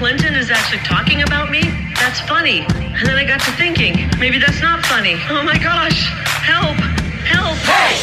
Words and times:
Clinton 0.00 0.34
is 0.34 0.50
actually 0.50 0.80
talking 0.80 1.20
about 1.28 1.50
me? 1.50 1.60
That's 2.00 2.24
funny. 2.24 2.64
And 2.72 3.04
then 3.04 3.20
I 3.20 3.24
got 3.28 3.36
to 3.44 3.52
thinking, 3.60 4.08
maybe 4.16 4.38
that's 4.38 4.62
not 4.64 4.80
funny. 4.86 5.20
Oh 5.28 5.44
my 5.44 5.60
gosh, 5.60 6.08
help, 6.40 6.72
help. 7.28 7.60
Hey! 7.68 8.00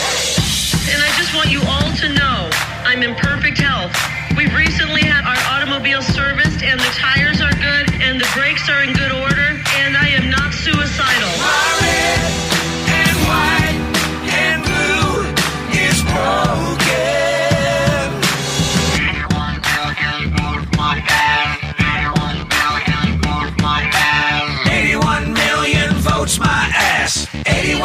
And 0.94 1.02
I 1.02 1.10
just 1.18 1.34
want 1.34 1.50
you 1.50 1.58
all 1.66 1.90
to 1.98 2.08
know 2.14 2.54
I'm 2.86 3.02
in 3.02 3.16
perfect 3.18 3.58
health. 3.58 3.90
We've 4.38 4.54
recently 4.54 5.02
had 5.02 5.26
our 5.26 5.37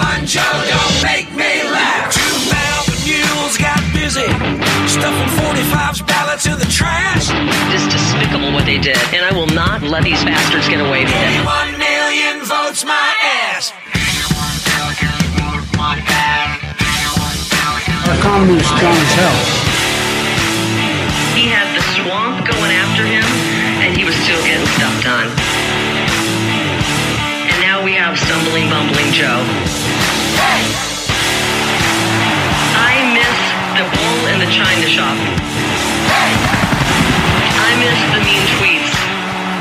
one 0.02 0.26
don't 0.26 0.96
make 1.02 1.28
me 1.34 1.62
laugh. 1.70 2.10
Two 2.10 2.34
mountain 2.50 2.98
mules 3.06 3.54
got 3.58 3.80
busy, 3.94 4.26
stuffing 4.90 5.30
45s 5.38 6.02
ballots 6.06 6.46
in 6.46 6.58
the 6.58 6.70
trash. 6.70 7.30
It 7.30 7.74
is 7.78 7.86
despicable 7.86 8.52
what 8.52 8.66
they 8.66 8.78
did, 8.78 8.98
and 9.14 9.22
I 9.24 9.32
will 9.32 9.50
not 9.54 9.82
let 9.82 10.04
these 10.04 10.22
bastards 10.24 10.68
get 10.68 10.80
away 10.80 11.04
with 11.04 11.14
it. 11.14 11.44
One 11.46 11.78
million 11.78 12.44
votes 12.44 12.84
my 12.84 13.08
ass. 13.50 13.72
Our 18.02 18.14
economy 18.18 18.58
is 18.58 18.66
strong 18.66 18.98
as 18.98 19.12
hell. 19.18 19.38
He 21.38 21.48
had 21.48 21.66
the 21.74 21.82
swamp 21.96 22.46
going 22.46 22.72
after 22.72 23.04
him, 23.06 23.24
and 23.82 23.96
he 23.96 24.04
was 24.04 24.14
still 24.22 24.42
getting 24.44 24.66
stuff 24.78 24.94
done. 25.02 25.61
Have 28.12 28.20
stumbling, 28.28 28.68
bumbling 28.68 29.08
Joe. 29.10 29.40
I 32.76 33.08
miss 33.16 33.40
the 33.72 33.88
bull 33.88 34.28
in 34.28 34.36
the 34.36 34.52
china 34.52 34.84
shop. 34.84 35.16
I 37.56 37.72
miss 37.80 37.96
the 38.12 38.20
mean 38.20 38.44
tweets. 38.52 38.92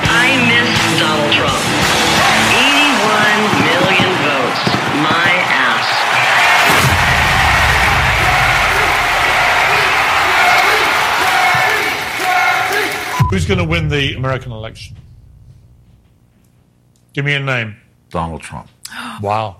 I 0.03 0.35
miss 0.51 0.67
Donald 0.99 1.31
Trump. 1.31 1.63
81 2.51 3.55
million 3.71 4.11
votes. 4.19 4.67
My 4.99 5.31
ass. 5.47 5.87
Who's 13.31 13.45
going 13.45 13.59
to 13.59 13.63
win 13.63 13.87
the 13.87 14.15
American 14.15 14.51
election? 14.51 14.97
Give 17.13 17.23
me 17.23 17.33
a 17.35 17.39
name. 17.39 17.77
Donald 18.11 18.41
Trump. 18.41 18.69
Wow. 19.21 19.57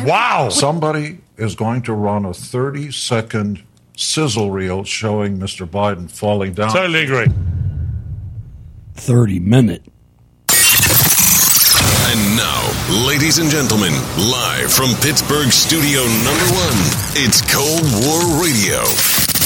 Wow. 0.00 0.48
Somebody 0.48 1.18
is 1.36 1.54
going 1.54 1.82
to 1.82 1.92
run 1.92 2.24
a 2.24 2.32
30 2.32 2.90
second 2.92 3.62
sizzle 3.96 4.50
reel 4.50 4.84
showing 4.84 5.38
Mr. 5.38 5.66
Biden 5.66 6.10
falling 6.10 6.54
down. 6.54 6.72
Totally 6.72 7.04
agree. 7.04 7.26
30 8.94 9.40
minute. 9.40 9.82
And 12.06 12.36
now, 12.36 13.06
ladies 13.06 13.38
and 13.38 13.50
gentlemen, 13.50 13.92
live 14.18 14.72
from 14.72 14.90
Pittsburgh 15.02 15.50
studio 15.50 16.00
number 16.22 16.48
one, 16.54 16.78
it's 17.16 17.42
Cold 17.52 17.82
War 18.04 18.42
Radio. 18.42 18.80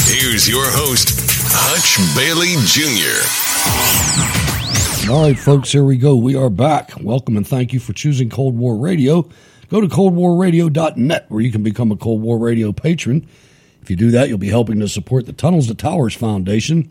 Here's 0.06 0.48
your 0.48 0.64
host, 0.66 1.08
Hutch 1.50 1.98
Bailey 2.16 2.56
Jr. 2.66 4.57
All 5.06 5.22
right, 5.22 5.38
folks, 5.38 5.72
here 5.72 5.84
we 5.84 5.96
go. 5.96 6.16
We 6.16 6.34
are 6.36 6.50
back. 6.50 6.92
Welcome 7.00 7.38
and 7.38 7.46
thank 7.46 7.72
you 7.72 7.80
for 7.80 7.94
choosing 7.94 8.28
Cold 8.28 8.58
War 8.58 8.76
Radio. 8.76 9.26
Go 9.70 9.80
to 9.80 9.86
coldwarradio.net 9.86 11.26
where 11.30 11.40
you 11.40 11.50
can 11.50 11.62
become 11.62 11.90
a 11.90 11.96
Cold 11.96 12.20
War 12.20 12.36
Radio 12.36 12.72
patron. 12.72 13.26
If 13.80 13.88
you 13.88 13.96
do 13.96 14.10
that, 14.10 14.28
you'll 14.28 14.36
be 14.36 14.50
helping 14.50 14.80
to 14.80 14.88
support 14.88 15.24
the 15.24 15.32
Tunnels 15.32 15.68
to 15.68 15.74
Towers 15.74 16.14
Foundation. 16.14 16.90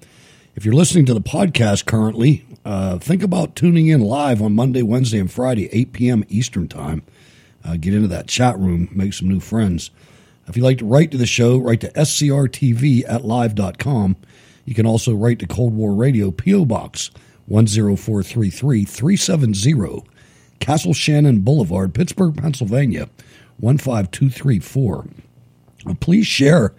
If 0.56 0.66
you're 0.66 0.74
listening 0.74 1.06
to 1.06 1.14
the 1.14 1.22
podcast 1.22 1.86
currently, 1.86 2.44
uh, 2.66 2.98
think 2.98 3.22
about 3.22 3.56
tuning 3.56 3.88
in 3.88 4.02
live 4.02 4.42
on 4.42 4.56
Monday, 4.56 4.82
Wednesday, 4.82 5.20
and 5.20 5.32
Friday, 5.32 5.70
8 5.72 5.94
p.m. 5.94 6.24
Eastern 6.28 6.68
Time. 6.68 7.04
Uh, 7.64 7.78
get 7.78 7.94
into 7.94 8.08
that 8.08 8.28
chat 8.28 8.58
room, 8.58 8.90
make 8.92 9.14
some 9.14 9.30
new 9.30 9.40
friends. 9.40 9.92
If 10.48 10.58
you'd 10.58 10.64
like 10.64 10.80
to 10.80 10.86
write 10.86 11.12
to 11.12 11.18
the 11.18 11.28
show, 11.28 11.60
write 11.60 11.82
to 11.82 11.92
scrtv 11.92 13.04
at 13.08 13.26
live.com. 13.26 14.16
You 14.66 14.74
can 14.74 14.88
also 14.88 15.14
write 15.14 15.38
to 15.40 15.48
Cold 15.48 15.76
War 15.76 15.94
Radio, 15.94 16.32
P.O. 16.32 16.66
Box 16.66 17.12
10433 17.48 18.86
370, 18.86 20.04
Castle 20.60 20.94
Shannon 20.94 21.40
Boulevard, 21.40 21.94
Pittsburgh, 21.94 22.36
Pennsylvania 22.36 23.10
15234. 23.62 25.08
Uh, 25.86 25.94
Please 26.00 26.28
share 26.28 26.74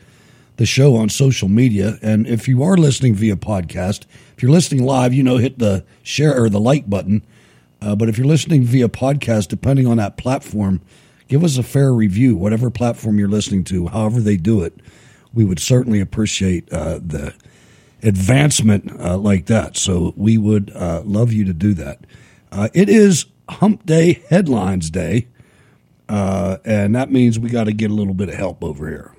the 0.56 0.67
show 0.67 0.97
on 0.97 1.09
social 1.09 1.49
media. 1.49 1.99
And 2.03 2.26
if 2.26 2.49
you 2.49 2.62
are 2.62 2.76
listening 2.76 3.15
via 3.15 3.37
podcast, 3.37 4.05
if 4.37 4.43
you're 4.43 4.53
listening 4.53 4.85
live, 4.85 5.15
you 5.15 5.23
know, 5.23 5.37
hit 5.38 5.59
the 5.59 5.85
share 6.03 6.41
or 6.41 6.49
the 6.49 6.61
like 6.61 6.91
button. 6.91 7.23
Uh, 7.81 7.94
but 7.94 8.09
if 8.09 8.19
you're 8.19 8.26
listening 8.26 8.64
via 8.64 8.88
podcast, 8.88 9.49
depending 9.49 9.87
on 9.87 9.97
that 9.99 10.17
platform, 10.17 10.81
give 11.29 11.44
us 11.44 11.56
a 11.56 11.62
fair 11.62 11.93
review, 11.93 12.37
whatever 12.37 12.71
platform 12.71 13.19
you're 13.19 13.29
listening 13.29 13.62
to, 13.64 13.87
however 13.87 14.21
they 14.21 14.37
do 14.37 14.62
it. 14.62 14.75
We 15.32 15.44
would 15.44 15.61
certainly 15.61 16.00
appreciate 16.00 16.71
uh, 16.73 16.99
the 16.99 17.35
advancement 18.03 18.91
uh, 19.00 19.17
like 19.17 19.47
that. 19.47 19.77
So 19.77 20.12
we 20.17 20.39
would 20.39 20.71
uh, 20.75 21.03
love 21.05 21.33
you 21.33 21.45
to 21.45 21.53
do 21.53 21.75
that. 21.75 22.00
Uh, 22.50 22.69
it 22.75 22.89
is 22.89 23.27
Hump 23.49 23.85
Day 23.87 24.23
Headlines 24.31 24.91
Day, 24.91 25.29
uh, 26.09 26.59
and 26.65 26.95
that 26.95 27.11
means 27.11 27.39
we 27.39 27.50
got 27.50 27.65
to 27.65 27.73
get 27.73 27.91
a 27.91 27.95
little 27.95 28.15
bit 28.15 28.29
of 28.29 28.35
help 28.35 28.62
over 28.62 28.89
here. 28.89 29.15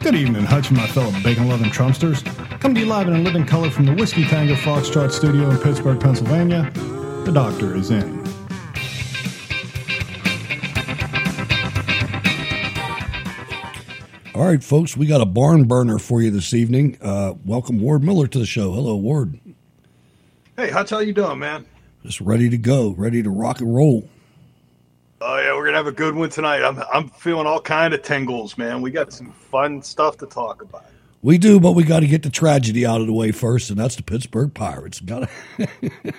Good 0.00 0.14
evening, 0.14 0.44
Hutch 0.44 0.70
and 0.70 0.78
my 0.78 0.86
fellow 0.86 1.12
bacon 1.22 1.48
loving 1.48 1.68
Trumpsters. 1.68 2.24
Come 2.60 2.74
to 2.74 2.80
you 2.80 2.86
live 2.86 3.08
and 3.08 3.16
in 3.16 3.24
living 3.24 3.44
color 3.44 3.70
from 3.70 3.84
the 3.84 3.94
Whiskey 3.94 4.24
Tango 4.24 4.54
Foxtrot 4.54 5.12
studio 5.12 5.50
in 5.50 5.58
Pittsburgh, 5.58 6.00
Pennsylvania. 6.00 6.70
The 7.24 7.30
doctor 7.30 7.76
is 7.76 7.90
in. 7.90 8.17
All 14.38 14.44
right, 14.44 14.62
folks, 14.62 14.96
we 14.96 15.06
got 15.06 15.20
a 15.20 15.26
barn 15.26 15.64
burner 15.64 15.98
for 15.98 16.22
you 16.22 16.30
this 16.30 16.54
evening. 16.54 16.96
Uh, 17.02 17.34
welcome 17.44 17.80
Ward 17.80 18.04
Miller 18.04 18.28
to 18.28 18.38
the 18.38 18.46
show. 18.46 18.70
Hello, 18.70 18.94
Ward. 18.94 19.40
Hey, 20.56 20.70
how's 20.70 20.88
how 20.90 21.00
you 21.00 21.12
doing, 21.12 21.40
man? 21.40 21.66
Just 22.04 22.20
ready 22.20 22.48
to 22.48 22.56
go, 22.56 22.90
ready 22.90 23.20
to 23.20 23.30
rock 23.30 23.60
and 23.60 23.74
roll. 23.74 24.08
Oh 25.20 25.38
yeah, 25.40 25.56
we're 25.56 25.64
gonna 25.64 25.76
have 25.76 25.88
a 25.88 25.92
good 25.92 26.14
one 26.14 26.30
tonight. 26.30 26.62
I'm 26.62 26.80
I'm 26.92 27.08
feeling 27.08 27.48
all 27.48 27.60
kind 27.60 27.92
of 27.92 28.02
tingles, 28.02 28.56
man. 28.56 28.80
We 28.80 28.92
got 28.92 29.12
some 29.12 29.32
fun 29.32 29.82
stuff 29.82 30.18
to 30.18 30.26
talk 30.26 30.62
about. 30.62 30.84
We 31.20 31.36
do, 31.38 31.58
but 31.58 31.72
we 31.72 31.82
got 31.82 32.00
to 32.00 32.06
get 32.06 32.22
the 32.22 32.30
tragedy 32.30 32.86
out 32.86 33.00
of 33.00 33.08
the 33.08 33.12
way 33.12 33.32
first, 33.32 33.70
and 33.70 33.78
that's 33.80 33.96
the 33.96 34.04
Pittsburgh 34.04 34.54
Pirates. 34.54 35.00
Got 35.00 35.28
to. 35.58 35.68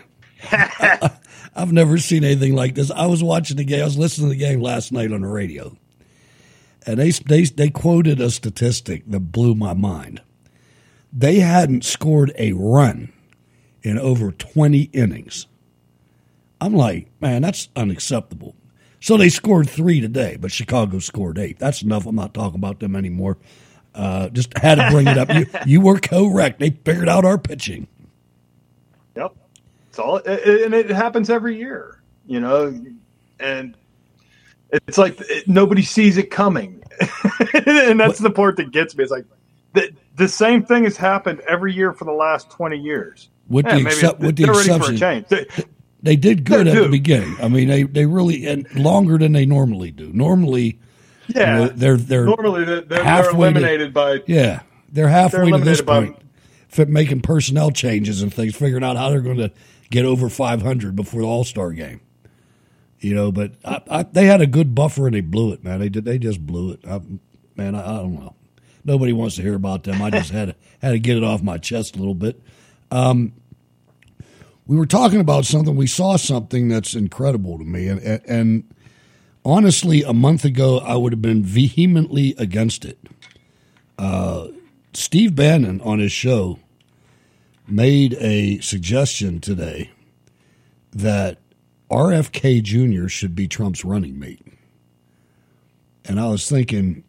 I've 1.56 1.72
never 1.72 1.98
seen 1.98 2.26
anything 2.26 2.54
like 2.54 2.76
this. 2.76 2.92
I 2.92 3.06
was 3.06 3.24
watching 3.24 3.56
the 3.56 3.64
game. 3.64 3.82
I 3.82 3.86
was 3.86 3.98
listening 3.98 4.28
to 4.28 4.36
the 4.36 4.40
game 4.40 4.60
last 4.60 4.92
night 4.92 5.14
on 5.14 5.22
the 5.22 5.28
radio, 5.28 5.78
and 6.90 7.00
they 7.00 7.12
they 7.12 7.44
they 7.44 7.70
quoted 7.70 8.20
a 8.20 8.32
statistic 8.32 9.04
that 9.06 9.32
blew 9.32 9.54
my 9.54 9.76
mind. 9.76 10.22
They 11.14 11.40
hadn't 11.40 11.86
scored 11.86 12.34
a 12.36 12.54
run 12.54 13.14
in 13.84 14.00
over 14.00 14.32
twenty 14.32 14.90
innings. 14.92 15.46
I'm 16.60 16.74
like, 16.74 17.08
man, 17.22 17.44
that's 17.44 17.70
unacceptable. 17.76 18.56
So 19.00 19.18
they 19.18 19.30
scored 19.30 19.70
three 19.70 20.02
today, 20.02 20.38
but 20.42 20.52
Chicago 20.52 20.98
scored 20.98 21.38
eight. 21.38 21.60
That's 21.60 21.84
enough. 21.84 22.08
I'm 22.08 22.16
not 22.16 22.34
talking 22.34 22.58
about 22.58 22.80
them 22.80 22.96
anymore. 22.96 23.38
Uh, 23.94 24.30
just 24.30 24.58
had 24.58 24.76
to 24.76 24.90
bring 24.90 25.08
it 25.08 25.18
up. 25.18 25.32
You, 25.34 25.46
you 25.68 25.82
were 25.82 26.00
correct. 26.00 26.60
They 26.60 26.72
figured 26.72 27.08
out 27.08 27.24
our 27.24 27.38
pitching. 27.38 27.88
Yep, 29.16 29.36
it's 29.90 30.00
all, 30.00 30.18
and 30.18 30.74
it 30.74 30.90
happens 30.90 31.30
every 31.30 31.56
year, 31.56 32.02
you 32.26 32.40
know, 32.40 32.84
and 33.40 33.76
it's 34.72 34.98
like 34.98 35.20
nobody 35.48 35.82
sees 35.82 36.18
it 36.18 36.30
coming, 36.30 36.79
and 37.66 38.00
that's 38.00 38.20
the 38.20 38.32
part 38.32 38.58
that 38.58 38.72
gets 38.72 38.96
me. 38.96 39.04
It's 39.04 39.12
like 39.12 39.26
the, 39.74 39.92
the 40.16 40.28
same 40.28 40.64
thing 40.66 40.84
has 40.84 40.98
happened 40.98 41.40
every 41.42 41.74
year 41.74 41.94
for 41.94 42.06
the 42.06 42.12
last 42.12 42.50
twenty 42.50 42.78
years. 42.78 43.30
With 43.48 43.66
Yeah, 43.66 43.76
the, 43.80 43.88
except, 43.88 44.20
with 44.20 44.36
the 44.36 44.44
they're 44.46 44.54
ready 44.54 44.68
for 44.68 44.74
a 44.74 44.76
exception, 44.78 44.98
change. 44.98 45.28
They- 45.28 45.64
they 46.02 46.16
did 46.16 46.46
good 46.46 46.66
at 46.66 46.82
the 46.82 46.88
beginning. 46.88 47.36
I 47.42 47.50
mean, 47.50 47.68
they, 47.68 47.84
they 47.84 48.06
really 48.06 48.48
and 48.48 48.66
longer 48.74 49.18
than 49.18 49.34
they 49.34 49.46
normally 49.46 49.92
do. 49.92 50.10
Normally, 50.14 50.80
you 51.28 51.34
Yeah, 51.36 51.58
know, 51.58 51.68
they're 51.68 51.98
they're 51.98 52.24
normally 52.24 52.64
they're, 52.64 52.80
they're, 52.82 53.04
halfway 53.04 53.32
to- 53.52 53.58
eliminated 53.60 53.94
by 53.94 54.24
yeah, 54.26 54.62
they're 54.90 55.10
halfway 55.10 55.50
They're 55.52 55.60
to 55.60 55.66
this 55.66 55.82
eliminated 55.82 55.86
by- 56.72 56.84
point, 56.86 56.90
making 56.90 57.20
personnel 57.22 57.72
changes 57.72 58.22
and 58.22 58.34
things, 58.34 58.56
figuring 58.56 58.82
out 58.84 58.96
how 58.96 59.10
they're 59.10 59.20
going 59.20 59.40
to 59.40 59.52
get 59.90 60.06
over 60.06 60.30
500 60.30 60.96
before 60.96 61.20
the 61.22 61.28
All 61.28 61.44
Star 61.44 61.74
game. 61.74 62.00
You 63.00 63.16
know, 63.16 63.32
but 63.32 63.54
I, 63.64 63.82
I, 63.90 64.04
they 64.04 64.26
had 64.26 64.42
a 64.42 64.48
good 64.48 64.76
buffer 64.76 65.08
and 65.08 65.16
they 65.16 65.22
blew 65.22 65.54
it, 65.54 65.64
man. 65.64 65.80
They 65.80 65.90
did. 65.90 66.06
They 66.06 66.18
just 66.20 66.46
blew 66.46 66.72
it. 66.72 66.82
I, 66.86 67.00
man, 67.56 67.76
I, 67.76 67.82
I 67.82 67.98
don't 67.98 68.16
know. 68.16 68.36
Nobody 68.84 69.14
wants 69.14 69.36
to 69.36 69.42
hear 69.42 69.56
about 69.56 69.84
them. 69.84 70.02
I 70.02 70.10
just 70.10 70.32
had 70.32 70.50
to, 70.50 70.56
had 70.82 70.92
to 70.92 71.00
get 71.00 71.18
it 71.18 71.24
off 71.24 71.42
my 71.42 71.58
chest 71.58 71.96
a 71.96 72.00
little 72.00 72.16
bit. 72.16 72.42
Um, 72.92 73.34
we 74.68 74.78
were 74.78 74.86
talking 74.86 75.20
about 75.20 75.46
something. 75.46 75.76
We 75.76 75.88
saw 75.88 76.18
something 76.18 76.68
that's 76.68 76.94
incredible 76.94 77.58
to 77.58 77.64
me, 77.64 77.88
and, 77.88 78.02
and, 78.02 78.22
and 78.26 78.76
honestly, 79.44 80.04
a 80.04 80.14
month 80.14 80.46
ago, 80.46 80.80
I 80.80 80.96
would 80.96 81.12
have 81.14 81.22
been 81.22 81.44
vehemently 81.44 82.36
against 82.38 82.86
it. 82.86 83.00
Uh, 83.98 84.50
Steve 84.94 85.36
Bannon 85.36 85.82
on 85.82 86.00
his 86.00 86.12
show 86.12 86.60
made 87.68 88.16
a 88.20 88.60
suggestion 88.60 89.40
today 89.40 89.92
that 90.92 91.38
RFK 91.90 92.62
Jr. 92.64 93.08
should 93.08 93.36
be 93.36 93.48
Trump's 93.48 93.84
running 93.84 94.20
mate. 94.20 94.46
And 96.06 96.20
I 96.20 96.28
was 96.28 96.50
thinking, 96.50 97.04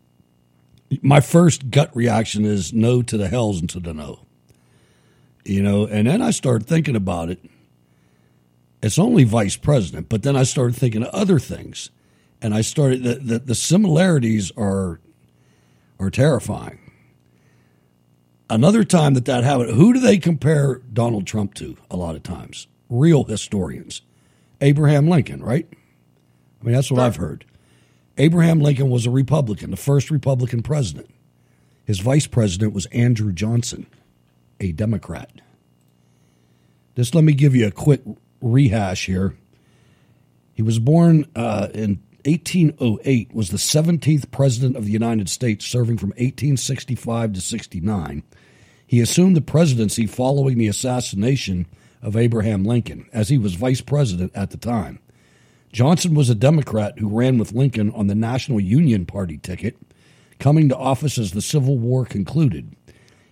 my 1.03 1.21
first 1.21 1.71
gut 1.71 1.95
reaction 1.95 2.45
is 2.45 2.73
no 2.73 3.03
to 3.03 3.17
the 3.17 3.29
hells 3.29 3.61
and 3.61 3.69
to 3.71 3.81
the 3.81 3.95
no. 3.95 4.21
You 5.45 5.63
know, 5.63 5.87
and 5.87 6.07
then 6.07 6.21
I 6.21 6.31
started 6.31 6.67
thinking 6.67 6.97
about 6.97 7.31
it. 7.31 7.39
It's 8.83 8.99
only 8.99 9.25
vice 9.25 9.57
president, 9.57 10.09
but 10.09 10.23
then 10.23 10.37
I 10.37 10.43
started 10.43 10.77
thinking 10.77 11.03
of 11.03 11.09
other 11.15 11.39
things. 11.39 11.91
And 12.43 12.55
I 12.55 12.63
started, 12.63 13.03
the, 13.03 13.15
the, 13.17 13.39
the 13.39 13.55
similarities 13.55 14.51
are 14.57 15.01
are 16.01 16.11
terrifying. 16.11 16.79
Another 18.49 18.85
time 18.85 19.15
that 19.15 19.27
that 19.27 19.45
happened, 19.45 19.77
who 19.77 19.93
do 19.93 20.01
they 20.01 20.17
compare 20.17 20.81
Donald 20.93 21.27
Trump 21.27 21.55
to 21.55 21.77
a 21.91 21.97
lot 21.97 22.17
of 22.17 22.23
times? 22.23 22.67
Real 22.89 23.25
historians. 23.25 24.03
Abraham 24.61 25.09
Lincoln, 25.09 25.43
right? 25.43 25.67
I 26.61 26.65
mean, 26.65 26.75
that's 26.75 26.91
what 26.91 27.01
I've 27.01 27.17
heard. 27.17 27.45
Abraham 28.19 28.61
Lincoln 28.61 28.91
was 28.91 29.07
a 29.07 29.11
Republican, 29.11 29.71
the 29.71 29.77
first 29.77 30.11
Republican 30.11 30.63
president. 30.63 31.09
His 31.85 32.01
vice 32.01 32.27
president 32.27 32.75
was 32.75 32.87
Andrew 32.87 33.33
Johnson, 33.33 33.87
a 34.61 34.73
Democrat. 34.73 35.41
Just 36.97 37.15
let 37.15 37.25
me 37.25 37.33
give 37.33 37.55
you 37.55 37.67
a 37.67 37.71
quick 37.71 38.03
rehash 38.43 39.07
here. 39.07 39.37
He 40.53 40.63
was 40.63 40.79
born 40.79 41.27
uh, 41.35 41.69
in 41.73 42.03
1808, 42.27 43.35
was 43.35 43.49
the 43.49 43.57
17th 43.57 44.31
president 44.31 44.77
of 44.77 44.85
the 44.85 44.93
United 44.93 45.31
States, 45.31 45.65
serving 45.65 45.97
from 45.97 46.11
1865 46.11 47.33
to 47.33 47.41
69. 47.41 48.23
He 48.87 49.01
assumed 49.01 49.37
the 49.37 49.41
presidency 49.41 50.07
following 50.07 50.59
the 50.59 50.69
assassination 50.69 51.67
of 52.03 52.17
Abraham 52.17 52.65
Lincoln, 52.65 53.09
as 53.13 53.29
he 53.29 53.39
was 53.39 53.55
vice 53.55 53.81
president 53.81 54.33
at 54.35 54.51
the 54.51 54.57
time. 54.57 54.99
Johnson 55.73 56.15
was 56.15 56.29
a 56.29 56.35
Democrat 56.35 56.99
who 56.99 57.09
ran 57.09 57.39
with 57.39 57.53
Lincoln 57.53 57.91
on 57.93 58.09
the 58.09 58.15
National 58.15 58.59
Union 58.59 59.07
Party 59.07 59.39
ticket, 59.39 59.77
coming 60.39 60.69
to 60.69 60.77
office 60.77 61.19
as 61.19 61.33
the 61.33 61.43
Civil 61.43 61.79
War 61.79 62.05
concluded. 62.05 62.75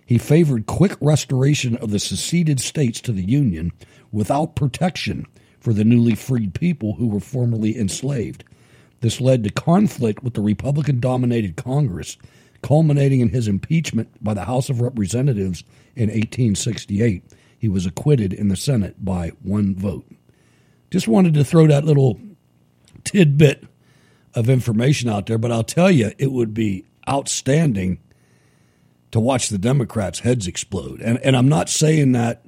He 0.05 0.17
favored 0.17 0.65
quick 0.65 0.95
restoration 1.01 1.75
of 1.77 1.91
the 1.91 1.99
seceded 1.99 2.59
states 2.59 3.01
to 3.01 3.11
the 3.11 3.23
Union 3.23 3.71
without 4.11 4.55
protection 4.55 5.25
for 5.59 5.73
the 5.73 5.83
newly 5.83 6.15
freed 6.15 6.53
people 6.53 6.93
who 6.93 7.07
were 7.07 7.19
formerly 7.19 7.77
enslaved. 7.77 8.43
This 9.01 9.21
led 9.21 9.43
to 9.43 9.49
conflict 9.49 10.23
with 10.23 10.33
the 10.33 10.41
Republican 10.41 10.99
dominated 10.99 11.57
Congress, 11.57 12.17
culminating 12.61 13.19
in 13.19 13.29
his 13.29 13.47
impeachment 13.47 14.09
by 14.23 14.33
the 14.33 14.45
House 14.45 14.69
of 14.69 14.81
Representatives 14.81 15.63
in 15.95 16.09
1868. 16.09 17.23
He 17.59 17.67
was 17.67 17.85
acquitted 17.85 18.31
in 18.31 18.47
the 18.47 18.55
Senate 18.55 19.03
by 19.03 19.33
one 19.43 19.75
vote. 19.75 20.05
Just 20.89 21.09
wanted 21.09 21.33
to 21.35 21.43
throw 21.43 21.67
that 21.67 21.83
little 21.83 22.19
tidbit 23.03 23.65
of 24.33 24.49
information 24.49 25.09
out 25.09 25.25
there, 25.25 25.37
but 25.37 25.51
I'll 25.51 25.63
tell 25.63 25.91
you, 25.91 26.13
it 26.17 26.31
would 26.31 26.53
be 26.53 26.85
outstanding 27.07 27.99
to 29.11 29.19
watch 29.19 29.49
the 29.49 29.57
Democrats' 29.57 30.19
heads 30.19 30.47
explode. 30.47 31.01
And, 31.01 31.17
and 31.19 31.35
I'm 31.35 31.49
not 31.49 31.69
saying 31.69 32.13
that, 32.13 32.45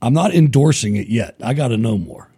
I'm 0.00 0.12
not 0.14 0.32
endorsing 0.32 0.94
it 0.94 1.08
yet. 1.08 1.34
I 1.42 1.52
got 1.52 1.68
to 1.68 1.76
know 1.76 1.98
more. 1.98 2.30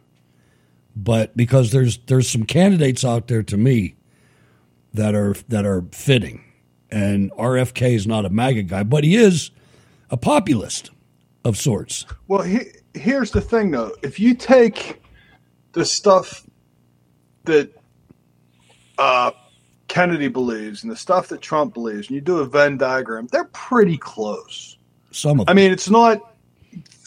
But 0.97 1.37
because 1.37 1.71
there's 1.71 1.99
there's 2.07 2.29
some 2.29 2.43
candidates 2.43 3.05
out 3.05 3.29
there 3.29 3.45
to 3.45 3.57
me 3.57 3.95
that 4.95 5.15
are 5.15 5.35
that 5.47 5.65
are 5.65 5.85
fitting, 5.93 6.43
and 6.91 7.31
RFK 7.33 7.95
is 7.95 8.05
not 8.05 8.25
a 8.25 8.31
MAGA 8.31 8.65
guy, 8.65 8.83
but 8.83 9.05
he 9.05 9.15
is 9.15 9.53
a 10.11 10.17
populist 10.17 10.91
of 11.45 11.57
sorts. 11.57 12.07
Well, 12.27 12.43
he, 12.43 12.61
here's 12.95 13.31
the 13.31 13.41
thing, 13.41 13.71
though. 13.71 13.93
If 14.03 14.19
you 14.21 14.35
take 14.35 15.03
the 15.73 15.85
stuff 15.85 16.45
that 17.45 17.71
uh, 18.99 19.31
Kennedy 19.89 20.29
believes 20.29 20.83
and 20.83 20.93
the 20.93 20.97
stuff 20.97 21.29
that 21.29 21.41
Trump 21.41 21.75
believes, 21.75 22.09
and 22.09 22.15
you 22.15 22.21
do 22.21 22.39
a 22.39 22.45
Venn 22.45 22.77
diagram, 22.77 23.29
they're 23.31 23.45
pretty 23.53 23.97
close. 23.97 24.77
Some 25.11 25.41
of 25.41 25.47
them. 25.47 25.53
I 25.53 25.55
mean, 25.55 25.73
it's 25.73 25.89
not 25.89 26.21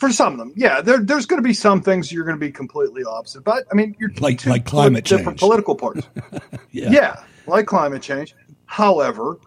for 0.02 0.12
some 0.12 0.34
of 0.34 0.40
them. 0.40 0.54
Yeah, 0.56 0.82
there, 0.82 1.00
there's 1.00 1.26
going 1.26 1.42
to 1.42 1.48
be 1.48 1.54
some 1.54 1.82
things 1.82 2.12
you're 2.12 2.26
going 2.26 2.38
to 2.38 2.44
be 2.44 2.52
completely 2.52 3.04
opposite. 3.04 3.44
But 3.44 3.66
I 3.72 3.76
mean, 3.76 3.96
you're 4.00 4.10
like 4.20 4.46
like 4.46 4.66
climate 4.66 5.06
different 5.06 5.38
change, 5.38 5.40
political 5.40 5.76
parties. 5.76 6.06
yeah. 6.72 6.90
yeah, 6.90 7.24
like 7.46 7.68
climate 7.68 8.02
change. 8.02 8.36
However, 8.66 9.38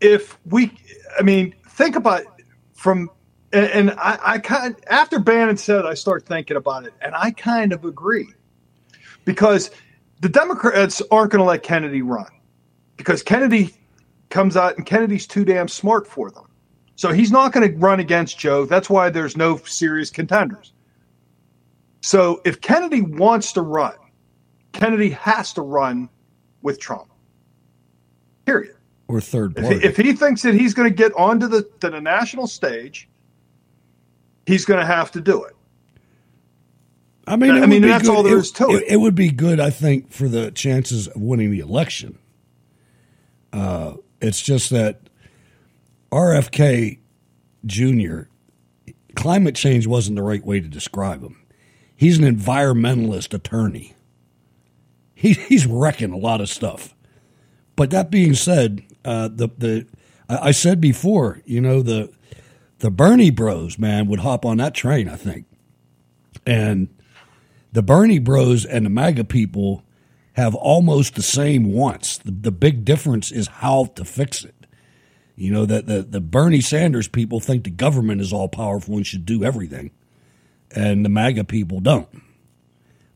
if 0.00 0.38
we, 0.46 0.72
I 1.18 1.22
mean, 1.22 1.54
think 1.68 1.94
about 1.94 2.24
from 2.80 3.10
and, 3.52 3.90
I, 3.90 4.18
I 4.22 4.38
kind 4.38 4.74
after 4.88 5.18
Bannon 5.18 5.58
said, 5.58 5.84
I 5.84 5.92
start 5.92 6.24
thinking 6.24 6.56
about 6.56 6.86
it, 6.86 6.94
and 7.02 7.14
I 7.14 7.30
kind 7.32 7.74
of 7.74 7.84
agree 7.84 8.28
because 9.26 9.70
the 10.20 10.30
Democrats 10.30 11.02
aren't 11.10 11.32
going 11.32 11.40
to 11.40 11.44
let 11.44 11.62
Kennedy 11.62 12.00
run 12.00 12.28
because 12.96 13.22
Kennedy 13.22 13.74
comes 14.30 14.56
out 14.56 14.78
and 14.78 14.86
Kennedy's 14.86 15.26
too 15.26 15.44
damn 15.44 15.68
smart 15.68 16.06
for 16.06 16.30
them. 16.30 16.44
So 16.96 17.12
he's 17.12 17.30
not 17.30 17.52
going 17.52 17.70
to 17.70 17.76
run 17.78 18.00
against 18.00 18.38
Joe. 18.38 18.64
That's 18.64 18.88
why 18.88 19.10
there's 19.10 19.36
no 19.36 19.58
serious 19.58 20.08
contenders. 20.08 20.72
So 22.00 22.40
if 22.46 22.62
Kennedy 22.62 23.02
wants 23.02 23.52
to 23.54 23.62
run, 23.62 23.94
Kennedy 24.72 25.10
has 25.10 25.52
to 25.54 25.62
run 25.62 26.08
with 26.62 26.80
Trump. 26.80 27.10
Period. 28.46 28.76
Or 29.10 29.20
third 29.20 29.56
If 29.56 29.62
party. 29.64 29.78
he, 29.80 29.84
if 29.86 29.96
he 29.96 30.12
thinks 30.12 30.42
that 30.42 30.54
he's 30.54 30.72
going 30.74 30.88
to 30.88 30.94
get 30.94 31.12
onto 31.16 31.48
the 31.48 31.68
to 31.80 31.90
the 31.90 32.00
national 32.00 32.46
stage, 32.46 33.08
he's 34.46 34.64
going 34.64 34.78
to 34.80 34.86
have 34.86 35.10
to 35.12 35.20
do 35.20 35.42
it. 35.44 35.54
I 37.26 37.36
mean, 37.36 37.56
it 37.56 37.62
I 37.62 37.66
mean 37.66 37.82
that's 37.82 38.06
good- 38.08 38.16
all 38.16 38.22
there 38.22 38.38
is 38.38 38.52
to 38.52 38.68
it. 38.70 38.84
It 38.88 38.96
would 38.98 39.14
be 39.14 39.30
good, 39.30 39.58
I 39.60 39.70
think, 39.70 40.12
for 40.12 40.28
the 40.28 40.50
chances 40.52 41.08
of 41.08 41.20
winning 41.20 41.50
the 41.50 41.58
election. 41.60 42.18
Uh, 43.52 43.94
it's 44.20 44.40
just 44.40 44.70
that 44.70 45.00
RFK 46.12 46.98
Jr. 47.66 48.22
Climate 49.16 49.54
change 49.56 49.86
wasn't 49.86 50.16
the 50.16 50.22
right 50.22 50.44
way 50.44 50.60
to 50.60 50.68
describe 50.68 51.22
him. 51.22 51.36
He's 51.96 52.16
an 52.18 52.24
environmentalist 52.24 53.34
attorney. 53.34 53.94
He, 55.14 55.32
he's 55.34 55.66
wrecking 55.66 56.12
a 56.12 56.16
lot 56.16 56.40
of 56.40 56.48
stuff. 56.48 56.94
But 57.76 57.90
that 57.90 58.10
being 58.10 58.34
said, 58.34 58.82
uh, 59.04 59.28
the 59.28 59.48
the 59.58 59.86
I 60.28 60.52
said 60.52 60.80
before, 60.80 61.40
you 61.44 61.60
know 61.60 61.82
the 61.82 62.12
the 62.78 62.90
Bernie 62.90 63.30
Bros 63.30 63.78
man 63.78 64.06
would 64.08 64.20
hop 64.20 64.44
on 64.44 64.58
that 64.58 64.74
train. 64.74 65.08
I 65.08 65.16
think, 65.16 65.46
and 66.46 66.88
the 67.72 67.82
Bernie 67.82 68.18
Bros 68.18 68.64
and 68.64 68.86
the 68.86 68.90
MAGA 68.90 69.24
people 69.24 69.84
have 70.34 70.54
almost 70.54 71.14
the 71.14 71.22
same 71.22 71.72
wants. 71.72 72.18
The, 72.18 72.30
the 72.30 72.52
big 72.52 72.84
difference 72.84 73.30
is 73.30 73.48
how 73.48 73.86
to 73.96 74.04
fix 74.04 74.44
it. 74.44 74.54
You 75.36 75.52
know 75.52 75.66
that 75.66 75.86
the 75.86 76.02
the 76.02 76.20
Bernie 76.20 76.60
Sanders 76.60 77.08
people 77.08 77.40
think 77.40 77.64
the 77.64 77.70
government 77.70 78.20
is 78.20 78.32
all 78.32 78.48
powerful 78.48 78.96
and 78.96 79.06
should 79.06 79.26
do 79.26 79.42
everything, 79.42 79.90
and 80.70 81.04
the 81.04 81.08
MAGA 81.08 81.44
people 81.44 81.80
don't. 81.80 82.08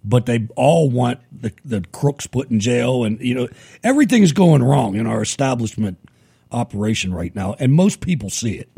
But 0.05 0.27
they 0.27 0.47
all 0.55 0.91
want 0.91 1.21
the 1.33 1.53
the 1.65 1.83
crooks 1.93 2.27
put 2.27 2.51
in 2.51 2.61
jail, 2.61 3.05
and 3.05 3.19
you 3.21 3.35
know 3.35 3.49
everything 3.83 4.23
is 4.23 4.33
going 4.33 4.63
wrong 4.63 4.97
in 4.97 5.07
our 5.07 5.23
establishment 5.23 5.99
operation 6.53 7.15
right 7.15 7.35
now, 7.35 7.55
and 7.59 7.73
most 7.73 8.01
people 8.01 8.29
see 8.29 8.57
it. 8.57 8.69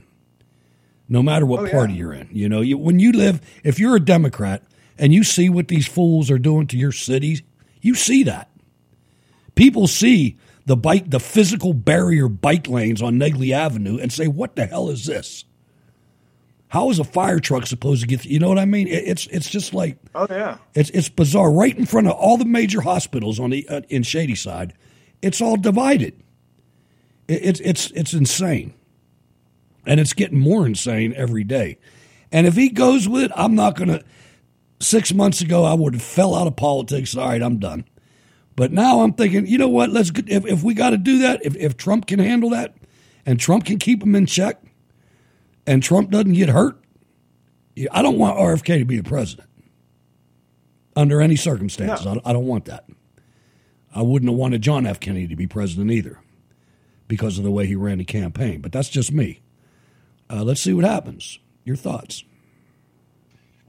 No 1.08 1.22
matter 1.22 1.44
what 1.46 1.60
Oh, 1.60 1.64
yeah. 1.64 1.72
party 1.72 1.94
you're 1.94 2.12
in, 2.12 2.28
you 2.32 2.48
know, 2.48 2.60
you, 2.60 2.78
when 2.78 2.98
you 2.98 3.12
live, 3.12 3.40
if 3.62 3.78
you're 3.78 3.94
a 3.96 4.00
Democrat 4.00 4.62
and 4.98 5.12
you 5.14 5.22
see 5.24 5.48
what 5.48 5.68
these 5.68 5.86
fools 5.86 6.30
are 6.30 6.38
doing 6.38 6.66
to 6.68 6.76
your 6.76 6.90
cities, 6.92 7.42
you 7.80 7.94
see 7.94 8.24
that. 8.24 8.50
People 9.54 9.86
see 9.86 10.36
the 10.64 10.76
bike, 10.76 11.08
the 11.10 11.20
physical 11.20 11.74
barrier 11.74 12.28
bike 12.28 12.68
lanes 12.68 13.02
on 13.02 13.18
Negley 13.18 13.52
Avenue, 13.52 13.98
and 13.98 14.12
say, 14.12 14.26
"What 14.28 14.54
the 14.56 14.66
hell 14.66 14.90
is 14.90 15.06
this? 15.06 15.44
How 16.68 16.90
is 16.90 16.98
a 16.98 17.04
fire 17.04 17.38
truck 17.38 17.66
supposed 17.66 18.02
to 18.02 18.06
get?" 18.06 18.24
You 18.24 18.38
know 18.38 18.48
what 18.48 18.58
I 18.58 18.64
mean? 18.64 18.88
It's 18.88 19.26
it's 19.28 19.48
just 19.50 19.72
like 19.72 19.98
Oh 20.14 20.26
yeah. 20.30 20.58
it's 20.74 20.90
it's 20.90 21.08
bizarre. 21.08 21.50
Right 21.50 21.76
in 21.76 21.86
front 21.86 22.06
of 22.06 22.14
all 22.14 22.36
the 22.36 22.44
major 22.44 22.80
hospitals 22.80 23.38
on 23.38 23.50
the 23.50 23.68
uh, 23.68 23.82
in 23.88 24.02
Shadyside, 24.02 24.74
it's 25.22 25.40
all 25.40 25.56
divided. 25.56 26.14
It, 27.28 27.44
it's 27.44 27.60
it's 27.60 27.90
it's 27.92 28.14
insane, 28.14 28.74
and 29.86 30.00
it's 30.00 30.12
getting 30.12 30.38
more 30.38 30.66
insane 30.66 31.14
every 31.16 31.44
day. 31.44 31.78
And 32.32 32.46
if 32.46 32.54
he 32.54 32.68
goes 32.68 33.08
with 33.08 33.24
it, 33.24 33.32
I'm 33.36 33.54
not 33.54 33.76
going 33.76 33.88
to. 33.88 34.04
Six 34.78 35.14
months 35.14 35.40
ago, 35.40 35.64
I 35.64 35.72
would 35.72 35.94
have 35.94 36.02
fell 36.02 36.34
out 36.34 36.46
of 36.46 36.54
politics. 36.56 37.16
All 37.16 37.26
right, 37.26 37.40
I'm 37.40 37.58
done. 37.58 37.86
But 38.56 38.72
now 38.72 39.00
I'm 39.00 39.14
thinking, 39.14 39.46
you 39.46 39.56
know 39.56 39.68
what? 39.70 39.88
Let's 39.90 40.10
if 40.26 40.44
if 40.44 40.62
we 40.62 40.74
got 40.74 40.90
to 40.90 40.98
do 40.98 41.20
that, 41.20 41.44
if 41.44 41.56
if 41.56 41.78
Trump 41.78 42.06
can 42.06 42.18
handle 42.18 42.50
that, 42.50 42.76
and 43.24 43.40
Trump 43.40 43.64
can 43.64 43.78
keep 43.78 44.02
him 44.02 44.14
in 44.14 44.26
check, 44.26 44.60
and 45.66 45.82
Trump 45.82 46.10
doesn't 46.10 46.32
get 46.32 46.48
hurt, 46.48 46.78
I 47.90 48.02
don't 48.02 48.18
want 48.18 48.38
RFK 48.38 48.78
to 48.78 48.84
be 48.84 48.96
the 48.96 49.02
president 49.08 49.48
under 50.94 51.20
any 51.20 51.36
circumstances. 51.36 52.06
I, 52.06 52.20
I 52.24 52.32
don't 52.32 52.46
want 52.46 52.66
that. 52.66 52.86
I 53.94 54.02
wouldn't 54.02 54.30
have 54.30 54.38
wanted 54.38 54.62
John 54.62 54.86
F. 54.86 55.00
Kennedy 55.00 55.28
to 55.28 55.36
be 55.36 55.46
president 55.46 55.90
either 55.90 56.18
because 57.08 57.38
of 57.38 57.44
the 57.44 57.50
way 57.50 57.66
he 57.66 57.74
ran 57.74 57.98
the 57.98 58.04
campaign. 58.04 58.60
But 58.60 58.72
that's 58.72 58.88
just 58.88 59.12
me. 59.12 59.40
Uh, 60.28 60.42
let's 60.42 60.60
see 60.60 60.72
what 60.72 60.84
happens. 60.84 61.38
Your 61.64 61.76
thoughts? 61.76 62.24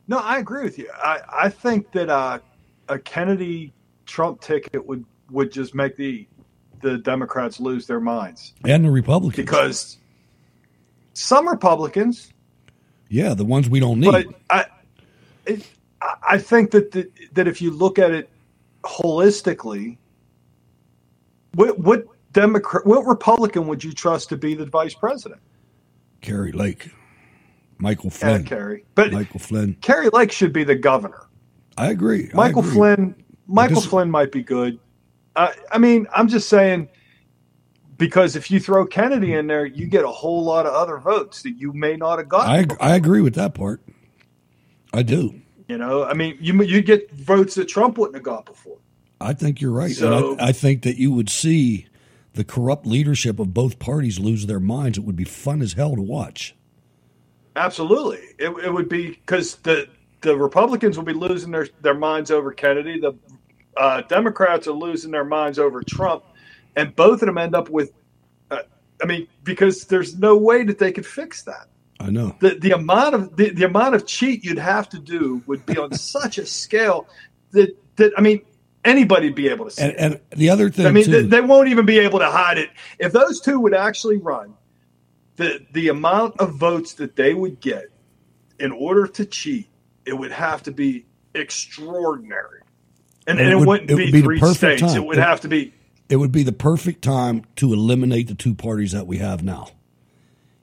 No, 0.08 0.18
I 0.20 0.38
agree 0.40 0.64
with 0.64 0.78
you. 0.78 0.90
I, 0.96 1.20
I 1.32 1.50
think 1.50 1.92
that 1.92 2.10
uh, 2.10 2.40
a 2.88 2.98
Kennedy 3.00 3.74
Trump 4.06 4.42
ticket 4.42 4.86
would, 4.86 5.06
would 5.32 5.52
just 5.52 5.76
make 5.76 5.98
the 5.98 6.28
the 6.82 7.00
Democrats 7.00 7.60
lose 7.60 7.88
their 7.88 8.00
minds 8.00 8.54
And 8.64 8.86
the 8.86 8.92
Republicans. 8.92 9.36
because 9.44 9.98
some 11.18 11.48
Republicans, 11.50 12.32
yeah, 13.10 13.34
the 13.34 13.46
ones 13.46 13.70
we 13.70 13.80
don't 13.80 14.00
need. 14.00 14.12
but 14.12 14.28
I 14.50 14.66
it, 15.46 15.68
I 16.02 16.16
I 16.30 16.38
think 16.38 16.72
that 16.72 16.92
the, 16.92 17.10
that 17.34 17.48
if 17.48 17.62
you 17.62 17.72
look 17.72 17.98
at 17.98 18.12
it 18.12 18.30
holistically, 18.84 19.98
what 21.56 21.80
what 21.80 22.06
Democrat, 22.34 22.86
what 22.86 23.06
Republican 23.06 23.68
would 23.68 23.84
you 23.84 23.92
trust 23.94 24.30
to 24.30 24.38
be 24.38 24.54
the 24.54 24.66
vice 24.66 24.94
president? 24.94 25.42
Kari 26.22 26.52
Lake, 26.52 26.92
Michael 27.80 28.12
Yeah, 28.14 28.18
Flynn, 28.18 28.44
Kari. 28.46 28.86
But 28.96 29.12
Michael 29.12 29.40
Flynn. 29.40 29.76
Kari 29.82 30.10
Lake 30.10 30.32
should 30.32 30.54
be 30.54 30.64
the 30.64 30.76
governor. 30.76 31.28
I 31.78 31.90
agree. 31.90 32.30
I 32.34 32.36
Michael 32.36 32.62
agree. 32.62 32.74
Flynn. 32.74 33.24
Michael 33.48 33.82
Flynn 33.82 34.12
might 34.12 34.32
be 34.32 34.44
good. 34.44 34.78
Uh, 35.36 35.52
I 35.72 35.78
mean, 35.78 36.06
I'm 36.14 36.28
just 36.28 36.50
saying 36.50 36.90
because 37.98 38.36
if 38.36 38.52
you 38.52 38.60
throw 38.60 38.86
Kennedy 38.86 39.34
in 39.34 39.48
there, 39.48 39.66
you 39.66 39.88
get 39.88 40.04
a 40.04 40.10
whole 40.10 40.44
lot 40.44 40.66
of 40.66 40.74
other 40.74 40.98
votes 40.98 41.42
that 41.44 41.52
you 41.52 41.74
may 41.74 41.96
not 41.96 42.20
have 42.20 42.30
gotten. 42.30 42.72
I 42.80 42.92
I 42.92 42.96
agree 42.96 43.22
with 43.22 43.36
that 43.36 43.54
part. 43.54 43.82
I 44.94 45.04
do. 45.04 45.42
You 45.68 45.78
know, 45.78 46.04
I 46.04 46.14
mean, 46.14 46.38
you 46.40 46.62
you 46.64 46.82
get 46.82 47.12
votes 47.12 47.56
that 47.56 47.66
Trump 47.68 47.98
wouldn't 47.98 48.16
have 48.16 48.24
got 48.24 48.46
before. 48.46 48.78
I 49.20 49.34
think 49.34 49.62
you're 49.62 49.72
right. 49.72 49.92
So- 49.92 50.38
I, 50.40 50.50
I 50.50 50.52
think 50.52 50.84
that 50.84 50.98
you 50.98 51.12
would 51.12 51.30
see 51.30 51.88
the 52.34 52.44
corrupt 52.44 52.86
leadership 52.86 53.40
of 53.40 53.54
both 53.54 53.80
parties 53.80 54.20
lose 54.20 54.46
their 54.46 54.60
minds. 54.60 54.98
It 54.98 55.04
would 55.04 55.16
be 55.16 55.24
fun 55.26 55.62
as 55.62 55.74
hell 55.74 55.96
to 55.96 56.02
watch. 56.02 56.56
Absolutely, 57.56 58.20
it, 58.38 58.50
it 58.64 58.72
would 58.72 58.88
be 58.88 59.10
because 59.10 59.56
the 59.58 59.90
the 60.22 60.38
Republicans 60.38 60.98
will 60.98 61.06
be 61.06 61.14
losing 61.14 61.52
their 61.52 61.68
their 61.82 61.96
minds 61.96 62.30
over 62.32 62.52
Kennedy. 62.52 63.00
The 63.00 63.14
uh, 63.76 64.02
Democrats 64.02 64.68
are 64.68 64.74
losing 64.74 65.12
their 65.12 65.26
minds 65.26 65.58
over 65.60 65.82
Trump, 65.84 66.24
and 66.78 66.96
both 66.96 67.22
of 67.22 67.26
them 67.26 67.38
end 67.38 67.54
up 67.56 67.70
with. 67.70 67.92
Uh, 68.50 68.60
I 69.04 69.06
mean, 69.06 69.28
because 69.44 69.86
there's 69.86 70.18
no 70.18 70.38
way 70.38 70.64
that 70.64 70.80
they 70.80 70.94
could 70.94 71.06
fix 71.06 71.42
that. 71.44 71.68
I 72.00 72.12
know. 72.12 72.36
the 72.40 72.52
the 72.60 72.72
amount 72.72 73.16
of 73.16 73.36
the, 73.36 73.50
the 73.50 73.66
amount 73.66 73.96
of 73.96 74.06
cheat 74.06 74.46
you'd 74.46 74.60
have 74.60 74.88
to 74.90 75.00
do 75.00 75.42
would 75.48 75.66
be 75.66 75.78
on 75.78 75.92
such 75.98 76.38
a 76.38 76.46
scale 76.46 77.08
that 77.52 77.76
that 77.98 78.14
I 78.18 78.22
mean 78.22 78.42
anybody'd 78.86 79.36
be 79.36 79.50
able 79.50 79.66
to 79.66 79.72
see. 79.72 79.82
And, 79.82 79.92
it. 79.94 80.24
and 80.32 80.40
the 80.40 80.50
other 80.52 80.70
thing 80.70 80.86
I 80.86 80.92
mean, 80.92 81.10
they, 81.12 81.24
they 81.24 81.42
won't 81.42 81.68
even 81.70 81.86
be 81.86 82.00
able 82.00 82.20
to 82.20 82.30
hide 82.30 82.58
it 82.60 82.70
if 83.00 83.12
those 83.12 83.42
two 83.42 83.60
would 83.60 83.74
actually 83.74 84.18
run. 84.18 84.54
The 85.38 85.66
the 85.74 85.90
amount 85.90 86.40
of 86.40 86.54
votes 86.56 86.94
that 86.94 87.16
they 87.16 87.34
would 87.34 87.60
get 87.60 87.86
in 88.60 88.72
order 88.72 89.08
to 89.08 89.26
cheat, 89.26 89.68
it 90.06 90.14
would 90.14 90.32
have 90.32 90.64
to 90.64 90.72
be 90.72 91.06
extraordinary, 91.36 92.62
and, 93.28 93.40
and, 93.40 93.50
it, 93.52 93.56
would- 93.56 93.68
wouldn't 93.68 93.92
it 93.92 93.96
be, 93.98 94.04
would 94.06 94.12
be 94.12 94.20
the 94.20 94.24
three 94.24 94.40
perfect 94.40 94.58
states. 94.80 94.82
time. 94.82 95.02
It 95.02 95.06
would 95.06 95.18
It- 95.18 95.24
have 95.24 95.42
to 95.42 95.48
be 95.48 95.74
it 96.10 96.18
would 96.18 96.32
be 96.32 96.44
the 96.44 96.52
perfect 96.54 97.02
time 97.02 97.44
to 97.58 97.74
eliminate 97.74 98.28
the 98.28 98.36
two 98.36 98.54
parties 98.56 98.92
that 98.94 99.08
we 99.08 99.18
have 99.18 99.44
now. 99.44 99.70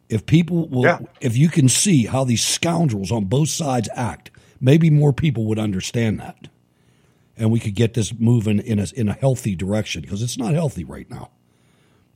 If 0.08 0.26
people 0.26 0.68
will, 0.68 0.82
Yeah. 0.84 0.98
if 1.20 1.36
you 1.36 1.48
can 1.48 1.68
see 1.68 2.06
how 2.06 2.24
these 2.24 2.42
scoundrels 2.44 3.10
on 3.10 3.24
both 3.24 3.48
sides 3.48 3.88
act, 3.94 4.30
maybe 4.60 4.90
more 4.90 5.12
people 5.12 5.44
would 5.46 5.58
understand 5.58 6.20
that, 6.20 6.48
and 7.36 7.50
we 7.50 7.58
could 7.58 7.74
get 7.74 7.94
this 7.94 8.12
moving 8.18 8.58
in 8.60 8.78
a 8.78 8.86
in 8.94 9.08
a 9.08 9.12
healthy 9.14 9.54
direction 9.56 10.02
because 10.02 10.22
it's 10.22 10.38
not 10.38 10.54
healthy 10.54 10.84
right 10.84 11.08
now. 11.10 11.30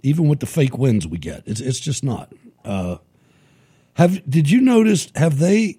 Even 0.03 0.29
with 0.29 0.41
the 0.41 0.47
fake 0.47 0.79
wins 0.79 1.07
we 1.07 1.19
get, 1.19 1.43
it's 1.47 1.61
it's 1.61 1.81
just 1.81 2.05
not. 2.05 2.33
Uh, 2.65 2.99
have 3.95 4.29
did 4.31 4.49
you 4.51 4.61
notice? 4.61 5.11
Have 5.17 5.39
they 5.39 5.79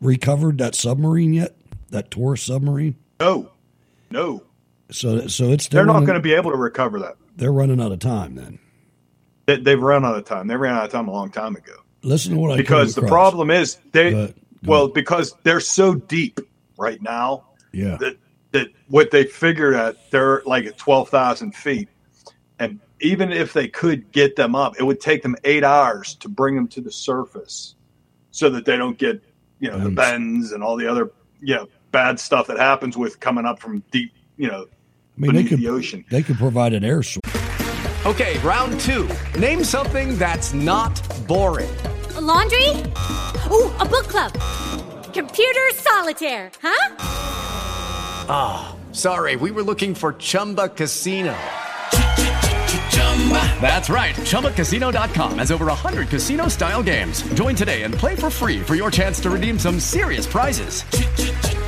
recovered 0.00 0.58
that 0.58 0.74
submarine 0.74 1.32
yet? 1.34 1.56
That 1.90 2.10
Taurus 2.10 2.42
submarine? 2.42 2.96
no, 3.18 3.50
no. 4.10 4.42
So 4.90 5.26
so 5.26 5.50
it's 5.50 5.68
They're 5.68 5.84
not 5.86 6.00
going 6.00 6.14
to 6.14 6.20
be 6.20 6.34
able 6.34 6.50
to 6.52 6.56
recover 6.56 7.00
that. 7.00 7.16
They're 7.36 7.52
running 7.52 7.80
out 7.80 7.92
of 7.92 7.98
time 7.98 8.34
then. 8.34 8.58
They, 9.46 9.56
they've 9.58 9.80
run 9.80 10.04
out 10.04 10.16
of 10.16 10.24
time. 10.24 10.46
They 10.46 10.56
ran 10.56 10.74
out 10.74 10.84
of 10.86 10.92
time 10.92 11.08
a 11.08 11.12
long 11.12 11.30
time 11.30 11.56
ago. 11.56 11.74
Listen 12.02 12.34
to 12.34 12.38
what 12.38 12.52
I 12.52 12.56
because 12.56 12.94
the 12.94 13.02
problem 13.02 13.50
is 13.50 13.78
they 13.92 14.32
well 14.64 14.88
because 14.88 15.34
they're 15.42 15.60
so 15.60 15.94
deep 15.94 16.40
right 16.78 17.00
now 17.02 17.44
Yeah. 17.72 17.96
that 17.96 18.16
that 18.52 18.68
what 18.88 19.10
they 19.10 19.24
figured 19.24 19.74
at 19.74 19.96
they're 20.10 20.42
like 20.46 20.66
at 20.66 20.78
twelve 20.78 21.08
thousand 21.08 21.54
feet, 21.54 21.88
and 22.58 22.80
even 23.00 23.32
if 23.32 23.52
they 23.52 23.68
could 23.68 24.12
get 24.12 24.36
them 24.36 24.54
up, 24.54 24.76
it 24.78 24.84
would 24.84 25.00
take 25.00 25.22
them 25.22 25.36
eight 25.44 25.64
hours 25.64 26.14
to 26.16 26.28
bring 26.28 26.54
them 26.54 26.68
to 26.68 26.80
the 26.80 26.92
surface, 26.92 27.74
so 28.30 28.48
that 28.50 28.64
they 28.64 28.76
don't 28.76 28.98
get 28.98 29.20
you 29.58 29.70
know 29.70 29.78
the 29.78 29.90
Bends. 29.90 29.96
bends 29.96 30.52
and 30.52 30.62
all 30.62 30.76
the 30.76 30.86
other 30.88 31.10
you 31.40 31.56
know 31.56 31.68
bad 31.90 32.20
stuff 32.20 32.46
that 32.46 32.58
happens 32.58 32.96
with 32.96 33.18
coming 33.20 33.46
up 33.46 33.58
from 33.58 33.82
deep 33.90 34.12
you 34.36 34.48
know 34.48 34.66
I 35.16 35.20
mean, 35.20 35.34
they 35.34 35.44
could 35.44 35.58
the 35.60 35.68
ocean. 35.68 36.04
they 36.10 36.22
could 36.22 36.36
provide 36.36 36.72
an 36.74 36.84
air 36.84 37.02
source. 37.02 37.22
Okay, 38.04 38.38
round 38.38 38.78
two. 38.80 39.08
Name 39.38 39.64
something 39.64 40.16
that's 40.18 40.52
not 40.52 40.94
boring. 41.26 41.74
A 42.16 42.20
laundry? 42.20 42.68
Ooh, 43.50 43.70
a 43.80 43.84
book 43.84 44.06
club. 44.08 44.32
Computer 45.12 45.60
solitaire, 45.74 46.50
huh? 46.62 46.96
Ah, 48.28 48.76
sorry, 48.92 49.36
we 49.36 49.50
were 49.50 49.62
looking 49.62 49.94
for 49.94 50.12
Chumba 50.14 50.68
Casino. 50.68 51.36
That's 53.60 53.88
right. 53.90 54.14
ChumbaCasino.com 54.14 55.38
has 55.38 55.50
over 55.50 55.66
100 55.66 56.08
casino 56.08 56.48
style 56.48 56.82
games. 56.82 57.22
Join 57.34 57.56
today 57.56 57.82
and 57.82 57.92
play 57.94 58.14
for 58.14 58.30
free 58.30 58.60
for 58.60 58.74
your 58.76 58.90
chance 58.90 59.18
to 59.20 59.30
redeem 59.30 59.58
some 59.58 59.80
serious 59.80 60.26
prizes. 60.26 60.84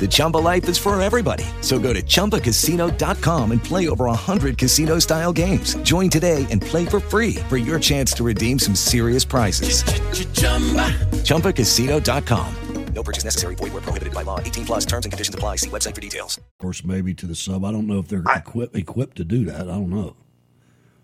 The 0.00 0.08
Chumba 0.10 0.36
life 0.38 0.68
is 0.68 0.76
for 0.76 1.00
everybody. 1.00 1.44
So 1.62 1.78
go 1.78 1.94
to 1.94 2.02
ChumbaCasino.com 2.02 3.52
and 3.52 3.64
play 3.64 3.88
over 3.88 4.04
100 4.04 4.58
casino-style 4.58 5.32
games. 5.32 5.76
Join 5.76 6.10
today 6.10 6.46
and 6.50 6.60
play 6.60 6.84
for 6.84 7.00
free 7.00 7.36
for 7.48 7.56
your 7.56 7.80
chance 7.80 8.12
to 8.14 8.22
redeem 8.24 8.58
some 8.58 8.74
serious 8.74 9.24
prizes. 9.24 9.82
ChumbaCasino.com. 11.24 12.54
No 12.94 13.02
purchase 13.02 13.24
necessary. 13.24 13.56
Void 13.56 13.72
where 13.72 13.82
prohibited 13.82 14.14
by 14.14 14.22
law. 14.22 14.38
18 14.38 14.66
plus 14.66 14.86
terms 14.86 15.04
and 15.04 15.12
conditions 15.12 15.34
apply. 15.34 15.56
See 15.56 15.68
website 15.70 15.94
for 15.96 16.00
details. 16.00 16.38
Of 16.38 16.58
course, 16.60 16.84
maybe 16.84 17.12
to 17.14 17.26
the 17.26 17.34
sub. 17.34 17.64
I 17.64 17.72
don't 17.72 17.88
know 17.88 17.98
if 17.98 18.06
they're 18.06 18.22
equipped 18.36 18.76
equipped 18.76 19.16
to 19.16 19.24
do 19.24 19.44
that. 19.46 19.62
I 19.62 19.72
don't 19.72 19.90
know. 19.90 20.14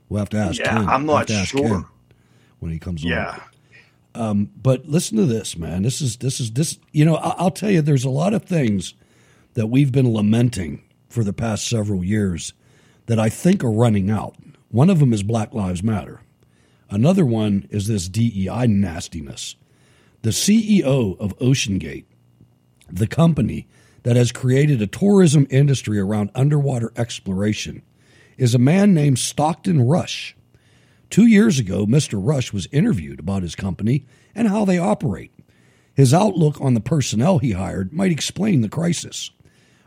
We'll 0.08 0.20
have 0.20 0.28
to 0.30 0.36
ask. 0.36 0.60
Yeah, 0.60 0.68
Ken. 0.68 0.88
I'm 0.88 1.04
We'll 1.06 1.16
not 1.16 1.28
have 1.28 1.36
to 1.36 1.42
ask 1.42 1.50
sure. 1.50 1.68
Ken 1.68 1.84
when 2.60 2.70
he 2.70 2.78
comes 2.78 3.04
on. 3.04 3.10
Yeah. 3.10 3.40
Um, 4.14 4.50
but 4.60 4.88
listen 4.88 5.16
to 5.18 5.26
this, 5.26 5.56
man. 5.56 5.82
This 5.82 6.00
is 6.00 6.16
this 6.16 6.40
is 6.40 6.52
this. 6.52 6.78
You 6.92 7.04
know, 7.04 7.16
I, 7.16 7.34
I'll 7.38 7.50
tell 7.50 7.70
you, 7.70 7.82
there's 7.82 8.04
a 8.04 8.10
lot 8.10 8.34
of 8.34 8.44
things 8.44 8.94
that 9.54 9.68
we've 9.68 9.92
been 9.92 10.12
lamenting 10.12 10.82
for 11.08 11.24
the 11.24 11.32
past 11.32 11.68
several 11.68 12.04
years 12.04 12.52
that 13.06 13.18
I 13.18 13.28
think 13.28 13.64
are 13.64 13.70
running 13.70 14.10
out. 14.10 14.36
One 14.70 14.90
of 14.90 15.00
them 15.00 15.12
is 15.12 15.22
Black 15.22 15.52
Lives 15.52 15.82
Matter. 15.82 16.20
Another 16.88 17.24
one 17.24 17.66
is 17.70 17.86
this 17.86 18.08
DEI 18.08 18.66
nastiness. 18.66 19.56
The 20.22 20.30
CEO 20.30 21.18
of 21.18 21.38
OceanGate, 21.38 22.04
the 22.88 23.06
company 23.06 23.68
that 24.02 24.16
has 24.16 24.32
created 24.32 24.82
a 24.82 24.86
tourism 24.86 25.46
industry 25.50 25.98
around 25.98 26.30
underwater 26.34 26.92
exploration, 26.96 27.82
is 28.36 28.54
a 28.54 28.58
man 28.58 28.94
named 28.94 29.18
Stockton 29.18 29.82
Rush. 29.82 30.36
Two 31.10 31.26
years 31.26 31.58
ago, 31.58 31.86
Mr. 31.86 32.20
Rush 32.22 32.52
was 32.52 32.68
interviewed 32.70 33.18
about 33.18 33.42
his 33.42 33.56
company 33.56 34.06
and 34.34 34.48
how 34.48 34.64
they 34.64 34.78
operate. 34.78 35.32
His 35.92 36.14
outlook 36.14 36.60
on 36.60 36.74
the 36.74 36.80
personnel 36.80 37.38
he 37.38 37.52
hired 37.52 37.92
might 37.92 38.12
explain 38.12 38.60
the 38.60 38.68
crisis. 38.68 39.32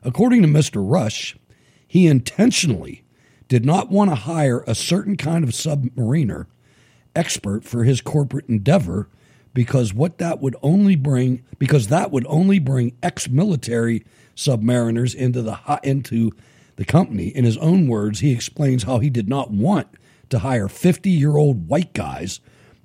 According 0.03 0.41
to 0.41 0.49
Mr. 0.49 0.83
Rush, 0.85 1.37
he 1.87 2.07
intentionally 2.07 3.03
did 3.47 3.65
not 3.65 3.89
want 3.89 4.11
to 4.11 4.15
hire 4.15 4.63
a 4.67 4.75
certain 4.75 5.15
kind 5.15 5.43
of 5.43 5.51
submariner 5.51 6.47
expert 7.15 7.63
for 7.63 7.85
his 7.85 8.01
corporate 8.01 8.49
endeavor 8.49 9.07
because 9.53 9.93
what 9.93 10.17
that 10.17 10.41
would 10.41 10.55
only 10.61 10.95
bring 10.95 11.43
because 11.59 11.87
that 11.87 12.11
would 12.11 12.25
only 12.27 12.57
bring 12.59 12.97
ex-military 13.03 14.03
submariners 14.35 15.13
into 15.13 15.41
the 15.41 15.59
into 15.83 16.31
the 16.75 16.85
company 16.85 17.27
in 17.27 17.45
his 17.45 17.57
own 17.57 17.87
words 17.87 18.19
he 18.19 18.31
explains 18.31 18.83
how 18.83 18.97
he 18.97 19.11
did 19.11 19.29
not 19.29 19.51
want 19.51 19.87
to 20.29 20.39
hire 20.39 20.67
50-year-old 20.67 21.67
white 21.67 21.93
guys 21.93 22.39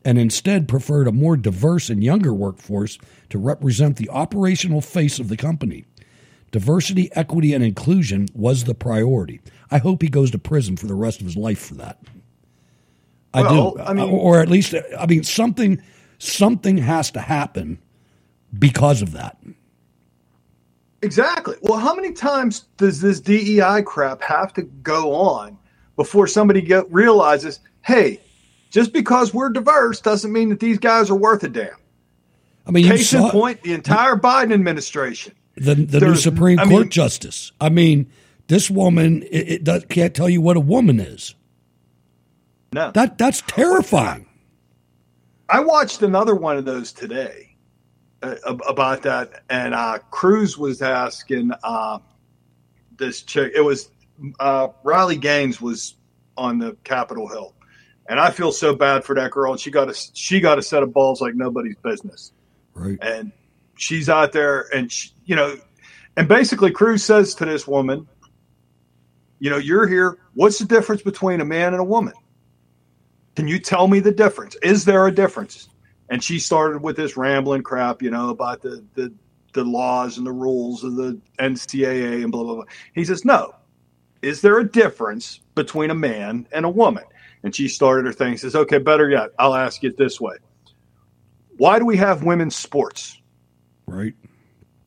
and 0.05 0.19
instead 0.19 0.69
preferred 0.69 1.09
a 1.09 1.13
more 1.13 1.37
diverse 1.37 1.91
and 1.91 2.03
younger 2.05 2.33
workforce 2.35 2.99
to 3.31 3.39
represent 3.39 3.97
the 3.97 4.09
operational 4.11 4.81
face 4.81 5.19
of 5.19 5.29
the 5.29 5.37
company 5.37 5.85
diversity 6.51 7.11
equity 7.15 7.53
and 7.53 7.63
inclusion 7.63 8.27
was 8.35 8.65
the 8.65 8.75
priority 8.75 9.41
i 9.71 9.79
hope 9.79 10.01
he 10.03 10.09
goes 10.09 10.31
to 10.31 10.39
prison 10.39 10.77
for 10.77 10.87
the 10.87 10.95
rest 10.95 11.21
of 11.21 11.27
his 11.27 11.37
life 11.37 11.59
for 11.61 11.75
that 11.75 11.99
I 13.35 13.43
Well, 13.43 13.73
do, 13.75 13.81
I 13.81 13.93
mean- 13.93 14.09
or 14.09 14.41
at 14.41 14.49
least, 14.49 14.75
I 14.99 15.07
mean, 15.07 15.23
something, 15.23 15.83
something 16.19 16.79
has 16.79 17.11
to 17.11 17.21
happen 17.21 17.79
because 18.59 19.03
of 19.03 19.13
that. 19.13 19.37
Exactly. 21.03 21.57
Well, 21.63 21.79
how 21.79 21.95
many 21.95 22.13
times 22.13 22.65
does 22.79 23.01
this 23.01 23.21
DEI 23.21 23.83
crap 23.83 24.23
have 24.23 24.53
to 24.55 24.63
go 24.63 25.13
on 25.15 25.59
before 25.99 26.29
somebody 26.29 26.63
get, 26.63 26.91
realizes, 26.91 27.59
hey, 27.83 28.21
just 28.71 28.93
because 28.93 29.35
we're 29.35 29.51
diverse 29.51 30.01
doesn't 30.01 30.33
mean 30.33 30.49
that 30.49 30.61
these 30.61 30.79
guys 30.79 31.11
are 31.11 31.17
worth 31.17 31.43
a 31.43 31.49
damn. 31.49 31.69
I 32.67 32.71
mean, 32.71 32.85
you 32.85 32.91
Case 32.93 33.13
in 33.13 33.29
point, 33.31 33.63
the 33.63 33.75
entire 33.75 34.15
Biden 34.15 34.55
administration. 34.55 35.35
the 35.57 35.75
the 35.75 36.01
new 36.01 36.15
Supreme 36.15 36.59
I 36.61 36.65
Court 36.67 36.83
mean- 36.83 36.91
justice. 36.91 37.51
I 37.61 37.69
mean, 37.69 38.07
This 38.47 38.71
woman 38.71 39.23
it, 39.25 39.49
it 39.49 39.65
does, 39.65 39.85
can't 39.91 40.15
tell 40.15 40.29
you 40.29 40.41
what 40.41 40.57
a 40.57 40.61
woman 40.61 41.01
is. 41.01 41.35
No. 42.73 42.91
That 42.93 43.19
that's 43.19 43.43
terrifying. 43.47 44.27
I 45.49 45.61
watched 45.61 46.03
another 46.03 46.35
one 46.35 46.57
of 46.59 46.65
those 46.65 46.93
today 46.93 47.57
uh, 48.23 48.37
about 48.69 49.03
that, 49.03 49.43
and 49.51 49.75
uh, 49.75 49.99
Cruz 50.11 50.57
was 50.59 50.81
asking 50.83 51.51
uh, 51.65 51.99
this 52.99 53.23
chick. 53.23 53.53
It 53.57 53.63
was 53.63 53.89
uh, 54.41 54.69
Riley 54.83 55.17
Gaines 55.17 55.61
was 55.61 55.97
on 56.37 56.59
the 56.59 56.77
Capitol 56.85 57.29
Hill, 57.29 57.55
and 58.09 58.19
I 58.21 58.31
feel 58.31 58.53
so 58.53 58.75
bad 58.75 59.05
for 59.05 59.15
that 59.17 59.31
girl. 59.31 59.53
And 59.53 59.61
she 59.61 59.71
got 59.71 59.89
a 59.89 59.95
she 60.13 60.41
got 60.41 60.59
a 60.59 60.63
set 60.63 60.83
of 60.83 60.93
balls 60.93 61.21
like 61.21 61.35
nobody's 61.35 61.77
business, 61.77 62.33
right? 62.75 62.99
And 63.01 63.33
she's 63.77 64.09
out 64.09 64.33
there, 64.33 64.67
and 64.75 64.91
she, 64.91 65.11
you 65.25 65.37
know, 65.37 65.57
and 66.17 66.29
basically 66.29 66.71
Cruz 66.71 67.05
says 67.05 67.35
to 67.37 67.45
this 67.45 67.67
woman, 67.67 68.09
you 69.39 69.51
know, 69.51 69.57
you're 69.57 69.87
here. 69.87 70.19
What's 70.35 70.59
the 70.59 70.65
difference 70.65 71.03
between 71.03 71.41
a 71.41 71.45
man 71.45 71.75
and 71.75 71.81
a 71.81 71.85
woman? 71.85 72.15
Can 73.37 73.47
you 73.47 73.59
tell 73.61 73.87
me 73.87 74.01
the 74.01 74.11
difference? 74.11 74.57
Is 74.63 74.85
there 74.85 75.07
a 75.07 75.15
difference? 75.15 75.69
And 76.11 76.25
she 76.25 76.39
started 76.39 76.83
with 76.83 76.97
this 76.97 77.17
rambling 77.17 77.63
crap, 77.63 78.03
you 78.03 78.11
know, 78.11 78.31
about 78.31 78.63
the 78.63 78.85
the, 78.95 79.13
the 79.53 79.65
laws 79.65 80.19
and 80.19 80.27
the 80.27 80.33
rules 80.33 80.83
of 80.83 80.97
the 80.97 81.21
NCAA 81.39 82.23
and 82.23 82.33
blah 82.33 82.43
blah 82.43 82.55
blah. 82.57 82.65
He 82.95 83.05
says, 83.05 83.25
no. 83.25 83.55
Is 84.23 84.41
there 84.41 84.59
a 84.59 84.69
difference 84.69 85.41
between 85.55 85.91
a 85.91 85.95
man 85.95 86.47
and 86.53 86.65
a 86.65 86.69
woman? 86.69 87.05
And 87.43 87.55
she 87.55 87.69
started 87.69 88.07
her 88.07 88.13
thing. 88.13 88.37
Says, 88.37 88.57
okay, 88.57 88.79
better 88.79 89.09
yet, 89.09 89.31
I'll 89.39 89.55
ask 89.55 89.85
it 89.85 89.97
this 89.97 90.21
way: 90.21 90.37
Why 91.57 91.79
do 91.79 91.85
we 91.85 91.97
have 91.97 92.25
women's 92.25 92.57
sports? 92.57 93.21
Right. 93.87 94.15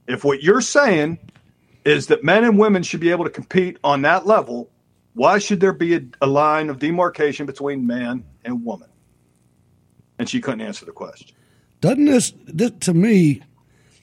If 0.07 0.23
what 0.23 0.43
you're 0.43 0.61
saying 0.61 1.19
is 1.85 2.07
that 2.07 2.23
men 2.23 2.43
and 2.43 2.59
women 2.59 2.83
should 2.83 2.99
be 2.99 3.11
able 3.11 3.23
to 3.23 3.29
compete 3.29 3.77
on 3.83 4.01
that 4.03 4.27
level, 4.27 4.69
why 5.13 5.39
should 5.39 5.59
there 5.59 5.73
be 5.73 5.95
a, 5.95 6.01
a 6.21 6.27
line 6.27 6.69
of 6.69 6.79
demarcation 6.79 7.45
between 7.45 7.87
man 7.87 8.23
and 8.45 8.63
woman? 8.63 8.89
And 10.19 10.29
she 10.29 10.41
couldn't 10.41 10.61
answer 10.61 10.85
the 10.85 10.91
question. 10.91 11.35
Doesn't 11.79 12.05
this, 12.05 12.33
this 12.45 12.71
to 12.81 12.93
me? 12.93 13.41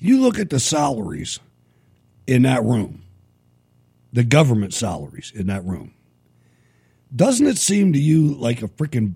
You 0.00 0.20
look 0.20 0.38
at 0.38 0.50
the 0.50 0.60
salaries 0.60 1.38
in 2.26 2.42
that 2.42 2.64
room, 2.64 3.02
the 4.12 4.24
government 4.24 4.74
salaries 4.74 5.32
in 5.34 5.46
that 5.48 5.64
room. 5.64 5.94
Doesn't 7.14 7.46
it 7.46 7.58
seem 7.58 7.92
to 7.92 7.98
you 7.98 8.34
like 8.34 8.62
a 8.62 8.68
freaking 8.68 9.14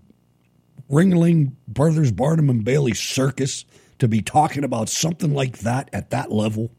Ringling 0.91 1.53
Brothers 1.69 2.13
Barnum 2.13 2.51
and 2.51 2.65
Bailey 2.65 2.95
circus 2.95 3.65
to 3.99 4.09
be 4.09 4.23
talking 4.23 4.65
about 4.65 4.89
something 4.89 5.35
like 5.35 5.59
that 5.59 5.91
at 5.93 6.11
that 6.11 6.31
level? 6.31 6.71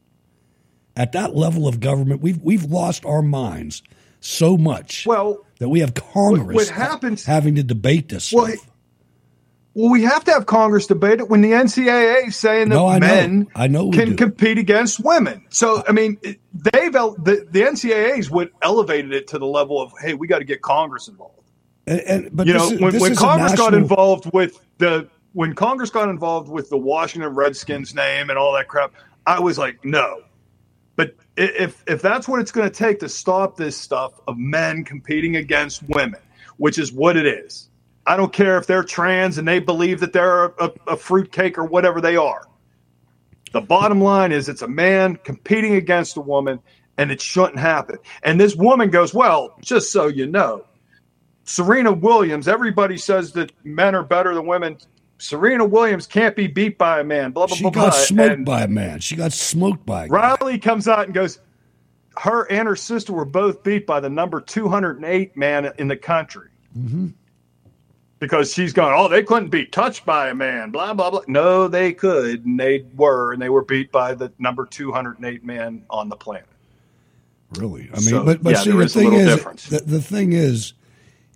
At 0.95 1.11
that 1.13 1.35
level 1.35 1.67
of 1.67 1.79
government, 1.79 2.21
we've 2.21 2.39
we've 2.41 2.65
lost 2.65 3.03
our 3.03 3.23
minds 3.23 3.81
so 4.19 4.57
much. 4.57 5.05
Well, 5.07 5.43
that 5.59 5.69
we 5.69 5.79
have 5.79 5.93
Congress 5.93 6.55
what, 6.55 6.67
what 6.67 6.69
happens 6.69 7.25
having 7.25 7.55
to 7.55 7.63
debate 7.63 8.09
this. 8.09 8.31
Well, 8.31 8.47
stuff. 8.47 8.69
Well, 9.75 9.91
we 9.91 10.03
have 10.03 10.23
to 10.25 10.31
have 10.31 10.45
Congress 10.45 10.85
debate 10.87 11.19
it 11.19 11.29
when 11.29 11.41
the 11.41 11.51
NCAA 11.51 12.27
is 12.27 12.35
saying 12.35 12.69
that 12.69 12.75
No, 12.75 12.87
I 12.87 12.99
know. 12.99 13.07
men 13.07 13.47
I 13.55 13.67
know 13.67 13.89
can 13.91 14.09
do. 14.09 14.15
compete 14.15 14.57
against 14.57 14.99
women. 14.99 15.45
So, 15.49 15.83
I 15.87 15.91
mean, 15.91 16.17
they've 16.23 16.91
the, 16.93 17.47
the 17.49 17.61
NCAA's 17.61 18.29
would 18.29 18.51
elevated 18.61 19.13
it 19.13 19.27
to 19.29 19.39
the 19.39 19.47
level 19.47 19.81
of, 19.81 19.91
hey, 20.01 20.13
we 20.13 20.27
got 20.27 20.39
to 20.39 20.45
get 20.45 20.61
Congress 20.61 21.07
involved. 21.07 21.39
And, 21.87 21.99
and- 22.01 22.29
but 22.35 22.45
you 22.47 22.53
this 22.53 22.61
know, 22.69 22.75
is- 22.75 22.81
when, 22.81 22.91
this 22.93 23.01
when 23.01 23.11
is 23.13 23.17
a 23.17 23.21
Congress 23.21 23.55
got 23.55 23.73
involved 23.73 24.31
with 24.33 24.59
the 24.77 25.09
when 25.33 25.55
Congress 25.55 25.89
got 25.89 26.09
involved 26.09 26.47
with 26.47 26.69
the 26.69 26.77
Washington 26.77 27.33
Redskins 27.33 27.95
name 27.95 28.29
and 28.29 28.37
all 28.37 28.53
that 28.53 28.67
crap, 28.67 28.93
I 29.25 29.39
was 29.39 29.57
like, 29.57 29.83
no. 29.83 30.21
But 30.95 31.15
if 31.35 31.83
if 31.87 32.03
that's 32.03 32.27
what 32.27 32.39
it's 32.39 32.51
going 32.51 32.69
to 32.69 32.73
take 32.75 32.99
to 32.99 33.09
stop 33.09 33.57
this 33.57 33.75
stuff 33.75 34.13
of 34.27 34.37
men 34.37 34.83
competing 34.83 35.35
against 35.37 35.81
women, 35.89 36.19
which 36.57 36.77
is 36.77 36.93
what 36.93 37.17
it 37.17 37.25
is, 37.25 37.67
I 38.05 38.17
don't 38.17 38.33
care 38.33 38.57
if 38.57 38.67
they're 38.67 38.83
trans 38.83 39.37
and 39.37 39.47
they 39.47 39.59
believe 39.59 39.99
that 40.01 40.13
they're 40.13 40.45
a, 40.45 40.71
a, 40.87 40.97
fruitcake 40.97 41.57
or 41.57 41.63
whatever 41.63 42.01
they 42.01 42.17
are. 42.17 42.47
The 43.53 43.61
bottom 43.61 44.01
line 44.01 44.31
is 44.31 44.49
it's 44.49 44.61
a 44.61 44.67
man 44.67 45.15
competing 45.17 45.75
against 45.75 46.17
a 46.17 46.21
woman, 46.21 46.59
and 46.97 47.11
it 47.11 47.21
shouldn't 47.21 47.59
happen. 47.59 47.97
And 48.23 48.39
this 48.39 48.55
woman 48.55 48.89
goes, 48.89 49.13
Well, 49.13 49.55
just 49.61 49.91
so 49.91 50.07
you 50.07 50.25
know, 50.25 50.65
Serena 51.43 51.91
Williams, 51.91 52.47
everybody 52.47 52.97
says 52.97 53.31
that 53.33 53.51
men 53.63 53.95
are 53.95 54.03
better 54.03 54.33
than 54.33 54.47
women. 54.47 54.77
Serena 55.19 55.63
Williams 55.63 56.07
can't 56.07 56.35
be 56.35 56.47
beat 56.47 56.77
by 56.77 56.99
a 56.99 57.03
man, 57.03 57.31
blah, 57.31 57.45
blah, 57.45 57.55
She 57.55 57.63
blah, 57.63 57.71
got 57.71 57.81
blah. 57.81 57.91
smoked 57.91 58.31
And 58.31 58.45
by 58.45 58.63
a 58.63 58.67
man. 58.67 58.99
She 58.99 59.15
got 59.15 59.31
smoked 59.31 59.85
by 59.85 60.05
a 60.05 60.09
guy. 60.09 60.35
Riley 60.41 60.57
comes 60.57 60.87
out 60.87 61.05
and 61.05 61.13
goes, 61.13 61.39
Her 62.17 62.51
and 62.51 62.67
her 62.67 62.75
sister 62.75 63.13
were 63.13 63.23
both 63.23 63.63
beat 63.63 63.85
by 63.85 63.99
the 63.99 64.09
number 64.09 64.41
208 64.41 65.37
man 65.37 65.71
in 65.77 65.87
the 65.87 65.95
country 65.97 66.49
Mm-hmm. 66.77 67.07
Because 68.23 68.53
she's 68.53 68.71
going, 68.71 68.93
Oh, 68.97 69.09
they 69.09 69.21
couldn't 69.21 69.49
be 69.49 69.65
touched 69.65 70.05
by 70.05 70.29
a 70.29 70.33
man, 70.33 70.71
blah, 70.71 70.93
blah, 70.93 71.11
blah. 71.11 71.23
No, 71.27 71.67
they 71.67 71.91
could, 71.91 72.45
and 72.45 72.57
they 72.57 72.85
were, 72.95 73.33
and 73.33 73.41
they 73.41 73.49
were 73.49 73.65
beat 73.65 73.91
by 73.91 74.13
the 74.13 74.31
number 74.39 74.65
208 74.65 75.43
man 75.43 75.83
on 75.89 76.07
the 76.07 76.15
planet. 76.15 76.47
Really? 77.51 77.89
I 77.91 77.97
mean, 77.97 78.09
So, 78.09 78.23
but 78.23 78.41
but 78.41 78.51
yeah, 78.51 78.61
see, 78.61 78.71
the 78.71 78.79
is 78.79 78.93
thing 78.93 79.13
is, 79.13 79.43
the, 79.67 79.83
the 79.85 80.01
thing 80.01 80.31
is, 80.31 80.71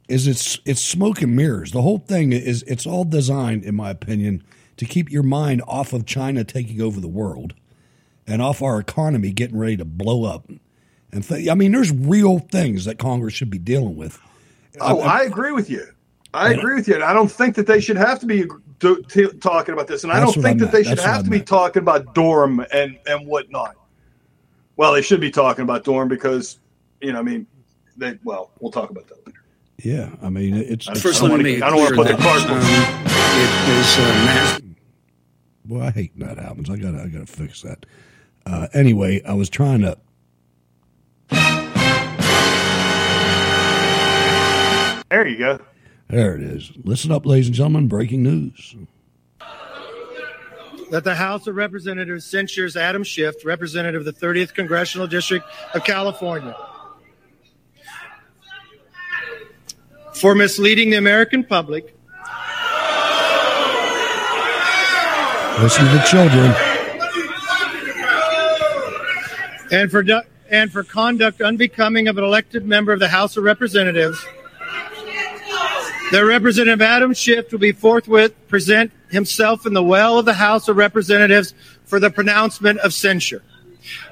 is 0.08 0.28
it's 0.28 0.60
it's 0.64 0.80
smoke 0.80 1.22
and 1.22 1.36
mirrors. 1.36 1.74
The 1.74 1.82
whole 1.82 2.00
thing 2.00 2.32
is 2.32 2.64
it's 2.64 2.88
all 2.88 3.04
designed, 3.04 3.66
in 3.66 3.76
my 3.76 3.90
opinion, 3.90 4.42
to 4.78 4.86
keep 4.86 5.12
your 5.12 5.24
mind 5.24 5.62
off 5.68 5.92
of 5.92 6.06
China 6.06 6.46
taking 6.46 6.82
over 6.82 7.02
the 7.02 7.10
world, 7.10 7.54
and 8.26 8.42
off 8.42 8.62
our 8.62 8.80
economy 8.80 9.34
getting 9.34 9.58
ready 9.58 9.76
to 9.76 9.86
blow 9.86 10.24
up. 10.24 10.50
And 11.12 11.28
th- 11.28 11.50
I 11.50 11.54
mean, 11.54 11.74
there's 11.74 11.92
real 11.92 12.40
things 12.40 12.86
that 12.86 12.98
Congress 12.98 13.34
should 13.34 13.50
be 13.50 13.60
dealing 13.60 13.98
with. 13.98 14.22
Oh, 14.80 15.02
I 15.02 15.24
agree 15.24 15.52
with 15.52 15.70
you. 15.70 15.86
I 16.34 16.54
agree 16.54 16.76
with 16.76 16.88
you. 16.88 16.96
And 16.96 17.04
I 17.04 17.14
don't 17.14 17.32
think 17.32 17.56
that 17.56 17.66
they 17.68 17.80
should 17.80 17.98
have 17.98 18.20
to 18.20 18.26
be 18.26 18.46
do, 18.80 19.02
t- 19.04 19.28
talking 19.40 19.74
about 19.74 19.88
this. 19.88 20.04
And 20.04 20.12
I 20.14 20.20
don't 20.20 20.34
think 20.34 20.62
I 20.62 20.66
that 20.66 20.72
they 20.72 20.84
should 20.84 20.98
That's 20.98 21.06
have 21.08 21.20
I 21.22 21.24
to 21.24 21.30
be 21.30 21.38
meant. 21.38 21.48
talking 21.48 21.82
about 21.82 22.14
Durham 22.14 22.60
and, 22.72 22.98
and 23.08 23.26
whatnot. 23.28 23.76
Well, 24.76 24.94
they 24.94 25.02
should 25.02 25.22
be 25.22 25.32
talking 25.32 25.64
about 25.64 25.84
Durham 25.84 26.08
because, 26.08 26.60
you 27.02 27.12
know, 27.14 27.20
I 27.20 27.24
mean, 27.24 27.48
they, 27.96 28.20
well, 28.24 28.52
we'll 28.60 28.72
talk 28.72 28.90
about 28.92 29.08
that 29.08 29.26
later. 29.26 29.40
Yeah, 29.80 30.10
I 30.22 30.30
mean, 30.30 30.56
it's. 30.56 30.88
I 30.88 30.94
it's 30.94 31.20
don't 31.20 31.30
wanna 31.32 31.50
I 31.50 31.60
don't 31.60 31.78
want 31.78 31.90
to 31.90 31.96
put 31.96 32.08
the 32.08 32.16
cart. 32.18 32.42
it 32.42 33.70
is 33.80 33.98
uh, 33.98 34.02
mass- 34.26 34.62
Well, 35.68 35.84
I 35.84 35.92
hate 35.92 36.12
when 36.16 36.28
that 36.28 36.38
happens. 36.44 36.70
I 36.70 36.78
gotta, 36.78 37.02
I 37.02 37.08
gotta 37.08 37.26
fix 37.28 37.62
that. 37.62 37.86
Uh, 38.46 38.68
anyway, 38.74 39.22
I 39.24 39.34
was 39.34 39.50
trying 39.50 39.82
to. 39.82 39.98
There 45.10 45.26
you 45.28 45.38
go. 45.38 45.60
There 46.10 46.36
it 46.36 46.42
is. 46.42 46.72
Listen 46.84 47.12
up, 47.12 47.26
ladies 47.26 47.48
and 47.48 47.56
gentlemen. 47.56 47.88
Breaking 47.88 48.24
news. 48.24 48.76
that 50.90 51.04
the 51.04 51.16
House 51.16 51.48
of 51.48 51.56
Representatives 51.56 52.26
censures 52.26 52.78
Adam 52.78 53.04
Schiff, 53.04 53.46
representative 53.46 54.06
of 54.08 54.20
the 54.20 54.26
30th 54.26 54.54
Congressional 54.54 55.06
District 55.06 55.46
of 55.74 55.84
California, 55.84 56.56
for 60.14 60.34
misleading 60.34 60.92
the 60.92 60.98
American 60.98 61.44
public 61.44 61.94
Listen 65.60 65.86
to 65.86 65.92
the 65.92 66.04
children. 66.04 66.54
and 69.72 69.90
for 69.90 70.06
and 70.52 70.72
for 70.72 70.84
conduct 70.84 71.42
unbecoming 71.42 72.08
of 72.08 72.18
an 72.18 72.24
elected 72.24 72.64
member 72.64 72.94
of 72.94 73.00
the 73.00 73.08
House 73.08 73.36
of 73.38 73.44
Representatives. 73.44 74.24
That 76.12 76.22
Representative 76.22 76.82
Adam 76.82 77.14
Schiff 77.14 77.52
will 77.52 77.60
be 77.60 77.74
forthwith 77.74 78.34
present 78.48 78.94
himself 79.10 79.66
in 79.66 79.74
the 79.74 79.84
well 79.84 80.18
of 80.20 80.26
the 80.26 80.34
House 80.34 80.70
of 80.70 80.78
Representatives 80.78 81.54
for 81.84 82.00
the 82.00 82.10
pronouncement 82.10 82.80
of 82.80 82.94
censure. 82.94 83.44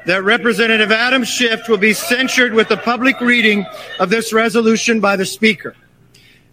That 0.05 0.23
Representative 0.23 0.91
Adam 0.91 1.23
Schiff 1.23 1.69
will 1.69 1.77
be 1.77 1.93
censured 1.93 2.53
with 2.53 2.67
the 2.67 2.77
public 2.77 3.21
reading 3.21 3.65
of 3.99 4.09
this 4.09 4.33
resolution 4.33 4.99
by 4.99 5.15
the 5.15 5.25
Speaker. 5.25 5.73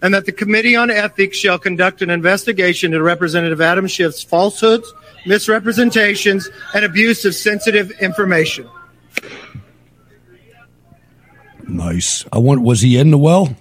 And 0.01 0.15
that 0.15 0.27
the 0.27 0.33
Committee 0.33 0.77
on 0.77 0.91
Ethics 0.91 1.39
shall 1.39 1.59
conduct 1.59 2.03
an 2.03 2.11
investigation 2.11 2.93
into 2.93 3.03
Representative 3.03 3.61
Adam 3.61 3.89
Schiff's 3.89 4.23
falsehoods, 4.23 4.93
misrepresentations, 5.27 6.49
and 6.75 6.85
abuse 6.85 7.25
of 7.25 7.35
sensitive 7.35 7.91
information. 8.01 8.69
Nice. 11.69 12.25
I 12.33 12.39
want. 12.39 12.63
Was 12.63 12.81
he 12.81 12.97
in 12.97 13.11
the 13.11 13.19
well? 13.19 13.57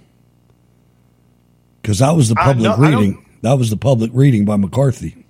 Because 1.82 1.98
that 1.98 2.14
was 2.14 2.28
the 2.28 2.36
public 2.36 2.62
no, 2.62 2.76
reading. 2.76 3.26
That 3.42 3.58
was 3.58 3.70
the 3.70 3.76
public 3.76 4.12
reading 4.14 4.44
by 4.44 4.56
McCarthy. 4.56 5.26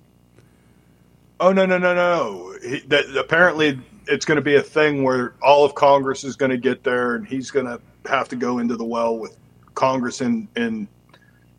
Oh, 1.39 1.51
no, 1.51 1.65
no, 1.65 1.79
no, 1.79 1.95
no. 1.95 2.55
He, 2.61 2.79
that, 2.87 3.17
apparently, 3.17 3.79
it's 4.07 4.23
going 4.23 4.35
to 4.35 4.41
be 4.41 4.55
a 4.55 4.61
thing 4.61 5.03
where 5.03 5.33
all 5.41 5.65
of 5.65 5.73
Congress 5.73 6.23
is 6.23 6.35
going 6.35 6.51
to 6.51 6.57
get 6.57 6.83
there 6.83 7.15
and 7.15 7.27
he's 7.27 7.49
going 7.49 7.65
to 7.65 7.81
have 8.05 8.29
to 8.29 8.35
go 8.35 8.59
into 8.59 8.75
the 8.75 8.85
well 8.85 9.17
with 9.17 9.35
Congress 9.73 10.21
and, 10.21 10.47
and 10.55 10.87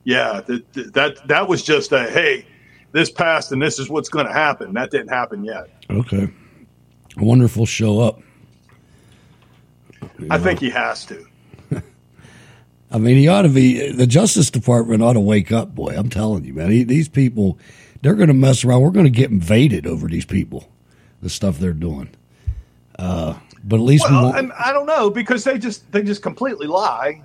yeah, 0.05 0.41
that, 0.47 0.73
that, 0.95 1.27
that 1.27 1.49
was 1.49 1.63
just 1.63 1.91
a, 1.93 2.05
hey, 2.11 2.47
this 2.93 3.11
passed 3.11 3.51
and 3.51 3.61
this 3.61 3.81
is 3.81 3.91
what's 3.91 4.09
going 4.09 4.27
to 4.27 4.33
happen. 4.33 4.75
That 4.75 4.93
didn't 4.93 5.09
happen 5.09 5.45
yet. 5.45 5.69
Okay. 5.91 6.31
I 7.17 7.23
wonder 7.23 7.49
show 7.67 8.01
up. 8.01 8.21
I 10.31 10.39
think 10.39 10.61
he 10.61 10.71
has 10.71 11.05
to. 11.07 11.27
I 12.95 12.99
mean, 12.99 13.17
he 13.17 13.27
ought 13.27 13.43
to 13.43 13.49
be. 13.49 13.91
The 13.91 14.07
Justice 14.07 14.51
Department 14.51 15.03
ought 15.03 15.15
to 15.15 15.21
wake 15.21 15.51
up, 15.51 15.75
boy. 15.75 15.95
I'm 15.97 16.09
telling 16.09 16.45
you, 16.45 16.55
man. 16.55 16.71
He, 16.71 16.85
these 16.85 17.09
people, 17.09 17.59
they're 18.03 18.15
going 18.15 18.29
to 18.29 18.35
mess 18.35 18.65
around. 18.65 18.83
We're 18.83 18.93
going 18.93 19.05
to 19.05 19.11
get 19.11 19.33
invaded 19.33 19.85
over 19.85 20.07
these 20.07 20.25
people, 20.25 20.71
the 21.21 21.29
stuff 21.29 21.59
they're 21.59 21.73
doing. 21.73 22.09
Uh, 22.97 23.35
but 23.65 23.77
at 23.77 23.83
least 23.83 24.09
we 24.09 24.15
Well, 24.15 24.33
won't. 24.33 24.53
I 24.53 24.73
don't 24.73 24.87
know 24.87 25.11
because 25.11 25.43
they 25.43 25.59
just 25.59 25.91
they 25.91 26.05
just 26.05 26.23
completely 26.23 26.69
lie, 26.69 27.21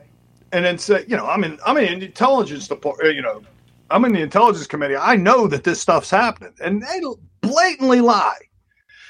and 0.51 0.65
then 0.65 0.79
say, 0.79 1.05
you 1.07 1.15
know, 1.15 1.27
I'm 1.27 1.43
in 1.43 1.59
I'm 1.63 1.77
in 1.77 1.99
the 1.99 2.05
intelligence 2.07 2.67
department, 2.67 3.15
you 3.15 3.21
know, 3.21 3.43
I'm 3.91 4.03
in 4.05 4.13
the 4.13 4.21
intelligence 4.21 4.65
committee. 4.65 4.95
I 4.95 5.17
know 5.17 5.45
that 5.45 5.65
this 5.65 5.79
stuff's 5.79 6.09
happening, 6.09 6.53
and 6.59 6.81
they 6.81 7.01
blatantly 7.41 8.01
lie. 8.01 8.39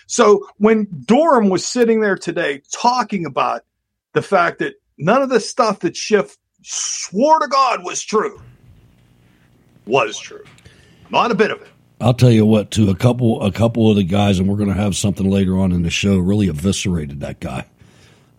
So 0.07 0.45
when 0.57 0.87
Durham 1.05 1.47
was 1.47 1.65
sitting 1.65 2.01
there 2.01 2.17
today 2.17 2.63
talking 2.73 3.25
about 3.25 3.61
the 4.11 4.21
fact 4.21 4.59
that 4.59 4.73
none 4.97 5.21
of 5.21 5.29
the 5.29 5.39
stuff 5.39 5.79
that 5.79 5.95
Schiff 5.95 6.35
swore 6.61 7.39
to 7.39 7.47
God 7.47 7.83
was 7.83 8.03
true 8.03 8.41
was 9.85 10.19
true, 10.19 10.43
not 11.09 11.31
a 11.31 11.35
bit 11.35 11.51
of 11.51 11.61
it. 11.61 11.67
I'll 12.01 12.13
tell 12.13 12.31
you 12.31 12.45
what, 12.45 12.71
too. 12.71 12.89
A 12.89 12.95
couple, 12.95 13.41
a 13.43 13.51
couple 13.51 13.89
of 13.89 13.97
the 13.97 14.03
guys, 14.03 14.39
and 14.39 14.47
we're 14.47 14.55
going 14.55 14.69
to 14.69 14.75
have 14.75 14.95
something 14.95 15.29
later 15.29 15.57
on 15.57 15.73
in 15.73 15.81
the 15.81 15.89
show. 15.89 16.17
Really 16.17 16.47
eviscerated 16.47 17.19
that 17.19 17.41
guy. 17.41 17.65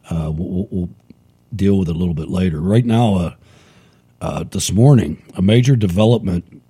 Uh, 0.08 0.32
we'll, 0.34 0.66
we'll 0.70 0.88
deal 1.54 1.78
with 1.78 1.88
it 1.88 1.94
a 1.94 1.98
little 1.98 2.14
bit 2.14 2.28
later. 2.30 2.60
Right 2.60 2.86
now, 2.86 3.14
uh, 3.16 3.34
uh, 4.22 4.44
this 4.44 4.72
morning, 4.72 5.22
a 5.36 5.42
major 5.42 5.76
development 5.76 6.62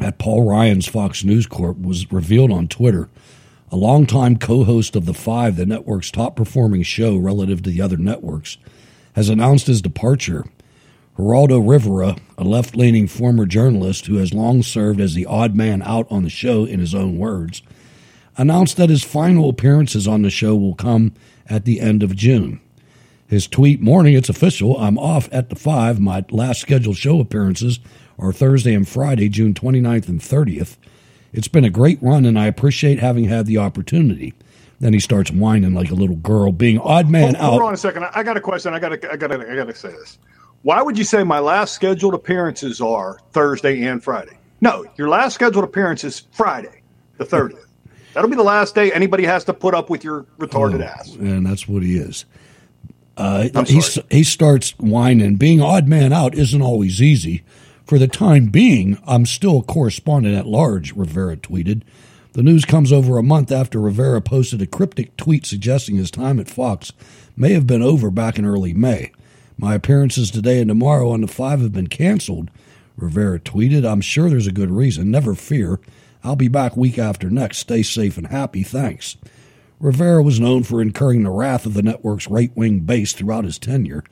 at 0.00 0.18
Paul 0.18 0.48
Ryan's 0.48 0.86
Fox 0.86 1.22
News 1.22 1.46
Corp 1.46 1.80
was 1.80 2.10
revealed 2.10 2.50
on 2.50 2.66
Twitter. 2.66 3.08
A 3.70 3.76
longtime 3.76 4.38
co-host 4.38 4.96
of 4.96 5.06
the 5.06 5.14
Five, 5.14 5.56
the 5.56 5.66
network's 5.66 6.10
top-performing 6.10 6.82
show 6.82 7.16
relative 7.16 7.62
to 7.62 7.70
the 7.70 7.80
other 7.80 7.96
networks, 7.96 8.58
has 9.14 9.28
announced 9.28 9.68
his 9.68 9.80
departure. 9.80 10.44
Geraldo 11.16 11.60
Rivera, 11.66 12.16
a 12.36 12.44
left 12.44 12.74
leaning 12.74 13.06
former 13.06 13.46
journalist 13.46 14.06
who 14.06 14.16
has 14.16 14.34
long 14.34 14.62
served 14.62 15.00
as 15.00 15.14
the 15.14 15.26
odd 15.26 15.54
man 15.54 15.80
out 15.82 16.10
on 16.10 16.24
the 16.24 16.30
show, 16.30 16.64
in 16.64 16.80
his 16.80 16.94
own 16.94 17.18
words, 17.18 17.62
announced 18.36 18.76
that 18.76 18.90
his 18.90 19.04
final 19.04 19.48
appearances 19.48 20.08
on 20.08 20.22
the 20.22 20.30
show 20.30 20.56
will 20.56 20.74
come 20.74 21.12
at 21.48 21.64
the 21.64 21.80
end 21.80 22.02
of 22.02 22.16
June. 22.16 22.60
His 23.28 23.46
tweet, 23.46 23.80
Morning, 23.80 24.14
it's 24.14 24.28
official. 24.28 24.76
I'm 24.78 24.98
off 24.98 25.28
at 25.32 25.50
the 25.50 25.56
five. 25.56 26.00
My 26.00 26.24
last 26.30 26.60
scheduled 26.60 26.96
show 26.96 27.20
appearances 27.20 27.78
are 28.18 28.32
Thursday 28.32 28.74
and 28.74 28.86
Friday, 28.86 29.28
June 29.28 29.54
29th 29.54 30.08
and 30.08 30.20
30th. 30.20 30.76
It's 31.32 31.48
been 31.48 31.64
a 31.64 31.70
great 31.70 32.02
run, 32.02 32.24
and 32.26 32.38
I 32.38 32.46
appreciate 32.46 32.98
having 32.98 33.24
had 33.24 33.46
the 33.46 33.58
opportunity. 33.58 34.34
Then 34.80 34.92
he 34.92 35.00
starts 35.00 35.30
whining 35.30 35.74
like 35.74 35.90
a 35.90 35.94
little 35.94 36.16
girl, 36.16 36.52
being 36.52 36.78
odd 36.80 37.08
man 37.08 37.34
hold, 37.34 37.36
out. 37.36 37.50
hold 37.50 37.62
on 37.62 37.74
a 37.74 37.76
second. 37.76 38.04
I- 38.14 38.22
got 38.24 38.36
a 38.36 38.40
question. 38.40 38.74
I 38.74 38.80
got 38.80 38.92
I 38.92 39.16
got 39.16 39.28
to 39.28 39.50
I 39.50 39.56
got 39.56 39.68
to 39.68 39.74
say 39.74 39.90
this. 39.90 40.18
Why 40.64 40.80
would 40.80 40.96
you 40.96 41.04
say 41.04 41.22
my 41.24 41.40
last 41.40 41.74
scheduled 41.74 42.14
appearances 42.14 42.80
are 42.80 43.18
Thursday 43.32 43.82
and 43.84 44.02
Friday? 44.02 44.38
No, 44.62 44.86
your 44.96 45.10
last 45.10 45.34
scheduled 45.34 45.62
appearance 45.62 46.04
is 46.04 46.20
Friday, 46.32 46.80
the 47.18 47.24
30th. 47.24 47.66
That'll 48.14 48.30
be 48.30 48.36
the 48.36 48.42
last 48.42 48.74
day 48.74 48.90
anybody 48.90 49.24
has 49.24 49.44
to 49.44 49.52
put 49.52 49.74
up 49.74 49.90
with 49.90 50.02
your 50.02 50.22
retarded 50.38 50.80
Oh, 50.80 50.84
ass. 50.84 51.14
And 51.16 51.44
that's 51.44 51.68
what 51.68 51.82
he 51.82 51.98
is. 51.98 52.24
Uh, 53.18 53.48
he, 53.66 53.82
he 54.10 54.24
starts 54.24 54.70
whining. 54.78 55.36
Being 55.36 55.60
odd 55.60 55.86
man 55.86 56.14
out 56.14 56.34
isn't 56.34 56.62
always 56.62 57.02
easy. 57.02 57.44
For 57.84 57.98
the 57.98 58.08
time 58.08 58.46
being, 58.46 58.96
I'm 59.06 59.26
still 59.26 59.58
a 59.58 59.62
correspondent 59.62 60.34
at 60.34 60.46
large, 60.46 60.94
Rivera 60.94 61.36
tweeted. 61.36 61.82
The 62.32 62.42
news 62.42 62.64
comes 62.64 62.90
over 62.90 63.18
a 63.18 63.22
month 63.22 63.52
after 63.52 63.78
Rivera 63.78 64.22
posted 64.22 64.62
a 64.62 64.66
cryptic 64.66 65.14
tweet 65.18 65.44
suggesting 65.44 65.96
his 65.96 66.10
time 66.10 66.40
at 66.40 66.48
Fox 66.48 66.90
may 67.36 67.52
have 67.52 67.66
been 67.66 67.82
over 67.82 68.10
back 68.10 68.38
in 68.38 68.46
early 68.46 68.72
May. 68.72 69.12
My 69.56 69.74
appearances 69.74 70.30
today 70.30 70.60
and 70.60 70.68
tomorrow 70.68 71.10
on 71.10 71.20
the 71.20 71.28
five 71.28 71.60
have 71.60 71.72
been 71.72 71.86
canceled, 71.86 72.50
Rivera 72.96 73.38
tweeted. 73.38 73.88
I'm 73.88 74.00
sure 74.00 74.28
there's 74.28 74.46
a 74.46 74.52
good 74.52 74.70
reason. 74.70 75.10
Never 75.10 75.34
fear. 75.34 75.80
I'll 76.22 76.36
be 76.36 76.48
back 76.48 76.76
week 76.76 76.98
after 76.98 77.30
next. 77.30 77.58
Stay 77.58 77.82
safe 77.82 78.16
and 78.16 78.28
happy. 78.28 78.62
Thanks. 78.62 79.16
Rivera 79.78 80.22
was 80.22 80.40
known 80.40 80.62
for 80.62 80.80
incurring 80.80 81.22
the 81.22 81.30
wrath 81.30 81.66
of 81.66 81.74
the 81.74 81.82
network's 81.82 82.28
right 82.28 82.50
wing 82.56 82.80
base 82.80 83.12
throughout 83.12 83.44
his 83.44 83.58
tenure, 83.58 84.02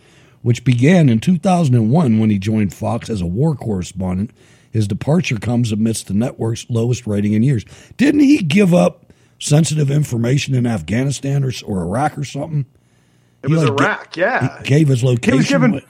which 0.43 0.65
began 0.65 1.09
in 1.09 1.19
2001 1.19 2.19
when 2.19 2.31
he 2.31 2.39
joined 2.39 2.75
Fox 2.75 3.09
as 3.09 3.21
a 3.21 3.27
war 3.27 3.55
correspondent. 3.55 4.31
His 4.71 4.89
departure 4.89 5.39
comes 5.39 5.73
amidst 5.73 6.09
the 6.09 6.15
network's 6.15 6.67
lowest 6.69 7.07
rating 7.07 7.33
in 7.33 7.43
years. 7.43 7.65
Didn't 7.97 8.21
he 8.21 8.39
give 8.39 8.75
up 8.75 9.13
sensitive 9.39 9.91
information 9.91 10.55
in 10.55 10.67
Afghanistan 10.67 11.45
or, 11.45 11.53
or 11.65 11.83
Iraq 11.83 12.17
or 12.17 12.25
something? 12.25 12.67
It 13.43 13.49
He, 13.49 13.55
was 13.55 13.65
like, 13.69 13.81
Iraq, 13.81 14.17
yeah. 14.17 14.59
he 14.59 14.65
gave 14.65 14.89
his 14.89 15.03
location. 15.03 15.33
He 15.33 15.39
was 15.39 15.49
given, 15.49 15.71
away. 15.73 15.83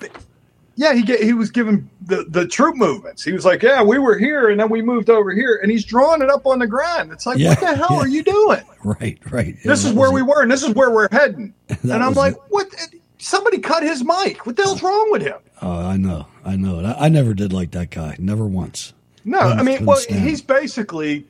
yeah, 0.76 0.94
he 0.94 1.02
ga- 1.02 1.22
he 1.22 1.32
was 1.34 1.50
given 1.50 1.88
the, 2.00 2.24
the 2.28 2.46
troop 2.46 2.76
movements. 2.76 3.22
He 3.22 3.32
was 3.32 3.44
like, 3.44 3.62
yeah, 3.62 3.82
we 3.82 3.98
were 3.98 4.16
here 4.18 4.48
and 4.48 4.58
then 4.58 4.70
we 4.70 4.80
moved 4.82 5.10
over 5.10 5.32
here, 5.32 5.58
and 5.62 5.70
he's 5.70 5.84
drawing 5.84 6.22
it 6.22 6.30
up 6.30 6.46
on 6.46 6.58
the 6.58 6.66
ground. 6.66 7.12
It's 7.12 7.26
like, 7.26 7.38
Yeah, 7.38 7.50
what 7.50 7.60
the 7.60 7.76
hell 7.76 7.88
yeah. 7.92 7.98
are 7.98 8.08
you 8.08 8.22
doing? 8.22 8.62
Right, 8.84 9.16
right. 9.30 9.54
This 9.64 9.84
Yeah, 9.84 9.90
is 9.90 9.94
where 9.96 10.10
was 10.10 10.22
we 10.22 10.22
were, 10.22 10.42
and 10.42 10.50
this 10.50 10.62
is 10.64 10.74
where 10.74 10.90
we're 10.90 11.08
heading. 11.12 11.54
And 11.82 11.92
I'm 12.02 12.14
like, 12.14 12.34
it. 12.34 12.40
what? 12.48 12.66
Eh, 12.80 12.98
somebody 13.18 13.58
cut 13.58 13.82
his 13.84 14.02
mic. 14.04 14.44
What 14.44 14.56
the 14.56 14.64
hell's 14.64 14.82
wrong 14.82 15.08
with 15.12 15.22
him? 15.22 15.38
Oh, 15.60 15.70
I 15.86 15.96
know, 15.96 16.26
I 16.44 16.56
know 16.56 16.80
it. 16.80 16.84
I, 16.86 17.06
I 17.06 17.08
never 17.08 17.32
did 17.34 17.52
like 17.52 17.70
that 17.72 17.90
guy, 17.90 18.16
never 18.18 18.44
once. 18.46 18.92
No, 19.24 19.38
Couldn't- 19.38 19.58
I 19.60 19.62
mean, 19.62 19.86
well, 19.86 20.00
he's 20.08 20.40
basically 20.42 21.24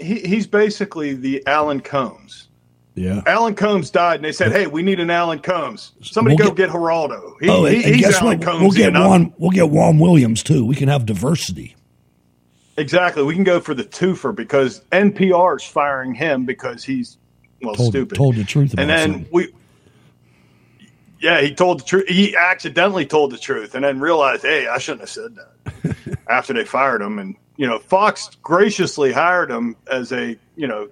he, 0.00 0.18
he's 0.20 0.46
basically 0.48 1.14
the 1.14 1.46
Alan 1.46 1.80
Colmes. 1.80 2.45
Yeah. 2.96 3.20
Alan 3.26 3.54
Colmes 3.54 3.90
died, 3.90 4.16
and 4.16 4.24
they 4.24 4.32
said, 4.32 4.52
"Hey, 4.52 4.66
we 4.66 4.82
need 4.82 5.00
an 5.00 5.10
Alan 5.10 5.38
Colmes. 5.40 5.92
Somebody 6.02 6.34
We'll 6.36 6.48
go 6.48 6.54
get- 6.54 6.68
get, 6.68 6.74
Geraldo. 6.76 7.34
He, 7.40 7.48
oh, 7.50 7.66
and, 7.66 7.76
he- 7.76 7.82
he's 7.92 8.00
guess 8.00 8.22
Alan 8.22 8.38
what? 8.38 8.46
Colmes 8.48 8.62
We'll 8.62 8.70
get. 8.72 8.92
Juan. 8.94 9.34
We'll 9.36 9.50
get 9.50 9.68
Juan 9.68 9.98
Williams 9.98 10.42
too. 10.42 10.64
We 10.64 10.74
can 10.74 10.88
have 10.88 11.04
diversity. 11.04 11.76
Exactly. 12.78 13.22
We 13.22 13.34
can 13.34 13.44
go 13.44 13.60
for 13.60 13.74
the 13.74 13.84
twofer 13.84 14.34
because 14.34 14.80
NPR 14.92 15.56
is 15.58 15.64
firing 15.64 16.14
him 16.14 16.44
because 16.46 16.84
he's 16.84 17.18
well 17.62 17.74
Told, 17.74 17.90
stupid. 17.92 18.16
told 18.16 18.34
the 18.36 18.44
truth 18.44 18.72
about 18.72 18.82
and 18.82 18.90
then 18.90 19.12
something. 19.12 19.28
we, 19.32 19.52
yeah, 21.20 21.40
he 21.40 21.54
told 21.54 21.80
the 21.80 21.84
truth. 21.84 22.08
He 22.08 22.36
accidentally 22.36 23.06
told 23.06 23.30
the 23.32 23.38
truth, 23.38 23.74
and 23.74 23.84
then 23.84 24.00
realized, 24.00 24.42
hey, 24.42 24.68
I 24.68 24.78
shouldn't 24.78 25.00
have 25.02 25.10
said 25.10 25.36
that. 25.36 26.18
after 26.28 26.52
they 26.52 26.64
fired 26.64 27.00
him, 27.02 27.18
and 27.18 27.36
you 27.56 27.66
know, 27.66 27.78
Fox 27.78 28.30
graciously 28.42 29.12
hired 29.12 29.50
him 29.50 29.76
as 29.90 30.12
a 30.12 30.36
you 30.56 30.66
know. 30.66 30.88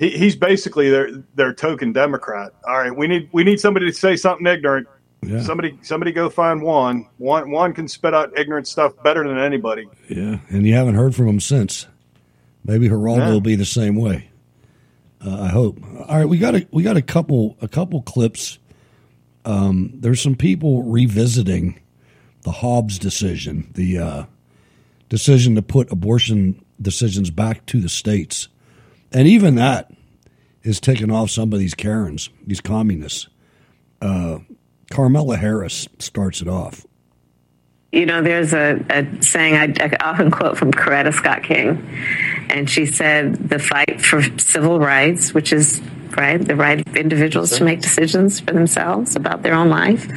He, 0.00 0.08
he's 0.10 0.34
basically 0.34 0.90
their 0.90 1.10
their 1.36 1.52
token 1.52 1.92
Democrat. 1.92 2.52
All 2.66 2.78
right, 2.78 2.94
we 2.96 3.06
need 3.06 3.28
we 3.32 3.44
need 3.44 3.60
somebody 3.60 3.86
to 3.86 3.92
say 3.92 4.16
something 4.16 4.46
ignorant. 4.46 4.88
Yeah. 5.22 5.42
Somebody 5.42 5.78
somebody 5.82 6.10
go 6.10 6.30
find 6.30 6.62
Juan. 6.62 7.06
Juan 7.18 7.50
Juan 7.50 7.74
can 7.74 7.86
spit 7.86 8.14
out 8.14 8.36
ignorant 8.36 8.66
stuff 8.66 8.94
better 9.04 9.28
than 9.28 9.38
anybody. 9.38 9.86
Yeah, 10.08 10.38
and 10.48 10.66
you 10.66 10.72
haven't 10.74 10.94
heard 10.94 11.14
from 11.14 11.28
him 11.28 11.38
since. 11.40 11.86
Maybe 12.64 12.88
Geraldo 12.88 13.18
Yeah. 13.18 13.30
will 13.32 13.40
be 13.42 13.54
the 13.56 13.66
same 13.66 13.94
way. 13.94 14.30
Uh, 15.24 15.42
I 15.42 15.48
hope. 15.48 15.78
All 16.08 16.16
right, 16.16 16.24
we 16.28 16.38
got 16.38 16.54
a 16.54 16.66
we 16.72 16.82
got 16.82 16.96
a 16.96 17.02
couple 17.02 17.58
a 17.60 17.68
couple 17.68 18.00
clips. 18.00 18.58
Um, 19.44 19.92
there's 19.94 20.20
some 20.22 20.34
people 20.34 20.82
revisiting 20.84 21.78
the 22.42 22.52
Dobbs 22.52 22.98
decision, 22.98 23.70
the 23.74 23.98
uh, 23.98 24.24
decision 25.10 25.54
to 25.56 25.62
put 25.62 25.92
abortion 25.92 26.64
decisions 26.80 27.30
back 27.30 27.66
to 27.66 27.80
the 27.80 27.88
states, 27.90 28.48
and 29.12 29.26
even 29.26 29.54
that 29.56 29.90
is 30.62 30.80
taking 30.80 31.10
off 31.10 31.30
some 31.30 31.52
of 31.52 31.58
these 31.58 31.74
Karens, 31.74 32.30
these 32.46 32.60
communists. 32.60 33.28
Uh, 34.00 34.38
Kamala 34.90 35.36
Harris 35.36 35.88
starts 35.98 36.42
it 36.42 36.48
off. 36.48 36.84
You 37.92 38.06
know, 38.06 38.22
there's 38.22 38.52
a, 38.52 38.84
a 38.88 39.22
saying 39.22 39.54
I, 39.56 39.74
I 39.84 39.96
often 40.00 40.30
quote 40.30 40.56
from 40.56 40.72
Coretta 40.72 41.12
Scott 41.12 41.42
King, 41.42 41.88
and 42.48 42.70
she 42.70 42.86
said, 42.86 43.48
"The 43.48 43.58
fight 43.58 44.00
for 44.00 44.22
civil 44.38 44.78
rights, 44.78 45.34
which 45.34 45.52
is 45.52 45.80
right, 46.16 46.38
the 46.38 46.54
right 46.54 46.86
of 46.86 46.96
individuals 46.96 47.50
to 47.58 47.64
make 47.64 47.80
decisions 47.80 48.38
for 48.38 48.52
themselves 48.52 49.16
about 49.16 49.42
their 49.42 49.54
own 49.54 49.70
life, 49.70 50.08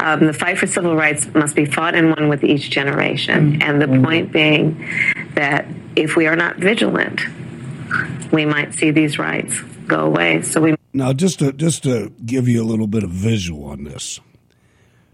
um, 0.00 0.26
the 0.26 0.32
fight 0.32 0.58
for 0.58 0.66
civil 0.66 0.96
rights 0.96 1.26
must 1.34 1.54
be 1.54 1.66
fought 1.66 1.94
and 1.94 2.08
won 2.08 2.28
with 2.28 2.42
each 2.42 2.70
generation." 2.70 3.60
And 3.60 3.82
the 3.82 3.88
point 3.88 4.32
being 4.32 4.88
that 5.34 5.66
if 5.96 6.16
we 6.16 6.26
are 6.26 6.36
not 6.36 6.56
vigilant, 6.56 7.20
we 8.32 8.44
might 8.44 8.74
see 8.74 8.90
these 8.90 9.18
rights 9.18 9.60
go 9.86 10.06
away. 10.06 10.42
So 10.42 10.60
we 10.60 10.74
Now, 10.92 11.12
just 11.12 11.38
to 11.40 11.52
just 11.52 11.82
to 11.84 12.12
give 12.24 12.48
you 12.48 12.62
a 12.62 12.66
little 12.66 12.86
bit 12.86 13.02
of 13.02 13.10
visual 13.10 13.64
on 13.64 13.84
this, 13.84 14.20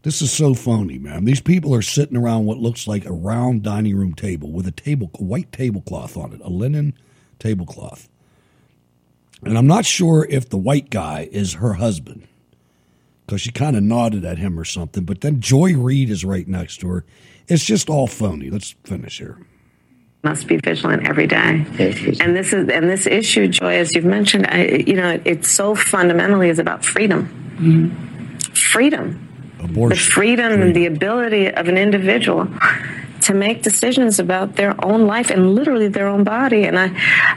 this 0.02 0.22
is 0.22 0.32
so 0.32 0.54
phony, 0.54 0.98
man. 0.98 1.24
These 1.24 1.40
people 1.40 1.74
are 1.74 1.82
sitting 1.82 2.16
around 2.16 2.46
what 2.46 2.58
looks 2.58 2.86
like 2.86 3.04
a 3.04 3.12
round 3.12 3.62
dining 3.62 3.96
room 3.96 4.14
table 4.14 4.50
with 4.52 4.66
a 4.66 4.72
table, 4.72 5.10
a 5.18 5.22
white 5.22 5.52
tablecloth 5.52 6.16
on 6.16 6.32
it, 6.32 6.40
a 6.42 6.50
linen 6.50 6.94
tablecloth, 7.38 8.08
and 9.42 9.56
I'm 9.58 9.66
not 9.66 9.84
sure 9.84 10.26
if 10.28 10.48
the 10.48 10.56
white 10.56 10.90
guy 10.90 11.28
is 11.30 11.54
her 11.54 11.74
husband 11.74 12.26
because 13.24 13.40
she 13.40 13.50
kind 13.50 13.76
of 13.76 13.82
nodded 13.82 14.24
at 14.24 14.38
him 14.38 14.58
or 14.58 14.64
something. 14.64 15.04
But 15.04 15.20
then 15.20 15.40
Joy 15.40 15.74
Reid 15.74 16.10
is 16.10 16.24
right 16.24 16.46
next 16.46 16.78
to 16.78 16.88
her. 16.88 17.04
It's 17.48 17.64
just 17.64 17.90
all 17.90 18.06
phony. 18.06 18.50
Let's 18.50 18.74
finish 18.84 19.18
here. 19.18 19.38
Must 20.26 20.48
be 20.48 20.56
vigilant 20.56 21.08
every 21.08 21.28
day. 21.28 21.64
And 22.20 22.36
this 22.36 22.52
is 22.52 22.68
and 22.68 22.84
this 22.90 23.06
issue, 23.06 23.46
Joy, 23.46 23.74
as 23.76 23.94
you've 23.94 24.10
mentioned, 24.18 24.44
I, 24.48 24.84
you 24.90 24.96
know, 25.00 25.20
it's 25.24 25.48
so 25.48 25.74
fundamentally 25.76 26.48
is 26.48 26.58
about 26.58 26.84
freedom. 26.84 27.20
Mm-hmm. 27.56 28.52
freedom. 28.52 29.06
Abortion. 29.60 29.96
The 29.96 30.02
freedom 30.16 30.52
and 30.62 30.74
the 30.74 30.86
ability 30.86 31.44
of 31.60 31.68
an 31.68 31.78
individual 31.78 32.48
to 33.22 33.34
make 33.34 33.62
decisions 33.62 34.18
about 34.18 34.56
their 34.56 34.74
own 34.84 35.06
life 35.06 35.30
and 35.30 35.54
literally 35.54 35.88
their 35.88 36.08
own 36.08 36.24
body. 36.24 36.64
And 36.64 36.78
I, 36.78 36.86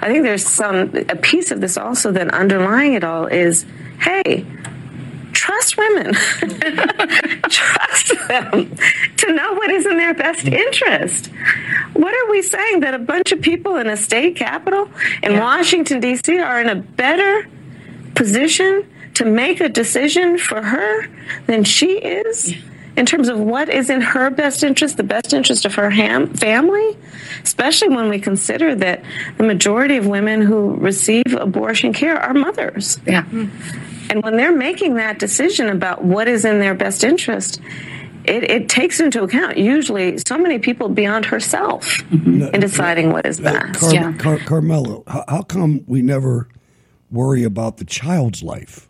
I 0.01 0.05
think 0.09 0.23
there's 0.23 0.45
some 0.45 0.77
a 1.15 1.15
piece 1.15 1.51
of 1.51 1.61
this 1.61 1.77
also 1.77 2.11
that 2.11 2.27
underlying 2.33 2.93
it 2.93 3.03
all 3.03 3.27
is, 3.27 3.65
hey, 3.99 4.45
trust 5.49 5.77
women. 5.77 6.13
trust 7.49 8.27
them 8.27 8.75
to 9.17 9.33
know 9.33 9.53
what 9.53 9.71
is 9.71 9.85
in 9.85 9.97
their 9.97 10.13
best 10.13 10.45
interest. 10.45 11.27
What 11.93 12.13
are 12.13 12.31
we 12.31 12.41
saying 12.41 12.81
that 12.81 12.93
a 12.93 12.99
bunch 12.99 13.31
of 13.31 13.41
people 13.41 13.77
in 13.77 13.87
a 13.87 13.97
state 13.97 14.35
capital 14.35 14.89
in 15.23 15.39
Washington 15.39 15.99
D.C. 15.99 16.39
are 16.39 16.61
in 16.61 16.69
a 16.69 16.75
better 16.75 17.47
position 18.15 18.87
to 19.15 19.25
make 19.25 19.59
a 19.59 19.69
decision 19.69 20.37
for 20.37 20.61
her 20.61 21.07
than 21.47 21.63
she 21.63 21.97
is? 21.97 22.53
in 22.97 23.05
terms 23.05 23.29
of 23.29 23.39
what 23.39 23.69
is 23.69 23.89
in 23.89 24.01
her 24.01 24.29
best 24.29 24.61
interest, 24.61 24.97
the 24.97 25.03
best 25.03 25.31
interest 25.31 25.63
of 25.63 25.73
her 25.75 25.89
ham- 25.89 26.33
family, 26.33 26.97
especially 27.43 27.87
when 27.87 28.09
we 28.09 28.19
consider 28.19 28.75
that 28.75 29.01
the 29.37 29.43
majority 29.43 29.95
of 29.95 30.05
women 30.05 30.41
who 30.41 30.75
receive 30.75 31.23
abortion 31.39 31.93
care 31.93 32.17
are 32.17 32.33
mothers. 32.33 32.99
Yeah. 33.07 33.23
Mm. 33.23 33.49
And 34.09 34.23
when 34.23 34.37
they're 34.37 34.55
making 34.55 34.95
that 34.95 35.19
decision 35.19 35.69
about 35.69 36.03
what 36.03 36.27
is 36.27 36.45
in 36.45 36.59
their 36.59 36.73
best 36.73 37.03
interest, 37.03 37.61
it, 38.25 38.43
it 38.43 38.69
takes 38.69 38.99
into 38.99 39.23
account 39.23 39.57
usually 39.57 40.17
so 40.19 40.37
many 40.37 40.59
people 40.59 40.89
beyond 40.89 41.25
herself 41.25 41.85
mm-hmm. 42.09 42.43
in 42.53 42.59
deciding 42.59 43.11
what 43.11 43.25
is 43.25 43.39
uh, 43.39 43.43
best. 43.43 43.79
Car- 43.79 44.13
Car- 44.13 44.39
Carmelo, 44.45 45.03
how, 45.07 45.23
how 45.27 45.41
come 45.41 45.83
we 45.87 46.01
never 46.01 46.47
worry 47.11 47.43
about 47.43 47.77
the 47.77 47.85
child's 47.85 48.43
life? 48.43 48.89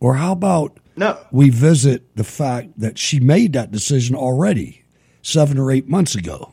Or 0.00 0.14
how 0.14 0.32
about 0.32 0.78
no. 0.96 1.18
we 1.30 1.50
visit 1.50 2.16
the 2.16 2.24
fact 2.24 2.78
that 2.78 2.98
she 2.98 3.18
made 3.18 3.54
that 3.54 3.70
decision 3.70 4.14
already 4.14 4.84
seven 5.22 5.58
or 5.58 5.70
eight 5.70 5.88
months 5.88 6.14
ago? 6.14 6.52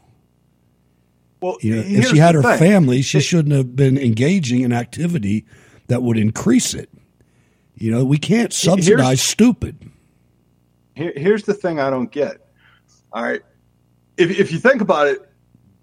Well, 1.42 1.58
You 1.62 1.76
know, 1.76 1.84
if 1.86 2.08
she 2.08 2.18
had 2.18 2.36
her 2.36 2.42
thing. 2.42 2.58
family, 2.58 3.02
she 3.02 3.20
shouldn't 3.20 3.54
have 3.54 3.76
been 3.76 3.98
engaging 3.98 4.62
in 4.62 4.72
activity 4.72 5.46
that 5.88 6.02
would 6.02 6.18
increase 6.18 6.74
it. 6.74 6.90
You 7.84 7.92
know, 7.92 8.06
we 8.06 8.18
can't 8.18 8.54
subsidize 8.54 9.06
Here's- 9.06 9.22
stupid. 9.22 9.92
Here, 10.96 11.12
here's 11.18 11.44
the 11.44 11.54
thing 11.54 11.82
I 11.82 11.90
don't 11.90 12.10
get. 12.10 12.38
All 13.12 13.22
right, 13.22 13.42
if 14.16 14.40
if 14.40 14.54
you 14.54 14.60
think 14.60 14.82
about 14.82 15.08
it, 15.08 15.30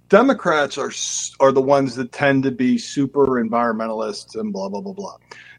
Democrats 0.09 0.79
are 0.79 0.93
are 1.41 1.53
the 1.53 1.61
ones 1.61 1.97
that 1.97 2.11
tend 2.11 2.45
to 2.45 2.53
be 2.53 2.79
super 2.79 3.27
environmentalists 3.45 4.35
and 4.35 4.51
blah 4.51 4.71
blah 4.71 4.81
blah 4.81 4.95
blah. 4.95 5.17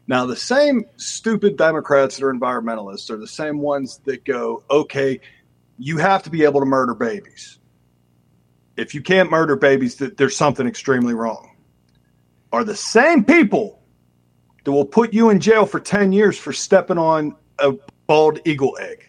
Now, 0.08 0.26
the 0.26 0.34
same 0.34 0.84
stupid 0.96 1.56
Democrats 1.56 2.16
that 2.16 2.26
are 2.26 2.34
environmentalists 2.34 3.08
are 3.08 3.18
the 3.18 3.28
same 3.28 3.60
ones 3.60 4.00
that 4.06 4.24
go, 4.24 4.64
okay, 4.68 5.20
you 5.78 5.98
have 5.98 6.24
to 6.24 6.30
be 6.30 6.42
able 6.42 6.58
to 6.58 6.66
murder 6.66 6.94
babies. 6.94 7.60
If 8.76 8.96
you 8.96 9.00
can't 9.02 9.30
murder 9.30 9.54
babies, 9.54 9.94
that 9.98 10.16
there's 10.16 10.36
something 10.36 10.66
extremely 10.66 11.14
wrong. 11.14 11.54
Are 12.52 12.64
the 12.64 12.74
same 12.74 13.22
people 13.22 13.81
that 14.64 14.72
will 14.72 14.84
put 14.84 15.12
you 15.12 15.30
in 15.30 15.40
jail 15.40 15.66
for 15.66 15.80
10 15.80 16.12
years 16.12 16.38
for 16.38 16.52
stepping 16.52 16.98
on 16.98 17.34
a 17.58 17.72
bald 18.06 18.38
eagle 18.44 18.76
egg. 18.80 19.08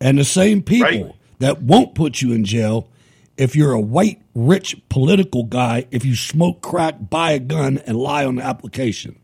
And 0.00 0.18
the 0.18 0.24
same 0.24 0.62
people 0.62 1.16
that 1.38 1.62
won't 1.62 1.94
put 1.94 2.20
you 2.20 2.32
in 2.32 2.44
jail 2.44 2.88
if 3.36 3.54
you're 3.54 3.72
a 3.72 3.80
white, 3.80 4.20
rich 4.34 4.76
political 4.88 5.44
guy, 5.44 5.86
if 5.90 6.04
you 6.04 6.16
smoke 6.16 6.62
crack, 6.62 6.96
buy 7.10 7.32
a 7.32 7.38
gun, 7.38 7.78
and 7.86 7.96
lie 7.96 8.24
on 8.24 8.36
the 8.36 8.42
application. 8.42 9.18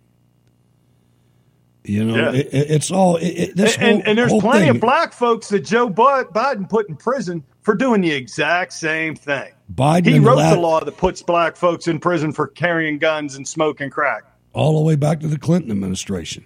You 1.84 2.04
know, 2.04 2.14
Yeah. 2.16 2.32
it, 2.38 2.46
it- 2.52 2.70
it's 2.70 2.90
all. 2.90 3.16
It, 3.16 3.58
and, 3.58 3.68
whole, 3.68 4.02
and 4.06 4.18
there's 4.18 4.30
whole 4.30 4.40
plenty 4.40 4.66
thing, 4.66 4.76
of 4.76 4.80
black 4.80 5.12
folks 5.12 5.48
that 5.48 5.60
Joe 5.60 5.90
Biden 5.90 6.68
put 6.68 6.88
in 6.88 6.96
prison 6.96 7.42
for 7.62 7.74
doing 7.74 8.00
the 8.02 8.12
exact 8.12 8.72
same 8.72 9.16
thing. 9.16 9.50
Biden 9.74 10.06
he 10.06 10.18
wrote 10.18 10.36
la- 10.36 10.54
the 10.54 10.60
law 10.60 10.84
that 10.84 10.96
puts 10.96 11.22
black 11.22 11.56
folks 11.56 11.88
in 11.88 11.98
prison 11.98 12.32
for 12.32 12.46
carrying 12.48 12.98
guns 12.98 13.34
and 13.34 13.48
smoking 13.48 13.90
crack. 13.90 14.22
All 14.52 14.76
the 14.76 14.84
way 14.84 14.96
back 14.96 15.20
to 15.20 15.28
the 15.28 15.38
Clinton 15.38 15.70
administration. 15.70 16.44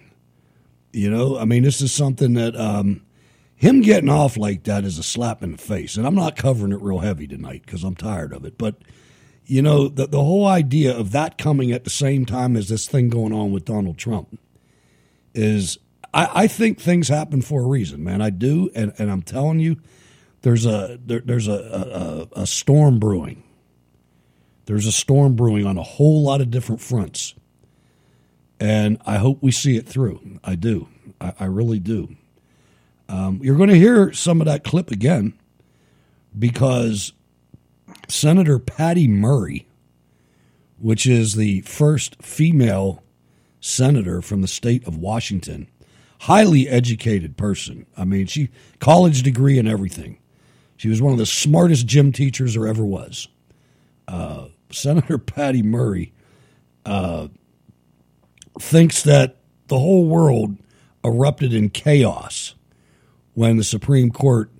You 0.93 1.11
know, 1.11 1.37
I 1.37 1.45
mean, 1.45 1.63
this 1.63 1.81
is 1.81 1.91
something 1.91 2.33
that 2.35 2.55
um, 2.55 3.01
him 3.55 3.81
getting 3.81 4.09
off 4.09 4.37
like 4.37 4.63
that 4.63 4.83
is 4.83 4.97
a 4.97 5.03
slap 5.03 5.43
in 5.43 5.51
the 5.51 5.57
face. 5.57 5.97
And 5.97 6.07
I'm 6.07 6.15
not 6.15 6.35
covering 6.35 6.71
it 6.71 6.81
real 6.81 6.99
heavy 6.99 7.27
tonight 7.27 7.63
because 7.65 7.83
I'm 7.83 7.95
tired 7.95 8.33
of 8.33 8.45
it. 8.45 8.57
But, 8.57 8.75
you 9.45 9.61
know, 9.61 9.89
the, 9.89 10.07
the 10.07 10.23
whole 10.23 10.47
idea 10.47 10.95
of 10.95 11.11
that 11.11 11.37
coming 11.37 11.71
at 11.71 11.83
the 11.83 11.89
same 11.89 12.25
time 12.25 12.55
as 12.55 12.69
this 12.69 12.87
thing 12.87 13.09
going 13.09 13.33
on 13.33 13.51
with 13.51 13.65
Donald 13.65 13.97
Trump 13.97 14.39
is, 15.33 15.77
I, 16.13 16.29
I 16.43 16.47
think 16.47 16.79
things 16.79 17.09
happen 17.09 17.41
for 17.41 17.61
a 17.61 17.67
reason, 17.67 18.03
man. 18.03 18.21
I 18.21 18.29
do. 18.29 18.69
And, 18.73 18.93
and 18.97 19.11
I'm 19.11 19.21
telling 19.21 19.59
you, 19.59 19.77
there's 20.41 20.65
a 20.65 20.99
there, 21.05 21.19
there's 21.19 21.47
a, 21.47 22.27
a, 22.33 22.41
a 22.41 22.47
storm 22.47 22.99
brewing. 22.99 23.43
There's 24.65 24.85
a 24.85 24.91
storm 24.91 25.35
brewing 25.35 25.65
on 25.65 25.77
a 25.77 25.83
whole 25.83 26.23
lot 26.23 26.41
of 26.41 26.51
different 26.51 26.81
fronts 26.81 27.33
and 28.59 28.97
I 29.05 29.17
hope 29.17 29.39
we 29.41 29.51
see 29.51 29.77
it 29.77 29.87
through. 29.87 30.39
I 30.43 30.55
do. 30.55 30.87
I, 31.21 31.33
I 31.41 31.45
really 31.45 31.79
do. 31.79 32.15
Um, 33.09 33.39
you're 33.41 33.57
going 33.57 33.69
to 33.69 33.75
hear 33.75 34.11
some 34.13 34.41
of 34.41 34.47
that 34.47 34.63
clip 34.63 34.91
again 34.91 35.33
because 36.37 37.13
Senator 38.07 38.59
Patty 38.59 39.07
Murray, 39.07 39.67
which 40.79 41.05
is 41.07 41.35
the 41.35 41.61
first 41.61 42.21
female 42.21 43.03
senator 43.59 44.21
from 44.21 44.41
the 44.41 44.47
state 44.47 44.85
of 44.87 44.97
Washington, 44.97 45.69
highly 46.21 46.67
educated 46.67 47.37
person. 47.37 47.85
I 47.95 48.05
mean, 48.05 48.25
she 48.27 48.49
college 48.79 49.23
degree 49.23 49.57
and 49.57 49.67
everything. 49.67 50.17
She 50.75 50.89
was 50.89 51.01
one 51.01 51.13
of 51.13 51.19
the 51.19 51.25
smartest 51.25 51.87
gym 51.87 52.11
teachers 52.11 52.53
there 52.53 52.67
ever 52.67 52.85
was. 52.85 53.27
Uh, 54.07 54.47
Senator 54.71 55.17
Patty 55.17 55.63
Murray 55.63 56.13
uh, 56.85 57.27
thinks 58.59 59.03
that 59.03 59.37
the 59.67 59.79
whole 59.79 60.05
world 60.05 60.57
erupted 61.03 61.53
in 61.53 61.69
chaos 61.69 62.55
when 63.33 63.57
the 63.57 63.63
Supreme 63.63 64.11
Court 64.11 64.51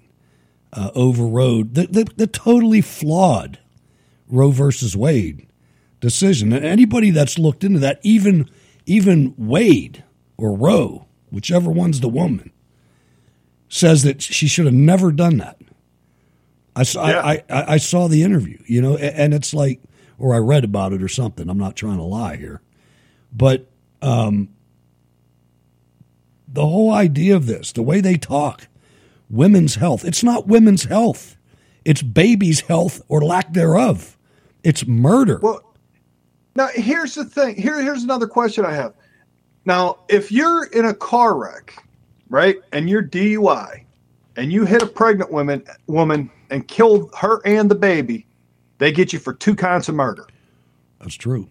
uh, 0.74 0.92
overrode 0.94 1.74
the, 1.74 1.88
the, 1.88 2.04
the 2.16 2.28
totally 2.28 2.82
flawed 2.82 3.60
Roe 4.28 4.52
versus 4.52 4.96
Wade 4.96 5.48
decision. 6.00 6.54
And 6.54 6.66
anybody 6.66 7.10
that's 7.10 7.40
looked 7.40 7.64
into 7.64 7.80
that, 7.80 8.00
even 8.04 8.50
even 8.86 9.34
Wade 9.38 10.04
or 10.38 10.56
Roe, 10.56 11.08
whichever 11.32 11.70
one's 11.72 12.00
the 12.00 12.10
woman, 12.10 12.52
says 13.68 14.04
that 14.04 14.22
she 14.22 14.48
should 14.48 14.66
have 14.66 14.74
never 14.74 15.12
done 15.12 15.38
that. 15.38 15.58
I 16.76 16.84
saw, 16.84 17.04
I, 17.04 17.44
I, 17.50 17.74
I 17.74 17.78
saw 17.78 18.08
the 18.08 18.24
interview, 18.24 18.60
you 18.66 18.82
know, 18.82 18.96
and 18.96 19.34
it's 19.34 19.54
like, 19.54 19.82
or 20.20 20.36
I 20.36 20.38
read 20.38 20.64
about 20.64 20.94
it 20.94 21.02
or 21.02 21.08
something. 21.08 21.50
I'm 21.50 21.58
not 21.58 21.76
trying 21.76 21.98
to 21.98 22.04
lie 22.04 22.38
here, 22.38 22.62
but 23.34 23.68
um, 24.02 24.50
the 26.48 26.66
whole 26.66 26.92
idea 26.92 27.36
of 27.36 27.46
this, 27.46 27.72
the 27.72 27.84
way 27.84 28.02
they 28.02 28.16
talk, 28.18 28.68
women's 29.30 29.76
health, 29.76 30.06
it's 30.06 30.24
not 30.24 30.48
women's 30.48 30.86
health, 30.86 31.38
it's 31.86 32.02
babies' 32.02 32.62
health 32.62 33.02
or 33.08 33.24
lack 33.24 33.54
thereof. 33.54 34.18
It's 34.64 34.86
murder. 34.86 35.40
Well, 35.42 35.62
now 36.56 36.68
here's 36.74 37.16
the 37.16 37.24
thing. 37.24 37.56
Here, 37.56 37.82
here's 37.82 38.04
another 38.04 38.28
question 38.28 38.66
I 38.66 38.74
have. 38.74 38.94
Now, 39.66 40.00
if 40.10 40.32
you're 40.32 40.66
in 40.66 40.86
a 40.86 40.94
car 40.94 41.38
wreck, 41.38 41.82
right, 42.30 42.58
and 42.72 42.90
you're 42.90 43.04
DUI, 43.04 43.84
and 44.36 44.52
you 44.52 44.66
hit 44.66 44.82
a 44.82 44.88
pregnant 44.88 45.32
woman 45.32 45.64
woman 45.88 46.30
and 46.50 46.68
kill 46.68 47.10
her 47.18 47.42
and 47.46 47.70
the 47.70 47.76
baby, 47.76 48.26
they 48.78 48.92
get 48.92 49.12
you 49.14 49.20
for 49.20 49.34
two 49.34 49.56
counts 49.56 49.90
of 49.90 49.96
murder. 49.96 50.28
That's 51.00 51.16
true. 51.16 51.50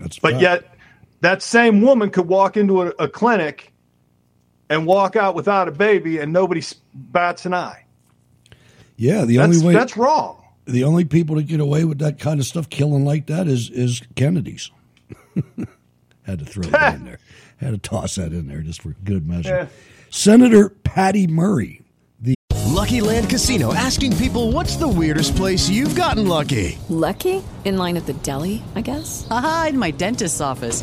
That's 0.00 0.18
But 0.18 0.32
fact. 0.32 0.42
yet, 0.42 0.73
that 1.20 1.42
same 1.42 1.80
woman 1.80 2.10
could 2.10 2.28
walk 2.28 2.56
into 2.56 2.82
a, 2.82 2.86
a 2.98 3.08
clinic 3.08 3.72
and 4.70 4.86
walk 4.86 5.16
out 5.16 5.34
without 5.34 5.68
a 5.68 5.72
baby, 5.72 6.18
and 6.18 6.32
nobody 6.32 6.62
bats 6.94 7.44
an 7.46 7.54
eye. 7.54 7.84
yeah, 8.96 9.24
the 9.24 9.36
That's 9.36 9.54
only 9.56 9.66
way 9.66 9.72
that's 9.74 9.96
wrong. 9.96 10.42
the 10.66 10.84
only 10.84 11.04
people 11.04 11.36
that 11.36 11.44
get 11.46 11.60
away 11.60 11.84
with 11.84 11.98
that 11.98 12.18
kind 12.18 12.40
of 12.40 12.46
stuff 12.46 12.68
killing 12.70 13.04
like 13.04 13.26
that 13.26 13.46
is 13.46 13.70
is 13.70 14.02
Kennedy's. 14.16 14.70
Had 16.22 16.38
to 16.38 16.44
throw 16.46 16.62
that 16.70 16.94
in 16.94 17.04
there. 17.04 17.18
Had 17.58 17.70
to 17.72 17.78
toss 17.78 18.14
that 18.16 18.32
in 18.32 18.46
there 18.46 18.60
just 18.62 18.82
for 18.82 18.94
good 19.04 19.26
measure. 19.28 19.48
Yeah. 19.50 19.66
Senator 20.10 20.70
Patty 20.70 21.26
Murray, 21.26 21.82
the 22.20 22.34
Lucky 22.64 23.00
Land 23.00 23.28
Casino 23.28 23.74
asking 23.74 24.16
people 24.16 24.50
what's 24.52 24.76
the 24.76 24.88
weirdest 24.88 25.36
place 25.36 25.68
you've 25.68 25.94
gotten 25.94 26.26
lucky? 26.28 26.78
Lucky? 26.88 27.42
In 27.64 27.76
line 27.76 27.96
at 27.96 28.06
the 28.06 28.12
deli, 28.14 28.62
I 28.74 28.80
guess? 28.80 29.26
Aha, 29.30 29.66
in 29.70 29.78
my 29.78 29.90
dentist's 29.90 30.40
office. 30.40 30.82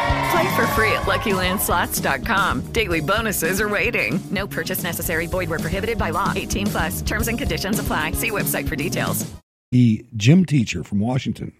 Play 0.31 0.55
for 0.55 0.65
free 0.67 0.93
at 0.93 1.01
LuckyLandSlots.com. 1.01 2.71
Daily 2.71 3.01
bonuses 3.01 3.59
are 3.59 3.67
waiting. 3.67 4.17
No 4.31 4.47
purchase 4.47 4.81
necessary. 4.81 5.27
Void 5.27 5.49
where 5.49 5.59
prohibited 5.59 5.97
by 5.97 6.11
law. 6.11 6.31
18 6.33 6.67
plus. 6.67 7.01
Terms 7.01 7.27
and 7.27 7.37
conditions 7.37 7.79
apply. 7.79 8.13
See 8.13 8.31
website 8.31 8.67
for 8.69 8.77
details. 8.77 9.29
The 9.71 10.05
gym 10.15 10.45
teacher 10.45 10.83
from 10.83 10.99
Washington, 10.99 11.53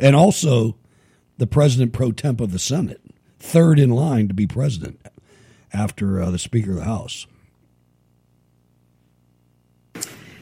and 0.00 0.16
also 0.16 0.76
the 1.38 1.46
president 1.46 1.92
pro 1.92 2.10
temp 2.12 2.40
of 2.40 2.50
the 2.52 2.58
Senate, 2.58 3.00
third 3.38 3.78
in 3.78 3.90
line 3.90 4.26
to 4.28 4.34
be 4.34 4.46
president 4.46 5.00
after 5.72 6.20
uh, 6.20 6.30
the 6.30 6.38
Speaker 6.38 6.72
of 6.72 6.76
the 6.78 6.84
House. 6.84 7.26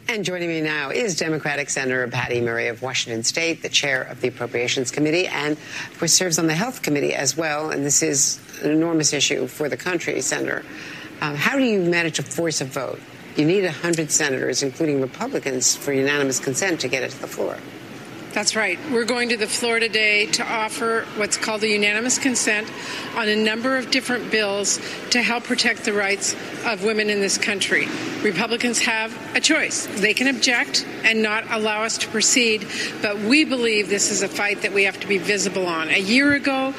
And 0.07 0.23
joining 0.23 0.51
me 0.51 0.61
now 0.61 0.91
is 0.91 1.17
Democratic 1.17 1.71
Senator 1.71 2.07
Patty 2.09 2.43
Murray 2.43 2.69
of 2.69 2.83
Washington 2.83 3.23
State, 3.23 3.63
the 3.63 3.71
chair 3.71 4.03
of 4.03 4.21
the 4.21 4.29
Appropriations 4.29 4.91
Committee, 4.91 5.27
and 5.27 5.53
of 5.53 5.99
course 5.99 6.13
serves 6.13 6.39
on 6.39 6.47
the 6.47 6.55
Health 6.55 6.83
Committee 6.83 7.15
as 7.15 7.39
well. 7.39 7.71
And 7.71 7.87
this 7.87 8.03
is 8.03 8.39
an 8.63 8.71
enormous 8.71 9.15
issue 9.15 9.47
for 9.47 9.71
the 9.71 9.79
country, 9.79 10.21
Senator. 10.21 10.63
Um, 11.23 11.35
how 11.35 11.57
do 11.57 11.65
you 11.65 11.81
manage 11.81 12.17
to 12.17 12.23
force 12.23 12.61
a 12.61 12.67
vote? 12.67 13.01
You 13.37 13.47
need 13.47 13.65
100 13.65 14.11
senators, 14.11 14.63
including 14.63 15.01
Republicans, 15.01 15.75
for 15.75 15.95
unanimous 15.95 16.39
consent 16.39 16.81
to 16.81 16.89
get 16.89 17.03
it 17.03 17.11
to 17.11 17.21
the 17.23 17.27
floor. 17.27 17.57
That's 18.35 18.57
right. 18.57 18.81
We're 18.91 19.05
going 19.05 19.29
to 19.29 19.37
the 19.37 19.47
floor 19.47 19.79
today 19.79 20.27
to 20.27 20.45
offer 20.45 21.07
what's 21.15 21.37
called 21.37 21.63
a 21.63 21.69
unanimous 21.69 22.19
consent 22.19 22.69
on 23.15 23.29
a 23.29 23.37
number 23.37 23.77
of 23.77 23.93
different 23.93 24.33
bills 24.33 24.81
to 25.11 25.23
help 25.23 25.45
protect 25.45 25.85
the 25.85 25.93
rights 25.93 26.35
of 26.65 26.83
women 26.83 27.11
in 27.11 27.21
this 27.21 27.39
country. 27.39 27.87
Republicans 28.25 28.81
have 28.81 29.17
a 29.37 29.41
choice. 29.41 29.87
They 30.01 30.15
can 30.15 30.27
object 30.27 30.85
and 31.05 31.23
not 31.23 31.45
allow 31.53 31.85
us 31.85 31.97
to 31.99 32.09
proceed, 32.09 32.67
but 33.01 33.21
we 33.21 33.45
believe 33.45 33.89
this 33.89 34.11
is 34.11 34.25
a 34.25 34.29
fight 34.29 34.63
that 34.63 34.73
we 34.73 34.83
have 34.83 34.99
to 34.99 35.07
be 35.07 35.19
visible 35.19 35.67
on. 35.67 35.89
A 35.91 36.01
year 36.01 36.35
ago, 36.35 36.75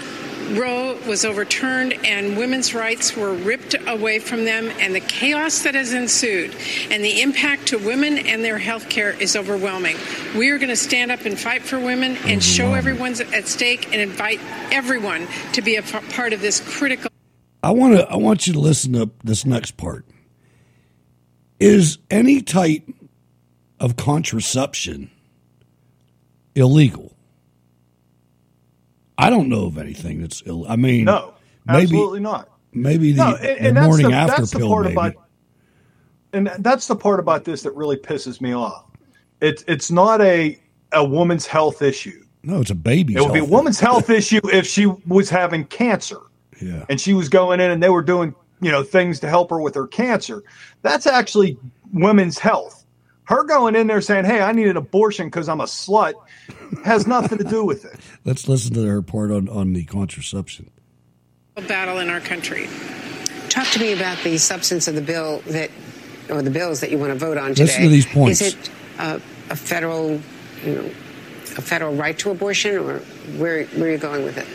Roe 0.51 0.97
was 1.07 1.25
overturned 1.25 1.93
and 2.05 2.37
women's 2.37 2.73
rights 2.73 3.15
were 3.15 3.33
ripped 3.33 3.75
away 3.87 4.19
from 4.19 4.45
them, 4.45 4.69
and 4.79 4.93
the 4.93 4.99
chaos 4.99 5.63
that 5.63 5.75
has 5.75 5.93
ensued 5.93 6.55
and 6.91 7.03
the 7.03 7.21
impact 7.21 7.67
to 7.67 7.77
women 7.77 8.17
and 8.17 8.43
their 8.43 8.57
health 8.57 8.89
care 8.89 9.11
is 9.11 9.35
overwhelming. 9.35 9.97
We 10.37 10.49
are 10.51 10.57
going 10.57 10.69
to 10.69 10.75
stand 10.75 11.11
up 11.11 11.25
and 11.25 11.39
fight 11.39 11.63
for 11.63 11.79
women 11.79 12.11
and 12.17 12.17
mm-hmm. 12.17 12.39
show 12.39 12.73
everyone's 12.73 13.21
at 13.21 13.47
stake 13.47 13.91
and 13.91 14.01
invite 14.01 14.39
everyone 14.71 15.27
to 15.53 15.61
be 15.61 15.77
a 15.77 15.81
part 15.81 16.33
of 16.33 16.41
this 16.41 16.59
critical. 16.59 17.09
I 17.63 17.71
want 17.71 17.95
to. 17.95 18.07
I 18.07 18.15
want 18.17 18.45
you 18.45 18.53
to 18.53 18.59
listen 18.59 18.93
to 18.93 19.09
this 19.23 19.43
next 19.43 19.75
part. 19.77 20.05
Is 21.59 21.97
any 22.11 22.41
type 22.41 22.87
of 23.79 23.97
contraception 23.97 25.09
illegal? 26.53 27.14
I 29.17 29.29
don't 29.29 29.49
know 29.49 29.65
of 29.65 29.77
anything 29.77 30.21
that's 30.21 30.43
ill. 30.45 30.65
I 30.67 30.75
mean, 30.75 31.05
No, 31.05 31.33
maybe 31.65 31.83
absolutely 31.83 32.19
not. 32.19 32.49
maybe 32.73 33.11
the, 33.13 33.23
No, 33.29 33.35
and- 33.35 33.67
and 33.67 33.77
that's 33.77 33.87
morning 33.87 34.09
the- 34.09 34.13
after 34.15 34.45
the 34.45 34.57
pill. 34.59 34.67
part 34.69 34.83
Maybe. 34.85 34.93
about- 34.93 35.13
and 36.33 36.51
that's 36.59 36.87
the 36.87 36.95
part 36.95 37.19
about 37.19 37.45
this 37.45 37.61
that 37.63 37.71
really 37.75 37.95
pisses 37.97 38.41
me 38.41 38.53
off. 38.53 38.85
It's 39.41 39.63
it's 39.67 39.89
not 39.91 40.21
a 40.21 40.59
a 40.91 41.03
woman's 41.03 41.45
health 41.45 41.81
issue. 41.81 42.23
no, 42.43 42.61
it's 42.61 42.69
a 42.71 42.75
baby. 42.75 43.15
It 43.15 43.21
would 43.21 43.33
be 43.33 43.39
a 43.39 43.43
woman's 43.45 43.79
health 43.79 44.09
issue 44.09 44.39
if 44.53 44.67
she 44.67 44.85
was 45.07 45.29
having 45.29 45.65
cancer. 45.65 46.19
Yeah. 46.61 46.85
And 46.89 47.01
she 47.01 47.13
was 47.13 47.27
going 47.27 47.59
in 47.59 47.71
and 47.71 47.81
they 47.81 47.89
were 47.89 48.01
doing, 48.03 48.33
you 48.61 48.71
know, 48.71 48.83
things 48.83 49.19
to 49.21 49.27
help 49.29 49.49
her 49.49 49.59
with 49.59 49.75
her 49.75 49.87
cancer. 49.87 50.43
That's 50.83 51.05
actually 51.07 51.57
women's 51.91 52.37
health. 52.39 52.84
Her 53.25 53.43
going 53.43 53.75
in 53.75 53.87
there 53.87 54.01
saying, 54.01 54.25
"Hey, 54.25 54.41
I 54.41 54.51
need 54.51 54.67
an 54.67 54.77
abortion 54.77 55.27
because 55.27 55.49
I'm 55.49 55.61
a 55.61 55.65
slut," 55.65 56.13
has 56.83 57.07
nothing 57.07 57.39
to 57.39 57.43
do 57.43 57.65
with 57.65 57.85
it. 57.85 57.99
Let's 58.25 58.47
listen 58.47 58.73
to 58.75 58.85
her 58.85 59.01
part 59.01 59.31
on 59.31 59.49
on 59.49 59.73
the 59.73 59.83
contraception. 59.83 60.69
A 61.57 61.61
battle 61.61 61.99
in 61.99 62.09
our 62.09 62.19
country. 62.19 62.69
Talk 63.49 63.67
to 63.69 63.79
me 63.79 63.93
about 63.93 64.17
the 64.23 64.37
substance 64.37 64.87
of 64.87 64.95
the 64.95 65.01
bill 65.01 65.39
that, 65.47 65.71
or 66.29 66.41
the 66.41 66.51
bills 66.51 66.81
that 66.81 66.91
you 66.91 66.97
want 66.97 67.13
to 67.13 67.19
vote 67.19 67.37
on 67.37 67.49
today. 67.49 67.63
Listen 67.63 67.83
to 67.83 67.89
these 67.89 68.05
points. 68.05 68.41
Is 68.41 68.53
it 68.53 68.69
uh, 68.99 69.19
a 69.49 69.55
federal, 69.55 70.19
you 70.63 70.75
know, 70.75 70.85
a 71.57 71.61
federal 71.61 71.95
right 71.95 72.17
to 72.19 72.31
abortion, 72.31 72.77
or 72.77 72.99
where 73.37 73.65
where 73.65 73.89
are 73.89 73.91
you 73.91 73.97
going 73.97 74.23
with 74.23 74.37
it? 74.37 74.47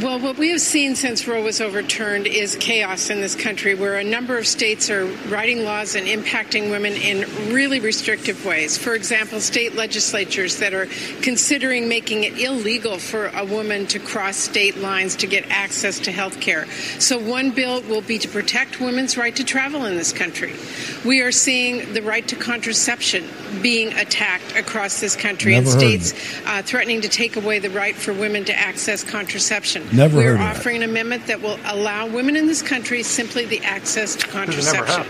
Well, 0.00 0.18
what 0.18 0.38
we 0.38 0.48
have 0.48 0.60
seen 0.60 0.96
since 0.96 1.28
Roe 1.28 1.42
was 1.42 1.60
overturned 1.60 2.26
is 2.26 2.56
chaos 2.56 3.10
in 3.10 3.20
this 3.20 3.34
country, 3.34 3.74
where 3.74 3.98
a 3.98 4.04
number 4.04 4.38
of 4.38 4.46
states 4.46 4.88
are 4.88 5.04
writing 5.28 5.64
laws 5.64 5.94
and 5.94 6.06
impacting 6.06 6.70
women 6.70 6.94
in 6.94 7.52
really 7.52 7.78
restrictive 7.78 8.44
ways. 8.46 8.78
For 8.78 8.94
example, 8.94 9.38
state 9.40 9.74
legislatures 9.74 10.58
that 10.60 10.72
are 10.72 10.86
considering 11.20 11.88
making 11.88 12.24
it 12.24 12.40
illegal 12.40 12.98
for 12.98 13.26
a 13.28 13.44
woman 13.44 13.86
to 13.88 13.98
cross 13.98 14.36
state 14.36 14.78
lines 14.78 15.14
to 15.16 15.26
get 15.26 15.44
access 15.50 16.00
to 16.00 16.10
health 16.10 16.40
care. 16.40 16.66
So, 16.98 17.18
one 17.18 17.50
bill 17.50 17.82
will 17.82 18.00
be 18.00 18.18
to 18.18 18.28
protect 18.28 18.80
women's 18.80 19.18
right 19.18 19.36
to 19.36 19.44
travel 19.44 19.84
in 19.84 19.96
this 19.96 20.12
country. 20.12 20.54
We 21.04 21.20
are 21.20 21.32
seeing 21.32 21.92
the 21.92 22.00
right 22.02 22.26
to 22.28 22.36
contraception 22.36 23.28
being 23.62 23.92
attacked 23.94 24.56
across 24.56 25.00
this 25.00 25.14
country, 25.14 25.52
Never 25.52 25.70
and 25.70 25.78
states 25.80 26.12
uh, 26.46 26.62
threatening 26.62 27.00
to 27.02 27.08
take 27.08 27.36
away 27.36 27.58
the 27.58 27.70
right 27.70 27.94
for 27.94 28.12
women 28.12 28.44
to 28.46 28.58
access 28.58 29.04
contraception. 29.04 29.86
Never 29.92 30.16
We're 30.16 30.22
heard 30.24 30.32
of 30.32 30.38
that. 30.38 30.56
offering 30.56 30.82
an 30.82 30.90
amendment 30.90 31.26
that 31.28 31.40
will 31.40 31.58
allow 31.66 32.06
women 32.08 32.36
in 32.36 32.46
this 32.46 32.62
country 32.62 33.02
simply 33.02 33.46
the 33.46 33.60
access 33.60 34.16
to 34.16 34.26
contraception. 34.26 35.06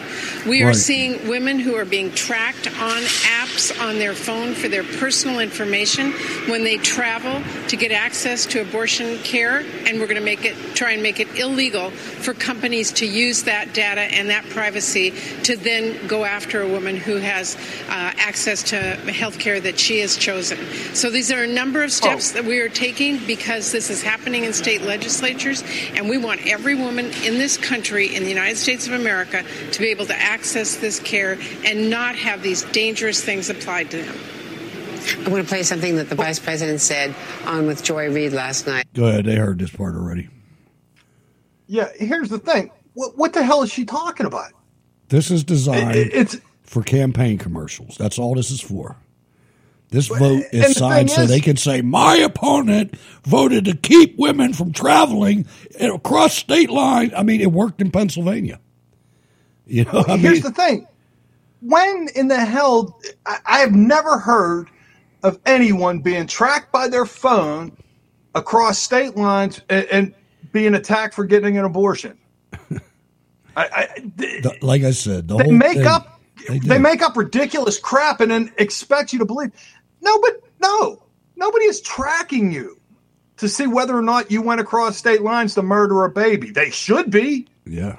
We 0.48 0.62
are 0.62 0.74
seeing 0.74 1.28
women 1.28 1.58
who 1.58 1.74
are 1.76 1.84
being 1.84 2.12
tracked 2.12 2.66
on 2.66 3.02
apps 3.02 3.72
on 3.80 3.98
their 3.98 4.14
phone 4.14 4.54
for 4.54 4.68
their 4.68 4.84
personal 4.84 5.40
information 5.40 6.12
when 6.48 6.64
they 6.64 6.76
travel 6.76 7.42
to 7.68 7.76
get 7.76 7.92
access 7.92 8.44
to 8.46 8.60
abortion 8.60 9.18
care, 9.18 9.60
and 9.86 9.98
we're 9.98 10.06
going 10.06 10.16
to 10.16 10.20
make 10.20 10.44
it 10.44 10.56
try 10.74 10.92
and 10.92 11.02
make 11.02 11.20
it 11.20 11.38
illegal 11.38 11.90
for 11.90 12.34
companies 12.34 12.92
to 12.92 13.06
use 13.06 13.44
that 13.44 13.72
data 13.72 14.00
and 14.00 14.28
that 14.28 14.44
privacy 14.50 15.12
to 15.44 15.56
then 15.56 16.06
go 16.06 16.24
after 16.24 16.60
a 16.60 16.68
woman 16.68 16.96
who 16.96 17.16
has 17.16 17.56
uh, 17.88 18.12
access 18.18 18.41
to 18.44 18.76
health 19.12 19.38
care 19.38 19.60
that 19.60 19.78
she 19.78 20.00
has 20.00 20.16
chosen. 20.16 20.58
So 20.94 21.10
these 21.10 21.30
are 21.30 21.42
a 21.42 21.46
number 21.46 21.82
of 21.82 21.92
steps 21.92 22.32
oh. 22.32 22.34
that 22.34 22.44
we 22.44 22.60
are 22.60 22.68
taking 22.68 23.18
because 23.26 23.72
this 23.72 23.90
is 23.90 24.02
happening 24.02 24.44
in 24.44 24.52
state 24.52 24.82
legislatures, 24.82 25.62
and 25.94 26.08
we 26.08 26.18
want 26.18 26.46
every 26.46 26.74
woman 26.74 27.06
in 27.24 27.38
this 27.38 27.56
country, 27.56 28.14
in 28.14 28.24
the 28.24 28.28
United 28.28 28.56
States 28.56 28.86
of 28.86 28.94
America, 28.94 29.44
to 29.72 29.78
be 29.80 29.88
able 29.88 30.06
to 30.06 30.16
access 30.16 30.76
this 30.76 30.98
care 31.00 31.38
and 31.64 31.90
not 31.90 32.16
have 32.16 32.42
these 32.42 32.62
dangerous 32.64 33.22
things 33.22 33.48
applied 33.50 33.90
to 33.90 34.02
them. 34.02 34.16
I 35.24 35.28
want 35.28 35.42
to 35.42 35.48
play 35.48 35.62
something 35.62 35.96
that 35.96 36.08
the 36.08 36.14
vice 36.14 36.38
president 36.38 36.80
said 36.80 37.14
on 37.44 37.66
with 37.66 37.82
Joy 37.82 38.10
Reid 38.10 38.32
last 38.32 38.66
night. 38.66 38.86
Go 38.94 39.06
ahead. 39.06 39.24
They 39.24 39.36
heard 39.36 39.58
this 39.58 39.70
part 39.70 39.94
already. 39.94 40.28
Yeah, 41.66 41.88
here's 41.96 42.28
the 42.28 42.38
thing. 42.38 42.70
What, 42.94 43.16
what 43.16 43.32
the 43.32 43.42
hell 43.42 43.62
is 43.62 43.72
she 43.72 43.84
talking 43.84 44.26
about? 44.26 44.52
This 45.08 45.30
is 45.30 45.44
designed 45.44 45.96
It- 45.96 46.14
it's- 46.14 46.40
for 46.72 46.82
campaign 46.82 47.36
commercials. 47.36 47.96
That's 47.98 48.18
all 48.18 48.34
this 48.34 48.50
is 48.50 48.60
for. 48.62 48.96
This 49.90 50.06
vote 50.06 50.42
is 50.52 50.68
the 50.68 50.72
signed 50.74 51.08
thing 51.10 51.16
so 51.16 51.22
is- 51.24 51.28
they 51.28 51.40
can 51.40 51.58
say, 51.58 51.82
my 51.82 52.16
opponent 52.16 52.96
voted 53.24 53.66
to 53.66 53.76
keep 53.76 54.18
women 54.18 54.54
from 54.54 54.72
traveling 54.72 55.46
across 55.78 56.34
state 56.34 56.70
lines. 56.70 57.12
I 57.14 57.22
mean, 57.24 57.42
it 57.42 57.52
worked 57.52 57.82
in 57.82 57.90
Pennsylvania. 57.90 58.58
You 59.66 59.84
know, 59.84 60.02
I 60.08 60.16
Here's 60.16 60.42
mean, 60.42 60.42
the 60.44 60.50
thing. 60.52 60.86
When 61.60 62.08
in 62.16 62.28
the 62.28 62.42
hell, 62.42 62.98
I, 63.26 63.38
I 63.44 63.58
have 63.58 63.72
never 63.72 64.18
heard 64.18 64.68
of 65.22 65.38
anyone 65.44 65.98
being 66.00 66.26
tracked 66.26 66.72
by 66.72 66.88
their 66.88 67.04
phone 67.04 67.76
across 68.34 68.78
state 68.78 69.14
lines 69.16 69.60
and, 69.68 69.84
and 69.92 70.14
being 70.52 70.74
attacked 70.74 71.12
for 71.14 71.24
getting 71.26 71.58
an 71.58 71.66
abortion. 71.66 72.16
I, 73.56 73.66
I, 73.68 73.88
the- 74.16 74.56
like 74.62 74.84
I 74.84 74.92
said, 74.92 75.28
the 75.28 75.36
they 75.36 75.44
whole 75.44 75.52
make 75.52 75.76
thing, 75.76 75.86
up 75.86 76.21
They 76.48 76.58
they, 76.58 76.78
make 76.78 77.02
up 77.02 77.16
ridiculous 77.16 77.78
crap 77.78 78.20
and 78.20 78.30
then 78.30 78.52
expect 78.58 79.12
you 79.12 79.18
to 79.20 79.24
believe. 79.24 79.50
No, 80.00 80.18
but 80.20 80.42
no, 80.60 81.02
nobody 81.36 81.64
is 81.66 81.80
tracking 81.80 82.52
you 82.52 82.78
to 83.38 83.48
see 83.48 83.66
whether 83.66 83.96
or 83.96 84.02
not 84.02 84.30
you 84.30 84.42
went 84.42 84.60
across 84.60 84.96
state 84.96 85.22
lines 85.22 85.54
to 85.54 85.62
murder 85.62 86.04
a 86.04 86.10
baby. 86.10 86.50
They 86.50 86.70
should 86.70 87.10
be. 87.10 87.46
Yeah. 87.66 87.96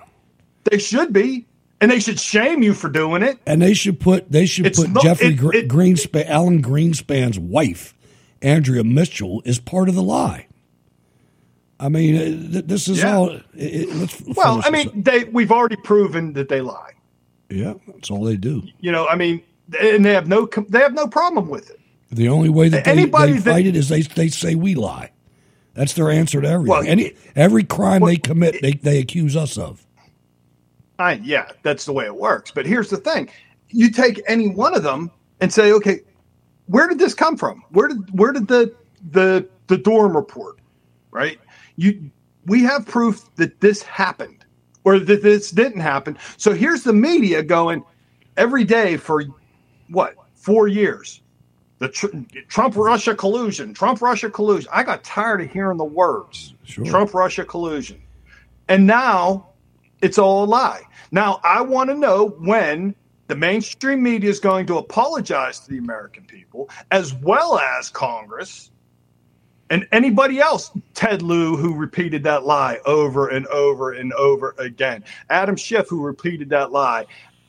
They 0.69 0.77
should 0.77 1.11
be. 1.13 1.45
And 1.81 1.91
they 1.91 1.99
should 1.99 2.17
shame 2.19 2.63
you 2.63 2.73
for 2.73 2.89
doing 2.89 3.23
it. 3.23 3.39
And 3.45 3.61
they 3.61 3.73
should 3.73 3.99
put 3.99 4.31
they 4.31 4.45
should 4.45 4.65
It's 4.65 4.79
put 4.79 4.91
not- 4.91 5.03
Jeffrey 5.03 5.27
it- 5.27 5.33
Gr- 5.37 5.53
it- 5.53 5.67
Greenspan, 5.67 6.25
Alan 6.29 6.61
Greenspan's 6.61 7.37
wife, 7.37 7.93
Andrea 8.41 8.85
Mitchell, 8.85 9.41
is 9.43 9.59
part 9.59 9.89
of 9.89 9.95
the 9.95 10.03
lie. 10.03 10.47
I 11.79 11.89
mean, 11.89 12.55
uh, 12.55 12.61
this 12.63 12.87
is 12.87 12.99
Yeah. 12.99 13.15
all. 13.17 13.29
It, 13.31 13.43
it, 13.55 13.95
let's 13.95 14.21
Well, 14.37 14.61
I 14.63 14.69
mean, 14.69 15.01
they 15.03 15.25
we've 15.25 15.51
already 15.51 15.75
proven 15.75 16.31
that 16.33 16.47
they 16.47 16.61
lie. 16.61 16.91
Yeah, 17.53 17.73
that's 17.87 18.09
all 18.09 18.23
they 18.23 18.35
do. 18.35 18.63
You 18.79 18.91
know, 18.91 19.07
I 19.07 19.15
mean, 19.15 19.41
and 19.79 20.03
they 20.03 20.13
have 20.13 20.27
no 20.27 20.47
they 20.69 20.79
have 20.79 20.93
no 20.93 21.07
problem 21.07 21.49
with 21.49 21.69
it. 21.69 21.79
The 22.09 22.27
only 22.27 22.49
way 22.49 22.69
that 22.69 22.85
they, 22.85 22.91
Anybody 22.91 23.33
they 23.33 23.39
that- 23.39 23.51
fight 23.51 23.65
it 23.67 23.75
is 23.75 23.89
they 23.89 24.01
they 24.01 24.27
say 24.29 24.55
we 24.55 24.73
lie. 24.75 25.11
That's 25.75 25.93
their 25.93 26.09
answer 26.11 26.41
to 26.41 26.47
everything. 26.47 26.69
Well, 26.69 26.83
Any 26.85 27.13
every 27.35 27.63
crime 27.63 28.03
they 28.03 28.17
commit, 28.17 28.61
they 28.61 28.73
they 28.73 28.99
accuse 28.99 29.35
us 29.35 29.57
of. 29.57 29.85
I 30.99 31.13
yeah, 31.23 31.49
that's 31.63 31.85
the 31.85 31.93
way 31.93 32.05
it 32.05 32.15
works. 32.15 32.51
But 32.51 32.65
here's 32.65 32.89
the 32.89 32.97
thing: 32.97 33.29
you 33.69 33.91
take 33.91 34.21
any 34.27 34.49
one 34.49 34.75
of 34.75 34.83
them 34.83 35.11
and 35.39 35.51
say, 35.53 35.71
okay, 35.73 35.99
where 36.67 36.87
did 36.87 36.99
this 36.99 37.13
come 37.13 37.37
from? 37.37 37.63
Where 37.69 37.87
did 37.87 38.17
where 38.17 38.31
did 38.31 38.47
the 38.47 38.73
the 39.11 39.47
the 39.67 39.77
Durham 39.77 40.15
report? 40.15 40.57
Right? 41.11 41.39
You 41.75 42.09
we 42.45 42.63
have 42.63 42.85
proof 42.85 43.23
that 43.35 43.59
this 43.61 43.81
happened 43.83 44.42
or 44.83 44.99
that 44.99 45.21
this 45.23 45.51
didn't 45.51 45.81
happen. 45.81 46.17
So 46.37 46.53
here's 46.53 46.83
the 46.83 46.93
media 46.93 47.43
going 47.43 47.83
every 48.37 48.63
day 48.63 48.97
for 48.97 49.23
what 49.89 50.15
four 50.35 50.67
years. 50.67 51.21
The 51.79 51.89
tr- 51.89 52.07
Trump 52.47 52.75
Russia 52.75 53.15
collusion, 53.15 53.73
Trump 53.73 54.01
Russia 54.01 54.29
collusion. 54.29 54.69
I 54.71 54.83
got 54.83 55.03
tired 55.03 55.41
of 55.41 55.51
hearing 55.51 55.77
the 55.77 55.83
words 55.83 56.53
Trump 56.65 57.13
Russia 57.13 57.43
collusion. 57.43 58.01
And 58.67 58.87
now 58.87 59.49
it's 60.01 60.17
all 60.17 60.43
a 60.43 60.45
lie. 60.45 60.81
Now, 61.11 61.39
I 61.43 61.61
want 61.61 61.89
to 61.89 61.95
know 61.95 62.29
when 62.39 62.95
the 63.27 63.35
mainstream 63.35 64.03
media 64.03 64.29
is 64.29 64.39
going 64.39 64.65
to 64.67 64.77
apologize 64.77 65.59
to 65.61 65.69
the 65.69 65.77
American 65.77 66.25
people, 66.25 66.69
as 66.91 67.13
well 67.13 67.57
as 67.57 67.89
Congress 67.89 68.71
and 69.73 69.87
anybody 69.91 70.39
else, 70.39 70.69
Ted 70.93 71.23
Lieu, 71.23 71.57
who 71.57 71.73
repeated 71.73 72.21
that 72.25 72.45
lie 72.45 72.79
over 72.85 73.29
and 73.29 73.47
over 73.47 73.91
and 73.91 74.13
over 74.13 74.53
again, 74.59 75.03
Adam 75.31 75.55
Schiff, 75.55 75.89
who 75.89 76.03
repeated 76.03 76.47
that 76.49 76.71
lie, 76.71 77.07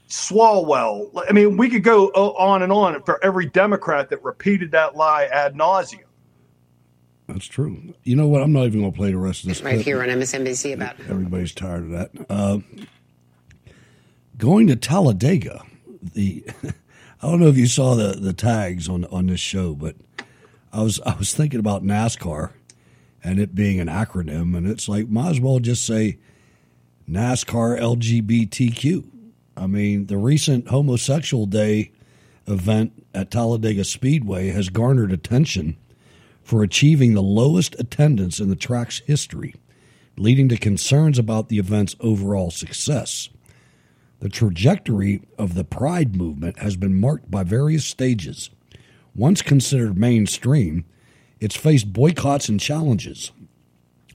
Swalwell. 0.08 1.10
I 1.28 1.32
mean, 1.34 1.58
we 1.58 1.68
could 1.68 1.84
go 1.84 2.06
on 2.08 2.62
and 2.62 2.72
on 2.72 3.02
for 3.02 3.22
every 3.22 3.44
Democrat 3.44 4.08
that 4.08 4.24
repeated 4.24 4.70
that 4.70 4.96
lie 4.96 5.24
ad 5.26 5.54
nauseum. 5.54 6.00
That's 7.26 7.44
true. 7.44 7.92
You 8.04 8.16
know 8.16 8.26
what? 8.26 8.42
I'm 8.42 8.54
not 8.54 8.64
even 8.64 8.80
going 8.80 8.92
to 8.92 8.96
play 8.96 9.10
the 9.10 9.18
rest 9.18 9.42
of 9.42 9.50
this. 9.50 9.60
Right 9.60 9.74
clip. 9.74 9.84
here 9.84 10.02
on 10.02 10.08
MSNBC 10.08 10.72
about 10.72 10.98
Everybody's 11.00 11.52
tired 11.52 11.82
of 11.82 11.90
that. 11.90 12.10
Uh, 12.30 12.58
going 14.38 14.66
to 14.68 14.76
Talladega, 14.76 15.62
the 16.14 16.42
I 17.22 17.30
don't 17.30 17.40
know 17.40 17.48
if 17.48 17.58
you 17.58 17.66
saw 17.66 17.94
the 17.94 18.12
the 18.18 18.32
tags 18.32 18.88
on 18.88 19.04
on 19.06 19.26
this 19.26 19.40
show, 19.40 19.74
but 19.74 19.96
I 20.74 20.82
was 20.82 21.00
I 21.06 21.14
was 21.14 21.32
thinking 21.32 21.60
about 21.60 21.84
NASCAR 21.84 22.50
and 23.22 23.38
it 23.38 23.54
being 23.54 23.78
an 23.78 23.86
acronym, 23.86 24.56
and 24.56 24.66
it's 24.66 24.88
like 24.88 25.08
might 25.08 25.30
as 25.30 25.40
well 25.40 25.60
just 25.60 25.86
say 25.86 26.18
NASCAR 27.08 27.80
LGBTQ. 27.80 29.04
I 29.56 29.68
mean, 29.68 30.06
the 30.06 30.16
recent 30.16 30.68
Homosexual 30.68 31.46
Day 31.46 31.92
event 32.48 33.06
at 33.14 33.30
Talladega 33.30 33.84
Speedway 33.84 34.48
has 34.48 34.68
garnered 34.68 35.12
attention 35.12 35.76
for 36.42 36.64
achieving 36.64 37.14
the 37.14 37.22
lowest 37.22 37.76
attendance 37.78 38.40
in 38.40 38.48
the 38.48 38.56
track's 38.56 38.98
history, 39.06 39.54
leading 40.16 40.48
to 40.48 40.56
concerns 40.56 41.20
about 41.20 41.48
the 41.48 41.58
event's 41.60 41.94
overall 42.00 42.50
success. 42.50 43.28
The 44.18 44.28
trajectory 44.28 45.22
of 45.38 45.54
the 45.54 45.64
Pride 45.64 46.16
movement 46.16 46.58
has 46.58 46.76
been 46.76 46.98
marked 46.98 47.30
by 47.30 47.44
various 47.44 47.84
stages. 47.84 48.50
Once 49.14 49.42
considered 49.42 49.96
mainstream, 49.96 50.84
it's 51.40 51.56
faced 51.56 51.92
boycotts 51.92 52.48
and 52.48 52.60
challenges. 52.60 53.30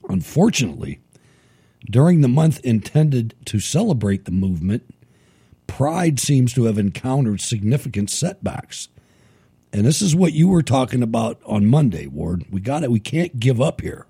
Unfortunately, 0.08 1.00
during 1.88 2.20
the 2.20 2.28
month 2.28 2.60
intended 2.64 3.34
to 3.46 3.60
celebrate 3.60 4.24
the 4.24 4.30
movement, 4.30 4.94
Pride 5.66 6.18
seems 6.18 6.52
to 6.54 6.64
have 6.64 6.78
encountered 6.78 7.40
significant 7.40 8.10
setbacks. 8.10 8.88
And 9.72 9.86
this 9.86 10.02
is 10.02 10.16
what 10.16 10.32
you 10.32 10.48
were 10.48 10.62
talking 10.62 11.02
about 11.02 11.40
on 11.46 11.66
Monday, 11.66 12.06
Ward. 12.06 12.44
We 12.50 12.60
got 12.60 12.82
it. 12.82 12.90
We 12.90 13.00
can't 13.00 13.38
give 13.38 13.60
up 13.60 13.80
here. 13.80 14.06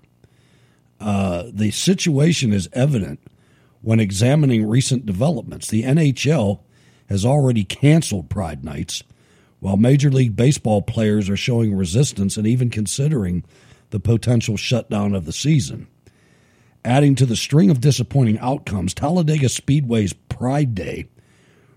Uh, 0.99 1.45
the 1.51 1.71
situation 1.71 2.51
is 2.51 2.67
evident 2.73 3.19
when 3.81 3.99
examining 3.99 4.67
recent 4.67 5.05
developments. 5.05 5.67
The 5.67 5.83
NHL 5.83 6.61
has 7.09 7.25
already 7.25 7.63
canceled 7.63 8.29
Pride 8.29 8.63
nights, 8.63 9.03
while 9.61 9.77
Major 9.77 10.09
League 10.09 10.35
Baseball 10.35 10.81
players 10.81 11.29
are 11.29 11.37
showing 11.37 11.73
resistance 11.73 12.35
and 12.35 12.45
even 12.45 12.69
considering 12.69 13.45
the 13.91 13.99
potential 13.99 14.57
shutdown 14.57 15.13
of 15.13 15.25
the 15.25 15.31
season. 15.31 15.87
Adding 16.83 17.13
to 17.15 17.27
the 17.27 17.35
string 17.35 17.69
of 17.69 17.79
disappointing 17.79 18.39
outcomes, 18.39 18.95
Talladega 18.95 19.47
Speedway's 19.47 20.13
Pride 20.13 20.73
Day 20.73 21.07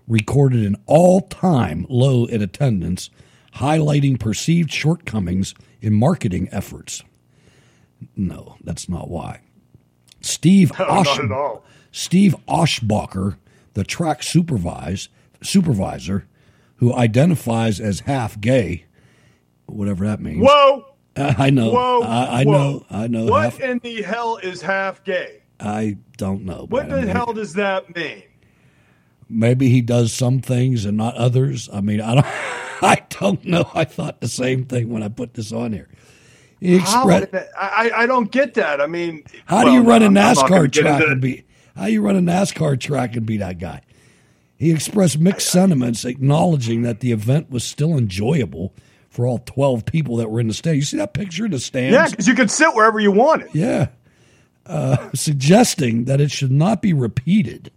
recorded 0.07 0.65
an 0.65 0.77
all 0.87 1.21
time 1.21 1.85
low 1.87 2.25
in 2.25 2.41
attendance, 2.41 3.11
highlighting 3.57 4.19
perceived 4.19 4.71
shortcomings 4.71 5.53
in 5.79 5.93
marketing 5.93 6.49
efforts. 6.51 7.03
No, 8.15 8.55
that's 8.63 8.89
not 8.89 9.09
why. 9.09 9.41
Steve 10.21 10.71
No, 10.79 10.85
Osh-. 10.85 11.59
Steve 11.91 12.35
Oshbacher, 12.47 13.37
the 13.75 13.83
track 13.83 14.23
supervise, 14.23 15.07
supervisor, 15.43 16.25
who 16.85 16.93
identifies 16.93 17.79
as 17.79 18.01
half 18.01 18.39
gay, 18.39 18.85
whatever 19.65 20.05
that 20.05 20.21
means. 20.21 20.45
Whoa! 20.47 20.85
Uh, 21.15 21.33
I 21.35 21.49
know. 21.49 21.71
Whoa! 21.71 22.01
I, 22.03 22.41
I 22.41 22.43
whoa. 22.43 22.51
know. 22.51 22.85
I 22.91 23.07
know. 23.07 23.25
What 23.25 23.43
half- 23.45 23.59
in 23.59 23.79
the 23.79 24.03
hell 24.03 24.37
is 24.37 24.61
half 24.61 25.03
gay? 25.03 25.41
I 25.59 25.97
don't 26.17 26.45
know. 26.45 26.67
What 26.69 26.89
the 26.89 27.01
hell 27.01 27.33
does 27.33 27.53
that 27.55 27.95
mean? 27.95 28.21
Maybe 29.27 29.69
he 29.69 29.81
does 29.81 30.13
some 30.13 30.41
things 30.41 30.85
and 30.85 30.95
not 30.95 31.15
others. 31.15 31.69
I 31.73 31.81
mean, 31.81 32.01
I 32.01 32.13
don't. 32.13 32.25
I 32.83 33.03
don't 33.09 33.43
know. 33.45 33.67
I 33.73 33.83
thought 33.85 34.21
the 34.21 34.27
same 34.27 34.65
thing 34.65 34.89
when 34.89 35.01
I 35.01 35.07
put 35.07 35.33
this 35.33 35.51
on 35.51 35.73
here. 35.73 35.89
He. 36.59 36.77
I, 36.77 37.91
I 37.95 38.05
don't 38.05 38.29
get 38.31 38.53
that. 38.55 38.79
I 38.79 38.85
mean, 38.85 39.23
How 39.47 39.63
do 39.63 39.71
you 39.71 39.81
run 39.81 40.03
a 40.03 40.05
I'm- 40.05 40.17
I'm 40.17 40.35
not 40.35 40.35
gonna 40.35 40.67
NASCAR 40.67 40.71
track 40.71 41.03
and 41.07 41.19
be? 41.19 41.45
How 41.75 41.87
you 41.87 42.03
run 42.03 42.15
a 42.15 42.21
NASCAR 42.21 42.79
track 42.79 43.15
and 43.15 43.25
be 43.25 43.37
that 43.37 43.57
guy? 43.57 43.81
He 44.57 44.71
expressed 44.71 45.19
mixed 45.19 45.49
sentiments, 45.49 46.05
acknowledging 46.05 46.83
that 46.83 47.01
the 47.01 47.11
event 47.11 47.49
was 47.49 47.63
still 47.63 47.97
enjoyable 47.97 48.73
for 49.09 49.25
all 49.25 49.39
twelve 49.39 49.85
people 49.85 50.17
that 50.17 50.29
were 50.29 50.39
in 50.39 50.47
the 50.47 50.53
stand. 50.53 50.77
You 50.77 50.83
see 50.83 50.97
that 50.97 51.13
picture 51.13 51.45
in 51.45 51.51
the 51.51 51.59
stands? 51.59 51.93
Yeah, 51.93 52.09
because 52.09 52.27
you 52.27 52.35
could 52.35 52.51
sit 52.51 52.73
wherever 52.73 52.99
you 52.99 53.11
wanted. 53.11 53.49
Yeah. 53.53 53.87
Uh, 54.65 55.09
suggesting 55.13 56.05
that 56.05 56.19
it 56.19 56.31
should 56.31 56.51
not 56.51 56.81
be 56.81 56.93
repeated 56.93 57.71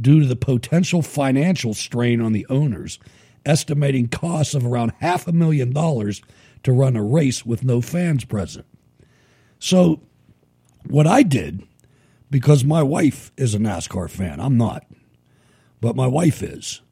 due 0.00 0.20
to 0.20 0.26
the 0.26 0.36
potential 0.36 1.02
financial 1.02 1.74
strain 1.74 2.20
on 2.20 2.32
the 2.32 2.46
owners, 2.50 2.98
estimating 3.46 4.08
costs 4.08 4.54
of 4.54 4.66
around 4.66 4.92
half 5.00 5.26
a 5.26 5.32
million 5.32 5.72
dollars 5.72 6.22
to 6.62 6.72
run 6.72 6.96
a 6.96 7.02
race 7.02 7.46
with 7.46 7.64
no 7.64 7.80
fans 7.80 8.24
present. 8.24 8.66
So, 9.58 10.00
what 10.86 11.06
I 11.06 11.22
did, 11.22 11.62
because 12.30 12.64
my 12.64 12.82
wife 12.82 13.32
is 13.36 13.54
a 13.54 13.58
NASCAR 13.58 14.10
fan, 14.10 14.40
I'm 14.40 14.56
not, 14.56 14.84
but 15.80 15.96
my 15.96 16.06
wife 16.06 16.42
is. 16.42 16.82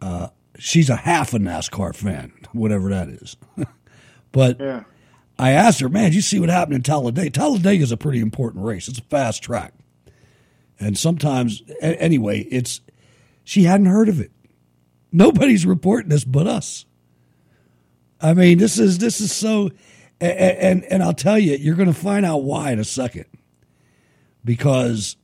Uh, 0.00 0.28
she's 0.58 0.90
a 0.90 0.96
half 0.96 1.34
a 1.34 1.38
NASCAR 1.38 1.94
fan, 1.94 2.32
whatever 2.52 2.88
that 2.90 3.08
is. 3.08 3.36
but 4.32 4.60
Yeah. 4.60 4.84
I 5.38 5.50
asked 5.50 5.80
her, 5.80 5.88
man, 5.88 6.04
did 6.04 6.14
you 6.14 6.20
see 6.20 6.38
what 6.38 6.48
happened 6.48 6.76
in 6.76 6.82
Talladega? 6.82 7.30
Talladega 7.30 7.82
is 7.82 7.90
a 7.92 7.96
pretty 7.96 8.20
important 8.20 8.64
race. 8.64 8.86
It's 8.86 8.98
a 9.00 9.02
fast 9.02 9.42
track. 9.42 9.74
And 10.78 10.96
sometimes, 10.96 11.62
a- 11.82 12.00
anyway, 12.00 12.40
it's, 12.50 12.80
she 13.42 13.64
hadn't 13.64 13.86
heard 13.86 14.08
of 14.08 14.20
it. 14.20 14.30
Nobody's 15.10 15.66
reporting 15.66 16.08
this 16.10 16.24
but 16.24 16.46
us. 16.46 16.84
I 18.20 18.32
mean, 18.32 18.58
this 18.58 18.78
is, 18.78 18.98
this 18.98 19.20
is 19.20 19.32
so, 19.32 19.70
a- 20.20 20.24
a- 20.26 20.62
and, 20.62 20.84
and 20.84 21.02
I'll 21.02 21.12
tell 21.14 21.38
you, 21.38 21.56
you're 21.56 21.74
going 21.76 21.92
to 21.92 21.98
find 21.98 22.24
out 22.24 22.44
why 22.44 22.70
in 22.70 22.78
a 22.78 22.84
second. 22.84 23.26
Because 24.44 25.16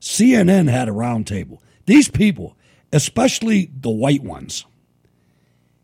CNN 0.00 0.68
had 0.70 0.88
a 0.88 0.92
roundtable. 0.92 1.58
These 1.88 2.10
people, 2.10 2.54
especially 2.92 3.70
the 3.74 3.88
white 3.88 4.22
ones, 4.22 4.66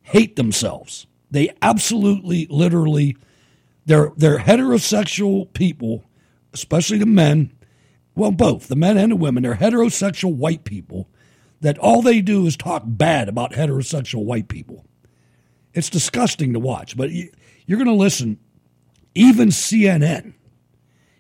hate 0.03 0.37
themselves. 0.37 1.07
They 1.31 1.49
absolutely, 1.63 2.47
literally, 2.51 3.17
they're 3.87 4.13
they're 4.15 4.39
heterosexual 4.39 5.51
people, 5.55 6.05
especially 6.53 6.99
the 6.99 7.07
men. 7.07 7.57
Well, 8.15 8.33
both 8.33 8.69
the 8.69 8.77
men 8.77 8.99
and 8.99 9.13
the 9.13 9.17
women. 9.17 9.45
They're 9.45 9.55
heterosexual 9.55 10.35
white 10.35 10.65
people 10.65 11.09
that 11.63 11.79
all 11.79 12.03
they 12.03 12.21
do 12.21 12.47
is 12.47 12.59
talk 12.59 12.83
bad 12.85 13.31
about 13.31 13.53
heterosexual 13.53 14.27
white 14.27 14.49
people. 14.49 14.85
It's 15.73 15.89
disgusting 15.89 16.53
to 16.53 16.61
watch, 16.61 16.99
but 16.99 17.13
you, 17.13 17.31
you're 17.65 17.79
going 17.79 17.89
to 17.89 17.95
listen 17.95 18.39
even 19.15 19.49
CNN, 19.49 20.35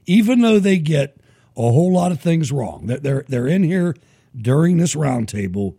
even 0.05 0.43
though 0.43 0.59
they 0.59 0.77
get 0.77 1.17
a 1.57 1.63
whole 1.63 1.91
lot 1.91 2.13
of 2.13 2.21
things 2.21 2.53
wrong, 2.53 2.85
they're, 2.87 3.25
they're 3.27 3.47
in 3.47 3.63
here 3.63 3.97
during 4.37 4.77
this 4.79 4.95
roundtable 4.95 5.77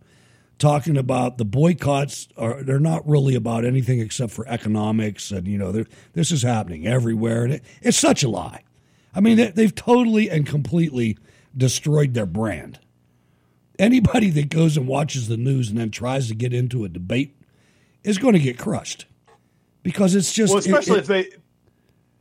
talking 0.58 0.96
about 0.96 1.36
the 1.38 1.44
boycotts 1.44 2.28
are 2.36 2.62
they're 2.62 2.80
not 2.80 3.06
really 3.06 3.34
about 3.34 3.64
anything 3.64 4.00
except 4.00 4.32
for 4.32 4.48
economics 4.48 5.30
and 5.30 5.46
you 5.46 5.58
know 5.58 5.84
this 6.14 6.32
is 6.32 6.42
happening 6.42 6.86
everywhere. 6.86 7.44
And 7.44 7.52
it, 7.54 7.64
it's 7.82 7.98
such 7.98 8.22
a 8.22 8.28
lie. 8.28 8.62
I 9.14 9.20
mean 9.20 9.36
they, 9.36 9.50
they've 9.50 9.74
totally 9.74 10.30
and 10.30 10.46
completely 10.46 11.18
destroyed 11.56 12.14
their 12.14 12.26
brand. 12.26 12.78
Anybody 13.78 14.30
that 14.30 14.48
goes 14.48 14.76
and 14.78 14.86
watches 14.88 15.28
the 15.28 15.36
news 15.36 15.68
and 15.68 15.78
then 15.78 15.90
tries 15.90 16.28
to 16.28 16.34
get 16.34 16.54
into 16.54 16.84
a 16.84 16.88
debate 16.88 17.36
is 18.04 18.16
going 18.16 18.32
to 18.32 18.40
get 18.40 18.58
crushed 18.58 19.04
because 19.82 20.14
it's 20.14 20.32
just 20.32 20.50
well, 20.50 20.58
especially 20.60 20.96
it- 20.96 21.00
if 21.00 21.06
they, 21.06 21.28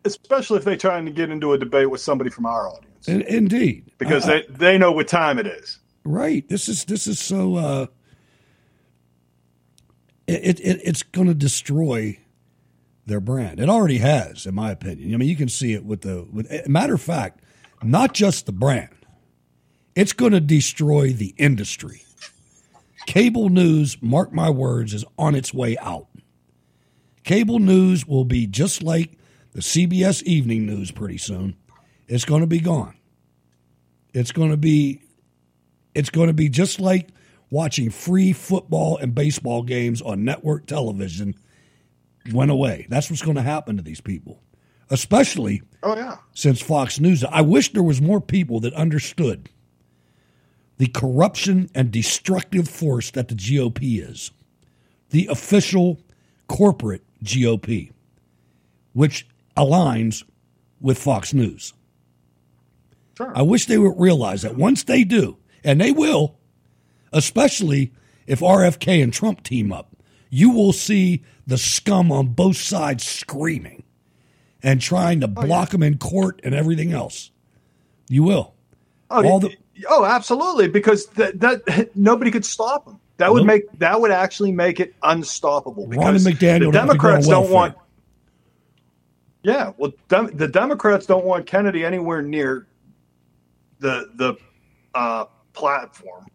especially 0.04 0.58
if 0.58 0.66
they're 0.66 0.76
trying 0.76 1.06
to 1.06 1.12
get 1.12 1.30
into 1.30 1.54
a 1.54 1.58
debate 1.58 1.90
with 1.90 2.02
somebody 2.02 2.30
from 2.30 2.46
our 2.46 2.68
audience, 2.68 3.08
in- 3.08 3.22
indeed. 3.22 3.86
Because 3.98 4.28
I- 4.28 4.42
they 4.42 4.46
they 4.50 4.78
know 4.78 4.92
what 4.92 5.08
time 5.08 5.40
it 5.40 5.48
is. 5.48 5.80
Right. 6.06 6.48
This 6.48 6.70
is 6.70 6.86
this 6.86 7.08
is 7.08 7.20
so. 7.20 7.56
Uh, 7.56 7.88
it, 10.28 10.60
it 10.60 10.82
it's 10.84 11.04
going 11.04 11.28
to 11.28 11.34
destroy 11.34 12.20
their 13.08 13.20
brand. 13.20 13.60
It 13.60 13.70
already 13.70 13.98
has, 13.98 14.46
in 14.46 14.56
my 14.56 14.72
opinion. 14.72 15.14
I 15.14 15.18
mean, 15.18 15.30
you 15.30 15.36
can 15.36 15.50
see 15.50 15.74
it 15.74 15.84
with 15.84 16.02
the. 16.02 16.28
With 16.32 16.68
matter 16.68 16.94
of 16.94 17.02
fact, 17.02 17.42
not 17.84 18.14
just 18.14 18.46
the 18.46 18.52
brand. 18.52 18.90
It's 19.96 20.14
going 20.14 20.34
to 20.34 20.42
destroy 20.42 21.12
the 21.12 21.34
industry. 21.38 22.04
Cable 23.08 23.50
news, 23.50 23.98
mark 24.02 24.34
my 24.34 24.50
words, 24.50 24.94
is 24.94 25.06
on 25.18 25.36
its 25.36 25.54
way 25.54 25.78
out. 25.78 26.08
Cable 27.24 27.60
news 27.60 28.06
will 28.06 28.26
be 28.26 28.46
just 28.46 28.84
like 28.84 29.18
the 29.54 29.62
CBS 29.62 30.22
evening 30.24 30.66
news 30.66 30.92
pretty 30.92 31.18
soon. 31.18 31.56
It's 32.08 32.26
going 32.26 32.42
to 32.42 32.48
be 32.48 32.60
gone. 32.60 32.96
It's 34.14 34.32
going 34.32 34.52
to 34.52 34.58
be 34.58 35.02
it's 35.96 36.10
going 36.10 36.28
to 36.28 36.34
be 36.34 36.50
just 36.50 36.80
like 36.80 37.10
watching 37.50 37.90
free 37.90 38.34
football 38.34 38.98
and 38.98 39.16
baseball 39.16 39.64
games 39.64 40.02
on 40.02 40.24
network 40.24 40.66
television 40.66 41.34
went 42.32 42.52
away. 42.52 42.86
That's 42.90 43.10
what's 43.10 43.22
going 43.22 43.36
to 43.38 43.42
happen 43.42 43.78
to 43.78 43.84
these 43.84 44.02
people, 44.02 44.42
especially 44.90 45.62
Oh 45.84 45.96
yeah. 45.96 46.18
since 46.34 46.62
Fox 46.62 47.00
News. 47.00 47.24
I 47.24 47.42
wish 47.42 47.72
there 47.74 47.84
was 47.84 48.02
more 48.02 48.20
people 48.22 48.60
that 48.62 48.74
understood 48.74 49.50
the 50.78 50.88
corruption 50.88 51.70
and 51.74 51.92
destructive 51.92 52.68
force 52.68 53.12
that 53.12 53.30
the 53.30 53.36
GOP 53.36 54.08
is, 54.08 54.32
the 55.12 55.28
official 55.28 56.00
corporate 56.48 57.04
GOP, 57.24 57.92
which 58.94 59.28
aligns 59.56 60.24
with 60.82 60.98
Fox 60.98 61.34
News. 61.34 61.74
Sure. 63.18 63.32
I 63.34 63.44
wish 63.44 63.68
they 63.68 63.78
would 63.78 63.98
realize 63.98 64.42
that 64.42 64.58
once 64.58 64.84
they 64.84 65.04
do, 65.06 65.38
and 65.66 65.82
they 65.82 65.92
will, 65.92 66.38
especially 67.12 67.92
if 68.28 68.40
RFK 68.40 69.04
and 69.04 69.12
Trump 69.12 69.44
team 69.44 69.74
up, 69.74 69.96
you 70.30 70.52
will 70.52 70.72
see 70.74 71.24
the 71.48 71.58
scum 71.58 72.12
on 72.12 72.28
both 72.28 72.58
sides 72.58 73.04
screaming 73.06 73.84
and 74.64 74.80
trying 74.80 75.20
to 75.20 75.28
block 75.28 75.70
them 75.72 75.84
in 75.84 75.98
court 75.98 76.40
and 76.44 76.56
everything 76.56 76.92
else. 76.94 77.32
You 78.08 78.24
will. 78.24 78.54
Oh, 79.10 79.28
All 79.28 79.40
the- 79.40 79.56
oh, 79.90 80.06
absolutely, 80.06 80.68
because 80.68 81.08
that 81.08 81.40
that 81.42 81.96
nobody 81.96 82.32
could 82.32 82.46
stop 82.46 82.86
them. 82.86 83.00
That 83.18 83.32
would 83.32 83.40
Nope. 83.40 83.48
make 83.48 83.80
that 83.80 84.00
would 84.02 84.12
actually 84.12 84.52
make 84.52 84.80
it 84.80 84.94
unstoppable. 85.04 85.88
Ron 85.88 85.90
Because 86.14 86.26
McDaniel 86.26 86.72
the 86.72 86.72
don't 86.72 86.74
have 86.74 86.90
to 86.92 86.98
go 86.98 87.08
on 87.08 87.14
Democrats 87.22 87.28
don't 87.28 87.52
want. 87.52 87.76
Yeah, 89.44 89.74
well, 89.78 89.94
dem- 90.10 90.36
the 90.36 90.48
Democrats 90.48 91.06
don't 91.06 91.24
want 91.26 91.46
Kennedy 91.46 91.86
anywhere 91.86 92.22
near 92.22 92.66
the 93.80 94.10
the 94.16 94.34
uh, 94.96 95.26
platform 95.56 96.26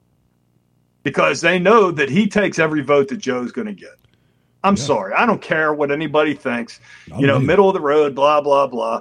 because 1.02 1.40
they 1.40 1.58
know 1.58 1.90
that 1.90 2.10
he 2.10 2.28
takes 2.28 2.58
every 2.58 2.82
vote 2.82 3.08
that 3.08 3.18
Joe's 3.18 3.52
going 3.52 3.66
to 3.66 3.74
get. 3.74 3.90
I'm 4.62 4.76
sorry, 4.76 5.14
I 5.14 5.24
don't 5.24 5.40
care 5.40 5.72
what 5.72 5.90
anybody 5.90 6.34
thinks. 6.34 6.80
I 7.10 7.18
you 7.18 7.26
know, 7.26 7.36
either. 7.36 7.44
middle 7.44 7.68
of 7.68 7.74
the 7.74 7.80
road, 7.80 8.14
blah 8.14 8.40
blah 8.42 8.66
blah. 8.66 9.00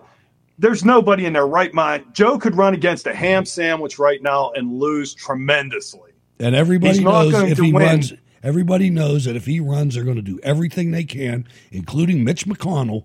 There's 0.58 0.86
nobody 0.86 1.26
in 1.26 1.34
their 1.34 1.48
right 1.48 1.74
mind. 1.74 2.06
Joe 2.14 2.38
could 2.38 2.56
run 2.56 2.74
against 2.74 3.08
a 3.08 3.14
ham 3.14 3.46
sandwich 3.46 4.00
right 4.00 4.22
now 4.22 4.52
and 4.52 4.80
lose 4.80 5.14
tremendously. 5.14 6.12
And 6.40 6.56
everybody 6.56 7.04
knows 7.04 7.34
going 7.34 7.52
if 7.52 7.58
he 7.58 7.74
win. 7.74 7.86
runs, 7.86 8.14
everybody 8.42 8.90
knows 8.90 9.26
that 9.26 9.36
if 9.36 9.46
he 9.46 9.60
runs, 9.60 9.96
they're 9.96 10.06
going 10.06 10.16
to 10.16 10.22
do 10.22 10.40
everything 10.44 10.92
they 10.92 11.04
can, 11.04 11.46
including 11.72 12.24
Mitch 12.24 12.46
McConnell, 12.46 13.04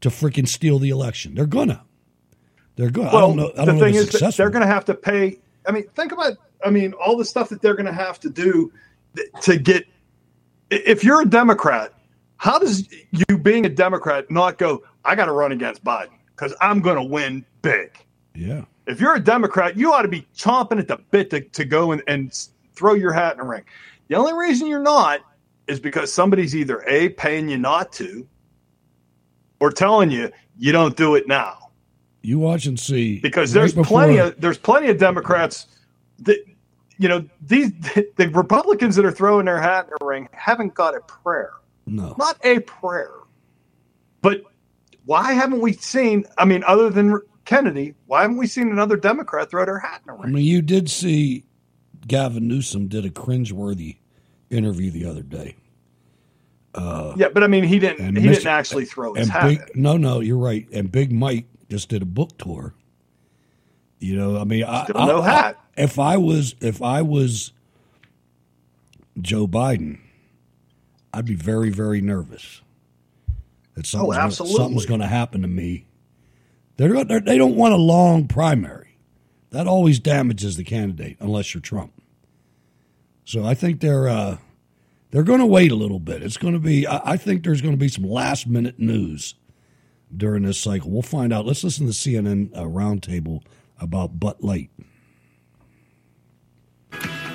to 0.00 0.08
freaking 0.08 0.48
steal 0.48 0.80
the 0.80 0.90
election. 0.90 1.34
They're 1.34 1.46
gonna. 1.46 1.84
They're 2.74 2.90
going. 2.90 3.10
To. 3.10 3.16
I 3.16 3.20
don't 3.20 3.36
know. 3.36 3.52
I 3.56 3.60
the 3.60 3.64
don't 3.64 3.78
know 3.78 3.84
thing 3.84 3.94
is, 3.94 4.36
they're 4.36 4.50
going 4.50 4.66
to 4.66 4.72
have 4.72 4.84
to 4.86 4.94
pay. 4.94 5.38
I 5.66 5.72
mean, 5.72 5.88
think 5.94 6.12
about. 6.12 6.34
I 6.64 6.70
mean, 6.70 6.94
all 6.94 7.16
the 7.16 7.24
stuff 7.24 7.48
that 7.50 7.60
they're 7.60 7.74
going 7.74 7.86
to 7.86 7.92
have 7.92 8.18
to 8.20 8.30
do 8.30 8.72
to 9.42 9.58
get. 9.58 9.86
If 10.70 11.04
you're 11.04 11.22
a 11.22 11.26
Democrat, 11.26 11.92
how 12.38 12.58
does 12.58 12.88
you 13.12 13.38
being 13.38 13.66
a 13.66 13.68
Democrat 13.68 14.30
not 14.30 14.58
go? 14.58 14.82
I 15.04 15.14
got 15.14 15.26
to 15.26 15.32
run 15.32 15.52
against 15.52 15.84
Biden 15.84 16.18
because 16.34 16.54
I'm 16.60 16.80
going 16.80 16.96
to 16.96 17.02
win 17.02 17.44
big. 17.62 17.92
Yeah. 18.34 18.64
If 18.86 19.00
you're 19.00 19.14
a 19.14 19.20
Democrat, 19.20 19.76
you 19.76 19.92
ought 19.92 20.02
to 20.02 20.08
be 20.08 20.26
chomping 20.36 20.78
at 20.78 20.88
the 20.88 20.98
bit 21.10 21.30
to, 21.30 21.40
to 21.40 21.64
go 21.64 21.92
and, 21.92 22.02
and 22.06 22.48
throw 22.74 22.94
your 22.94 23.12
hat 23.12 23.32
in 23.32 23.38
the 23.38 23.44
ring. 23.44 23.64
The 24.08 24.14
only 24.14 24.34
reason 24.34 24.66
you're 24.66 24.80
not 24.80 25.20
is 25.66 25.80
because 25.80 26.12
somebody's 26.12 26.54
either 26.54 26.84
A, 26.86 27.08
paying 27.10 27.48
you 27.48 27.58
not 27.58 27.92
to, 27.94 28.26
or 29.60 29.70
telling 29.70 30.10
you 30.10 30.30
you 30.58 30.72
don't 30.72 30.96
do 30.96 31.14
it 31.14 31.26
now. 31.26 31.65
You 32.26 32.40
watch 32.40 32.66
and 32.66 32.78
see 32.78 33.20
Because 33.20 33.54
right 33.54 33.60
there's 33.60 33.72
before- 33.72 34.00
plenty 34.00 34.18
of 34.18 34.40
there's 34.40 34.58
plenty 34.58 34.88
of 34.88 34.98
Democrats 34.98 35.66
that 36.20 36.38
you 36.98 37.08
know 37.08 37.24
these 37.40 37.70
the 38.16 38.28
Republicans 38.34 38.96
that 38.96 39.04
are 39.04 39.12
throwing 39.12 39.46
their 39.46 39.60
hat 39.60 39.84
in 39.84 39.92
the 40.00 40.04
ring 40.04 40.28
haven't 40.32 40.74
got 40.74 40.96
a 40.96 41.00
prayer. 41.02 41.52
No. 41.86 42.16
Not 42.18 42.36
a 42.44 42.58
prayer. 42.60 43.12
But 44.22 44.42
why 45.04 45.34
haven't 45.34 45.60
we 45.60 45.72
seen 45.74 46.24
I 46.36 46.46
mean 46.46 46.64
other 46.66 46.90
than 46.90 47.20
Kennedy, 47.44 47.94
why 48.06 48.22
haven't 48.22 48.38
we 48.38 48.48
seen 48.48 48.70
another 48.72 48.96
Democrat 48.96 49.48
throw 49.48 49.64
their 49.64 49.78
hat 49.78 50.00
in 50.04 50.12
the 50.12 50.18
ring? 50.20 50.32
I 50.32 50.34
mean, 50.34 50.44
you 50.44 50.62
did 50.62 50.90
see 50.90 51.44
Gavin 52.08 52.48
Newsom 52.48 52.88
did 52.88 53.04
a 53.04 53.10
cringeworthy 53.10 53.98
interview 54.50 54.90
the 54.90 55.06
other 55.06 55.22
day. 55.22 55.54
Uh, 56.74 57.14
Yeah, 57.16 57.28
but 57.28 57.44
I 57.44 57.46
mean, 57.46 57.62
he 57.62 57.78
didn't. 57.78 58.16
He 58.16 58.26
Mr. 58.26 58.34
didn't 58.34 58.46
actually 58.48 58.84
throw 58.84 59.14
his 59.14 59.28
and 59.28 59.32
hat. 59.32 59.46
Big, 59.46 59.76
no, 59.76 59.96
no, 59.96 60.18
you're 60.18 60.36
right. 60.38 60.66
And 60.72 60.90
Big 60.90 61.12
Mike 61.12 61.46
just 61.68 61.88
did 61.88 62.02
a 62.02 62.06
book 62.06 62.36
tour. 62.38 62.74
You 63.98 64.16
know, 64.16 64.38
I 64.38 64.44
mean, 64.44 64.64
I, 64.64 64.86
I- 64.94 65.06
no 65.06 65.20
I- 65.20 65.24
hat. 65.30 65.60
if 65.76 65.98
I 65.98 66.16
was, 66.16 66.54
if 66.60 66.82
I 66.82 67.02
was 67.02 67.52
Joe 69.20 69.46
Biden, 69.46 69.98
I'd 71.12 71.24
be 71.24 71.34
very, 71.34 71.70
very 71.70 72.00
nervous 72.00 72.60
that 73.74 73.86
something's, 73.86 74.16
gonna, 74.38 74.50
Oh, 74.50 74.56
something's 74.56 74.86
going 74.86 75.00
to 75.00 75.06
happen 75.06 75.42
to 75.42 75.48
me. 75.48 75.86
They're, 76.76 77.04
they're, 77.04 77.20
they 77.20 77.38
don't 77.38 77.56
want 77.56 77.72
a 77.72 77.78
long 77.78 78.28
primary. 78.28 78.98
That 79.50 79.66
always 79.66 79.98
damages 79.98 80.56
the 80.56 80.64
candidate, 80.64 81.16
unless 81.20 81.54
you're 81.54 81.62
Trump. 81.62 81.92
So 83.24 83.44
I 83.44 83.54
think 83.54 83.80
they're 83.80 84.08
uh, 84.08 84.36
they're 85.10 85.22
going 85.22 85.40
to 85.40 85.46
wait 85.46 85.72
a 85.72 85.74
little 85.76 85.98
bit. 86.00 86.22
It's 86.22 86.36
going 86.36 86.52
to 86.52 86.60
be. 86.60 86.86
I, 86.86 87.12
I 87.12 87.16
think 87.16 87.42
there's 87.44 87.62
going 87.62 87.72
to 87.72 87.78
be 87.78 87.88
some 87.88 88.04
last 88.04 88.46
minute 88.46 88.78
news 88.78 89.34
during 90.14 90.42
this 90.42 90.58
cycle. 90.58 90.90
We'll 90.90 91.02
find 91.02 91.32
out. 91.32 91.46
Let's 91.46 91.64
listen 91.64 91.86
to 91.86 91.92
CNN 91.92 92.56
uh, 92.56 92.62
roundtable 92.62 93.42
about 93.80 94.18
Butt 94.18 94.42
Light. 94.42 94.70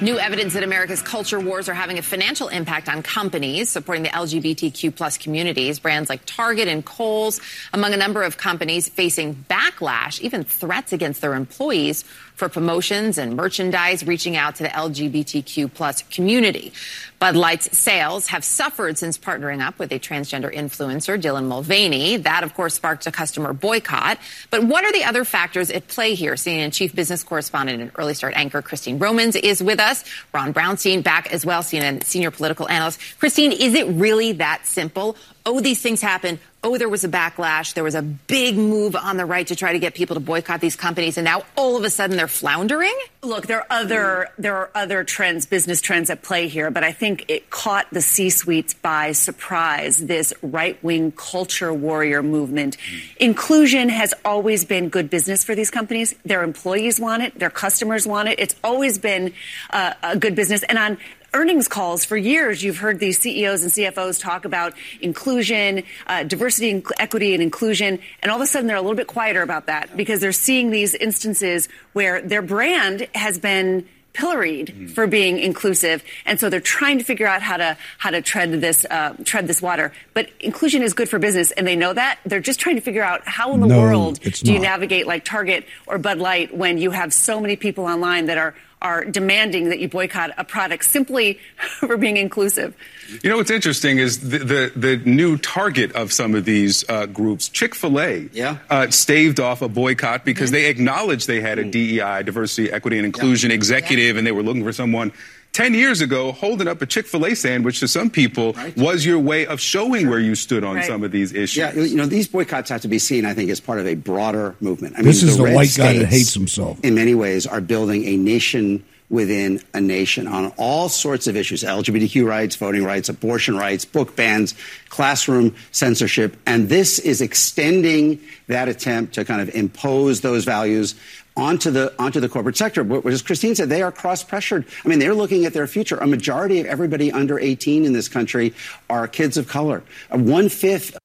New 0.01 0.17
evidence 0.17 0.53
that 0.53 0.63
America's 0.63 1.03
culture 1.03 1.39
wars 1.39 1.69
are 1.69 1.75
having 1.75 1.99
a 1.99 2.01
financial 2.01 2.47
impact 2.47 2.89
on 2.89 3.03
companies 3.03 3.69
supporting 3.69 4.01
the 4.01 4.09
LGBTQ 4.09 4.95
plus 4.95 5.15
communities. 5.15 5.77
Brands 5.77 6.09
like 6.09 6.21
Target 6.25 6.67
and 6.67 6.83
Kohl's, 6.83 7.39
among 7.71 7.93
a 7.93 7.97
number 7.97 8.23
of 8.23 8.35
companies 8.35 8.89
facing 8.89 9.35
backlash, 9.47 10.19
even 10.21 10.43
threats 10.43 10.91
against 10.91 11.21
their 11.21 11.35
employees 11.35 12.03
for 12.35 12.49
promotions 12.49 13.17
and 13.17 13.35
merchandise 13.35 14.05
reaching 14.05 14.35
out 14.35 14.55
to 14.55 14.63
the 14.63 14.69
LGBTQ 14.69 15.73
plus 15.73 16.03
community. 16.03 16.73
Bud 17.21 17.35
Light's 17.35 17.77
sales 17.77 18.27
have 18.27 18.43
suffered 18.43 18.97
since 18.97 19.15
partnering 19.15 19.61
up 19.61 19.77
with 19.77 19.91
a 19.91 19.99
transgender 19.99 20.51
influencer, 20.51 21.21
Dylan 21.21 21.45
Mulvaney. 21.45 22.17
That, 22.17 22.43
of 22.43 22.55
course, 22.55 22.73
sparked 22.73 23.05
a 23.05 23.11
customer 23.11 23.53
boycott. 23.53 24.17
But 24.49 24.63
what 24.63 24.83
are 24.85 24.91
the 24.91 25.03
other 25.03 25.23
factors 25.23 25.69
at 25.69 25.87
play 25.87 26.15
here? 26.15 26.33
CNN 26.33 26.73
chief 26.73 26.95
business 26.95 27.23
correspondent 27.23 27.79
and 27.79 27.91
early 27.95 28.15
start 28.15 28.33
anchor 28.35 28.63
Christine 28.63 28.97
Romans 28.97 29.35
is 29.35 29.61
with 29.61 29.79
us. 29.79 30.03
Ron 30.33 30.51
Brownstein 30.51 31.03
back 31.03 31.31
as 31.31 31.45
well, 31.45 31.61
CNN 31.61 32.03
senior 32.03 32.31
political 32.31 32.67
analyst. 32.67 32.99
Christine, 33.19 33.51
is 33.51 33.75
it 33.75 33.87
really 33.89 34.31
that 34.33 34.65
simple? 34.65 35.15
Oh, 35.45 35.59
these 35.59 35.81
things 35.81 36.01
happen. 36.01 36.39
Oh, 36.63 36.77
there 36.77 36.89
was 36.89 37.03
a 37.03 37.09
backlash. 37.09 37.73
There 37.73 37.83
was 37.83 37.95
a 37.95 38.03
big 38.03 38.55
move 38.55 38.95
on 38.95 39.17
the 39.17 39.25
right 39.25 39.47
to 39.47 39.55
try 39.55 39.73
to 39.73 39.79
get 39.79 39.95
people 39.95 40.13
to 40.13 40.19
boycott 40.19 40.61
these 40.61 40.75
companies, 40.75 41.17
and 41.17 41.25
now 41.25 41.43
all 41.57 41.75
of 41.75 41.83
a 41.83 41.89
sudden 41.89 42.17
they're 42.17 42.27
floundering. 42.27 42.93
Look, 43.23 43.47
there 43.47 43.61
are 43.61 43.67
other 43.71 44.29
there 44.37 44.55
are 44.55 44.69
other 44.75 45.03
trends, 45.03 45.47
business 45.47 45.81
trends 45.81 46.11
at 46.11 46.21
play 46.21 46.47
here, 46.47 46.69
but 46.69 46.83
I 46.83 46.91
think 46.91 47.25
it 47.29 47.49
caught 47.49 47.87
the 47.91 48.01
C-suites 48.01 48.75
by 48.75 49.13
surprise. 49.13 49.97
This 49.97 50.33
right-wing 50.43 51.13
culture 51.13 51.73
warrior 51.73 52.21
movement, 52.21 52.77
inclusion 53.19 53.89
has 53.89 54.13
always 54.23 54.63
been 54.63 54.89
good 54.89 55.09
business 55.09 55.43
for 55.43 55.55
these 55.55 55.71
companies. 55.71 56.13
Their 56.25 56.43
employees 56.43 56.99
want 56.99 57.23
it, 57.23 57.39
their 57.39 57.49
customers 57.49 58.05
want 58.05 58.29
it. 58.29 58.39
It's 58.39 58.55
always 58.63 58.99
been 58.99 59.33
uh, 59.71 59.93
a 60.03 60.15
good 60.15 60.35
business, 60.35 60.61
and 60.61 60.77
on 60.77 60.99
earnings 61.33 61.67
calls 61.67 62.03
for 62.05 62.17
years, 62.17 62.63
you've 62.63 62.77
heard 62.77 62.99
these 62.99 63.19
CEOs 63.19 63.63
and 63.63 63.71
CFOs 63.71 64.21
talk 64.21 64.45
about 64.45 64.73
inclusion, 64.99 65.83
uh, 66.07 66.23
diversity, 66.23 66.83
equity, 66.99 67.33
and 67.33 67.41
inclusion, 67.41 67.99
and 68.21 68.31
all 68.31 68.37
of 68.37 68.43
a 68.43 68.47
sudden 68.47 68.67
they're 68.67 68.77
a 68.77 68.81
little 68.81 68.95
bit 68.95 69.07
quieter 69.07 69.41
about 69.41 69.67
that 69.67 69.95
because 69.95 70.19
they're 70.19 70.31
seeing 70.31 70.69
these 70.69 70.93
instances 70.93 71.69
where 71.93 72.21
their 72.21 72.41
brand 72.41 73.07
has 73.15 73.39
been 73.39 73.87
pilloried 74.13 74.67
mm-hmm. 74.67 74.87
for 74.87 75.07
being 75.07 75.39
inclusive, 75.39 76.03
and 76.25 76.39
so 76.39 76.49
they're 76.49 76.59
trying 76.59 76.97
to 76.97 77.03
figure 77.03 77.27
out 77.27 77.41
how 77.41 77.57
to 77.57 77.77
how 77.97 78.09
to 78.09 78.21
tread 78.21 78.51
this 78.51 78.85
uh, 78.89 79.15
tread 79.23 79.47
this 79.47 79.61
water. 79.61 79.93
But 80.13 80.29
inclusion 80.39 80.81
is 80.81 80.93
good 80.93 81.09
for 81.09 81.19
business, 81.19 81.51
and 81.51 81.65
they 81.65 81.75
know 81.75 81.93
that. 81.93 82.19
They're 82.25 82.41
just 82.41 82.59
trying 82.59 82.75
to 82.75 82.81
figure 82.81 83.03
out 83.03 83.25
how 83.25 83.53
in 83.53 83.61
the 83.61 83.67
No, 83.67 83.79
world 83.79 84.19
do 84.19 84.53
you 84.53 84.59
navigate 84.59 85.07
like 85.07 85.23
Target 85.23 85.65
or 85.87 85.97
Bud 85.97 86.17
Light 86.17 86.55
when 86.55 86.77
you 86.77 86.91
have 86.91 87.13
so 87.13 87.39
many 87.39 87.55
people 87.55 87.85
online 87.85 88.25
that 88.25 88.37
are 88.37 88.53
are 88.81 89.05
demanding 89.05 89.69
that 89.69 89.79
you 89.79 89.87
boycott 89.87 90.31
a 90.37 90.43
product 90.43 90.85
simply 90.85 91.39
for 91.79 91.97
being 91.97 92.17
inclusive. 92.17 92.75
You 93.21 93.29
know 93.29 93.37
what's 93.37 93.51
interesting 93.51 93.97
is 93.99 94.29
the 94.29 94.39
the, 94.39 94.71
the 94.75 94.97
new 94.97 95.37
target 95.37 95.91
of 95.93 96.11
some 96.13 96.35
of 96.35 96.45
these 96.45 96.87
uh, 96.89 97.05
groups, 97.07 97.49
Chick 97.49 97.75
Fil 97.75 97.99
A, 97.99 98.29
yeah. 98.31 98.57
uh, 98.69 98.89
staved 98.89 99.39
off 99.39 99.61
a 99.61 99.67
boycott 99.67 100.25
because 100.25 100.51
they 100.51 100.65
acknowledged 100.65 101.27
they 101.27 101.41
had 101.41 101.59
a 101.59 101.65
DEI, 101.65 102.23
diversity, 102.23 102.71
equity, 102.71 102.97
and 102.97 103.05
inclusion 103.05 103.51
executive, 103.51 104.17
and 104.17 104.25
they 104.25 104.31
were 104.31 104.43
looking 104.43 104.63
for 104.63 104.73
someone. 104.73 105.11
Ten 105.53 105.73
years 105.73 105.99
ago, 105.99 106.31
holding 106.31 106.69
up 106.69 106.81
a 106.81 106.85
Chick 106.85 107.05
Fil 107.07 107.25
A 107.25 107.35
sandwich 107.35 107.81
to 107.81 107.87
some 107.87 108.09
people 108.09 108.55
was 108.77 109.05
your 109.05 109.19
way 109.19 109.45
of 109.45 109.59
showing 109.59 110.09
where 110.09 110.19
you 110.19 110.33
stood 110.33 110.63
on 110.63 110.77
Right. 110.77 110.85
some 110.85 111.03
of 111.03 111.11
these 111.11 111.33
issues. 111.33 111.57
Yeah, 111.57 111.73
you 111.73 111.97
know, 111.97 112.05
these 112.05 112.29
boycotts 112.29 112.69
have 112.69 112.81
to 112.81 112.87
be 112.87 112.99
seen, 112.99 113.25
I 113.25 113.33
think, 113.33 113.49
as 113.49 113.59
part 113.59 113.77
of 113.79 113.85
a 113.85 113.95
broader 113.95 114.55
movement. 114.61 114.95
I 114.97 115.01
This 115.01 115.21
mean, 115.21 115.29
is 115.31 115.37
the 115.37 115.43
red 115.43 115.55
white 115.55 115.73
guy 115.75 115.97
that 115.97 116.05
hates 116.07 116.33
himself. 116.33 116.77
In 116.83 116.95
many 116.95 117.13
ways, 117.15 117.45
are 117.45 117.59
building 117.59 118.05
a 118.05 118.15
nation 118.15 118.81
within 119.09 119.59
a 119.73 119.81
nation 119.81 120.25
on 120.25 120.53
all 120.55 120.87
sorts 120.87 121.27
of 121.27 121.35
issues 121.35 121.65
LGBTQ 121.65 122.25
rights, 122.25 122.55
voting 122.55 122.85
rights, 122.85 123.09
abortion 123.09 123.57
rights, 123.57 123.83
book 123.83 124.15
bans, 124.15 124.55
classroom 124.87 125.53
censorship. 125.73 126.37
And 126.45 126.69
this 126.69 126.97
is 126.97 127.19
extending 127.19 128.21
that 128.47 128.69
attempt 128.69 129.15
to 129.15 129.25
kind 129.25 129.41
of 129.41 129.53
impose 129.53 130.21
those 130.21 130.45
values 130.45 130.95
onto 131.35 131.71
the 131.71 131.93
onto 131.97 132.19
the 132.19 132.29
corporate 132.29 132.57
sector. 132.57 132.83
But 132.83 133.05
as 133.05 133.21
Christine 133.21 133.55
said, 133.55 133.69
they 133.69 133.81
are 133.81 133.91
cross 133.91 134.23
pressured. 134.23 134.65
I 134.83 134.87
mean, 134.87 134.99
they're 134.99 135.13
looking 135.15 135.45
at 135.45 135.53
their 135.53 135.67
future. 135.67 135.97
A 135.97 136.07
majority 136.07 136.59
of 136.59 136.65
everybody 136.65 137.11
under 137.11 137.39
18 137.39 137.85
in 137.85 137.93
this 137.93 138.07
country 138.07 138.53
are 138.89 139.07
kids 139.07 139.37
of 139.37 139.47
color. 139.47 139.83
One 140.09 140.49
fifth 140.49 140.97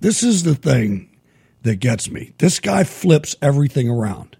This 0.00 0.22
is 0.22 0.42
the 0.42 0.54
thing 0.54 1.08
that 1.62 1.76
gets 1.76 2.10
me. 2.10 2.32
This 2.38 2.60
guy 2.60 2.84
flips 2.84 3.36
everything 3.42 3.88
around. 3.88 4.36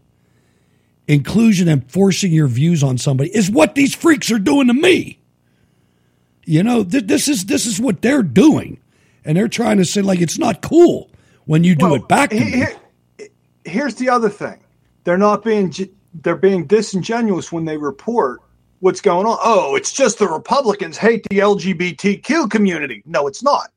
Inclusion 1.06 1.68
and 1.68 1.90
forcing 1.90 2.32
your 2.32 2.48
views 2.48 2.82
on 2.82 2.98
somebody 2.98 3.34
is 3.34 3.50
what 3.50 3.74
these 3.74 3.94
freaks 3.94 4.30
are 4.30 4.38
doing 4.38 4.66
to 4.66 4.74
me. 4.74 5.18
You 6.44 6.62
know, 6.62 6.84
th- 6.84 7.06
this 7.06 7.28
is 7.28 7.46
this 7.46 7.66
is 7.66 7.80
what 7.80 8.02
they're 8.02 8.22
doing, 8.22 8.80
and 9.24 9.36
they're 9.36 9.48
trying 9.48 9.78
to 9.78 9.84
say 9.84 10.02
like 10.02 10.20
it's 10.20 10.38
not 10.38 10.62
cool 10.62 11.10
when 11.44 11.64
you 11.64 11.74
do 11.74 11.94
it 11.94 12.08
back 12.08 12.30
to 12.30 12.36
me. 12.36 12.50
Here- 12.50 12.76
here's 13.64 13.94
the 13.96 14.08
other 14.08 14.28
thing: 14.28 14.62
they're 15.04 15.18
not 15.18 15.44
being 15.44 15.72
they're 16.22 16.36
being 16.36 16.66
disingenuous 16.66 17.52
when 17.52 17.64
they 17.64 17.76
report 17.76 18.40
what's 18.80 19.00
going 19.00 19.26
on. 19.26 19.38
Oh, 19.42 19.76
it's 19.76 19.92
just 19.92 20.18
the 20.18 20.28
Republicans 20.28 20.96
hate 20.96 21.26
the 21.30 21.38
LGBTQ 21.38 22.50
community. 22.50 23.02
No, 23.06 23.26
it's 23.26 23.42
not. 23.42 23.70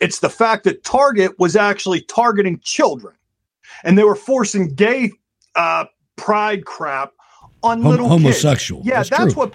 It's 0.00 0.20
the 0.20 0.30
fact 0.30 0.64
that 0.64 0.84
Target 0.84 1.38
was 1.38 1.56
actually 1.56 2.02
targeting 2.02 2.58
children, 2.60 3.14
and 3.84 3.96
they 3.96 4.04
were 4.04 4.16
forcing 4.16 4.74
gay 4.74 5.12
uh, 5.54 5.86
pride 6.16 6.64
crap 6.64 7.12
on 7.62 7.82
Hom- 7.82 7.90
little 7.90 8.08
homosexual. 8.08 8.82
Kids. 8.82 8.88
Yeah, 8.88 8.96
That's 8.98 9.10
that's, 9.10 9.36
what. 9.36 9.54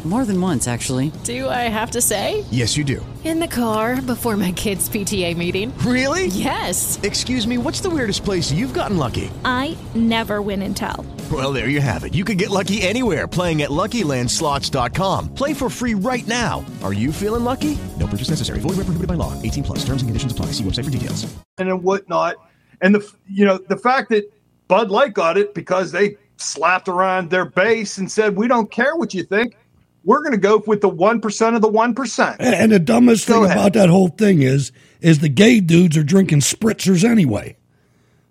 More 0.03 0.25
than 0.25 0.41
once, 0.41 0.67
actually. 0.67 1.11
Do 1.23 1.47
I 1.47 1.69
have 1.69 1.91
to 1.91 2.01
say? 2.01 2.43
Yes, 2.49 2.75
you 2.75 2.83
do. 2.83 3.05
In 3.23 3.39
the 3.39 3.47
car 3.47 4.01
before 4.01 4.35
my 4.35 4.51
kids' 4.51 4.89
PTA 4.89 5.37
meeting. 5.37 5.71
Really? 5.85 6.25
Yes. 6.27 6.99
Excuse 7.03 7.45
me, 7.45 7.59
what's 7.59 7.81
the 7.81 7.89
weirdest 7.91 8.25
place 8.25 8.51
you've 8.51 8.73
gotten 8.73 8.97
lucky? 8.97 9.29
I 9.45 9.77
never 9.93 10.41
win 10.41 10.63
and 10.63 10.75
tell. 10.75 11.05
Well, 11.31 11.53
there 11.53 11.69
you 11.69 11.81
have 11.81 12.03
it. 12.03 12.15
You 12.15 12.25
can 12.25 12.35
get 12.37 12.49
lucky 12.49 12.81
anywhere 12.81 13.27
playing 13.27 13.61
at 13.61 13.69
LuckyLandSlots.com. 13.69 15.35
Play 15.35 15.53
for 15.53 15.69
free 15.69 15.93
right 15.93 16.25
now. 16.25 16.65
Are 16.83 16.93
you 16.93 17.11
feeling 17.11 17.43
lucky? 17.43 17.77
No 17.99 18.07
purchase 18.07 18.29
necessary. 18.31 18.57
Void 18.59 18.69
where 18.77 18.85
prohibited 18.85 19.07
by 19.07 19.13
law. 19.13 19.39
18 19.43 19.63
plus. 19.63 19.79
Terms 19.85 20.01
and 20.01 20.09
conditions 20.09 20.31
apply. 20.31 20.47
See 20.47 20.63
website 20.63 20.85
for 20.85 20.89
details. 20.91 21.31
and 21.59 21.83
whatnot. 21.83 22.37
And 22.81 22.95
the 22.95 23.07
you 23.29 23.45
know 23.45 23.59
the 23.59 23.77
fact 23.77 24.09
that 24.09 24.23
Bud 24.67 24.89
Light 24.89 25.13
got 25.13 25.37
it 25.37 25.53
because 25.53 25.91
they 25.91 26.17
slapped 26.37 26.87
around 26.87 27.29
their 27.29 27.45
base 27.45 27.99
and 27.99 28.11
said, 28.11 28.35
"We 28.35 28.47
don't 28.47 28.71
care 28.71 28.95
what 28.95 29.13
you 29.13 29.23
think. 29.23 29.55
We're 30.03 30.19
going 30.19 30.31
to 30.31 30.37
go 30.37 30.63
with 30.65 30.81
the 30.81 30.89
one 30.89 31.21
percent 31.21 31.55
of 31.55 31.61
the 31.61 31.67
one. 31.67 31.95
And, 32.17 32.39
and 32.55 32.71
the 32.71 32.79
dumbest 32.79 33.27
Go 33.27 33.35
thing 33.35 33.45
ahead. 33.45 33.57
about 33.57 33.73
that 33.73 33.89
whole 33.89 34.07
thing 34.07 34.41
is, 34.41 34.71
is 34.99 35.19
the 35.19 35.29
gay 35.29 35.59
dudes 35.59 35.95
are 35.97 36.03
drinking 36.03 36.39
spritzers 36.39 37.03
anyway. 37.03 37.55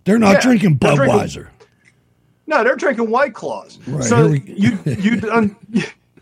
They're 0.05 0.18
not 0.18 0.33
Yeah, 0.35 0.41
drinking 0.41 0.79
they're 0.81 0.97
drinking- 0.97 1.18
Budweiser. 1.18 1.49
No, 2.47 2.64
they're 2.64 2.75
drinking 2.77 3.09
White 3.11 3.35
Claws. 3.35 3.79
Right, 3.87 4.03
so 4.05 4.29
we- 4.29 4.43
you 4.47 4.79
you 4.85 5.16
done, 5.21 5.55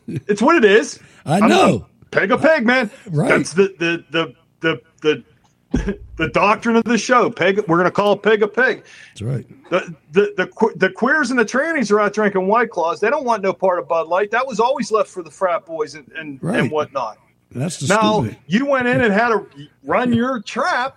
it's 0.06 0.42
what 0.42 0.56
it 0.56 0.64
is. 0.64 0.98
I 1.24 1.38
I'm- 1.38 1.48
know. 1.48 1.86
pig 2.10 2.30
a 2.30 2.36
pig, 2.38 2.66
man. 2.66 2.90
Right. 3.10 3.28
That's 3.28 3.54
the 3.54 3.74
the 3.78 4.04
the 4.10 4.34
the 4.60 4.80
the. 5.02 5.24
The 5.70 6.28
doctrine 6.32 6.76
of 6.76 6.84
the 6.84 6.96
show, 6.98 7.28
pig. 7.30 7.58
We're 7.68 7.76
going 7.76 7.84
to 7.84 7.90
call 7.90 8.16
pig 8.16 8.42
a 8.42 8.48
pig. 8.48 8.84
That's 9.10 9.22
right. 9.22 9.46
The, 9.70 9.94
the 10.12 10.32
the 10.36 10.72
the 10.76 10.90
queers 10.90 11.30
and 11.30 11.38
the 11.38 11.44
trannies 11.44 11.90
are 11.90 12.00
out 12.00 12.14
drinking 12.14 12.46
white 12.46 12.70
claws. 12.70 13.00
They 13.00 13.10
don't 13.10 13.24
want 13.24 13.42
no 13.42 13.52
part 13.52 13.78
of 13.78 13.86
Bud 13.86 14.08
Light. 14.08 14.30
That 14.30 14.46
was 14.46 14.60
always 14.60 14.90
left 14.90 15.10
for 15.10 15.22
the 15.22 15.30
frat 15.30 15.66
boys 15.66 15.94
and 15.94 16.10
and, 16.16 16.42
Right. 16.42 16.60
and 16.60 16.70
whatnot. 16.70 17.18
That's 17.50 17.78
the 17.80 17.94
Now 17.94 18.20
stupid. 18.22 18.38
you 18.46 18.66
went 18.66 18.88
in 18.88 19.00
and 19.02 19.12
had 19.12 19.28
to 19.28 19.46
run 19.84 20.12
your 20.12 20.40
trap, 20.42 20.96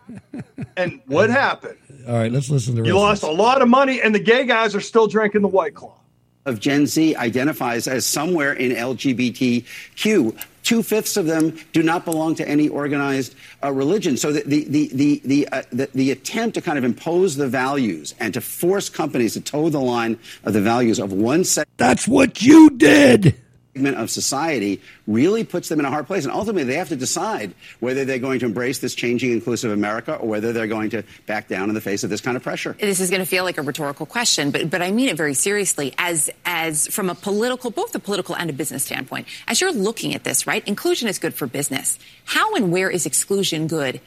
and 0.77 1.01
what 1.05 1.29
happened? 1.29 1.77
All 2.07 2.15
right, 2.15 2.31
let's 2.31 2.49
listen 2.49 2.75
to 2.75 2.81
the 2.81 2.87
You 2.87 2.93
rest 2.95 3.23
lost 3.23 3.23
a 3.23 3.31
lot 3.31 3.61
of 3.61 3.67
money, 3.67 4.01
and 4.01 4.13
the 4.15 4.19
gay 4.19 4.45
guys 4.45 4.73
are 4.75 4.81
still 4.81 5.07
drinking 5.07 5.41
the 5.43 5.47
white 5.49 5.75
claw. 5.75 5.97
of 6.45 6.59
Gen 6.59 6.87
Z 6.87 7.15
identifies 7.17 7.87
as 7.87 8.05
somewhere 8.05 8.53
in 8.53 8.71
LGBTQ. 8.71 10.35
Two 10.71 10.83
fifths 10.83 11.17
of 11.17 11.25
them 11.25 11.57
do 11.73 11.83
not 11.83 12.05
belong 12.05 12.33
to 12.35 12.47
any 12.47 12.69
organized 12.69 13.35
uh, 13.61 13.73
religion. 13.73 14.15
So 14.15 14.31
the 14.31 14.41
the 14.43 14.63
the 14.69 14.89
the 14.93 15.21
the, 15.25 15.47
uh, 15.49 15.63
the 15.69 15.89
the 15.93 16.11
attempt 16.11 16.53
to 16.55 16.61
kind 16.61 16.77
of 16.77 16.85
impose 16.85 17.35
the 17.35 17.49
values 17.49 18.15
and 18.21 18.33
to 18.35 18.39
force 18.39 18.87
companies 18.87 19.33
to 19.33 19.41
toe 19.41 19.67
the 19.69 19.81
line 19.81 20.17
of 20.45 20.53
the 20.53 20.61
values 20.61 20.97
of 20.97 21.11
one 21.11 21.43
set. 21.43 21.67
That's 21.75 22.07
what 22.07 22.41
you 22.41 22.69
did. 22.69 23.35
Segment 23.73 23.97
of 23.97 24.09
society 24.09 24.81
really 25.07 25.43
puts 25.43 25.69
them 25.69 25.79
in 25.79 25.85
a 25.85 25.89
hard 25.89 26.07
place. 26.07 26.25
And 26.25 26.33
ultimately, 26.33 26.63
they 26.63 26.75
have 26.75 26.89
to 26.89 26.95
decide 26.95 27.53
whether 27.79 28.05
they're 28.05 28.19
going 28.19 28.39
to 28.39 28.45
embrace 28.45 28.79
this 28.79 28.95
changing, 28.95 29.31
inclusive 29.31 29.71
America 29.71 30.15
or 30.15 30.27
whether 30.27 30.51
they're 30.51 30.67
going 30.67 30.89
to 30.91 31.03
back 31.25 31.47
down 31.47 31.69
in 31.69 31.75
the 31.75 31.81
face 31.81 32.03
of 32.03 32.09
this 32.09 32.21
kind 32.21 32.35
of 32.35 32.43
pressure. 32.43 32.75
This 32.79 32.99
is 32.99 33.09
going 33.09 33.21
to 33.21 33.25
feel 33.25 33.43
like 33.43 33.57
a 33.57 33.61
rhetorical 33.61 34.05
question, 34.05 34.51
but 34.51 34.69
but 34.69 34.81
I 34.81 34.91
mean 34.91 35.09
it 35.09 35.17
very 35.17 35.33
seriously. 35.33 35.93
As 35.97 36.29
as 36.45 36.87
from 36.87 37.09
a 37.09 37.15
political, 37.15 37.71
both 37.71 37.95
a 37.95 37.99
political 37.99 38.35
and 38.35 38.49
a 38.49 38.53
business 38.53 38.83
standpoint, 38.83 39.27
as 39.47 39.61
you're 39.61 39.73
looking 39.73 40.15
at 40.15 40.23
this, 40.23 40.45
right? 40.45 40.67
Inclusion 40.67 41.07
is 41.07 41.19
good 41.19 41.33
for 41.33 41.47
business. 41.47 41.97
How 42.25 42.55
and 42.55 42.71
where 42.71 42.89
is 42.89 43.05
exclusion 43.05 43.67
good? 43.67 44.01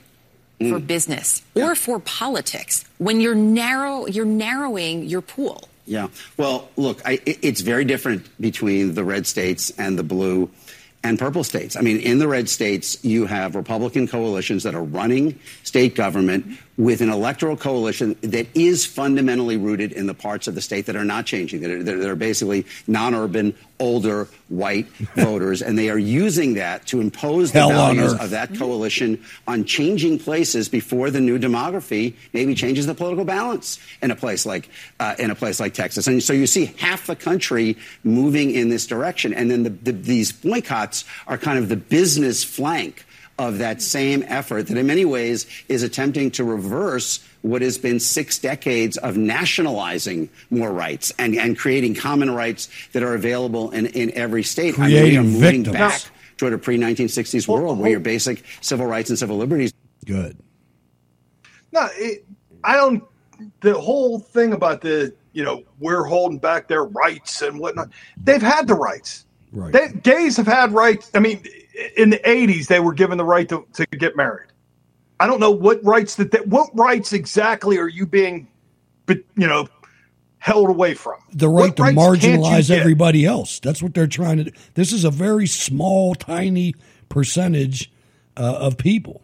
For 0.60 0.78
mm. 0.78 0.86
business 0.86 1.42
or 1.56 1.74
for 1.74 1.98
politics, 1.98 2.84
when 2.98 3.20
you're 3.20 3.34
narrow, 3.34 4.06
you're 4.06 4.24
narrowing 4.24 5.02
your 5.02 5.20
pool. 5.20 5.68
Yeah. 5.86 6.08
Well, 6.36 6.70
look, 6.76 7.02
I, 7.04 7.20
it's 7.26 7.60
very 7.60 7.84
different 7.84 8.26
between 8.40 8.94
the 8.94 9.04
red 9.04 9.26
states 9.26 9.70
and 9.78 9.98
the 9.98 10.02
blue 10.02 10.50
and 11.02 11.18
purple 11.18 11.44
states. 11.44 11.76
I 11.76 11.82
mean, 11.82 12.00
in 12.00 12.18
the 12.18 12.26
red 12.26 12.48
states, 12.48 13.04
you 13.04 13.26
have 13.26 13.54
Republican 13.54 14.08
coalitions 14.08 14.62
that 14.62 14.74
are 14.74 14.82
running 14.82 15.38
state 15.62 15.94
government 15.94 16.58
with 16.76 17.00
an 17.00 17.08
electoral 17.08 17.56
coalition 17.56 18.16
that 18.22 18.46
is 18.54 18.84
fundamentally 18.84 19.56
rooted 19.56 19.92
in 19.92 20.06
the 20.06 20.14
parts 20.14 20.48
of 20.48 20.54
the 20.54 20.60
state 20.60 20.86
that 20.86 20.96
are 20.96 21.04
not 21.04 21.24
changing, 21.24 21.60
that 21.60 21.70
are, 21.70 21.82
that 21.82 22.08
are 22.08 22.16
basically 22.16 22.66
non 22.86 23.14
urban, 23.14 23.54
older, 23.78 24.28
white 24.48 24.86
voters. 25.14 25.62
And 25.62 25.78
they 25.78 25.88
are 25.88 25.98
using 25.98 26.54
that 26.54 26.86
to 26.88 27.00
impose 27.00 27.52
the 27.52 27.60
Hell 27.60 27.68
on 27.70 27.96
values 27.96 28.14
of 28.14 28.30
that 28.30 28.56
coalition 28.56 29.22
on 29.46 29.64
changing 29.64 30.18
places 30.18 30.68
before 30.68 31.10
the 31.10 31.20
new 31.20 31.38
demography 31.38 32.14
maybe 32.32 32.54
changes 32.54 32.86
the 32.86 32.94
political 32.94 33.24
balance 33.24 33.78
in 34.02 34.10
a 34.10 34.16
place 34.16 34.44
like 34.44 34.68
uh, 34.98 35.14
in 35.18 35.30
a 35.30 35.34
place 35.34 35.60
like 35.60 35.74
Texas. 35.74 36.06
And 36.06 36.22
so 36.22 36.32
you 36.32 36.46
see 36.46 36.66
half 36.78 37.06
the 37.06 37.16
country 37.16 37.76
moving 38.02 38.50
in 38.50 38.68
this 38.68 38.86
direction, 38.86 39.32
and 39.32 39.50
then 39.50 39.62
the, 39.62 39.70
the, 39.70 39.92
these 39.92 40.32
boycotts 40.32 41.04
are 41.26 41.38
kind 41.38 41.58
of 41.58 41.68
the 41.68 41.76
business 41.76 42.42
flank 42.42 43.04
of 43.38 43.58
that 43.58 43.82
same 43.82 44.24
effort 44.28 44.68
that 44.68 44.76
in 44.76 44.86
many 44.86 45.04
ways 45.04 45.46
is 45.68 45.82
attempting 45.82 46.30
to 46.32 46.44
reverse 46.44 47.24
what 47.42 47.62
has 47.62 47.76
been 47.76 47.98
six 47.98 48.38
decades 48.38 48.96
of 48.98 49.16
nationalizing 49.16 50.28
more 50.50 50.72
rights 50.72 51.12
and, 51.18 51.34
and 51.34 51.58
creating 51.58 51.94
common 51.94 52.30
rights 52.30 52.68
that 52.92 53.02
are 53.02 53.14
available 53.14 53.70
in, 53.72 53.86
in 53.86 54.10
every 54.12 54.42
state. 54.42 54.78
I 54.78 54.86
mean, 54.86 54.90
we 54.90 54.96
are 54.96 55.00
Creating 55.02 55.22
moving 55.24 55.64
victims. 55.64 55.76
back 55.76 56.02
toward 56.36 56.52
a 56.52 56.58
pre-1960s 56.58 57.48
world 57.48 57.78
oh, 57.78 57.80
where 57.80 57.90
your 57.90 58.00
basic 58.00 58.44
civil 58.60 58.86
rights 58.86 59.10
and 59.10 59.18
civil 59.18 59.36
liberties. 59.36 59.72
Good. 60.04 60.36
No, 61.72 61.88
it, 61.94 62.24
I 62.62 62.76
don't. 62.76 63.02
The 63.60 63.74
whole 63.74 64.20
thing 64.20 64.52
about 64.52 64.80
the 64.80 65.12
you 65.32 65.42
know 65.42 65.64
we're 65.80 66.04
holding 66.04 66.38
back 66.38 66.68
their 66.68 66.84
rights 66.84 67.42
and 67.42 67.58
whatnot. 67.58 67.88
They've 68.22 68.40
had 68.40 68.68
the 68.68 68.74
rights. 68.74 69.26
Right. 69.52 69.72
They, 69.72 69.88
gays 70.02 70.36
have 70.36 70.46
had 70.46 70.72
rights. 70.72 71.10
I 71.14 71.20
mean, 71.20 71.44
in 71.96 72.10
the 72.10 72.18
'80s, 72.18 72.66
they 72.66 72.80
were 72.80 72.92
given 72.92 73.18
the 73.18 73.24
right 73.24 73.48
to, 73.48 73.66
to 73.74 73.86
get 73.86 74.16
married. 74.16 74.48
I 75.20 75.26
don't 75.26 75.40
know 75.40 75.50
what 75.50 75.82
rights 75.84 76.16
that 76.16 76.32
they, 76.32 76.40
what 76.40 76.70
rights 76.74 77.12
exactly 77.12 77.78
are 77.78 77.88
you 77.88 78.06
being, 78.06 78.48
but 79.06 79.18
you 79.36 79.46
know, 79.46 79.68
held 80.38 80.68
away 80.68 80.94
from. 80.94 81.16
the 81.32 81.48
What 81.48 81.62
right 81.62 81.76
to 81.76 81.82
rights 81.82 82.20
can't 82.20 82.42
marginalize 82.42 82.70
everybody 82.70 83.24
else. 83.24 83.60
That's 83.60 83.82
what 83.82 83.94
they're 83.94 84.06
trying 84.06 84.38
to 84.38 84.44
do. 84.44 84.50
This 84.74 84.92
is 84.92 85.04
a 85.04 85.10
very 85.10 85.46
small, 85.46 86.14
tiny 86.14 86.74
percentage 87.08 87.90
uh, 88.36 88.56
of 88.60 88.76
people. 88.76 89.22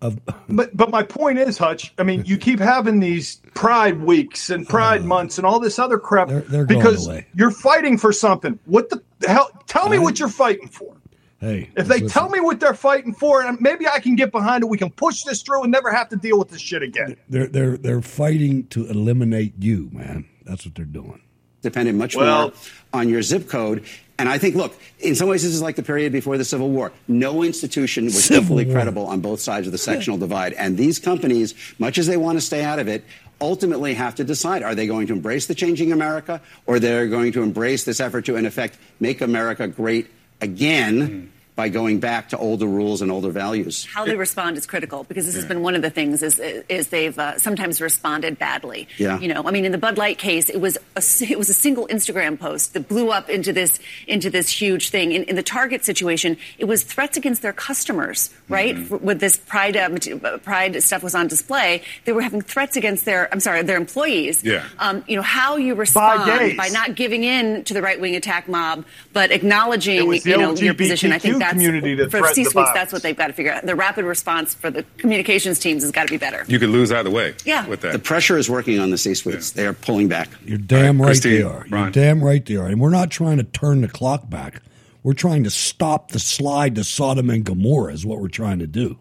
Of 0.00 0.20
But 0.48 0.76
but 0.76 0.90
my 0.90 1.02
point 1.02 1.38
is, 1.38 1.56
Hutch. 1.56 1.94
I 1.98 2.02
mean, 2.02 2.24
you 2.24 2.36
keep 2.36 2.58
having 2.58 3.00
these 3.00 3.36
Pride 3.54 4.02
weeks 4.02 4.50
and 4.50 4.68
Pride 4.68 5.04
months 5.04 5.38
and 5.38 5.46
all 5.46 5.60
this 5.60 5.78
other 5.78 5.98
crap 5.98 6.28
Uh, 6.28 6.40
they're 6.48 6.66
going 6.66 6.80
because 6.80 7.08
you're 7.34 7.52
fighting 7.52 7.96
for 7.96 8.12
something. 8.12 8.58
What 8.66 8.90
the 8.90 9.02
hell? 9.26 9.50
Tell 9.66 9.88
me 9.88 9.98
what 9.98 10.18
you're 10.18 10.28
fighting 10.28 10.68
for. 10.68 10.96
Hey, 11.42 11.68
If 11.76 11.86
they 11.88 11.96
listen, 12.00 12.08
tell 12.08 12.28
me 12.30 12.40
what 12.40 12.58
they're 12.60 12.72
fighting 12.72 13.12
for, 13.12 13.42
and 13.42 13.60
maybe 13.60 13.86
I 13.86 13.98
can 13.98 14.16
get 14.16 14.32
behind 14.32 14.62
it. 14.62 14.68
We 14.68 14.78
can 14.78 14.90
push 14.90 15.22
this 15.24 15.42
through 15.42 15.64
and 15.64 15.70
never 15.72 15.92
have 15.92 16.08
to 16.08 16.16
deal 16.16 16.38
with 16.38 16.48
this 16.48 16.62
shit 16.62 16.82
again. 16.82 17.16
they're 17.28 17.46
they're 17.48 17.76
they're 17.76 18.00
fighting 18.00 18.66
to 18.68 18.86
eliminate 18.86 19.52
you, 19.58 19.90
man. 19.92 20.24
That's 20.46 20.64
what 20.64 20.74
they're 20.74 20.84
doing. 20.86 21.20
depended 21.60 21.94
much 21.94 22.16
Well- 22.16 22.48
more 22.48 22.52
on 22.94 23.08
your 23.08 23.22
zip 23.22 23.48
code. 23.48 23.84
And 24.18 24.28
I 24.28 24.36
think, 24.38 24.54
look, 24.56 24.76
in 25.00 25.14
some 25.16 25.28
ways, 25.28 25.42
this 25.42 25.52
is 25.52 25.62
like 25.62 25.74
the 25.76 25.82
period 25.82 26.12
before 26.12 26.36
the 26.38 26.44
Civil 26.44 26.70
War. 26.70 26.92
No 27.08 27.42
institution 27.42 28.04
was 28.06 28.22
Civil 28.24 28.44
equally 28.44 28.64
War. 28.66 28.74
credible 28.74 29.06
on 29.06 29.20
both 29.20 29.40
sides 29.40 29.66
of 29.66 29.72
the 29.72 29.78
sectional 29.78 30.16
divide. 30.18 30.52
And 30.54 30.76
these 30.76 30.98
companies, 31.00 31.54
much 31.78 31.98
as 31.98 32.06
they 32.06 32.16
want 32.16 32.36
to 32.36 32.40
stay 32.40 32.62
out 32.62 32.78
of 32.78 32.86
it, 32.88 33.04
ultimately 33.40 33.94
have 33.94 34.14
to 34.16 34.24
decide 34.24 34.62
are 34.62 34.74
they 34.76 34.86
going 34.86 35.06
to 35.08 35.12
embrace 35.12 35.46
the 35.46 35.54
changing 35.54 35.90
America 35.92 36.40
or 36.66 36.78
they're 36.78 37.08
going 37.08 37.32
to 37.32 37.42
embrace 37.42 37.82
this 37.84 37.98
effort 38.00 38.24
to, 38.26 38.36
in 38.36 38.44
effect, 38.46 38.76
make 39.00 39.20
America 39.20 39.66
great 39.66 40.08
again 40.42 41.00
hmm. 41.00 41.26
By 41.54 41.68
going 41.68 42.00
back 42.00 42.30
to 42.30 42.38
older 42.38 42.66
rules 42.66 43.02
and 43.02 43.12
older 43.12 43.30
values. 43.30 43.84
How 43.84 44.06
they 44.06 44.16
respond 44.16 44.56
is 44.56 44.66
critical 44.66 45.04
because 45.04 45.26
this 45.26 45.34
has 45.34 45.44
been 45.44 45.60
one 45.60 45.74
of 45.74 45.82
the 45.82 45.90
things 45.90 46.22
is 46.22 46.38
is 46.38 46.88
they've 46.88 47.18
uh, 47.18 47.38
sometimes 47.38 47.80
responded 47.80 48.38
badly. 48.38 48.88
Yeah. 48.96 49.18
You 49.18 49.28
know, 49.28 49.42
I 49.44 49.50
mean, 49.50 49.66
in 49.66 49.72
the 49.72 49.78
Bud 49.78 49.98
Light 49.98 50.16
case, 50.16 50.48
it 50.48 50.60
was 50.60 50.78
a 50.96 51.02
it 51.30 51.36
was 51.36 51.50
a 51.50 51.54
single 51.54 51.86
Instagram 51.88 52.38
post 52.38 52.72
that 52.72 52.88
blew 52.88 53.10
up 53.10 53.28
into 53.28 53.52
this 53.52 53.80
into 54.06 54.30
this 54.30 54.48
huge 54.48 54.88
thing. 54.88 55.12
In, 55.12 55.24
in 55.24 55.36
the 55.36 55.42
Target 55.42 55.84
situation, 55.84 56.38
it 56.58 56.64
was 56.64 56.84
threats 56.84 57.18
against 57.18 57.42
their 57.42 57.52
customers, 57.52 58.30
right? 58.48 58.74
Mm-hmm. 58.74 59.04
With 59.04 59.20
this 59.20 59.36
Pride 59.36 59.76
uh, 59.76 59.90
uh, 60.24 60.38
Pride 60.38 60.82
stuff 60.82 61.02
was 61.02 61.14
on 61.14 61.28
display, 61.28 61.82
they 62.06 62.12
were 62.12 62.22
having 62.22 62.40
threats 62.40 62.76
against 62.76 63.04
their 63.04 63.28
I'm 63.30 63.40
sorry 63.40 63.62
their 63.62 63.76
employees. 63.76 64.42
Yeah. 64.42 64.64
Um, 64.78 65.04
you 65.06 65.16
know 65.16 65.22
how 65.22 65.58
you 65.58 65.74
respond 65.74 66.56
by 66.56 66.68
not 66.68 66.94
giving 66.94 67.24
in 67.24 67.64
to 67.64 67.74
the 67.74 67.82
right 67.82 68.00
wing 68.00 68.16
attack 68.16 68.48
mob, 68.48 68.86
but 69.12 69.30
acknowledging 69.30 69.98
It 69.98 70.06
was 70.06 70.22
the 70.22 70.30
you 70.30 70.38
know 70.38 70.54
your 70.54 70.72
position. 70.72 71.12
I 71.12 71.18
think 71.18 71.42
that's 71.42 71.51
community 71.52 71.94
that 71.94 72.04
for 72.10 72.18
threatened 72.18 72.30
the 72.30 72.34
C-suites. 72.34 72.52
violence. 72.54 72.74
That's 72.74 72.92
what 72.92 73.02
they've 73.02 73.16
got 73.16 73.26
to 73.28 73.32
figure 73.32 73.52
out. 73.52 73.64
The 73.66 73.74
rapid 73.74 74.04
response 74.04 74.54
for 74.54 74.70
the 74.70 74.84
communications 74.98 75.58
teams 75.58 75.82
has 75.82 75.92
got 75.92 76.06
to 76.08 76.12
be 76.12 76.16
better. 76.18 76.44
You 76.48 76.58
could 76.58 76.70
lose 76.70 76.90
either 76.92 77.10
way. 77.10 77.34
Yeah. 77.44 77.66
With 77.66 77.80
that, 77.82 77.92
The 77.92 77.98
pressure 77.98 78.36
is 78.38 78.48
working 78.50 78.78
on 78.78 78.90
the 78.90 78.98
C-suites. 78.98 79.50
They 79.52 79.66
are 79.66 79.72
pulling 79.72 80.08
back. 80.08 80.28
You're 80.44 80.58
damn 80.58 81.00
All 81.00 81.06
right, 81.06 81.14
right, 81.14 81.22
they 81.22 81.42
Christine, 81.42 81.46
are. 81.46 81.66
You're 81.82 81.90
damn 81.90 82.22
right 82.24 82.44
they 82.44 82.56
are. 82.56 82.66
And 82.66 82.80
we're 82.80 82.90
not 82.90 83.10
trying 83.10 83.38
to 83.38 83.44
turn 83.44 83.80
the 83.82 83.88
clock 83.88 84.28
back. 84.30 84.62
We're 85.02 85.14
trying 85.14 85.44
to 85.44 85.50
stop 85.50 86.12
the 86.12 86.18
slide 86.20 86.74
to 86.76 86.84
Sodom 86.84 87.28
and 87.30 87.44
Gomorrah 87.44 87.92
is 87.92 88.06
what 88.06 88.20
we're 88.20 88.28
trying 88.28 88.60
to 88.60 88.66
do. 88.66 88.98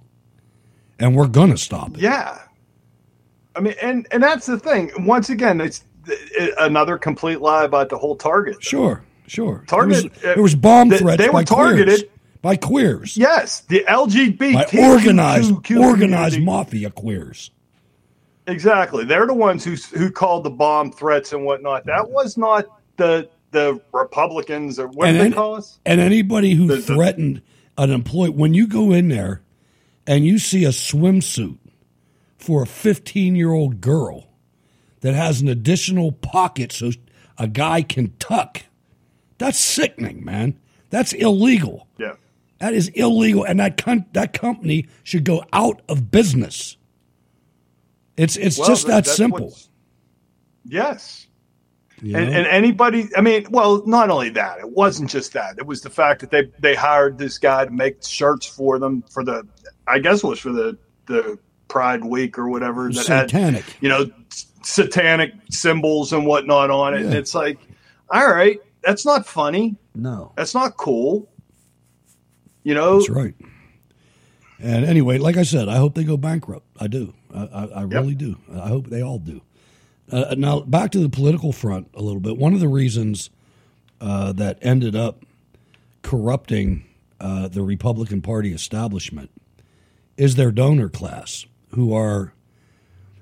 And 1.00 1.16
we're 1.16 1.28
going 1.28 1.52
to 1.52 1.58
stop 1.58 1.96
it. 1.96 2.02
Yeah. 2.02 2.40
I 3.56 3.60
mean, 3.60 3.76
and 3.82 4.08
and 4.12 4.24
that's 4.24 4.46
the 4.46 4.58
thing. 4.58 4.92
Once 5.00 5.30
again, 5.30 5.60
it's 5.60 5.84
it, 6.08 6.54
another 6.58 6.98
complete 6.98 7.42
lie 7.42 7.66
about 7.66 7.90
the 7.90 7.98
whole 7.98 8.16
Target. 8.16 8.64
Sure, 8.64 9.04
sure. 9.28 9.64
Target, 9.68 10.06
It 10.06 10.14
was, 10.16 10.24
uh, 10.24 10.28
it 10.30 10.42
was 10.42 10.56
bomb 10.56 10.90
they- 10.90 10.98
threats 11.00 11.18
they 11.18 11.28
were 11.28 11.34
by 11.34 11.44
targeted. 11.44 12.00
queers. 12.00 12.04
By 12.42 12.56
queers. 12.56 13.18
Yes, 13.18 13.62
the 13.62 13.84
LGBT 13.88 14.54
By 14.54 14.80
organized, 14.80 15.64
Q- 15.64 15.84
organized 15.84 16.42
mafia 16.42 16.90
queers. 16.90 17.52
Exactly, 18.48 19.06
they're 19.06 19.28
the 19.28 19.34
ones 19.34 19.64
who 19.64 19.76
who 19.98 20.10
called 20.12 20.44
the 20.44 20.50
bomb 20.50 20.92
threats 20.92 21.32
and 21.32 21.46
whatnot. 21.46 21.86
That 21.86 22.10
was 22.10 22.38
not 22.38 22.66
the 22.98 23.30
the 23.52 23.80
Republicans 23.94 24.80
or 24.80 24.88
what 24.88 25.12
do 25.12 25.18
they 25.18 25.32
call 25.32 25.56
us? 25.56 25.80
And 25.86 26.02
anybody 26.02 26.54
who 26.56 26.68
The- 26.68 26.78
the- 26.78 26.82
threatened 26.82 27.42
an 27.78 27.92
employee, 27.92 28.30
when 28.30 28.54
you 28.54 28.66
go 28.68 28.92
in 28.92 29.10
there 29.10 29.42
and 30.08 30.26
you 30.26 30.40
see 30.40 30.66
a 30.66 30.70
swimsuit 30.70 31.58
for 32.38 32.64
a 32.64 32.66
15 32.68 33.36
year 33.36 33.52
old 33.52 33.82
girl 33.82 34.28
that 35.02 35.14
has 35.14 35.42
an 35.42 35.48
additional 35.48 36.12
pocket 36.12 36.72
so 36.72 36.92
a 37.38 37.48
guy 37.48 37.82
can 37.82 38.14
tuck, 38.20 38.64
that's 39.38 39.60
sickening, 39.60 40.24
man. 40.26 40.58
That's 40.90 41.14
illegal. 41.14 41.88
Yeah. 41.98 42.14
That 42.62 42.76
is 42.76 42.90
illegal, 42.90 43.44
and 43.44 43.60
that 43.60 43.82
that 44.14 44.34
company 44.34 44.88
should 45.04 45.26
go 45.26 45.44
out 45.52 45.82
of 45.90 46.12
business. 46.12 46.78
It's 48.16 48.38
it's 48.38 48.60
Well, 48.60 48.68
just 48.68 48.86
that- 48.88 49.06
that 49.06 49.12
simple. 49.12 49.58
Yes. 50.64 51.26
you 52.04 52.16
And, 52.16 52.30
and 52.30 52.46
anybody, 52.46 53.10
I 53.18 53.22
mean, 53.22 53.48
well, 53.50 53.84
not 53.88 54.12
only 54.12 54.30
that, 54.30 54.60
it 54.60 54.70
wasn't 54.70 55.10
just 55.10 55.34
that. 55.34 55.56
It 55.58 55.66
was 55.66 55.82
the 55.82 55.90
fact 55.90 56.22
that 56.22 56.30
they 56.30 56.52
they 56.60 56.76
hired 56.76 57.18
this 57.18 57.40
guy 57.40 57.66
to 57.66 57.72
make 57.72 58.06
shirts 58.06 58.46
for 58.46 58.78
them 58.78 59.04
for 59.10 59.24
the, 59.24 59.48
I 59.88 59.98
guess 59.98 60.24
it 60.24 60.28
was 60.28 60.40
for 60.40 60.52
the 60.52 60.78
the 61.08 61.40
Pride 61.68 62.04
Week 62.06 62.38
or 62.38 62.48
whatever 62.48 62.90
that 62.92 63.06
Satanic. 63.06 63.64
had, 63.64 63.74
you 63.82 63.90
know, 63.90 64.06
satanic 64.64 65.34
symbols 65.50 66.14
and 66.14 66.28
whatnot 66.28 66.70
on 66.70 66.94
it. 66.94 67.02
And 67.06 67.14
it's 67.16 67.34
like, 67.34 67.58
all 68.12 68.30
right, 68.30 68.60
that's 68.84 69.04
not 69.06 69.26
funny. 69.26 69.78
no. 69.96 70.32
That's 70.36 70.54
not 70.54 70.78
cool. 70.78 71.28
You 72.64 72.74
know, 72.76 73.00
That's 73.00 73.10
right. 73.10 73.36
And 74.60 74.86
anyway, 74.86 75.18
like 75.18 75.38
I 75.38 75.44
said, 75.44 75.68
I 75.68 75.78
hope 75.78 75.96
they 75.96 76.04
go 76.04 76.18
bankrupt. 76.18 76.68
I 76.80 76.88
do. 76.88 77.14
I, 77.34 77.46
I, 77.46 77.66
I 77.66 77.82
really 77.84 78.14
do. 78.14 78.38
I 78.54 78.68
hope 78.68 78.88
they 78.88 79.02
all 79.02 79.18
do. 79.18 79.42
Uh, 80.12 80.36
now, 80.38 80.60
back 80.60 80.92
to 80.92 81.00
the 81.00 81.10
political 81.10 81.52
front 81.52 81.90
a 81.96 82.02
little 82.02 82.20
bit. 82.20 82.38
One 82.38 82.54
of 82.54 82.60
the 82.60 82.68
reasons 82.68 83.30
uh, 84.00 84.34
that 84.34 84.60
ended 84.62 84.96
up 84.96 85.26
corrupting 86.04 86.86
uh, 87.20 87.48
the 87.48 87.62
Republican 87.62 88.22
Party 88.22 88.54
establishment 88.54 89.32
is 90.18 90.36
their 90.36 90.52
donor 90.52 90.90
class, 90.90 91.46
who 91.70 91.94
are 91.94 92.34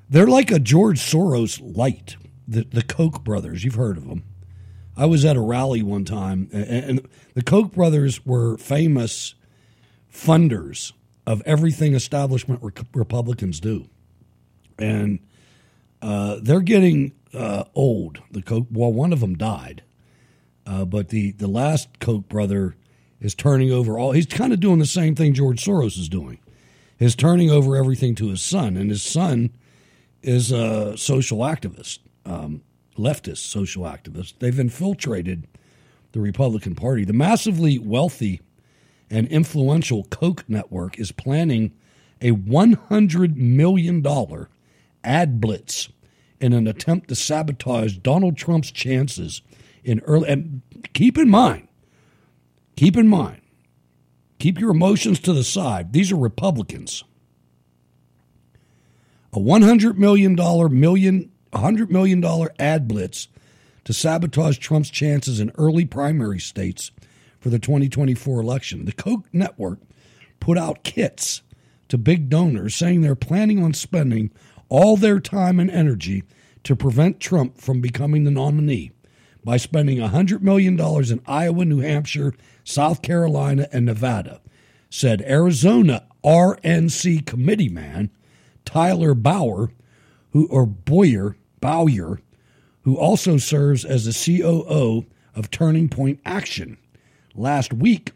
they're 0.10 0.28
like 0.28 0.52
a 0.52 0.60
George 0.60 1.00
Soros 1.00 1.62
light, 1.62 2.18
the 2.48 2.64
the 2.64 2.82
Koch 2.82 3.24
brothers. 3.24 3.64
You've 3.64 3.76
heard 3.76 3.98
of 3.98 4.08
them. 4.08 4.24
I 4.98 5.06
was 5.06 5.24
at 5.26 5.36
a 5.36 5.42
rally 5.42 5.82
one 5.82 6.06
time, 6.06 6.50
and, 6.52 7.08
the 7.34 7.44
Koch 7.44 7.72
brothers 7.72 8.26
were 8.26 8.58
famous 8.58 9.36
funders 10.14 10.92
of 11.26 11.42
everything 11.46 11.94
establishment 11.94 12.62
re- 12.62 12.72
Republicans 12.94 13.60
do, 13.60 13.88
and 14.78 15.20
uh, 16.02 16.40
they're 16.42 16.62
getting 16.62 17.14
uh, 17.34 17.64
old. 17.76 18.20
The 18.32 18.42
Koch, 18.42 18.68
well, 18.72 18.92
one 18.92 19.14
of 19.14 19.22
them 19.22 19.36
died, 19.36 19.84
uh, 20.66 20.86
but 20.86 21.10
the 21.10 21.32
the 21.32 21.48
last 21.48 22.00
Koch 22.00 22.28
brother 22.28 22.76
is 23.22 23.36
turning 23.36 23.72
over 23.72 23.98
all. 23.98 24.12
He's 24.12 24.26
kind 24.26 24.52
of 24.54 24.60
doing 24.60 24.80
the 24.80 24.86
same 24.86 25.16
thing 25.16 25.34
George 25.34 25.64
Soros 25.64 25.98
is 25.98 26.10
doing. 26.10 26.40
Is 27.00 27.16
turning 27.16 27.50
over 27.50 27.78
everything 27.78 28.16
to 28.16 28.28
his 28.28 28.42
son, 28.42 28.76
and 28.76 28.90
his 28.90 29.02
son 29.02 29.52
is 30.22 30.52
a 30.52 30.98
social 30.98 31.40
activist, 31.40 32.00
um, 32.26 32.62
leftist 32.98 33.38
social 33.38 33.84
activists. 33.84 34.34
They've 34.40 34.60
infiltrated 34.60 35.48
the 36.12 36.20
Republican 36.20 36.76
Party. 36.76 37.06
The 37.06 37.14
massively 37.14 37.80
wealthy 37.80 38.42
and 39.10 39.28
influential 39.28 40.04
Koch 40.06 40.44
network 40.48 41.00
is 41.00 41.12
planning 41.12 41.74
a 42.22 42.32
$100 42.32 43.36
million 43.36 44.06
ad 45.04 45.42
blitz 45.42 45.90
in 46.40 46.54
an 46.54 46.68
attempt 46.68 47.10
to 47.10 47.16
sabotage 47.16 47.98
Donald 47.98 48.38
Trump's 48.38 48.72
chances 48.72 49.42
in 49.84 50.00
early. 50.02 50.30
And 50.30 50.62
keep 50.94 51.18
in 51.18 51.30
mind, 51.30 51.68
keep 52.76 52.98
in 52.98 53.08
mind, 53.08 53.42
keep 54.40 54.60
your 54.60 54.72
emotions 54.72 55.20
to 55.22 55.34
the 55.34 55.44
side. 55.44 55.94
These 55.94 56.12
are 56.12 56.18
Republicans. 56.18 57.04
A 59.32 59.40
$100 59.40 59.96
million, 59.98 60.36
million, 60.80 61.32
$100 61.54 61.89
million 61.89 62.24
ad 62.60 62.88
blitz 62.88 63.28
to 63.86 63.93
sabotage 63.93 64.58
Trump's 64.58 64.89
chances 64.89 65.39
in 65.39 65.52
early 65.58 65.86
primary 65.86 66.39
states 66.39 66.91
for 67.39 67.50
the 67.50 67.60
2024 67.60 68.39
election. 68.39 68.86
The 68.86 68.91
Koch 68.91 69.24
network 69.32 69.80
put 70.39 70.58
out 70.58 70.84
kits 70.84 71.41
to 71.88 71.97
big 71.97 72.30
donors 72.30 72.76
saying 72.76 73.02
they're 73.02 73.16
planning 73.16 73.64
on 73.64 73.74
spending 73.74 74.32
all 74.70 74.95
their 74.95 75.20
time 75.20 75.60
and 75.60 75.72
energy 75.72 76.24
to 76.64 76.76
prevent 76.76 77.20
Trump 77.20 77.58
from 77.58 77.82
becoming 77.82 78.24
the 78.24 78.32
nominee 78.32 78.91
by 79.43 79.58
spending 79.58 79.97
$100 79.97 80.41
million 80.41 80.80
in 80.80 81.22
Iowa, 81.26 81.66
New 81.66 81.80
Hampshire, 81.80 82.34
South 82.64 83.02
Carolina, 83.02 83.68
and 83.72 83.86
Nevada, 83.86 84.41
said 84.89 85.22
Arizona 85.22 86.06
RNC 86.24 87.26
committee 87.26 87.70
man 87.70 88.12
Tyler 88.66 89.16
Bauer, 89.16 89.72
who 90.32 90.47
or 90.47 90.66
Bowyer, 90.66 91.36
Bowyer, 91.62 92.20
who 92.82 92.97
also 92.97 93.38
serves 93.38 93.86
as 93.86 94.05
the 94.05 94.39
COO 94.39 95.05
of 95.36 95.51
Turning 95.51 95.89
Point 95.89 96.20
Action. 96.26 96.78
Last 97.36 97.74
week, 97.74 98.12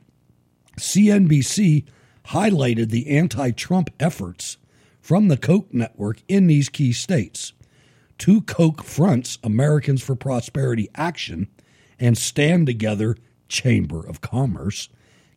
CNBC 0.78 1.86
highlighted 2.28 2.90
the 2.90 3.10
anti 3.10 3.52
Trump 3.52 3.90
efforts 4.00 4.58
from 5.02 5.28
the 5.28 5.38
Koch 5.38 5.74
network 5.74 6.24
in 6.28 6.48
these 6.48 6.70
key 6.70 6.94
states. 6.94 7.54
Two 8.18 8.42
Koch 8.42 8.84
fronts, 8.84 9.38
Americans 9.44 10.02
for 10.02 10.16
Prosperity 10.16 10.90
Action 10.96 11.48
and 12.00 12.18
Stand 12.18 12.68
Together 12.68 13.18
Chamber 13.50 14.06
of 14.06 14.22
Commerce, 14.22 14.90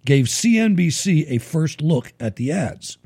gave 0.04 0.26
CNBC 0.26 1.26
a 1.28 1.38
first 1.38 1.82
look 1.82 2.12
at 2.20 2.36
the 2.36 2.52
ads. 2.52 2.96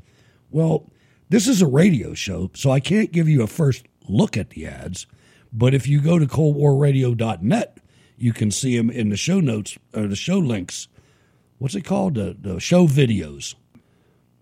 Well, 0.51 0.89
this 1.29 1.47
is 1.47 1.61
a 1.61 1.67
radio 1.67 2.13
show, 2.13 2.51
so 2.53 2.71
I 2.71 2.79
can't 2.79 3.11
give 3.11 3.27
you 3.27 3.41
a 3.41 3.47
first 3.47 3.85
look 4.11 4.37
at 4.37 4.51
the 4.51 4.65
ads. 4.67 5.07
But 5.53 5.73
if 5.73 5.87
you 5.87 6.01
go 6.01 6.17
to 6.19 6.25
coldwarradio.net, 6.25 7.77
you 8.17 8.33
can 8.33 8.51
see 8.51 8.77
them 8.77 8.89
in 8.89 9.09
the 9.09 9.17
show 9.17 9.39
notes 9.39 9.77
or 9.93 10.07
the 10.07 10.15
show 10.15 10.37
links. 10.37 10.87
What's 11.57 11.75
it 11.75 11.81
called? 11.81 12.15
The, 12.15 12.35
the 12.39 12.59
show 12.59 12.87
videos 12.87 13.55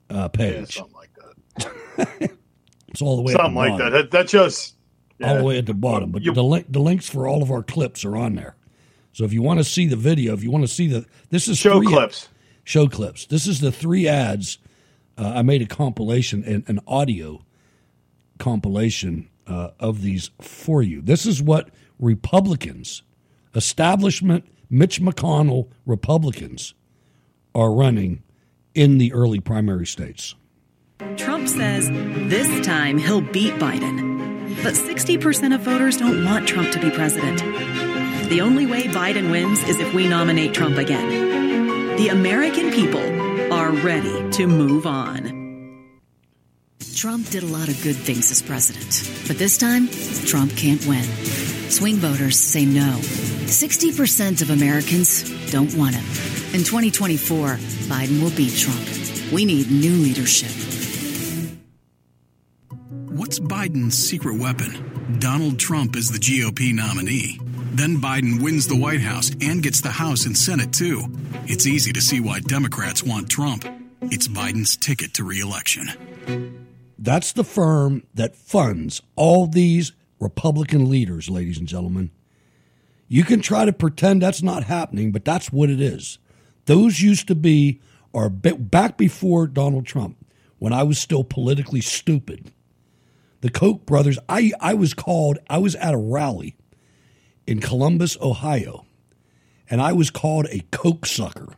uh, 0.10 0.28
page. 0.30 0.76
Yeah, 0.78 0.82
something 0.84 0.96
like 0.96 1.10
that. 1.58 2.32
it's 2.90 3.02
all 3.02 3.16
the 3.18 3.22
way 3.24 3.34
something 3.34 3.56
like 3.56 3.78
that. 3.78 3.90
that. 3.92 4.12
That 4.12 4.28
just 4.28 4.76
all 5.24 5.38
the 5.38 5.44
way 5.44 5.58
at 5.58 5.66
the 5.66 5.74
bottom. 5.74 6.12
But 6.12 6.22
You- 6.24 6.34
the 6.34 6.44
link, 6.44 6.68
the 6.70 6.80
links 6.80 7.10
for 7.10 7.28
all 7.28 7.42
of 7.44 7.52
our 7.52 7.64
clips 7.64 8.06
are 8.06 8.16
on 8.16 8.36
there. 8.36 8.56
So 9.12 9.26
if 9.26 9.34
you 9.34 9.42
want 9.42 9.60
to 9.60 9.64
see 9.64 9.86
the 9.88 9.96
video, 9.96 10.34
if 10.34 10.44
you 10.44 10.52
want 10.52 10.64
to 10.64 10.68
see 10.74 10.88
the 10.88 11.06
this 11.30 11.48
is 11.48 11.58
Show 11.58 11.82
clips. 11.82 12.30
show 12.64 12.88
clips. 12.88 13.26
This 13.26 13.48
is 13.48 13.60
the 13.60 13.72
three 13.72 14.08
ads. 14.08 14.60
Uh, 15.18 15.34
I 15.36 15.42
made 15.42 15.62
a 15.62 15.66
compilation, 15.66 16.44
an, 16.46 16.64
an 16.68 16.80
audio 16.88 17.44
compilation 18.38 19.28
uh, 19.50 19.72
of 19.80 20.02
these 20.02 20.32
for 20.40 20.82
you. 20.82 21.02
This 21.02 21.26
is 21.26 21.42
what 21.42 21.70
Republicans, 22.00 23.04
establishment, 23.56 24.46
Mitch 24.70 25.02
McConnell 25.02 25.70
Republicans, 25.86 26.76
are 27.56 27.74
running 27.74 28.24
in 28.76 29.00
the 29.00 29.12
early 29.12 29.40
primary 29.40 29.88
states. 29.88 30.36
Trump 31.18 31.48
says 31.48 31.90
this 32.30 32.66
time 32.66 32.98
he'll 32.98 33.22
beat 33.22 33.54
Biden. 33.56 34.20
But 34.64 34.74
60% 34.74 35.56
of 35.56 35.62
voters 35.62 35.98
don't 35.98 36.26
want 36.26 36.48
Trump 36.48 36.72
to 36.72 36.80
be 36.80 36.92
president. 36.92 37.40
The 38.30 38.42
only 38.42 38.66
way 38.66 38.84
Biden 38.84 39.32
wins 39.32 39.64
is 39.64 39.80
if 39.80 39.94
we 39.94 40.08
nominate 40.08 40.54
Trump 40.54 40.78
again. 40.78 41.96
The 41.98 42.10
American 42.10 42.72
people 42.72 43.54
are 43.54 43.72
ready 43.72 44.30
to 44.32 44.48
move 44.48 44.86
on. 44.86 45.39
Trump 46.96 47.30
did 47.30 47.44
a 47.44 47.48
lot 47.48 47.70
of 47.70 47.82
good 47.84 47.96
things 47.96 48.32
as 48.32 48.42
president, 48.42 49.10
but 49.28 49.38
this 49.38 49.58
time, 49.58 49.88
Trump 50.26 50.56
can't 50.56 50.86
win. 50.86 51.04
Swing 51.70 51.96
voters 51.96 52.38
say 52.38 52.66
no. 52.66 52.98
60% 53.00 54.42
of 54.42 54.50
Americans 54.50 55.52
don't 55.52 55.74
want 55.76 55.96
him. 55.96 56.04
In 56.54 56.64
2024, 56.64 57.56
Biden 57.88 58.22
will 58.22 58.32
beat 58.32 58.56
Trump. 58.56 58.84
We 59.32 59.46
need 59.46 59.72
new 59.72 59.94
leadership. 59.94 60.52
What's 63.10 63.40
Biden's 63.40 63.98
secret 63.98 64.40
weapon? 64.40 65.18
Donald 65.20 65.60
Trump 65.60 65.96
is 65.96 66.12
the 66.12 66.20
GOP 66.20 66.74
nominee. 66.74 67.40
Then 67.74 67.98
Biden 67.98 68.42
wins 68.42 68.68
the 68.68 68.78
White 68.78 69.02
House 69.02 69.32
and 69.42 69.62
gets 69.62 69.82
the 69.82 69.92
House 69.92 70.26
and 70.26 70.38
Senate 70.38 70.74
too. 70.74 71.04
It's 71.46 71.68
easy 71.68 71.94
to 71.94 72.02
see 72.02 72.20
why 72.20 72.40
Democrats 72.40 73.04
want 73.04 73.30
Trump. 73.30 73.66
It's 74.04 74.28
Biden's 74.28 74.76
ticket 74.76 75.14
to 75.16 75.24
reelection. 75.24 76.69
That's 77.02 77.32
the 77.32 77.46
firm 77.46 78.04
that 78.14 78.36
funds 78.36 79.02
all 79.16 79.48
these 79.48 79.94
Republican 80.20 80.90
leaders, 80.90 81.30
ladies 81.30 81.58
and 81.58 81.68
gentlemen. 81.68 82.12
You 83.08 83.24
can 83.24 83.40
try 83.40 83.64
to 83.64 83.72
pretend 83.72 84.22
that's 84.22 84.44
not 84.44 84.66
happening, 84.66 85.14
but 85.14 85.24
that's 85.24 85.50
what 85.50 85.70
it 85.70 85.80
is. 85.80 86.20
Those 86.66 87.00
used 87.00 87.30
to 87.30 87.36
be, 87.36 87.80
or 88.12 88.30
back 88.30 88.98
before 88.98 89.48
Donald 89.48 89.86
Trump, 89.86 90.18
when 90.58 90.74
I 90.74 90.84
was 90.84 91.00
still 91.00 91.24
politically 91.24 91.80
stupid. 91.80 92.52
The 93.40 93.50
Koch 93.50 93.86
brothers, 93.86 94.20
I, 94.28 94.52
I 94.60 94.74
was 94.74 94.94
called, 94.94 95.40
I 95.50 95.58
was 95.58 95.76
at 95.76 95.94
a 95.94 95.98
rally 95.98 96.58
in 97.48 97.62
Columbus, 97.62 98.18
Ohio, 98.22 98.86
and 99.70 99.82
I 99.82 99.94
was 99.94 100.10
called 100.10 100.48
a 100.52 100.66
Koch 100.72 101.06
sucker 101.06 101.54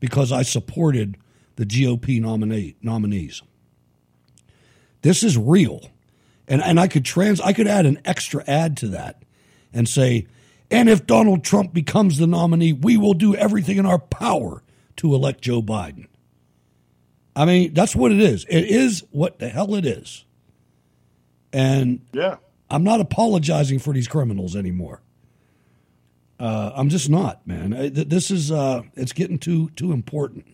because 0.00 0.30
I 0.30 0.42
supported 0.42 1.16
the 1.56 1.64
GOP 1.64 2.20
nominee, 2.20 2.76
nominees. 2.82 3.42
This 5.02 5.22
is 5.22 5.36
real. 5.36 5.90
And 6.48 6.62
and 6.62 6.80
I 6.80 6.88
could 6.88 7.04
trans 7.04 7.40
I 7.40 7.52
could 7.52 7.66
add 7.68 7.86
an 7.86 8.00
extra 8.04 8.42
ad 8.48 8.76
to 8.78 8.88
that 8.88 9.22
and 9.72 9.88
say, 9.88 10.26
and 10.70 10.88
if 10.88 11.06
Donald 11.06 11.44
Trump 11.44 11.72
becomes 11.72 12.18
the 12.18 12.26
nominee, 12.26 12.72
we 12.72 12.96
will 12.96 13.14
do 13.14 13.34
everything 13.36 13.76
in 13.76 13.86
our 13.86 13.98
power 13.98 14.62
to 14.96 15.14
elect 15.14 15.40
Joe 15.42 15.62
Biden. 15.62 16.06
I 17.34 17.44
mean, 17.46 17.72
that's 17.74 17.96
what 17.96 18.12
it 18.12 18.20
is. 18.20 18.44
It 18.48 18.64
is 18.64 19.04
what 19.10 19.38
the 19.38 19.48
hell 19.48 19.74
it 19.74 19.86
is. 19.86 20.24
And 21.52 22.00
yeah. 22.12 22.36
I'm 22.70 22.84
not 22.84 23.00
apologizing 23.00 23.78
for 23.78 23.92
these 23.94 24.08
criminals 24.08 24.56
anymore. 24.56 25.02
Uh, 26.40 26.72
I'm 26.74 26.88
just 26.88 27.08
not, 27.08 27.46
man. 27.46 27.72
I- 27.72 27.88
th- 27.88 28.08
This 28.08 28.30
is 28.30 28.50
uh, 28.50 28.82
it's 28.94 29.12
getting 29.12 29.38
too 29.38 29.70
too 29.76 29.92
important, 29.92 30.46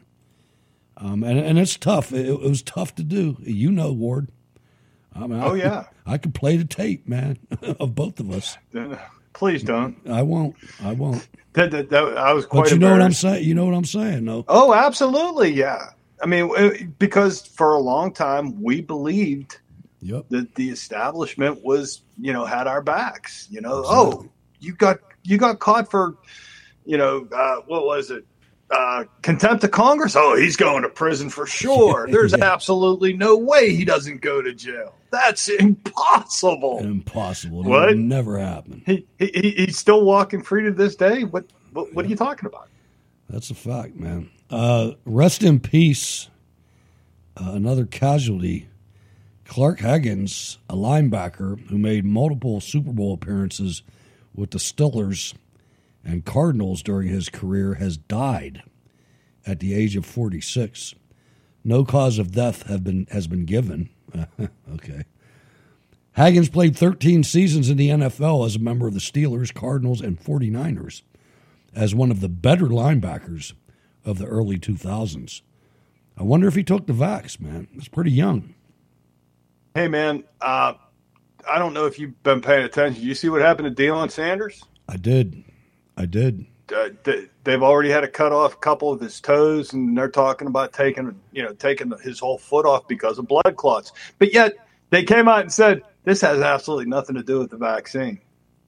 um, 0.96 1.24
and 1.24 1.38
and 1.38 1.58
it's 1.58 1.76
tough. 1.76 2.12
It, 2.12 2.26
it 2.26 2.40
was 2.40 2.62
tough 2.62 2.94
to 2.96 3.02
do. 3.02 3.36
You 3.40 3.70
know, 3.72 3.92
Ward. 3.92 4.28
I 5.18 5.26
mean, 5.26 5.40
Oh, 5.42 5.54
I, 5.54 5.56
yeah. 5.56 5.84
I 6.06 6.18
could 6.18 6.34
play 6.34 6.56
the 6.56 6.64
tape, 6.64 7.08
man, 7.08 7.38
of 7.80 7.94
both 7.94 8.20
of 8.20 8.30
us. 8.30 8.56
Please 9.32 9.62
don't. 9.62 9.96
I 10.08 10.22
won't. 10.22 10.56
I 10.82 10.92
won't. 10.92 11.28
That, 11.52 11.70
that, 11.70 11.90
that, 11.90 12.18
I 12.18 12.32
was 12.32 12.46
quite. 12.46 12.64
But 12.64 12.72
you 12.72 12.78
know 12.78 12.90
what 12.90 13.02
I'm 13.02 13.12
saying. 13.12 13.44
You 13.44 13.54
know 13.54 13.66
what 13.66 13.74
I'm 13.74 13.84
saying, 13.84 14.24
though. 14.24 14.44
Oh, 14.48 14.74
absolutely, 14.74 15.52
yeah. 15.52 15.90
I 16.22 16.26
mean, 16.26 16.50
uh, 16.56 16.70
because 16.98 17.42
for 17.42 17.74
a 17.74 17.78
long 17.78 18.12
time 18.12 18.60
we 18.62 18.80
believed 18.80 19.58
yep. 20.00 20.24
that 20.30 20.54
the 20.56 20.70
establishment 20.70 21.64
was, 21.64 22.02
you 22.18 22.32
know, 22.32 22.44
had 22.44 22.66
our 22.66 22.82
backs. 22.82 23.46
You 23.50 23.60
know, 23.60 23.84
oh, 23.86 24.28
you 24.60 24.72
got 24.72 24.98
you 25.22 25.38
got 25.38 25.58
caught 25.60 25.90
for, 25.90 26.16
you 26.84 26.96
know, 26.96 27.28
uh, 27.32 27.56
what 27.66 27.84
was 27.84 28.10
it? 28.10 28.26
Uh, 28.70 29.04
contempt 29.22 29.64
of 29.64 29.70
Congress. 29.70 30.14
Oh, 30.14 30.36
he's 30.36 30.56
going 30.56 30.82
to 30.82 30.88
prison 30.90 31.30
for 31.30 31.46
sure. 31.46 32.06
There's 32.10 32.32
Yeah. 32.36 32.44
absolutely 32.52 33.14
no 33.14 33.36
way 33.36 33.74
he 33.74 33.84
doesn't 33.84 34.20
go 34.20 34.42
to 34.42 34.52
jail. 34.52 34.94
That's 35.10 35.48
impossible. 35.48 36.80
Impossible. 36.80 37.62
It 37.64 37.68
What? 37.68 37.96
never 37.96 38.38
happen. 38.38 38.82
He, 38.84 39.06
he 39.18 39.30
he- 39.34 39.50
he's 39.66 39.78
still 39.78 40.04
walking 40.04 40.42
free 40.42 40.64
to 40.64 40.70
this 40.70 40.96
day. 40.96 41.24
What 41.24 41.46
what, 41.72 41.94
what 41.94 42.04
are 42.04 42.08
you 42.08 42.16
talking 42.16 42.46
about? 42.46 42.68
That's 43.30 43.50
a 43.50 43.54
fact, 43.54 43.94
man. 43.96 44.28
Uh, 44.50 44.92
rest 45.06 45.42
in 45.42 45.60
peace. 45.60 46.28
Uh, 47.36 47.52
another 47.52 47.86
casualty. 47.86 48.68
Clark 49.44 49.78
Haggans, 49.78 50.58
a 50.68 50.74
linebacker 50.74 51.58
who 51.68 51.78
made 51.78 52.04
multiple 52.04 52.60
Super 52.60 52.92
Bowl 52.92 53.14
appearances 53.14 53.82
with 54.34 54.50
the 54.50 54.58
Steelers 54.58 55.32
and 56.04 56.24
Cardinals 56.24 56.82
during 56.82 57.08
his 57.08 57.28
career, 57.28 57.74
has 57.74 57.96
died 57.96 58.62
at 59.46 59.60
the 59.60 59.74
age 59.74 59.96
of 59.96 60.06
46. 60.06 60.94
No 61.64 61.84
cause 61.84 62.18
of 62.18 62.32
death 62.32 62.66
have 62.68 62.84
been 62.84 63.06
has 63.10 63.26
been 63.26 63.44
given. 63.44 63.90
okay. 64.72 65.04
Haggans 66.16 66.48
played 66.48 66.76
13 66.76 67.22
seasons 67.22 67.70
in 67.70 67.76
the 67.76 67.90
NFL 67.90 68.44
as 68.44 68.56
a 68.56 68.60
member 68.60 68.88
of 68.88 68.94
the 68.94 69.00
Steelers, 69.00 69.54
Cardinals, 69.54 70.00
and 70.00 70.18
49ers 70.18 71.02
as 71.74 71.94
one 71.94 72.10
of 72.10 72.20
the 72.20 72.28
better 72.28 72.66
linebackers 72.66 73.52
of 74.04 74.18
the 74.18 74.26
early 74.26 74.58
2000s. 74.58 75.42
I 76.16 76.22
wonder 76.24 76.48
if 76.48 76.56
he 76.56 76.64
took 76.64 76.86
the 76.86 76.92
vax, 76.92 77.40
man. 77.40 77.68
It's 77.74 77.88
pretty 77.88 78.10
young. 78.10 78.54
Hey 79.74 79.86
man, 79.86 80.24
uh, 80.40 80.74
I 81.48 81.58
don't 81.58 81.72
know 81.72 81.86
if 81.86 81.98
you've 81.98 82.20
been 82.24 82.40
paying 82.40 82.64
attention. 82.64 83.02
You 83.02 83.14
see 83.14 83.28
what 83.28 83.40
happened 83.40 83.76
to 83.76 83.82
Deion 83.82 84.10
Sanders? 84.10 84.64
I 84.88 84.96
did. 84.96 85.44
I 85.98 86.06
did. 86.06 86.46
Uh, 86.74 86.90
they, 87.02 87.26
they've 87.44 87.62
already 87.62 87.90
had 87.90 88.02
to 88.02 88.08
cut 88.08 88.30
off 88.30 88.54
a 88.54 88.58
couple 88.58 88.92
of 88.92 89.00
his 89.00 89.20
toes, 89.20 89.72
and 89.72 89.98
they're 89.98 90.08
talking 90.08 90.46
about 90.46 90.72
taking 90.72 91.18
you 91.32 91.42
know 91.42 91.52
taking 91.54 91.92
his 92.02 92.20
whole 92.20 92.38
foot 92.38 92.64
off 92.64 92.86
because 92.86 93.18
of 93.18 93.26
blood 93.26 93.56
clots. 93.56 93.92
But 94.18 94.32
yet 94.32 94.54
they 94.90 95.02
came 95.02 95.28
out 95.28 95.40
and 95.40 95.52
said 95.52 95.82
this 96.04 96.20
has 96.20 96.40
absolutely 96.40 96.86
nothing 96.86 97.16
to 97.16 97.22
do 97.22 97.40
with 97.40 97.50
the 97.50 97.56
vaccine. 97.56 98.20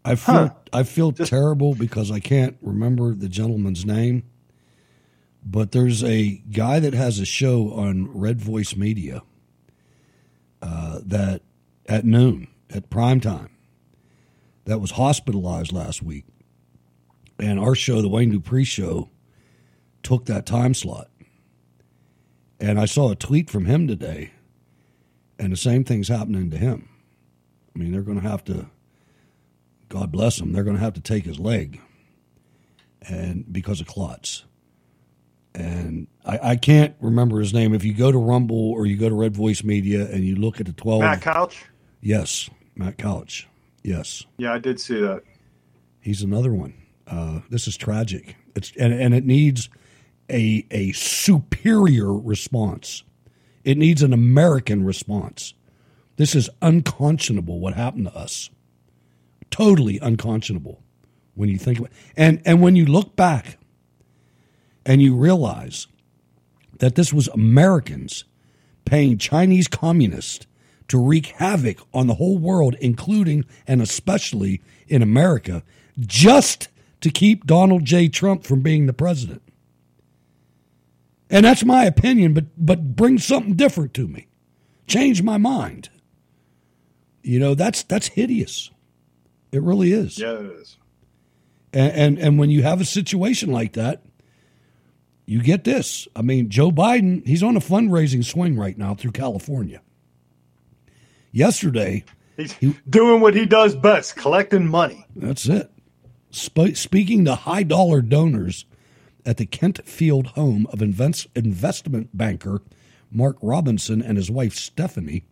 I 0.04 0.14
feel 0.16 0.56
I 0.72 0.82
feel 0.82 1.12
terrible 1.12 1.74
because 1.74 2.10
I 2.10 2.20
can't 2.20 2.56
remember 2.62 3.14
the 3.14 3.28
gentleman's 3.28 3.86
name. 3.86 4.24
But 5.44 5.72
there's 5.72 6.04
a 6.04 6.42
guy 6.50 6.80
that 6.80 6.94
has 6.94 7.18
a 7.18 7.24
show 7.24 7.72
on 7.72 8.10
Red 8.12 8.40
Voice 8.40 8.76
Media 8.76 9.22
uh, 10.60 11.00
that 11.04 11.42
at 11.86 12.04
noon 12.04 12.48
at 12.68 12.90
prime 12.90 13.20
time 13.20 13.50
that 14.64 14.80
was 14.80 14.92
hospitalized 14.92 15.72
last 15.72 16.02
week, 16.02 16.24
and 17.40 17.58
our 17.58 17.74
show, 17.74 18.02
the 18.02 18.08
Wayne 18.08 18.30
Dupree 18.30 18.64
show, 18.64 19.08
took 20.02 20.26
that 20.26 20.46
time 20.46 20.74
slot. 20.74 21.08
And 22.58 22.78
I 22.78 22.84
saw 22.84 23.10
a 23.10 23.16
tweet 23.16 23.48
from 23.48 23.64
him 23.64 23.88
today, 23.88 24.32
and 25.38 25.52
the 25.52 25.56
same 25.56 25.82
thing's 25.84 26.08
happening 26.08 26.50
to 26.50 26.58
him. 26.58 26.88
I 27.74 27.78
mean, 27.78 27.92
they're 27.92 28.02
going 28.02 28.20
to 28.20 28.28
have 28.28 28.44
to. 28.44 28.66
God 29.88 30.12
bless 30.12 30.40
him, 30.40 30.52
they're 30.52 30.64
going 30.64 30.76
to 30.76 30.82
have 30.82 30.94
to 30.94 31.00
take 31.00 31.24
his 31.24 31.40
leg, 31.40 31.80
and 33.08 33.50
because 33.52 33.80
of 33.80 33.86
clots. 33.88 34.44
And 35.52 36.06
I, 36.24 36.38
I 36.50 36.56
can't 36.56 36.94
remember 37.00 37.40
his 37.40 37.52
name. 37.52 37.74
If 37.74 37.84
you 37.84 37.92
go 37.92 38.12
to 38.12 38.18
Rumble 38.18 38.70
or 38.70 38.86
you 38.86 38.96
go 38.96 39.08
to 39.08 39.14
Red 39.16 39.34
Voice 39.34 39.64
Media 39.64 40.06
and 40.08 40.22
you 40.22 40.36
look 40.36 40.60
at 40.60 40.66
the 40.66 40.72
twelve, 40.72 41.00
Matt 41.00 41.22
Couch. 41.22 41.64
yes, 42.00 42.48
Matt 42.76 42.98
Couch, 42.98 43.48
yes, 43.82 44.24
Yeah, 44.38 44.52
I 44.52 44.58
did 44.58 44.78
see 44.78 45.00
that. 45.00 45.22
he's 46.00 46.22
another 46.22 46.52
one. 46.52 46.74
Uh, 47.10 47.40
this 47.50 47.66
is 47.66 47.76
tragic. 47.76 48.36
It's 48.54 48.72
and, 48.76 48.92
and 48.92 49.14
it 49.14 49.24
needs 49.24 49.68
a 50.30 50.66
a 50.70 50.92
superior 50.92 52.12
response. 52.12 53.02
It 53.64 53.76
needs 53.76 54.02
an 54.02 54.12
American 54.12 54.84
response. 54.84 55.54
This 56.16 56.34
is 56.34 56.48
unconscionable. 56.62 57.58
What 57.58 57.74
happened 57.74 58.06
to 58.06 58.16
us? 58.16 58.50
Totally 59.50 59.98
unconscionable 59.98 60.82
when 61.34 61.48
you 61.48 61.58
think 61.58 61.78
about 61.78 61.90
and 62.16 62.40
and 62.44 62.62
when 62.62 62.76
you 62.76 62.86
look 62.86 63.16
back 63.16 63.58
and 64.86 65.02
you 65.02 65.16
realize 65.16 65.88
that 66.78 66.94
this 66.94 67.12
was 67.12 67.28
Americans 67.28 68.24
paying 68.84 69.18
Chinese 69.18 69.68
communists 69.68 70.46
to 70.88 70.98
wreak 70.98 71.26
havoc 71.26 71.78
on 71.94 72.08
the 72.08 72.14
whole 72.14 72.38
world, 72.38 72.74
including 72.80 73.44
and 73.66 73.80
especially 73.80 74.60
in 74.88 75.02
America, 75.02 75.62
just 76.00 76.68
to 77.00 77.10
keep 77.10 77.46
Donald 77.46 77.84
J. 77.84 78.08
Trump 78.08 78.44
from 78.44 78.60
being 78.60 78.86
the 78.86 78.92
president. 78.92 79.42
And 81.30 81.44
that's 81.44 81.64
my 81.64 81.84
opinion, 81.84 82.34
but 82.34 82.46
but 82.56 82.96
bring 82.96 83.18
something 83.18 83.54
different 83.54 83.94
to 83.94 84.08
me. 84.08 84.26
Change 84.86 85.22
my 85.22 85.38
mind. 85.38 85.88
You 87.22 87.38
know, 87.38 87.54
that's 87.54 87.82
that's 87.84 88.08
hideous. 88.08 88.70
It 89.52 89.62
really 89.62 89.92
is. 89.92 90.18
Yeah, 90.18 90.32
it 90.32 90.46
is. 90.46 90.76
And, 91.72 91.92
and 91.92 92.18
and 92.18 92.38
when 92.38 92.50
you 92.50 92.62
have 92.64 92.80
a 92.80 92.84
situation 92.84 93.52
like 93.52 93.74
that, 93.74 94.02
you 95.24 95.40
get 95.40 95.62
this. 95.62 96.08
I 96.16 96.22
mean, 96.22 96.50
Joe 96.50 96.72
Biden, 96.72 97.24
he's 97.24 97.44
on 97.44 97.56
a 97.56 97.60
fundraising 97.60 98.24
swing 98.24 98.58
right 98.58 98.76
now 98.76 98.94
through 98.96 99.12
California. 99.12 99.80
Yesterday, 101.30 102.04
He's 102.36 102.54
doing 102.88 103.20
what 103.20 103.34
he 103.34 103.46
does 103.46 103.76
best, 103.76 104.16
collecting 104.16 104.66
money. 104.66 105.06
that's 105.14 105.46
it. 105.46 105.70
Sp- 106.30 106.74
speaking 106.74 107.24
to 107.24 107.34
high 107.34 107.62
dollar 107.62 108.00
donors 108.02 108.64
at 109.26 109.36
the 109.36 109.46
Kentfield 109.46 110.26
home 110.28 110.66
of 110.72 110.80
invents- 110.80 111.26
investment 111.34 112.16
banker 112.16 112.62
Mark 113.10 113.36
Robinson 113.42 114.00
and 114.02 114.16
his 114.16 114.30
wife 114.30 114.54
Stephanie, 114.54 115.24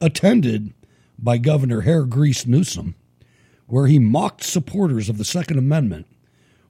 attended 0.00 0.72
by 1.18 1.36
Governor 1.36 1.82
Hair 1.82 2.04
Grease 2.04 2.46
Newsom, 2.46 2.94
where 3.66 3.86
he 3.86 3.98
mocked 3.98 4.42
supporters 4.42 5.08
of 5.08 5.18
the 5.18 5.24
Second 5.24 5.58
Amendment 5.58 6.06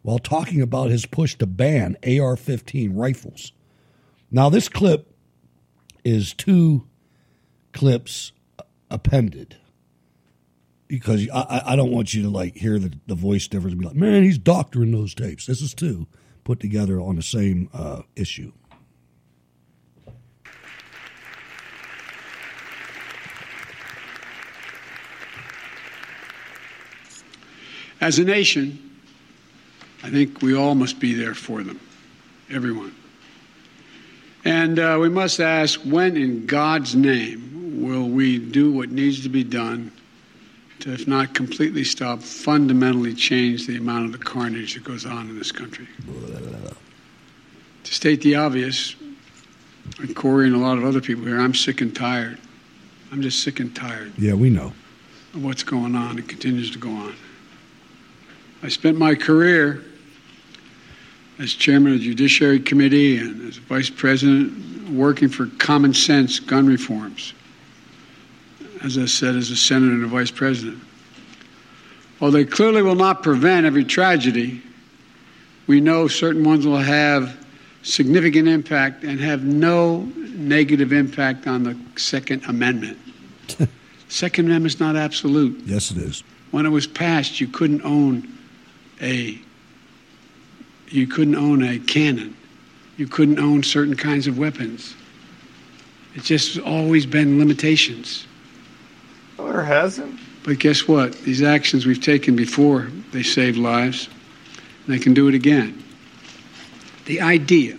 while 0.03 0.19
talking 0.19 0.61
about 0.61 0.91
his 0.91 1.07
push 1.07 1.37
to 1.37 1.47
ban 1.47 1.97
AR 2.05 2.37
15 2.37 2.95
rifles. 2.95 3.53
Now, 4.31 4.49
this 4.49 4.69
clip 4.69 5.15
is 6.05 6.35
two 6.35 6.87
clips 7.73 8.33
appended 8.91 9.57
because 10.91 11.29
I, 11.33 11.63
I- 11.67 11.77
don't 11.77 11.93
want 11.93 12.13
you 12.13 12.23
to 12.25 12.29
like 12.29 12.57
hear 12.57 12.79
the, 12.79 12.93
the 13.07 13.15
voice 13.15 13.47
difference 13.47 13.73
and 13.73 13.81
be 13.81 13.87
like, 13.87 13.97
man, 13.97 14.25
he's 14.25 14.39
doctoring 14.39 14.91
those 14.91 15.15
tapes. 15.15 15.47
This 15.47 15.63
is 15.63 15.73
two 15.73 16.07
put 16.43 16.59
together 16.59 17.01
on 17.01 17.17
the 17.17 17.23
same 17.23 17.71
uh, 17.73 18.03
issue. 18.17 18.53
As 28.01 28.19
a 28.19 28.25
nation, 28.25 28.79
I 30.03 30.11
think 30.11 30.41
we 30.41 30.57
all 30.57 30.75
must 30.75 30.99
be 30.99 31.13
there 31.15 31.35
for 31.35 31.63
them, 31.63 31.79
everyone. 32.51 32.95
And 34.45 34.79
uh, 34.79 34.97
we 35.01 35.11
must 35.11 35.39
ask 35.39 35.79
when, 35.83 36.17
in 36.17 36.47
God's 36.47 36.97
name, 36.97 37.83
will 37.87 38.09
we 38.09 38.39
do 38.39 38.73
what 38.73 38.91
needs 38.91 39.23
to 39.23 39.29
be 39.29 39.45
done 39.45 39.93
to, 40.81 40.93
if 40.93 41.07
not 41.07 41.35
completely 41.35 41.85
stop, 41.85 42.21
fundamentally 42.21 43.15
change 43.15 43.67
the 43.67 43.77
amount 43.77 44.07
of 44.07 44.13
the 44.13 44.19
carnage 44.19 44.75
that 44.75 44.85
goes 44.85 45.07
on 45.07 45.29
in 45.29 45.39
this 45.39 45.53
country? 45.53 45.87
To 47.85 47.95
state 47.95 48.21
the 48.23 48.37
obvious, 48.37 48.97
and 49.99 50.15
Corey 50.15 50.47
and 50.47 50.55
a 50.57 50.59
lot 50.59 50.79
of 50.79 50.85
other 50.85 51.01
people 51.01 51.25
here, 51.25 51.39
I'm 51.41 51.55
sick 51.55 51.81
and 51.81 51.95
tired. 51.95 52.39
I'm 53.13 53.23
just 53.23 53.43
sick 53.43 53.59
and 53.61 53.75
tired 53.75 54.13
Yeah, 54.19 54.35
we 54.35 54.51
know. 54.51 54.73
of 55.35 55.43
what's 55.45 55.63
going 55.65 55.95
on 55.97 56.19
and 56.19 56.29
continues 56.29 56.71
to 56.73 56.79
go 56.79 56.91
on. 56.91 57.15
I 58.63 58.69
spent 58.69 58.99
my 58.99 59.15
career 59.15 59.83
as 61.39 61.55
chairman 61.55 61.95
of 61.95 61.99
the 62.01 62.05
Judiciary 62.05 62.61
Committee 62.61 63.17
and 63.19 63.49
as 63.49 63.57
vice 63.57 63.91
president 63.91 64.91
working 64.91 65.29
for 65.29 65.47
common 65.59 65.93
sense 65.95 66.39
gun 66.39 66.67
reforms. 66.67 67.33
As 68.83 68.97
I 68.97 69.05
said, 69.05 69.37
as 69.37 69.51
a 69.51 69.57
senator 69.57 69.93
and 69.93 70.05
a 70.05 70.07
vice 70.07 70.31
president. 70.31 70.79
While 72.19 72.31
they 72.31 72.45
clearly 72.45 72.83
will 72.83 72.95
not 72.95 73.23
prevent 73.23 73.67
every 73.67 73.85
tragedy, 73.85 74.63
we 75.67 75.81
know 75.81 76.09
certain 76.09 76.45
ones 76.45 76.67
will 76.67 76.79
have 76.79 77.37
significant 77.83 78.49
impact 78.49 79.05
and 79.05 79.21
have 79.21 79.45
no 79.45 80.01
negative 80.35 80.93
impact 80.93 81.47
on 81.47 81.63
the 81.63 81.79
Second 81.97 82.45
Amendment. 82.47 82.99
Second 84.09 84.47
Amendment 84.47 84.75
is 84.75 84.81
not 84.81 84.97
absolute. 84.97 85.61
Yes, 85.65 85.91
it 85.91 85.99
is. 85.99 86.23
When 86.51 86.67
it 86.67 86.71
was 86.71 86.87
passed, 86.87 87.41
you 87.41 87.47
couldn't 87.47 87.83
own 87.83 88.27
a 89.01 89.39
you 90.89 91.07
couldn't 91.07 91.37
own 91.37 91.63
a 91.63 91.79
cannon. 91.79 92.37
You 92.97 93.07
couldn't 93.07 93.39
own 93.39 93.63
certain 93.63 93.97
kinds 93.97 94.27
of 94.27 94.37
weapons. 94.39 94.95
It's 96.15 96.27
just 96.27 96.59
always 96.59 97.07
been 97.07 97.39
limitations. 97.39 98.27
Or 99.47 99.63
hasn't? 99.63 100.19
But 100.43 100.59
guess 100.59 100.87
what? 100.89 101.13
These 101.23 101.43
actions 101.43 101.87
we've 101.87 102.01
taken 102.01 102.35
before, 102.37 102.89
they 103.13 103.23
saved 103.23 103.59
lives. 103.59 104.09
And 104.87 104.95
they 104.95 104.99
can 104.99 105.15
do 105.15 105.29
it 105.29 105.35
again. 105.35 105.83
The 107.07 107.21
idea 107.21 107.77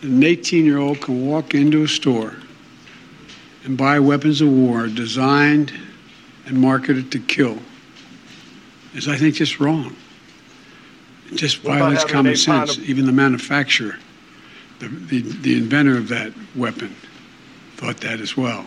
that 0.00 0.08
an 0.08 0.22
18 0.22 0.64
year 0.64 0.78
old 0.78 1.00
can 1.00 1.26
walk 1.26 1.54
into 1.54 1.82
a 1.82 1.88
store 1.88 2.34
and 3.64 3.76
buy 3.76 3.98
weapons 4.00 4.40
of 4.40 4.48
war 4.48 4.86
designed 4.86 5.72
and 6.46 6.58
marketed 6.60 7.10
to 7.12 7.18
kill 7.18 7.58
is, 8.94 9.08
I 9.08 9.16
think, 9.16 9.34
just 9.34 9.58
wrong. 9.60 9.96
It 11.30 11.36
just 11.36 11.64
What 11.64 11.78
violates 11.78 12.04
common 12.04 12.36
sense. 12.36 12.76
of- 12.76 12.84
Even 12.88 13.06
the 13.06 13.12
manufacturer, 13.12 13.96
the, 14.78 14.88
the, 14.88 15.20
the 15.22 15.56
inventor 15.56 15.96
of 15.96 16.08
that 16.08 16.32
weapon, 16.54 16.94
thought 17.76 17.98
that 17.98 18.20
as 18.20 18.36
well. 18.36 18.66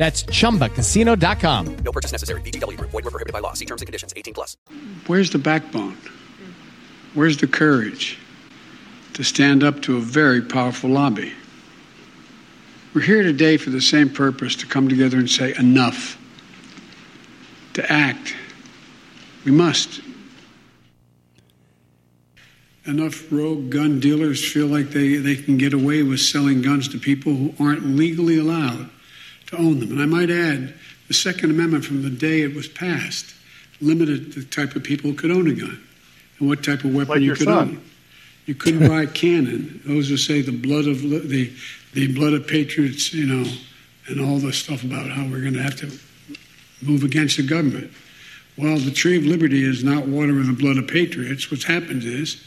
That's 0.00 0.22
chumbacasino.com. 0.22 1.76
No 1.84 1.92
purchase 1.92 2.10
necessary. 2.10 2.40
VGW 2.40 2.78
Group. 2.78 2.90
Void 2.90 3.04
were 3.04 3.10
prohibited 3.10 3.34
by 3.34 3.40
law. 3.40 3.52
See 3.52 3.66
terms 3.66 3.82
and 3.82 3.86
conditions. 3.86 4.14
18 4.16 4.32
plus. 4.32 4.56
where's 5.06 5.28
the 5.28 5.36
backbone? 5.38 5.94
Where's 7.12 7.36
the 7.36 7.46
courage 7.46 8.18
to 9.12 9.22
stand 9.22 9.62
up 9.62 9.82
to 9.82 9.98
a 9.98 10.00
very 10.00 10.40
powerful 10.40 10.88
lobby? 10.88 11.34
We're 12.94 13.02
here 13.02 13.22
today 13.22 13.58
for 13.58 13.68
the 13.68 13.80
same 13.82 14.08
purpose 14.08 14.56
to 14.56 14.66
come 14.66 14.88
together 14.88 15.18
and 15.18 15.28
say, 15.28 15.54
enough, 15.58 16.16
to 17.74 17.92
act. 17.92 18.34
We 19.44 19.52
must. 19.52 20.00
Enough 22.86 23.30
rogue 23.30 23.68
gun 23.68 24.00
dealers 24.00 24.50
feel 24.50 24.66
like 24.66 24.92
they, 24.92 25.16
they 25.16 25.36
can 25.36 25.58
get 25.58 25.74
away 25.74 26.02
with 26.02 26.20
selling 26.20 26.62
guns 26.62 26.88
to 26.88 26.98
people 26.98 27.34
who 27.34 27.52
aren't 27.62 27.84
legally 27.84 28.38
allowed 28.38 28.88
to 29.50 29.56
own 29.58 29.80
them. 29.80 29.92
And 29.92 30.00
I 30.00 30.06
might 30.06 30.30
add, 30.30 30.74
the 31.08 31.14
Second 31.14 31.50
Amendment 31.50 31.84
from 31.84 32.02
the 32.02 32.10
day 32.10 32.42
it 32.42 32.54
was 32.54 32.68
passed 32.68 33.34
limited 33.80 34.32
the 34.32 34.44
type 34.44 34.76
of 34.76 34.82
people 34.82 35.10
who 35.10 35.16
could 35.16 35.30
own 35.30 35.48
a 35.48 35.54
gun 35.54 35.82
and 36.38 36.48
what 36.48 36.62
type 36.62 36.84
of 36.84 36.94
weapon 36.94 37.14
Like 37.14 37.20
you 37.22 37.34
could 37.34 37.46
son. 37.46 37.68
own. 37.70 37.82
You 38.46 38.54
couldn't 38.54 38.86
buy 38.88 39.02
a 39.02 39.06
cannon. 39.22 39.80
Those 39.84 40.08
who 40.08 40.16
say 40.16 40.40
the 40.42 40.52
blood 40.52 40.86
of 40.86 41.00
the 41.02 41.52
the 41.92 42.12
blood 42.14 42.32
of 42.34 42.46
patriots, 42.46 43.12
you 43.12 43.26
know, 43.26 43.50
and 44.06 44.20
all 44.20 44.38
the 44.38 44.52
stuff 44.52 44.84
about 44.84 45.10
how 45.10 45.24
we're 45.24 45.40
going 45.40 45.54
to 45.54 45.62
have 45.62 45.76
to 45.76 45.90
move 46.82 47.02
against 47.02 47.36
the 47.36 47.42
government. 47.42 47.90
Well, 48.56 48.78
the 48.78 48.92
tree 48.92 49.16
of 49.16 49.24
liberty 49.24 49.64
is 49.64 49.82
not 49.82 50.06
water 50.06 50.34
with 50.34 50.46
the 50.46 50.52
blood 50.52 50.76
of 50.76 50.86
patriots. 50.86 51.50
What's 51.50 51.64
happened 51.64 52.04
is 52.04 52.40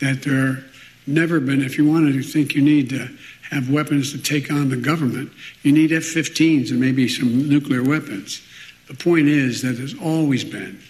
that 0.00 0.22
there 0.22 0.64
never 1.06 1.38
been. 1.38 1.62
If 1.62 1.78
you 1.78 1.88
wanted 1.88 2.14
to 2.14 2.22
think 2.22 2.54
you 2.54 2.62
need 2.62 2.90
to 2.90 3.08
have 3.50 3.70
weapons 3.70 4.12
to 4.12 4.18
take 4.18 4.52
on 4.52 4.68
the 4.68 4.76
government, 4.76 5.32
you 5.62 5.72
need 5.72 5.92
F-15s 5.92 6.70
and 6.70 6.80
maybe 6.80 7.08
some 7.08 7.48
nuclear 7.48 7.82
weapons. 7.82 8.42
The 8.88 8.94
point 8.94 9.28
is 9.28 9.62
that 9.62 9.72
there's 9.72 9.98
always 9.98 10.44
been 10.44 10.80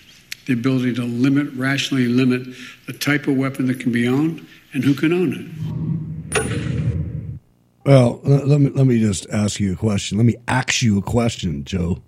the 0.47 0.55
ability 0.55 0.95
to 0.95 1.03
limit, 1.03 1.53
rationally 1.55 2.07
limit 2.07 2.49
the 2.87 2.93
type 2.93 3.27
of 3.27 3.37
weapon 3.37 3.67
that 3.67 3.81
can 3.81 3.93
be 3.93 4.09
owned 4.09 4.47
and 4.73 4.83
who 4.83 4.95
can 4.95 5.13
own 5.13 5.33
it. 5.33 7.39
Well, 7.85 8.21
let 8.23 8.61
me 8.61 8.71
let 8.71 8.87
me 8.87 9.01
just 9.01 9.29
ask 9.31 9.61
you 9.61 9.73
a 9.73 9.77
question. 9.77 10.19
Let 10.19 10.27
me 10.27 10.37
ask 10.47 10.83
you 10.83 10.99
a 10.99 11.03
question, 11.03 11.65
Joe. 11.65 12.03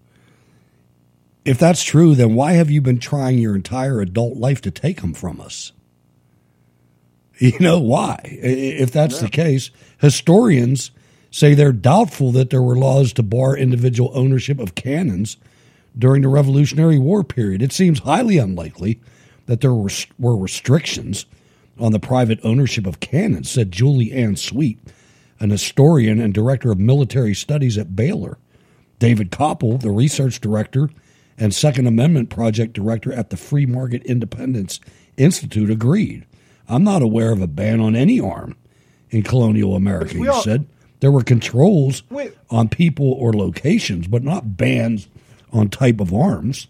If 1.44 1.58
that's 1.58 1.82
true, 1.82 2.14
then 2.14 2.34
why 2.34 2.52
have 2.52 2.70
you 2.70 2.82
been 2.82 2.98
trying 2.98 3.38
your 3.38 3.56
entire 3.56 4.00
adult 4.00 4.36
life 4.36 4.60
to 4.62 4.70
take 4.70 5.00
them 5.00 5.14
from 5.14 5.40
us? 5.40 5.72
You 7.42 7.58
know 7.58 7.80
why? 7.80 8.20
If 8.22 8.92
that's 8.92 9.20
the 9.20 9.30
case, 9.30 9.70
historians 9.98 10.90
say 11.30 11.54
they're 11.54 11.72
doubtful 11.72 12.32
that 12.32 12.50
there 12.50 12.60
were 12.60 12.76
laws 12.76 13.14
to 13.14 13.22
bar 13.22 13.56
individual 13.56 14.10
ownership 14.12 14.58
of 14.58 14.74
cannons 14.74 15.38
during 15.98 16.20
the 16.20 16.28
Revolutionary 16.28 16.98
War 16.98 17.24
period. 17.24 17.62
It 17.62 17.72
seems 17.72 18.00
highly 18.00 18.36
unlikely 18.36 19.00
that 19.46 19.62
there 19.62 19.72
were, 19.72 19.88
were 20.18 20.36
restrictions 20.36 21.24
on 21.78 21.92
the 21.92 21.98
private 21.98 22.40
ownership 22.44 22.86
of 22.86 23.00
cannons, 23.00 23.50
said 23.50 23.72
Julie 23.72 24.12
Anne 24.12 24.36
Sweet, 24.36 24.78
an 25.38 25.48
historian 25.48 26.20
and 26.20 26.34
director 26.34 26.70
of 26.70 26.78
military 26.78 27.34
studies 27.34 27.78
at 27.78 27.96
Baylor. 27.96 28.36
David 28.98 29.30
Kopel, 29.30 29.80
the 29.80 29.90
research 29.90 30.42
director 30.42 30.90
and 31.38 31.54
Second 31.54 31.86
Amendment 31.86 32.28
project 32.28 32.74
director 32.74 33.14
at 33.14 33.30
the 33.30 33.38
Free 33.38 33.64
Market 33.64 34.04
Independence 34.04 34.78
Institute, 35.16 35.70
agreed. 35.70 36.26
I'm 36.70 36.84
not 36.84 37.02
aware 37.02 37.32
of 37.32 37.42
a 37.42 37.46
ban 37.46 37.80
on 37.80 37.96
any 37.96 38.20
arm 38.20 38.56
in 39.10 39.22
colonial 39.22 39.74
America, 39.74 40.14
We 40.14 40.22
he 40.22 40.28
all- 40.28 40.42
said. 40.42 40.66
There 41.00 41.10
were 41.10 41.22
controls 41.22 42.02
Wait. 42.10 42.34
on 42.50 42.68
people 42.68 43.12
or 43.12 43.32
locations, 43.32 44.06
but 44.06 44.22
not 44.22 44.58
bans 44.58 45.08
on 45.50 45.68
type 45.70 45.98
of 45.98 46.12
arms. 46.12 46.68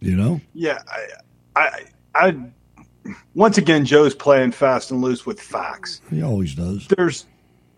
You 0.00 0.16
know? 0.16 0.40
Yeah, 0.54 0.80
I, 0.88 1.06
I, 1.56 1.84
I, 2.14 2.36
once 3.34 3.58
again, 3.58 3.84
Joe's 3.84 4.14
playing 4.14 4.52
fast 4.52 4.90
and 4.92 5.02
loose 5.02 5.26
with 5.26 5.40
facts. 5.40 6.00
He 6.08 6.22
always 6.22 6.54
does. 6.54 6.86
There's, 6.96 7.26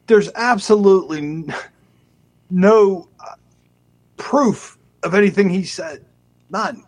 there's 0.06 0.30
absolutely 0.34 1.47
no 2.51 3.09
uh, 3.20 3.34
proof 4.18 4.78
of 5.02 5.14
anything 5.14 5.48
he 5.48 5.64
said. 5.64 6.05
None. 6.51 6.84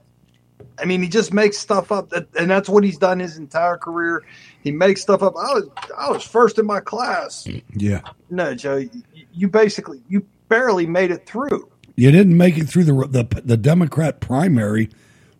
I 0.78 0.84
mean, 0.84 1.02
he 1.02 1.08
just 1.08 1.32
makes 1.32 1.58
stuff 1.58 1.92
up, 1.92 2.10
that, 2.10 2.26
and 2.38 2.50
that's 2.50 2.68
what 2.68 2.84
he's 2.84 2.98
done 2.98 3.20
his 3.20 3.36
entire 3.36 3.76
career. 3.76 4.22
He 4.62 4.72
makes 4.72 5.02
stuff 5.02 5.22
up. 5.22 5.34
I 5.36 5.54
was, 5.54 5.68
I 5.96 6.10
was 6.10 6.24
first 6.24 6.58
in 6.58 6.66
my 6.66 6.80
class. 6.80 7.46
Yeah. 7.74 8.00
No, 8.30 8.54
Joe, 8.54 8.76
you, 8.76 9.02
you 9.32 9.48
basically, 9.48 10.02
you 10.08 10.26
barely 10.48 10.86
made 10.86 11.10
it 11.10 11.26
through. 11.26 11.68
You 11.96 12.10
didn't 12.10 12.36
make 12.36 12.58
it 12.58 12.64
through 12.64 12.84
the 12.84 12.92
the, 13.06 13.42
the 13.44 13.56
Democrat 13.56 14.20
primary 14.20 14.90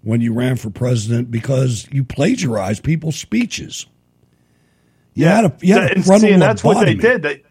when 0.02 0.20
you 0.20 0.32
ran 0.32 0.56
for 0.56 0.70
president 0.70 1.30
because 1.30 1.88
you 1.90 2.04
plagiarized 2.04 2.84
people's 2.84 3.16
speeches. 3.16 3.86
You 5.14 5.26
had 5.26 5.44
a 5.44 5.56
you 5.60 5.74
had 5.74 5.90
a 5.90 5.94
and, 5.94 6.04
see, 6.04 6.30
and 6.30 6.42
that's 6.42 6.62
what 6.62 6.84
they 6.84 6.94
did. 6.94 7.22
They, 7.22 7.42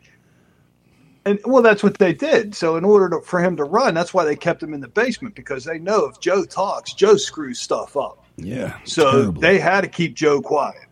and 1.25 1.39
well, 1.45 1.63
that's 1.63 1.83
what 1.83 1.97
they 1.97 2.13
did. 2.13 2.53
So, 2.55 2.75
in 2.75 2.83
order 2.83 3.09
to, 3.09 3.21
for 3.21 3.39
him 3.39 3.55
to 3.57 3.63
run, 3.63 3.93
that's 3.93 4.13
why 4.13 4.25
they 4.25 4.35
kept 4.35 4.61
him 4.61 4.73
in 4.73 4.81
the 4.81 4.87
basement 4.87 5.35
because 5.35 5.63
they 5.63 5.79
know 5.79 6.05
if 6.05 6.19
Joe 6.19 6.43
talks, 6.43 6.93
Joe 6.93 7.15
screws 7.15 7.59
stuff 7.59 7.95
up. 7.95 8.25
Yeah. 8.35 8.77
So 8.83 9.11
terrible. 9.11 9.41
they 9.41 9.59
had 9.59 9.81
to 9.81 9.87
keep 9.87 10.15
Joe 10.15 10.41
quiet. 10.41 10.87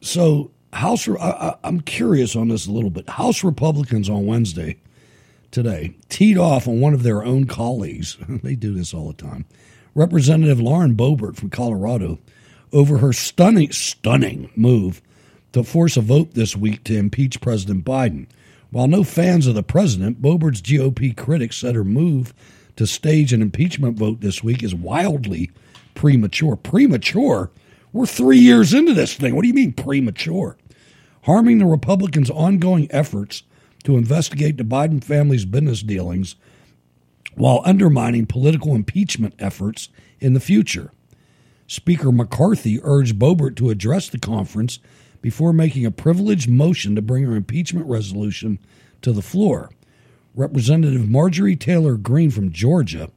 So 0.00 0.50
House, 0.72 1.08
I, 1.08 1.14
I, 1.14 1.56
I'm 1.64 1.80
curious 1.80 2.36
on 2.36 2.48
this 2.48 2.66
a 2.66 2.70
little 2.70 2.90
bit. 2.90 3.08
House 3.08 3.44
Republicans 3.44 4.08
on 4.08 4.26
Wednesday 4.26 4.76
today 5.50 5.94
teed 6.08 6.36
off 6.36 6.66
on 6.66 6.80
one 6.80 6.94
of 6.94 7.02
their 7.02 7.24
own 7.24 7.46
colleagues. 7.46 8.16
they 8.28 8.54
do 8.54 8.74
this 8.74 8.94
all 8.94 9.08
the 9.08 9.22
time. 9.22 9.44
Representative 9.94 10.60
Lauren 10.60 10.96
Boebert 10.96 11.36
from 11.36 11.50
Colorado 11.50 12.18
over 12.72 12.98
her 12.98 13.12
stunning, 13.12 13.70
stunning 13.70 14.50
move 14.56 15.00
to 15.52 15.62
force 15.62 15.96
a 15.96 16.00
vote 16.00 16.34
this 16.34 16.56
week 16.56 16.82
to 16.84 16.96
impeach 16.96 17.40
President 17.40 17.84
Biden. 17.84 18.26
While 18.74 18.88
no 18.88 19.04
fans 19.04 19.46
of 19.46 19.54
the 19.54 19.62
president, 19.62 20.20
Boebert's 20.20 20.60
GOP 20.60 21.16
critics 21.16 21.58
said 21.58 21.76
her 21.76 21.84
move 21.84 22.34
to 22.74 22.88
stage 22.88 23.32
an 23.32 23.40
impeachment 23.40 23.96
vote 23.96 24.20
this 24.20 24.42
week 24.42 24.64
is 24.64 24.74
wildly 24.74 25.52
premature. 25.94 26.56
Premature? 26.56 27.52
We're 27.92 28.06
three 28.06 28.40
years 28.40 28.74
into 28.74 28.92
this 28.92 29.14
thing. 29.14 29.36
What 29.36 29.42
do 29.42 29.46
you 29.48 29.54
mean 29.54 29.74
premature? 29.74 30.56
Harming 31.22 31.58
the 31.58 31.66
Republicans' 31.66 32.30
ongoing 32.30 32.88
efforts 32.90 33.44
to 33.84 33.96
investigate 33.96 34.56
the 34.56 34.64
Biden 34.64 35.04
family's 35.04 35.44
business 35.44 35.80
dealings 35.80 36.34
while 37.36 37.62
undermining 37.64 38.26
political 38.26 38.74
impeachment 38.74 39.34
efforts 39.38 39.88
in 40.18 40.34
the 40.34 40.40
future. 40.40 40.90
Speaker 41.68 42.10
McCarthy 42.10 42.80
urged 42.82 43.20
Boebert 43.20 43.54
to 43.54 43.70
address 43.70 44.08
the 44.08 44.18
conference 44.18 44.80
before 45.24 45.54
making 45.54 45.86
a 45.86 45.90
privileged 45.90 46.50
motion 46.50 46.94
to 46.94 47.00
bring 47.00 47.24
her 47.24 47.34
impeachment 47.34 47.86
resolution 47.86 48.58
to 49.00 49.10
the 49.10 49.22
floor. 49.22 49.70
Representative 50.34 51.08
Marjorie 51.08 51.56
Taylor 51.56 51.96
Greene 51.96 52.30
from 52.30 52.52
Georgia 52.52 53.10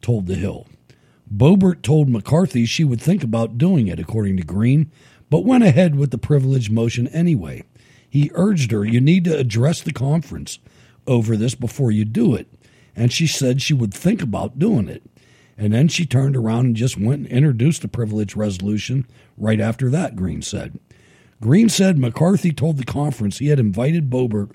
told 0.00 0.28
The 0.28 0.36
Hill. 0.36 0.68
Boebert 1.28 1.82
told 1.82 2.08
McCarthy 2.08 2.66
she 2.66 2.84
would 2.84 3.00
think 3.00 3.24
about 3.24 3.58
doing 3.58 3.88
it, 3.88 3.98
according 3.98 4.36
to 4.36 4.44
Greene, 4.44 4.92
but 5.28 5.44
went 5.44 5.64
ahead 5.64 5.96
with 5.96 6.12
the 6.12 6.18
privileged 6.18 6.70
motion 6.70 7.08
anyway. 7.08 7.64
He 8.08 8.30
urged 8.34 8.70
her, 8.70 8.84
You 8.84 9.00
need 9.00 9.24
to 9.24 9.36
address 9.36 9.80
the 9.80 9.92
conference 9.92 10.60
over 11.04 11.36
this 11.36 11.56
before 11.56 11.90
you 11.90 12.04
do 12.04 12.36
it. 12.36 12.46
And 12.94 13.12
she 13.12 13.26
said 13.26 13.60
she 13.60 13.74
would 13.74 13.92
think 13.92 14.22
about 14.22 14.60
doing 14.60 14.88
it. 14.88 15.02
And 15.58 15.72
then 15.72 15.88
she 15.88 16.06
turned 16.06 16.36
around 16.36 16.66
and 16.66 16.76
just 16.76 16.96
went 16.96 17.26
and 17.26 17.26
introduced 17.26 17.82
a 17.82 17.88
privilege 17.88 18.36
resolution 18.36 19.04
right 19.36 19.60
after 19.60 19.90
that, 19.90 20.14
Greene 20.14 20.42
said. 20.42 20.78
Greene 21.40 21.70
said 21.70 21.98
McCarthy 21.98 22.52
told 22.52 22.76
the 22.76 22.84
conference 22.84 23.38
he 23.38 23.48
had 23.48 23.58
invited 23.58 24.10
Boebert 24.10 24.50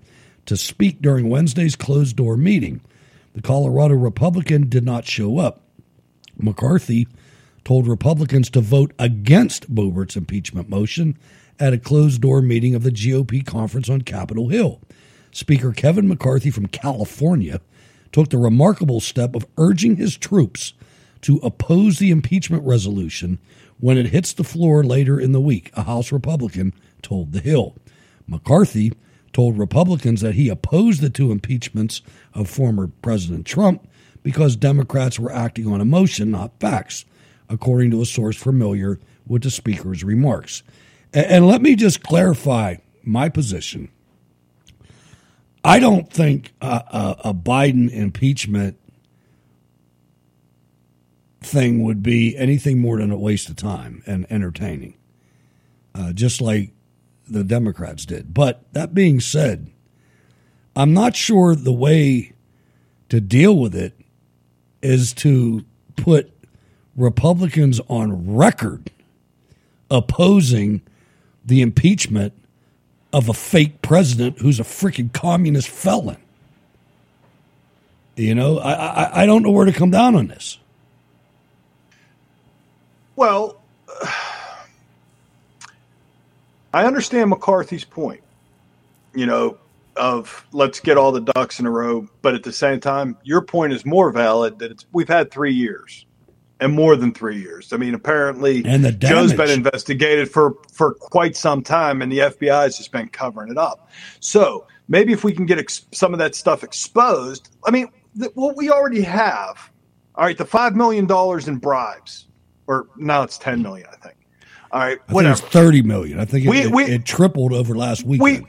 to 0.46 0.56
speak 0.56 1.02
during 1.02 1.30
Wednesday's 1.30 1.76
closed 1.76 2.16
door 2.16 2.38
meeting. 2.38 2.82
The 3.34 3.42
Colorado 3.42 3.96
Republican 3.96 4.70
did 4.70 4.86
not 4.86 5.06
show 5.06 5.40
up. 5.40 5.62
McCarthy 6.38 7.08
told 7.64 7.88
Republicans 7.88 8.52
to 8.52 8.62
vote 8.62 8.94
against 9.00 9.74
Boebert's 9.74 10.16
impeachment 10.16 10.70
motion 10.70 11.18
at 11.60 11.74
a 11.74 11.80
closed 11.80 12.22
door 12.22 12.42
meeting 12.42 12.76
of 12.76 12.84
the 12.84 12.92
GOP 12.92 13.44
conference 13.44 13.90
on 13.90 14.02
Capitol 14.02 14.50
Hill. 14.50 14.80
Speaker 15.32 15.72
Kevin 15.72 16.08
McCarthy 16.08 16.52
from 16.52 16.68
California 16.68 17.62
took 18.12 18.30
the 18.30 18.38
remarkable 18.38 19.00
step 19.00 19.36
of 19.36 19.48
urging 19.58 19.96
his 19.96 20.16
troops 20.16 20.74
to 21.22 21.38
oppose 21.38 21.98
the 21.98 22.12
impeachment 22.12 22.64
resolution 22.64 23.40
when 23.80 23.98
it 23.98 24.08
hits 24.08 24.34
the 24.34 24.44
floor 24.44 24.84
later 24.84 25.20
in 25.20 25.32
the 25.32 25.42
week, 25.42 25.72
a 25.74 25.84
House 25.84 26.12
Republican 26.12 26.74
told 27.02 27.32
The 27.32 27.42
Hill. 27.42 27.76
McCarthy 28.28 28.94
told 29.34 29.58
Republicans 29.58 30.22
that 30.22 30.36
he 30.36 30.50
opposed 30.50 31.02
the 31.02 31.10
two 31.10 31.32
impeachments 31.32 32.02
of 32.34 32.50
former 32.50 32.88
President 33.02 33.46
Trump 33.46 33.88
because 34.24 34.56
Democrats 34.56 35.20
were 35.20 35.32
acting 35.32 35.68
on 35.68 35.82
emotion, 35.82 36.32
not 36.32 36.60
facts, 36.60 37.06
according 37.50 37.92
to 37.92 38.02
a 38.02 38.06
source 38.06 38.38
familiar 38.38 39.00
with 39.28 39.44
the 39.44 39.52
Speaker's 39.52 40.04
remarks. 40.04 40.64
And, 41.14 41.48
let 41.48 41.62
me 41.62 41.76
just 41.76 42.02
clarify 42.02 42.76
my 43.04 43.30
position. 43.30 43.90
I 45.64 45.80
don't 45.80 46.12
think 46.12 46.54
a, 46.62 46.66
a, 46.66 47.16
a 47.26 47.34
Biden 47.34 47.92
impeachment 47.92 48.78
thing 51.46 51.84
would 51.84 52.04
be 52.04 52.36
anything 52.38 52.80
more 52.80 52.98
than 52.98 53.12
a 53.12 53.18
waste 53.18 53.50
of 53.50 53.56
time 53.56 54.04
and 54.06 54.26
entertaining, 54.30 54.96
uh, 55.94 56.12
just 56.14 56.42
like 56.42 56.72
the 57.28 57.44
Democrats 57.44 58.06
did. 58.06 58.34
But 58.34 58.64
that 58.74 58.94
being 58.94 59.20
said, 59.20 59.72
I'm 60.76 60.94
not 60.94 61.16
sure 61.16 61.56
the 61.56 61.74
way 61.74 62.34
to 63.10 63.22
deal 63.22 63.58
with 63.58 63.76
it 63.76 63.94
is 64.82 65.14
to 65.14 65.64
put 65.96 66.32
Republicans 66.96 67.80
on 67.88 68.36
record 68.36 68.92
opposing 69.90 70.82
the 71.46 71.62
impeachment 71.62 72.34
of 73.14 73.30
a 73.30 73.34
fake 73.34 73.82
president 73.82 74.40
who's 74.40 74.60
a 74.60 74.64
freaking 74.64 75.12
communist 75.14 75.70
felon. 75.70 76.18
You 78.16 78.36
know, 78.36 78.60
I, 78.60 78.74
I, 78.74 79.24
I 79.24 79.26
don't 79.26 79.44
know 79.44 79.52
where 79.52 79.66
to 79.66 79.74
come 79.74 79.92
down 79.92 80.16
on 80.16 80.28
this. 80.28 80.58
Well, 83.16 83.62
I 86.74 86.86
understand 86.86 87.30
McCarthy's 87.30 87.86
point, 87.86 88.22
you 89.14 89.26
know, 89.26 89.58
of 89.96 90.46
let's 90.52 90.80
get 90.80 90.98
all 90.98 91.12
the 91.12 91.22
ducks 91.22 91.60
in 91.60 91.66
a 91.66 91.72
row. 91.72 92.08
But 92.22 92.36
at 92.36 92.44
the 92.44 92.52
same 92.52 92.80
time, 92.80 93.18
your 93.24 93.42
point 93.42 93.74
is 93.74 93.86
more 93.86 94.12
valid 94.12 94.60
that 94.60 94.72
it's 94.72 94.86
we've 94.92 95.08
had 95.08 95.32
three 95.32 95.54
years 95.54 96.06
and 96.60 96.74
more 96.74 96.96
than 96.96 97.14
three 97.14 97.40
years. 97.40 97.74
I 97.74 97.78
mean, 97.78 97.94
apparently, 97.94 98.64
and 98.66 98.84
the 98.84 98.92
Joe's 98.92 99.34
been 99.34 99.50
investigated 99.50 100.30
for 100.30 100.56
for 100.72 100.94
quite 100.94 101.36
some 101.36 101.62
time, 101.62 102.02
and 102.02 102.12
the 102.12 102.20
FBI 102.20 102.64
has 102.64 102.78
just 102.78 102.92
been 102.92 103.10
covering 103.10 103.52
it 103.52 103.58
up. 103.58 103.90
So 104.20 104.68
maybe 104.88 105.14
if 105.14 105.24
we 105.24 105.34
can 105.34 105.46
get 105.46 105.60
ex- 105.60 105.86
some 105.92 106.14
of 106.14 106.20
that 106.20 106.36
stuff 106.36 106.64
exposed, 106.64 107.50
I 107.66 107.72
mean, 107.72 107.88
th- 108.20 108.32
what 108.36 108.56
we 108.56 108.70
already 108.70 109.02
have. 109.02 109.72
All 110.16 110.24
right, 110.24 110.38
the 110.38 110.46
five 110.46 110.76
million 110.76 111.06
dollars 111.08 111.48
in 111.48 111.58
bribes, 111.58 112.28
or 112.68 112.88
now 112.98 113.24
it's 113.24 113.38
ten 113.38 113.62
million, 113.62 113.88
I 113.92 113.96
think. 113.98 114.16
All 114.72 114.80
right, 114.82 115.00
I 115.08 115.14
whatever. 115.14 115.36
think 115.36 115.46
it's 115.46 115.54
30 115.54 115.82
million. 115.84 116.20
I 116.20 116.26
think 116.26 116.46
it, 116.46 116.50
We- 116.50 116.62
it, 116.62 116.72
we- 116.72 116.84
it 116.86 117.06
tripled 117.06 117.54
over 117.54 117.76
last 117.76 118.04
week. 118.04 118.22
we 118.22 118.46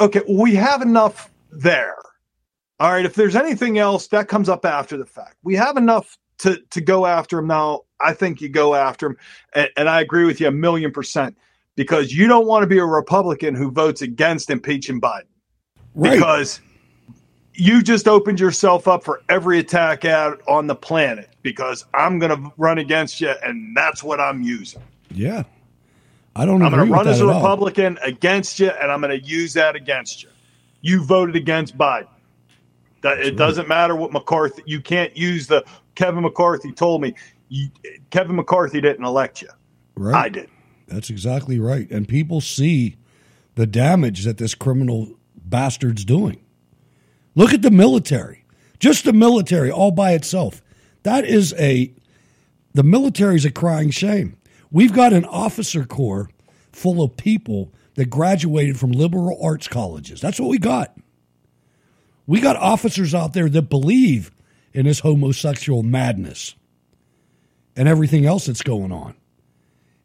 okay 0.00 0.22
we 0.28 0.54
have 0.56 0.82
enough 0.82 1.30
there 1.52 1.94
all 2.80 2.90
right 2.90 3.04
if 3.06 3.14
there's 3.14 3.36
anything 3.36 3.78
else 3.78 4.08
that 4.08 4.26
comes 4.26 4.48
up 4.48 4.64
after 4.64 4.96
the 4.96 5.06
fact 5.06 5.36
we 5.44 5.54
have 5.54 5.76
enough 5.76 6.18
to 6.38 6.58
to 6.70 6.80
go 6.80 7.06
after 7.06 7.38
him 7.38 7.46
now 7.46 7.82
i 8.00 8.12
think 8.12 8.40
you 8.40 8.48
go 8.48 8.74
after 8.74 9.06
him 9.06 9.16
and, 9.54 9.68
and 9.76 9.88
i 9.88 10.00
agree 10.00 10.24
with 10.24 10.40
you 10.40 10.48
a 10.48 10.50
million 10.50 10.90
percent 10.90 11.38
because 11.76 12.12
you 12.12 12.26
don't 12.26 12.48
want 12.48 12.64
to 12.64 12.66
be 12.66 12.78
a 12.78 12.84
republican 12.84 13.54
who 13.54 13.70
votes 13.70 14.02
against 14.02 14.50
impeaching 14.50 15.00
biden 15.00 15.22
Right. 15.94 16.14
because 16.14 16.60
you 17.54 17.82
just 17.82 18.08
opened 18.08 18.40
yourself 18.40 18.88
up 18.88 19.04
for 19.04 19.22
every 19.28 19.58
attack 19.58 20.04
out 20.04 20.40
on 20.48 20.66
the 20.66 20.74
planet 20.74 21.30
because 21.42 21.84
i'm 21.94 22.18
going 22.18 22.30
to 22.30 22.52
run 22.56 22.78
against 22.78 23.20
you 23.20 23.32
and 23.42 23.76
that's 23.76 24.02
what 24.02 24.20
i'm 24.20 24.42
using 24.42 24.82
yeah. 25.14 25.44
I 26.36 26.44
don't 26.44 26.62
I'm 26.62 26.72
going 26.72 26.86
to 26.86 26.92
run 26.92 27.06
as 27.06 27.20
a 27.20 27.24
at 27.24 27.30
all. 27.30 27.40
Republican 27.40 27.98
against 28.02 28.58
you, 28.58 28.70
and 28.70 28.90
I'm 28.90 29.00
going 29.00 29.18
to 29.18 29.24
use 29.24 29.54
that 29.54 29.76
against 29.76 30.22
you. 30.22 30.28
You 30.80 31.04
voted 31.04 31.36
against 31.36 31.78
Biden. 31.78 32.08
That 33.02 33.20
it 33.20 33.36
doesn't 33.36 33.68
matter 33.68 33.94
what 33.94 34.12
McCarthy. 34.12 34.62
You 34.66 34.80
can't 34.80 35.16
use 35.16 35.46
the 35.46 35.64
Kevin 35.94 36.22
McCarthy 36.22 36.72
told 36.72 37.02
me. 37.02 37.14
You, 37.48 37.68
Kevin 38.10 38.36
McCarthy 38.36 38.80
didn't 38.80 39.04
elect 39.04 39.42
you. 39.42 39.48
Right. 39.94 40.14
I 40.14 40.28
did. 40.28 40.48
That's 40.88 41.10
exactly 41.10 41.60
right. 41.60 41.88
And 41.90 42.08
people 42.08 42.40
see 42.40 42.96
the 43.54 43.66
damage 43.66 44.24
that 44.24 44.38
this 44.38 44.54
criminal 44.54 45.16
bastard's 45.36 46.04
doing. 46.04 46.40
Look 47.34 47.52
at 47.52 47.62
the 47.62 47.70
military. 47.70 48.44
Just 48.78 49.04
the 49.04 49.12
military 49.12 49.70
all 49.70 49.90
by 49.90 50.12
itself. 50.12 50.62
That 51.02 51.24
is 51.24 51.54
a 51.58 51.92
the 52.72 52.82
military 52.82 53.36
is 53.36 53.44
a 53.44 53.50
crying 53.50 53.90
shame. 53.90 54.36
We've 54.70 54.92
got 54.92 55.12
an 55.12 55.24
officer 55.24 55.84
corps 55.84 56.28
full 56.72 57.02
of 57.02 57.16
people 57.16 57.72
that 57.94 58.10
graduated 58.10 58.78
from 58.78 58.90
liberal 58.90 59.38
arts 59.40 59.68
colleges. 59.68 60.20
That's 60.20 60.40
what 60.40 60.48
we 60.48 60.58
got. 60.58 60.96
We 62.26 62.40
got 62.40 62.56
officers 62.56 63.14
out 63.14 63.32
there 63.32 63.48
that 63.48 63.62
believe 63.62 64.32
in 64.72 64.86
this 64.86 65.00
homosexual 65.00 65.82
madness 65.82 66.56
and 67.76 67.88
everything 67.88 68.26
else 68.26 68.46
that's 68.46 68.62
going 68.62 68.90
on. 68.90 69.14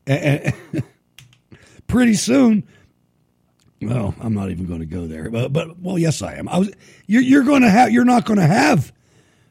And, 0.06 0.54
and 0.74 0.84
pretty 1.88 2.14
soon, 2.14 2.68
well, 3.82 4.14
I'm 4.20 4.34
not 4.34 4.52
even 4.52 4.66
going 4.66 4.82
to 4.82 4.86
go 4.86 5.08
there. 5.08 5.30
But, 5.30 5.54
but 5.54 5.80
well, 5.80 5.98
yes, 5.98 6.22
I 6.22 6.36
am. 6.36 6.50
I 6.50 6.60
was. 6.60 6.72
You're, 7.08 7.22
you're 7.22 7.44
going 7.44 7.62
to 7.62 7.70
have. 7.70 7.92
You're 7.92 8.06
not 8.06 8.26
going 8.26 8.40
to 8.40 8.48
have 8.48 8.92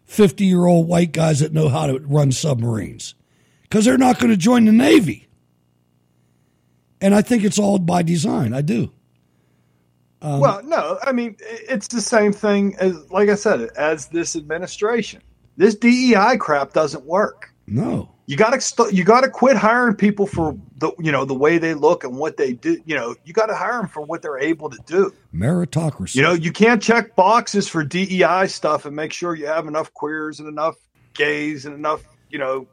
50 0.05 0.45
year 0.45 0.67
old 0.67 0.89
white 0.89 1.13
guys 1.13 1.41
that 1.41 1.53
know 1.53 1.69
how 1.69 1.87
to 1.87 1.99
run 2.01 2.33
submarines 2.33 3.15
because 3.63 3.85
they're 3.85 3.99
not 3.99 4.19
going 4.19 4.31
to 4.31 4.37
join 4.37 4.65
the 4.65 4.73
Navy. 4.73 5.29
And 7.01 7.15
I 7.15 7.23
think 7.23 7.45
it's 7.45 7.59
all 7.59 7.79
by 7.79 8.03
design. 8.03 8.53
I 8.53 8.63
do. 8.63 8.91
Um, 10.21 10.41
well, 10.41 10.63
no, 10.65 10.99
I 11.03 11.13
mean 11.13 11.37
it's 11.41 11.87
the 11.89 12.01
same 12.01 12.33
thing 12.33 12.75
as, 12.81 13.09
like 13.11 13.29
I 13.29 13.37
said, 13.37 13.71
as 13.77 14.09
this 14.09 14.35
administration. 14.35 15.23
This 15.57 15.75
DEI 15.75 16.37
crap 16.39 16.73
doesn't 16.73 17.05
work. 17.05 17.53
No. 17.67 18.15
You 18.29 18.37
got 18.37 18.61
to 18.61 18.95
you 18.95 19.05
got 19.05 19.23
to 19.23 19.31
quit 19.31 19.57
hiring 19.57 19.95
people 19.95 20.27
for 20.27 20.55
the 20.77 20.93
you 20.99 21.11
know 21.11 21.25
the 21.25 21.33
way 21.33 21.57
they 21.57 21.73
look 21.73 22.05
and 22.05 22.19
what 22.19 22.37
they 22.37 22.53
do. 22.53 22.79
You 22.85 22.95
know, 22.95 23.17
you 23.25 23.33
got 23.33 23.47
to 23.47 23.55
hire 23.55 23.79
them 23.79 23.89
for 23.89 24.03
what 24.03 24.21
they're 24.21 24.39
able 24.39 24.69
to 24.69 24.79
do. 24.85 25.15
Meritocracy. 25.35 26.17
You 26.17 26.21
know, 26.21 26.35
you 26.35 26.53
can't 26.53 26.83
check 26.83 27.17
boxes 27.17 27.71
for 27.71 27.83
DEI 27.83 28.47
stuff 28.49 28.85
and 28.85 28.95
make 28.95 29.15
sure 29.15 29.35
you 29.35 29.47
have 29.47 29.67
enough 29.67 29.95
queers 29.95 30.41
and 30.41 30.49
enough 30.49 30.77
gays 31.15 31.65
and 31.65 31.75
enough, 31.75 32.03
you 32.29 32.39
know, 32.39 32.67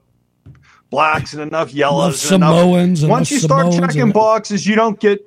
blacks 0.89 1.31
and 1.31 1.41
enough 1.41 1.73
yellows. 1.73 2.29
Enough 2.29 2.41
and 2.41 2.57
Samoans 2.57 3.03
and 3.03 3.09
Once 3.09 3.31
you 3.31 3.39
start 3.39 3.71
Samoans 3.71 3.93
checking 3.93 4.11
boxes, 4.11 4.67
you 4.67 4.75
don't 4.75 4.99
get. 4.99 5.25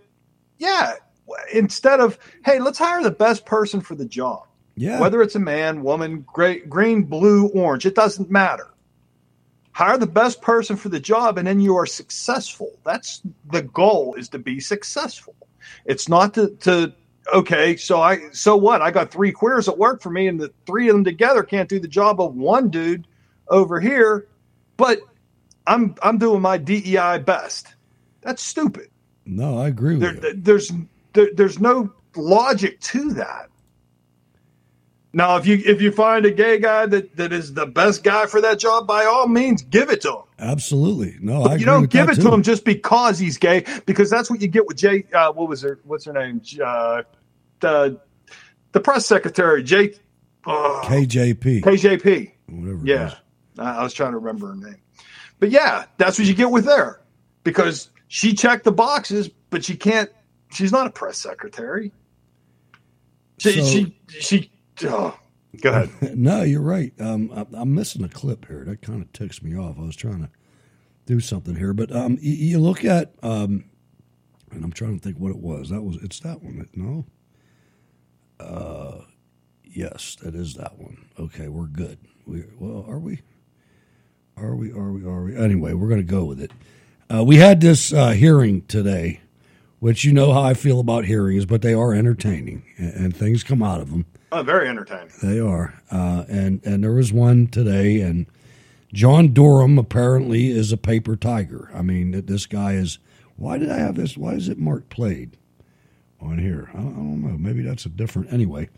Yeah, 0.59 0.93
instead 1.55 2.01
of 2.01 2.19
hey, 2.45 2.59
let's 2.59 2.77
hire 2.77 3.03
the 3.03 3.11
best 3.11 3.47
person 3.47 3.81
for 3.81 3.95
the 3.95 4.05
job. 4.05 4.47
Yeah. 4.77 5.01
Whether 5.01 5.23
it's 5.23 5.37
a 5.37 5.41
man, 5.41 5.83
woman, 5.83 6.27
gray, 6.31 6.59
green, 6.59 7.05
blue, 7.05 7.49
orange, 7.49 7.87
it 7.87 7.95
doesn't 7.95 8.31
matter. 8.31 8.75
Hire 9.79 9.97
the 9.97 10.09
best 10.09 10.43
person 10.43 10.75
for 10.75 10.89
the 10.89 10.99
job, 10.99 11.39
and 11.39 11.47
then 11.47 11.61
you 11.61 11.77
are 11.77 11.87
successful. 11.87 12.73
That's 12.85 13.23
the 13.53 13.63
goal: 13.63 14.17
is 14.19 14.29
to 14.31 14.39
be 14.41 14.59
successful. 14.59 15.37
It's 15.85 16.09
not 16.09 16.35
to, 16.35 16.49
to 16.63 16.93
okay. 17.33 17.77
So 17.77 18.03
I 18.03 18.29
so 18.33 18.57
what? 18.57 18.83
I 18.83 18.91
got 18.91 19.13
three 19.13 19.31
queers 19.31 19.67
that 19.67 19.79
work 19.79 20.03
for 20.03 20.11
me, 20.11 20.27
and 20.27 20.41
the 20.41 20.53
three 20.67 20.89
of 20.89 20.97
them 20.97 21.05
together 21.05 21.45
can't 21.45 21.69
do 21.69 21.79
the 21.79 21.87
job 21.87 22.21
of 22.21 22.35
one 22.35 22.71
dude 22.71 23.07
over 23.51 23.79
here. 23.79 24.27
But 24.77 24.99
I'm 25.69 25.95
I'm 26.03 26.19
doing 26.19 26.43
my 26.43 26.59
DEI 26.59 27.19
best. 27.19 27.77
That's 28.23 28.43
stupid. 28.43 28.89
No, 29.27 29.59
I 29.59 29.69
agree 29.69 29.97
with 29.97 30.21
There, 30.21 30.33
you. 30.33 30.41
there's 30.43 30.73
there, 31.13 31.29
there's 31.35 31.61
no 31.61 31.93
logic 32.17 32.81
to 32.81 33.13
that. 33.13 33.49
Now, 35.14 35.36
if 35.36 35.47
you 35.47 35.60
if 35.64 35.80
you 35.80 35.90
find 35.90 36.26
a 36.26 36.30
gay 36.30 36.59
guy 36.59 36.85
that, 36.86 37.16
that 37.16 37.32
is 37.32 37.55
the 37.55 37.64
best 37.66 38.05
guy 38.05 38.26
for 38.26 38.40
that 38.43 38.59
job, 38.59 38.86
by 38.86 39.06
all 39.06 39.26
means, 39.26 39.62
give 39.62 39.89
it 39.90 40.02
to 40.02 40.10
him. 40.10 40.22
Absolutely. 40.39 41.16
No, 41.20 41.44
I 41.44 41.55
you 41.56 41.64
don't 41.64 41.89
give 41.89 42.10
it 42.10 42.16
too. 42.16 42.22
to 42.24 42.32
him 42.35 42.43
just 42.43 42.64
because 42.64 43.18
he's 43.18 43.39
gay, 43.39 43.64
because 43.86 44.10
that's 44.10 44.30
what 44.30 44.43
you 44.43 44.48
get 44.48 44.66
with 44.66 44.76
Jay. 44.76 45.05
Uh, 45.14 45.32
what 45.32 45.48
was 45.48 45.62
her? 45.62 45.80
What's 45.85 46.05
her 46.05 46.12
name? 46.12 46.43
Uh, 46.62 47.02
the 47.60 47.98
the 48.72 48.80
press 48.80 49.06
secretary, 49.06 49.62
Jay. 49.62 49.94
Uh, 50.47 50.82
KJP. 50.85 51.62
KJP. 51.62 52.32
Whatever. 52.48 52.80
it 52.80 52.86
Yeah. 52.86 53.14
I 53.59 53.78
I 53.78 53.82
was 53.82 53.94
trying 53.94 54.12
to 54.12 54.18
remember 54.18 54.48
her 54.48 54.56
name. 54.56 54.76
But 55.40 55.51
yeah, 55.51 55.86
that's 55.97 56.18
what 56.18 56.28
you 56.28 56.35
get 56.35 56.51
with 56.51 56.66
her 56.66 57.01
because 57.44 57.89
she 58.09 58.35
checked 58.35 58.64
the 58.64 58.72
boxes, 58.72 59.30
but 59.51 59.64
she 59.64 59.74
can't. 59.74 60.10
She's 60.52 60.70
not 60.72 60.86
a 60.86 60.90
press 60.90 61.16
secretary. 61.16 61.93
She 63.39 63.52
So- 63.52 63.64
she 63.66 63.97
she. 64.09 64.51
Go 65.61 65.71
ahead. 65.71 65.91
no, 66.19 66.43
you're 66.43 66.61
right. 66.61 66.93
Um, 67.01 67.31
I, 67.35 67.47
I'm 67.61 67.75
missing 67.75 68.05
a 68.05 68.09
clip 68.09 68.47
here. 68.47 68.65
That 68.65 68.83
kind 68.83 69.03
of 69.03 69.13
ticks 69.13 69.43
me 69.43 69.57
off. 69.57 69.79
I 69.79 69.83
was 69.83 69.97
trying 69.97 70.21
to 70.21 70.31
do 71.07 71.21
something 71.21 71.57
here, 71.57 71.73
but 71.73 71.95
um, 71.95 72.19
you, 72.21 72.33
you 72.33 72.59
look 72.59 72.85
at, 72.85 73.15
um, 73.23 73.65
and 74.51 74.65
I'm 74.65 74.73
trying 74.73 74.99
to 74.99 75.03
think 75.03 75.19
what 75.19 75.31
it 75.31 75.39
was. 75.39 75.71
That 75.71 75.83
was 75.83 75.97
it's 76.03 76.21
that 76.21 76.43
one. 76.43 76.69
No. 76.75 77.07
Uh, 78.39 79.03
yes, 79.65 80.17
that 80.23 80.35
is 80.35 80.55
that 80.55 80.79
one. 80.79 81.09
Okay, 81.19 81.49
we're 81.49 81.67
good. 81.67 81.99
We 82.27 82.45
well, 82.59 82.85
are 82.89 82.99
we? 82.99 83.21
Are 84.37 84.55
we? 84.55 84.71
Are 84.71 84.93
we? 84.93 85.05
Are 85.05 85.25
we? 85.25 85.37
Anyway, 85.37 85.73
we're 85.73 85.89
going 85.89 86.07
to 86.07 86.13
go 86.13 86.25
with 86.25 86.41
it. 86.41 86.53
Uh, 87.13 87.25
we 87.25 87.37
had 87.37 87.61
this 87.61 87.93
uh, 87.93 88.11
hearing 88.11 88.67
today, 88.67 89.21
which 89.79 90.05
you 90.05 90.13
know 90.13 90.33
how 90.33 90.43
I 90.43 90.53
feel 90.55 90.79
about 90.79 91.07
hearings, 91.07 91.47
but 91.47 91.63
they 91.63 91.73
are 91.73 91.95
entertaining, 91.95 92.65
and, 92.77 92.93
and 92.93 93.17
things 93.17 93.43
come 93.43 93.63
out 93.63 93.81
of 93.81 93.91
them. 93.91 94.05
Oh, 94.31 94.43
very 94.43 94.69
entertaining. 94.69 95.11
They 95.23 95.41
are, 95.41 95.81
uh, 95.91 96.25
and 96.29 96.61
and 96.65 96.85
there 96.85 96.93
was 96.93 97.13
one 97.13 97.47
today, 97.47 98.01
and 98.01 98.27
John 98.93 99.29
Durham 99.33 99.79
apparently 99.79 100.51
is 100.51 100.71
a 100.71 100.77
paper 100.77 101.17
tiger. 101.17 101.71
I 101.75 101.83
mean, 101.83 102.27
this 102.27 102.47
guy 102.47 102.73
is. 102.75 102.99
Why 103.37 103.57
did 103.57 103.71
I 103.71 103.79
have 103.79 103.95
this? 103.95 104.17
Why 104.17 104.33
is 104.33 104.49
it 104.49 104.59
marked 104.59 104.91
played 104.91 105.37
on 106.21 106.39
here? 106.39 106.69
I 106.75 106.79
don't, 106.79 106.93
I 106.93 106.97
don't 106.97 107.23
know. 107.23 107.39
Maybe 107.39 107.63
that's 107.63 107.87
a 107.87 107.89
different. 107.89 108.33
Anyway, 108.33 108.69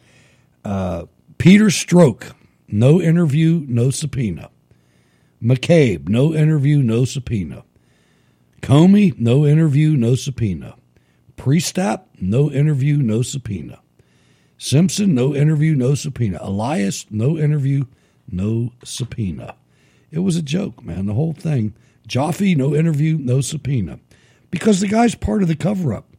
uh, 0.64 1.06
Peter 1.38 1.66
Strzok, 1.66 2.32
no 2.68 3.00
interview, 3.00 3.64
no 3.66 3.90
subpoena. 3.90 4.50
McCabe, 5.42 6.08
no 6.08 6.34
interview, 6.34 6.82
no 6.82 7.06
subpoena. 7.06 7.64
Comey, 8.60 9.18
no 9.18 9.46
interview, 9.46 9.96
no 9.96 10.14
subpoena. 10.14 10.76
Priestap, 11.36 12.04
no 12.20 12.50
interview, 12.50 12.98
no 12.98 13.22
subpoena. 13.22 13.80
Simpson, 14.62 15.14
no 15.14 15.34
interview, 15.34 15.74
no 15.74 15.94
subpoena. 15.94 16.38
Elias, 16.42 17.06
no 17.10 17.38
interview, 17.38 17.86
no 18.30 18.74
subpoena. 18.84 19.54
It 20.10 20.18
was 20.18 20.36
a 20.36 20.42
joke, 20.42 20.84
man, 20.84 21.06
the 21.06 21.14
whole 21.14 21.32
thing. 21.32 21.72
Jaffe, 22.06 22.54
no 22.54 22.74
interview, 22.74 23.16
no 23.16 23.40
subpoena. 23.40 23.98
Because 24.50 24.80
the 24.80 24.86
guy's 24.86 25.14
part 25.14 25.40
of 25.40 25.48
the 25.48 25.56
cover 25.56 25.94
up. 25.94 26.14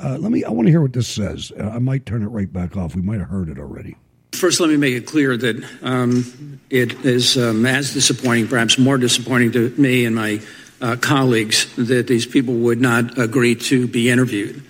Uh, 0.00 0.18
let 0.18 0.32
me, 0.32 0.42
I 0.42 0.50
want 0.50 0.66
to 0.66 0.72
hear 0.72 0.82
what 0.82 0.94
this 0.94 1.06
says. 1.06 1.52
Uh, 1.56 1.68
I 1.68 1.78
might 1.78 2.06
turn 2.06 2.24
it 2.24 2.26
right 2.26 2.52
back 2.52 2.76
off. 2.76 2.96
We 2.96 3.02
might 3.02 3.20
have 3.20 3.28
heard 3.28 3.48
it 3.48 3.56
already. 3.56 3.96
First, 4.32 4.58
let 4.58 4.68
me 4.68 4.76
make 4.76 4.94
it 4.94 5.06
clear 5.06 5.36
that 5.36 5.64
um, 5.82 6.60
it 6.70 6.92
is 7.04 7.38
um, 7.38 7.64
as 7.66 7.94
disappointing, 7.94 8.48
perhaps 8.48 8.78
more 8.80 8.98
disappointing 8.98 9.52
to 9.52 9.70
me 9.78 10.04
and 10.04 10.16
my 10.16 10.40
uh, 10.80 10.96
colleagues, 10.96 11.72
that 11.76 12.08
these 12.08 12.26
people 12.26 12.54
would 12.54 12.80
not 12.80 13.16
agree 13.16 13.54
to 13.54 13.86
be 13.86 14.10
interviewed. 14.10 14.64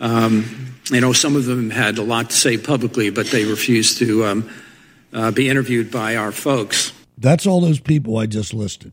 Um, 0.00 0.74
you 0.90 1.00
know, 1.00 1.12
some 1.12 1.36
of 1.36 1.44
them 1.44 1.70
had 1.70 1.98
a 1.98 2.02
lot 2.02 2.30
to 2.30 2.36
say 2.36 2.56
publicly, 2.56 3.10
but 3.10 3.26
they 3.26 3.44
refused 3.44 3.98
to 3.98 4.24
um, 4.24 4.50
uh, 5.12 5.30
be 5.30 5.48
interviewed 5.48 5.90
by 5.90 6.16
our 6.16 6.32
folks. 6.32 6.92
That's 7.16 7.46
all 7.46 7.60
those 7.60 7.80
people 7.80 8.16
I 8.16 8.26
just 8.26 8.54
listed, 8.54 8.92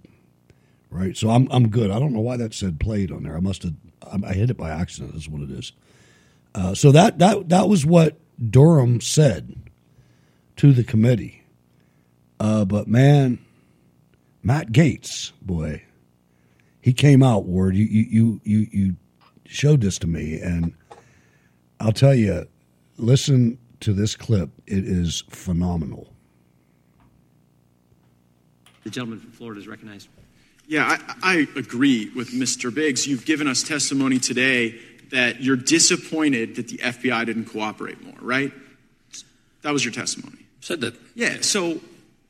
right? 0.90 1.16
So 1.16 1.30
I'm 1.30 1.48
I'm 1.52 1.70
good. 1.70 1.92
I 1.92 2.00
don't 2.00 2.14
know 2.14 2.22
why 2.22 2.38
that 2.38 2.54
said 2.54 2.80
played 2.80 3.12
on 3.12 3.24
there. 3.24 3.38
I 3.38 3.40
must 3.40 3.64
have 3.64 3.74
I 4.04 4.30
I 4.30 4.34
hit 4.34 4.50
it 4.50 4.58
by 4.58 4.72
accident. 4.72 5.14
That's 5.14 5.28
what 5.28 5.42
it 5.42 5.52
is. 5.52 5.72
Uh, 6.54 6.74
so 6.74 6.92
that 6.92 7.20
that 7.20 7.50
that 7.50 7.70
was 7.70 7.86
what 7.86 8.18
Durham 8.50 9.02
said 9.02 9.56
to 10.58 10.74
the 10.74 10.84
committee. 10.84 11.44
Uh, 12.40 12.66
but 12.66 12.88
man, 12.88 13.40
Matt 14.44 14.72
Gaetz, 14.72 15.32
boy, 15.42 15.84
he 16.82 16.94
came 16.94 17.24
out. 17.24 17.46
Ward, 17.46 17.76
you 17.76 17.86
you 17.86 18.42
you, 18.44 18.68
you 18.72 18.96
showed 19.46 19.82
this 19.82 20.00
to 20.00 20.08
me, 20.08 20.40
and 20.40 20.74
I'll 21.80 21.92
tell 21.92 22.16
you, 22.16 22.48
listen 22.98 23.58
to 23.82 23.94
this 23.94 24.16
clip. 24.16 24.50
It 24.66 24.86
is 24.86 25.24
phenomenal. 25.30 26.12
The 28.84 28.90
gentleman 28.90 29.20
from 29.20 29.32
Florida 29.32 29.60
is 29.60 29.68
recognized. 29.68 30.10
Yeah, 30.68 30.98
I, 31.24 31.36
I 31.36 31.60
agree 31.60 32.10
with 32.16 32.32
Mr. 32.32 32.74
Biggs. 32.74 33.08
You've 33.08 33.26
given 33.26 33.48
us 33.48 33.64
testimony 33.64 34.20
today 34.20 34.80
that 35.12 35.42
you're 35.42 35.56
disappointed 35.56 36.56
that 36.56 36.68
the 36.68 36.78
FBI 36.78 37.26
didn't 37.26 37.46
cooperate 37.46 38.04
more, 38.04 38.16
right? 38.22 38.52
That 39.62 39.74
was 39.74 39.84
your 39.84 39.94
testimony. 39.94 40.38
Said 40.62 40.82
that. 40.82 40.96
Yeah, 41.14 41.42
so 41.42 41.80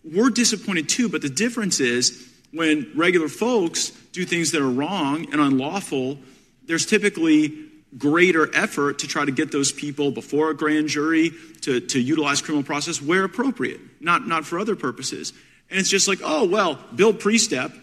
we're 0.04 0.30
disappointed 0.30 0.90
too, 0.90 1.10
but 1.10 1.22
the 1.22 1.30
difference 1.30 1.80
is 1.80 2.34
when 2.52 2.92
regular 2.96 3.28
folks 3.28 3.90
do 4.12 4.26
things 4.26 4.52
that 4.52 4.62
are 4.62 4.70
wrong 4.70 5.32
and 5.32 5.42
unlawful, 5.42 6.18
there's 6.66 6.86
typically 6.86 7.65
greater 7.98 8.54
effort 8.56 9.00
to 9.00 9.08
try 9.08 9.24
to 9.24 9.32
get 9.32 9.52
those 9.52 9.72
people 9.72 10.12
before 10.12 10.50
a 10.50 10.54
grand 10.56 10.88
jury 10.88 11.32
to, 11.62 11.80
to 11.80 12.00
utilize 12.00 12.42
criminal 12.42 12.64
process 12.64 13.02
where 13.02 13.24
appropriate, 13.24 13.80
not, 14.02 14.28
not 14.28 14.46
for 14.46 14.60
other 14.60 14.76
purposes. 14.76 15.34
And 15.70 15.80
it's 15.80 15.90
just 15.90 16.08
like, 16.08 16.20
oh, 16.24 16.46
well, 16.46 16.80
Bill 16.94 17.14
Priestap, 17.14 17.74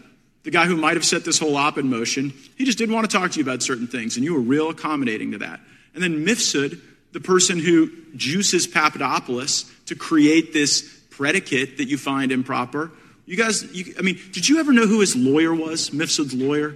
the 0.43 0.51
guy 0.51 0.65
who 0.65 0.77
might 0.77 0.95
have 0.95 1.05
set 1.05 1.25
this 1.25 1.39
whole 1.39 1.55
op 1.55 1.77
in 1.77 1.89
motion, 1.89 2.33
he 2.57 2.65
just 2.65 2.77
didn't 2.77 2.93
want 2.93 3.09
to 3.09 3.17
talk 3.17 3.31
to 3.31 3.39
you 3.39 3.43
about 3.43 3.63
certain 3.63 3.87
things, 3.87 4.15
and 4.15 4.23
you 4.23 4.33
were 4.33 4.41
real 4.41 4.69
accommodating 4.69 5.31
to 5.31 5.39
that. 5.39 5.59
And 5.93 6.03
then 6.03 6.25
Mifsud, 6.25 6.79
the 7.11 7.19
person 7.19 7.59
who 7.59 7.91
juices 8.15 8.67
Papadopoulos 8.67 9.71
to 9.85 9.95
create 9.95 10.53
this 10.53 10.81
predicate 11.09 11.77
that 11.77 11.85
you 11.85 11.97
find 11.97 12.31
improper. 12.31 12.91
You 13.25 13.37
guys, 13.37 13.63
you, 13.73 13.93
I 13.97 14.01
mean, 14.01 14.19
did 14.31 14.49
you 14.49 14.59
ever 14.59 14.73
know 14.73 14.87
who 14.87 14.99
his 14.99 15.15
lawyer 15.15 15.53
was, 15.53 15.91
Mifsud's 15.91 16.33
lawyer? 16.33 16.75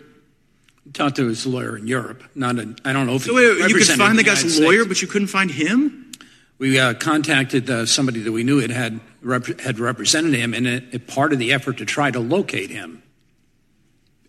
Talked 0.93 1.17
to 1.17 1.27
his 1.27 1.45
lawyer 1.45 1.77
in 1.77 1.87
Europe. 1.87 2.23
Not 2.33 2.59
a, 2.59 2.75
I 2.85 2.93
don't 2.93 3.07
know 3.07 3.15
if 3.15 3.23
So 3.23 3.33
wait, 3.33 3.69
you 3.69 3.75
could 3.75 3.87
find 3.87 4.17
the 4.17 4.23
United 4.23 4.43
guy's 4.43 4.59
lawyer, 4.59 4.85
but 4.85 5.01
you 5.01 5.07
couldn't 5.07 5.27
find 5.27 5.51
him? 5.51 6.11
We 6.59 6.79
uh, 6.79 6.93
contacted 6.95 7.69
uh, 7.69 7.85
somebody 7.85 8.21
that 8.21 8.31
we 8.31 8.43
knew 8.43 8.59
had 8.59 8.71
had, 8.71 8.99
rep- 9.21 9.59
had 9.59 9.79
represented 9.79 10.33
him, 10.33 10.53
and 10.53 10.65
a, 10.65 10.95
a 10.95 10.99
part 10.99 11.33
of 11.33 11.39
the 11.39 11.53
effort 11.53 11.77
to 11.77 11.85
try 11.85 12.09
to 12.09 12.19
locate 12.19 12.69
him. 12.69 13.03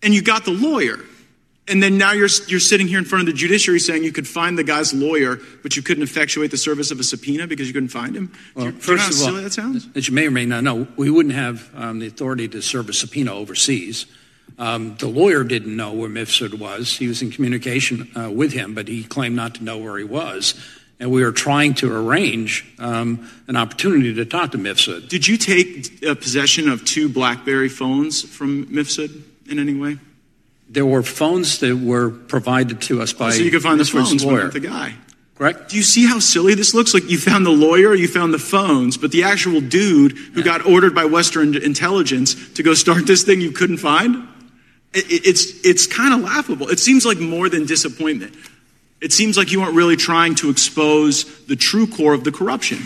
And 0.02 0.14
you 0.14 0.22
got 0.22 0.44
the 0.44 0.50
lawyer. 0.50 0.98
And 1.68 1.82
then 1.82 1.98
now 1.98 2.12
you're, 2.12 2.28
you're 2.46 2.60
sitting 2.60 2.88
here 2.88 2.98
in 2.98 3.04
front 3.04 3.28
of 3.28 3.34
the 3.34 3.38
judiciary 3.38 3.78
saying 3.78 4.02
you 4.02 4.12
could 4.12 4.26
find 4.26 4.56
the 4.56 4.64
guy's 4.64 4.94
lawyer, 4.94 5.38
but 5.62 5.76
you 5.76 5.82
couldn't 5.82 6.02
effectuate 6.02 6.50
the 6.50 6.56
service 6.56 6.90
of 6.90 6.98
a 6.98 7.04
subpoena 7.04 7.46
because 7.46 7.66
you 7.66 7.74
couldn't 7.74 7.90
find 7.90 8.16
him? 8.16 8.32
Well, 8.54 8.66
you, 8.66 8.72
do 8.72 8.78
you 8.78 8.96
know 8.96 9.02
how 9.02 9.08
first 9.08 9.28
of 9.28 9.34
all, 9.34 9.42
that 9.42 9.52
sounds? 9.52 9.88
as 9.94 10.08
you 10.08 10.14
may 10.14 10.26
or 10.26 10.30
may 10.30 10.46
not 10.46 10.64
know, 10.64 10.88
we 10.96 11.10
wouldn't 11.10 11.34
have 11.34 11.70
um, 11.74 11.98
the 11.98 12.06
authority 12.06 12.48
to 12.48 12.62
serve 12.62 12.88
a 12.88 12.94
subpoena 12.94 13.34
overseas. 13.34 14.06
Um, 14.58 14.96
the 14.96 15.06
lawyer 15.06 15.44
didn't 15.44 15.76
know 15.76 15.92
where 15.92 16.08
Mifsud 16.08 16.58
was. 16.58 16.96
He 16.96 17.06
was 17.06 17.22
in 17.22 17.30
communication 17.30 18.10
uh, 18.16 18.30
with 18.30 18.52
him, 18.52 18.74
but 18.74 18.88
he 18.88 19.04
claimed 19.04 19.36
not 19.36 19.54
to 19.56 19.64
know 19.64 19.78
where 19.78 19.96
he 19.96 20.04
was. 20.04 20.54
And 21.00 21.12
we 21.12 21.24
were 21.24 21.30
trying 21.30 21.74
to 21.74 21.94
arrange 21.94 22.66
um, 22.80 23.30
an 23.46 23.54
opportunity 23.54 24.14
to 24.14 24.24
talk 24.24 24.50
to 24.52 24.58
Mifsud. 24.58 25.08
Did 25.08 25.28
you 25.28 25.36
take 25.36 26.04
uh, 26.04 26.16
possession 26.16 26.68
of 26.68 26.84
two 26.84 27.08
BlackBerry 27.08 27.68
phones 27.68 28.22
from 28.22 28.66
Mifsud 28.66 29.22
in 29.48 29.60
any 29.60 29.74
way? 29.74 29.98
There 30.68 30.84
were 30.84 31.04
phones 31.04 31.60
that 31.60 31.76
were 31.76 32.10
provided 32.10 32.82
to 32.82 33.00
us 33.00 33.12
by 33.12 33.30
so 33.30 33.42
you 33.42 33.52
could 33.52 33.62
find 33.62 33.78
the 33.78 33.84
phones, 33.84 34.24
lawyer. 34.24 34.48
the 34.48 34.60
guy. 34.60 34.94
Correct. 35.36 35.70
Do 35.70 35.76
you 35.76 35.84
see 35.84 36.04
how 36.04 36.18
silly 36.18 36.54
this 36.54 36.74
looks? 36.74 36.92
Like 36.94 37.08
you 37.08 37.16
found 37.16 37.46
the 37.46 37.50
lawyer, 37.50 37.94
you 37.94 38.08
found 38.08 38.34
the 38.34 38.40
phones, 38.40 38.98
but 38.98 39.12
the 39.12 39.22
actual 39.22 39.60
dude 39.60 40.18
who 40.18 40.42
got 40.42 40.66
ordered 40.66 40.96
by 40.96 41.04
Western 41.04 41.56
intelligence 41.56 42.34
to 42.54 42.64
go 42.64 42.74
start 42.74 43.06
this 43.06 43.22
thing 43.22 43.40
you 43.40 43.52
couldn't 43.52 43.78
find? 43.78 44.26
It, 44.94 45.04
it- 45.10 45.26
it's 45.26 45.64
it's 45.66 45.86
kind 45.86 46.14
of 46.14 46.20
laughable. 46.20 46.68
It 46.68 46.78
seems 46.78 47.04
like 47.04 47.18
more 47.18 47.48
than 47.48 47.66
disappointment. 47.66 48.34
It 49.00 49.12
seems 49.12 49.36
like 49.36 49.52
you 49.52 49.60
weren't 49.60 49.76
really 49.76 49.96
trying 49.96 50.34
to 50.36 50.50
expose 50.50 51.24
the 51.46 51.54
true 51.56 51.86
core 51.86 52.14
of 52.14 52.24
the 52.24 52.32
corruption. 52.32 52.78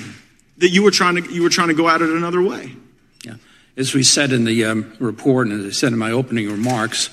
That 0.59 0.69
you 0.71 0.83
were 0.83 0.91
trying 0.91 1.17
to 1.23 1.33
you 1.33 1.43
were 1.43 1.49
trying 1.49 1.69
to 1.69 1.75
go 1.75 1.89
at 1.89 2.03
it 2.03 2.11
another 2.11 2.43
way. 2.43 2.73
Yeah. 3.25 3.35
As 3.77 3.95
we 3.95 4.03
said 4.03 4.33
in 4.33 4.45
the 4.45 4.65
um, 4.67 4.93
report, 5.01 5.47
and 5.49 5.61
as 5.61 5.67
I 5.67 5.71
said 5.71 5.93
in 5.93 5.99
my 5.99 6.11
opening 6.11 6.51
remarks, 6.51 7.09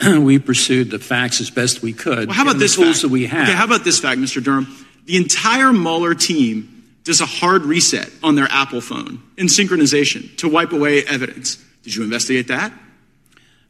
we 0.06 0.38
pursued 0.38 0.90
the 0.90 0.98
facts 0.98 1.40
as 1.40 1.50
best 1.50 1.82
we 1.82 1.92
could. 1.92 2.28
Well, 2.28 2.36
how 2.36 2.42
about 2.44 2.58
this 2.58 2.76
tools 2.76 2.88
fact? 2.96 3.02
that 3.02 3.08
we 3.08 3.26
have? 3.26 3.48
Okay, 3.48 3.56
how 3.56 3.64
about 3.64 3.84
this 3.84 3.98
fact, 3.98 4.20
Mr. 4.20 4.42
Durham? 4.42 4.66
The 5.06 5.16
entire 5.16 5.72
Mueller 5.72 6.14
team 6.14 6.84
does 7.04 7.20
a 7.20 7.26
hard 7.26 7.62
reset 7.62 8.10
on 8.22 8.34
their 8.34 8.48
Apple 8.50 8.80
phone 8.80 9.22
in 9.36 9.46
synchronization 9.46 10.36
to 10.38 10.48
wipe 10.48 10.72
away 10.72 11.04
evidence. 11.04 11.62
Did 11.82 11.94
you 11.94 12.02
investigate 12.04 12.48
that? 12.48 12.72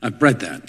I've 0.06 0.22
read 0.22 0.40
that. 0.40 0.62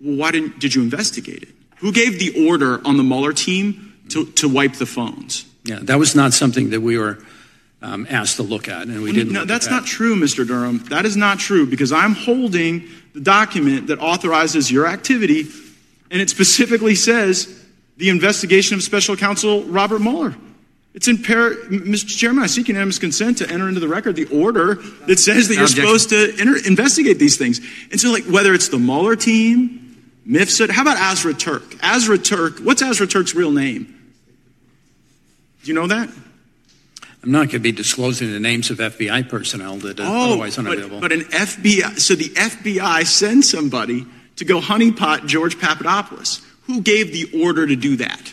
Well, 0.00 0.16
why 0.16 0.32
didn't 0.32 0.58
did 0.58 0.74
you 0.74 0.82
investigate 0.82 1.44
it? 1.44 1.48
Who 1.76 1.92
gave 1.92 2.18
the 2.18 2.48
order 2.48 2.80
on 2.84 2.96
the 2.96 3.04
Mueller 3.04 3.32
team 3.32 3.94
to, 4.10 4.26
to 4.26 4.48
wipe 4.48 4.74
the 4.74 4.86
phones? 4.86 5.44
Yeah, 5.64 5.78
that 5.82 5.98
was 5.98 6.16
not 6.16 6.32
something 6.32 6.70
that 6.70 6.80
we 6.80 6.98
were 6.98 7.18
um, 7.80 8.06
asked 8.10 8.36
to 8.36 8.42
look 8.42 8.66
at, 8.66 8.88
and 8.88 9.02
we 9.02 9.12
didn't. 9.12 9.32
No, 9.32 9.44
that's 9.44 9.66
at 9.66 9.70
that. 9.70 9.76
not 9.82 9.86
true, 9.86 10.16
Mr. 10.16 10.46
Durham. 10.46 10.78
That 10.90 11.04
is 11.04 11.16
not 11.16 11.38
true 11.38 11.64
because 11.64 11.92
I'm 11.92 12.14
holding 12.14 12.88
the 13.12 13.20
document 13.20 13.86
that 13.86 14.00
authorizes 14.00 14.70
your 14.70 14.86
activity, 14.86 15.46
and 16.10 16.20
it 16.20 16.28
specifically 16.28 16.96
says 16.96 17.64
the 17.96 18.08
investigation 18.08 18.74
of 18.74 18.82
Special 18.82 19.16
Counsel 19.16 19.62
Robert 19.64 20.00
Mueller. 20.00 20.34
It's 20.94 21.08
in 21.08 21.18
par- 21.22 21.50
Mr. 21.70 22.16
Chairman, 22.16 22.44
I 22.44 22.46
seek 22.46 22.68
unanimous 22.68 23.00
consent 23.00 23.38
to 23.38 23.50
enter 23.50 23.68
into 23.68 23.80
the 23.80 23.88
record 23.88 24.14
the 24.14 24.26
order 24.26 24.76
that 25.06 25.18
says 25.18 25.48
that 25.48 25.54
No 25.54 25.60
you're 25.62 25.64
objection. 25.68 25.98
supposed 25.98 26.08
to 26.10 26.40
enter, 26.40 26.56
investigate 26.68 27.18
these 27.18 27.36
things. 27.36 27.60
And 27.90 28.00
so, 28.00 28.12
like, 28.12 28.24
whether 28.26 28.54
it's 28.54 28.68
the 28.68 28.78
Mueller 28.78 29.16
team, 29.16 29.80
MIFSUD, 30.28 30.70
how 30.70 30.82
about 30.82 30.96
Azra 30.96 31.34
Turk? 31.34 31.62
Azra 31.82 32.16
Turk, 32.16 32.60
what's 32.60 32.80
Azra 32.80 33.08
Turk's 33.08 33.34
real 33.34 33.50
name? 33.50 33.86
Do 35.64 35.68
you 35.68 35.74
know 35.74 35.88
that? 35.88 36.08
I'm 37.22 37.30
not 37.32 37.38
going 37.38 37.48
to 37.50 37.58
be 37.58 37.72
disclosing 37.72 38.30
the 38.30 38.38
names 38.38 38.70
of 38.70 38.78
FBI 38.78 39.28
personnel 39.28 39.76
that 39.78 39.98
are 39.98 40.06
Oh, 40.06 40.26
otherwise 40.32 40.58
unavailable. 40.58 41.00
but, 41.00 41.08
but 41.10 41.12
an 41.12 41.22
FBI, 41.22 41.98
so 41.98 42.14
the 42.14 42.28
FBI 42.28 43.04
sends 43.06 43.50
somebody 43.50 44.06
to 44.36 44.44
go 44.44 44.60
honeypot 44.60 45.26
George 45.26 45.58
Papadopoulos. 45.58 46.40
Who 46.66 46.82
gave 46.82 47.12
the 47.12 47.42
order 47.42 47.66
to 47.66 47.74
do 47.76 47.96
that? 47.96 48.32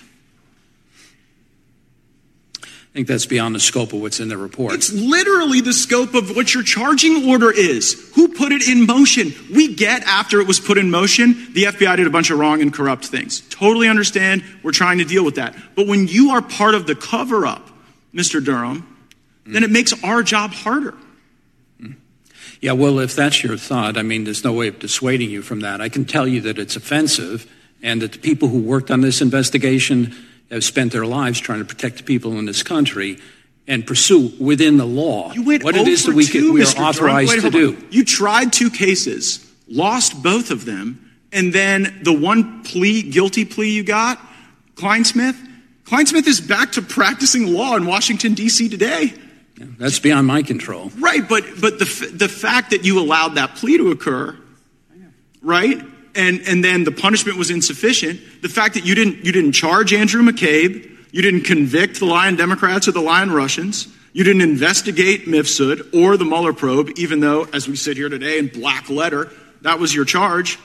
I 2.92 2.94
think 2.94 3.08
that's 3.08 3.26
beyond 3.26 3.56
the 3.56 3.60
scope 3.62 3.94
of 3.94 4.02
what's 4.02 4.20
in 4.20 4.28
the 4.28 4.38
report. 4.38 4.74
It's 4.74 4.92
literally 4.92 5.62
the 5.62 5.72
scope 5.72 6.14
of 6.14 6.36
what 6.36 6.54
your 6.54 6.62
charging 6.62 7.30
order 7.30 7.50
is. 7.50 8.12
Who 8.16 8.28
put 8.28 8.52
it 8.52 8.68
in 8.68 8.86
motion? 8.86 9.32
We 9.50 9.74
get 9.74 10.04
after 10.04 10.42
it 10.42 10.48
was 10.48 10.60
put 10.60 10.78
in 10.78 10.92
motion, 10.92 11.54
the 11.54 11.64
FBI 11.64 11.96
did 11.96 12.06
a 12.06 12.10
bunch 12.10 12.32
of 12.32 12.38
wrong 12.38 12.62
and 12.62 12.74
corrupt 12.74 13.06
things. 13.06 13.48
Totally 13.50 13.88
understand. 13.88 14.44
We're 14.62 14.74
trying 14.74 14.98
to 14.98 15.06
deal 15.06 15.24
with 15.24 15.36
that. 15.36 15.56
But 15.74 15.88
when 15.88 16.10
you 16.10 16.32
are 16.32 16.42
part 16.42 16.76
of 16.76 16.86
the 16.86 16.94
cover 16.94 17.46
up, 17.46 17.70
Mr. 18.14 18.44
Durham, 18.44 18.86
then 19.46 19.64
it 19.64 19.72
makes 19.72 19.94
our 20.04 20.22
job 20.22 20.52
harder. 20.52 20.94
Yeah, 22.60 22.74
well, 22.74 23.00
if 23.00 23.16
that's 23.16 23.42
your 23.42 23.56
thought, 23.56 23.98
I 23.98 24.02
mean, 24.02 24.26
there's 24.26 24.44
no 24.44 24.52
way 24.52 24.68
of 24.68 24.80
dissuading 24.80 25.30
you 25.30 25.42
from 25.42 25.62
that. 25.62 25.80
I 25.80 25.88
can 25.88 26.04
tell 26.04 26.28
you 26.28 26.42
that 26.42 26.60
it's 26.60 26.76
offensive 26.76 27.50
and 27.82 28.02
that 28.02 28.12
the 28.12 28.20
people 28.20 28.50
who 28.50 28.60
worked 28.60 28.92
on 28.92 29.00
this 29.00 29.22
investigation 29.22 30.14
have 30.52 30.64
spent 30.64 30.92
their 30.92 31.06
lives 31.06 31.40
trying 31.40 31.60
to 31.60 31.66
protect 31.66 31.98
the 31.98 32.04
people 32.04 32.38
in 32.38 32.46
this 32.46 32.64
country 32.64 33.18
and 33.68 33.86
pursue 33.86 34.32
within 34.40 34.78
the 34.78 34.86
law 34.86 35.34
what 35.34 35.76
it 35.76 35.88
is 35.88 36.06
that 36.06 36.16
we, 36.16 36.26
two, 36.26 36.48
can, 36.48 36.54
we 36.54 36.62
are 36.62 36.66
Mr. 36.66 36.80
Authorized 36.82 37.32
Wait, 37.32 37.42
to 37.42 37.50
do. 37.50 37.76
on. 37.76 37.88
You 37.90 38.04
tried 38.04 38.52
two 38.52 38.70
cases, 38.70 39.50
lost 39.68 40.22
both 40.22 40.52
of 40.52 40.66
them, 40.66 41.12
and 41.32 41.54
then 41.54 42.02
the 42.04 42.14
one 42.14 42.64
plea, 42.64 43.02
guilty 43.04 43.46
plea 43.46 43.70
you 43.70 43.84
got, 43.84 44.20
Clinesmith, 44.76 45.38
Clinesmith 45.86 46.28
is 46.28 46.42
back 46.42 46.74
to 46.74 46.82
practicing 46.82 47.54
law 47.54 47.76
in 47.76 47.86
Washington 47.86 48.34
D.C. 48.34 48.70
today. 48.70 49.14
That's 49.58 50.00
beyond 50.00 50.26
my 50.26 50.42
control. 50.42 50.90
Right, 50.98 51.28
but 51.28 51.44
but 51.60 51.80
the 51.80 51.86
f- 51.86 52.18
the 52.18 52.30
fact 52.30 52.72
that 52.72 52.84
you 52.86 53.00
allowed 53.00 53.36
that 53.36 53.56
plea 53.56 53.78
to 53.78 53.92
occur, 53.92 54.38
right, 55.42 55.80
and 56.16 56.42
and 56.48 56.64
then 56.64 56.84
the 56.84 56.92
punishment 56.92 57.38
was 57.38 57.50
insufficient. 57.50 58.20
The 58.42 58.50
fact 58.50 58.76
that 58.76 58.86
you 58.86 58.96
didn't 58.96 59.26
you 59.26 59.32
didn't 59.32 59.54
charge 59.54 59.94
Andrew 59.94 60.22
McCabe, 60.22 60.90
you 61.12 61.22
didn't 61.22 61.42
convict 61.42 62.00
the 62.00 62.06
Lion 62.06 62.36
Democrats 62.36 62.88
or 62.88 62.92
the 62.92 63.02
Lion 63.02 63.32
Russians, 63.32 63.88
you 64.14 64.24
didn't 64.24 64.42
investigate 64.42 65.26
Mifsud 65.26 65.94
or 65.94 66.18
the 66.18 66.26
Mueller 66.26 66.54
probe, 66.54 66.92
even 66.98 67.20
though, 67.20 67.46
as 67.54 67.68
we 67.68 67.76
sit 67.76 67.98
here 67.98 68.10
today 68.10 68.38
in 68.38 68.48
black 68.48 68.90
letter, 68.90 69.32
that 69.62 69.80
was 69.80 69.94
your 69.96 70.06
charge. 70.06 70.60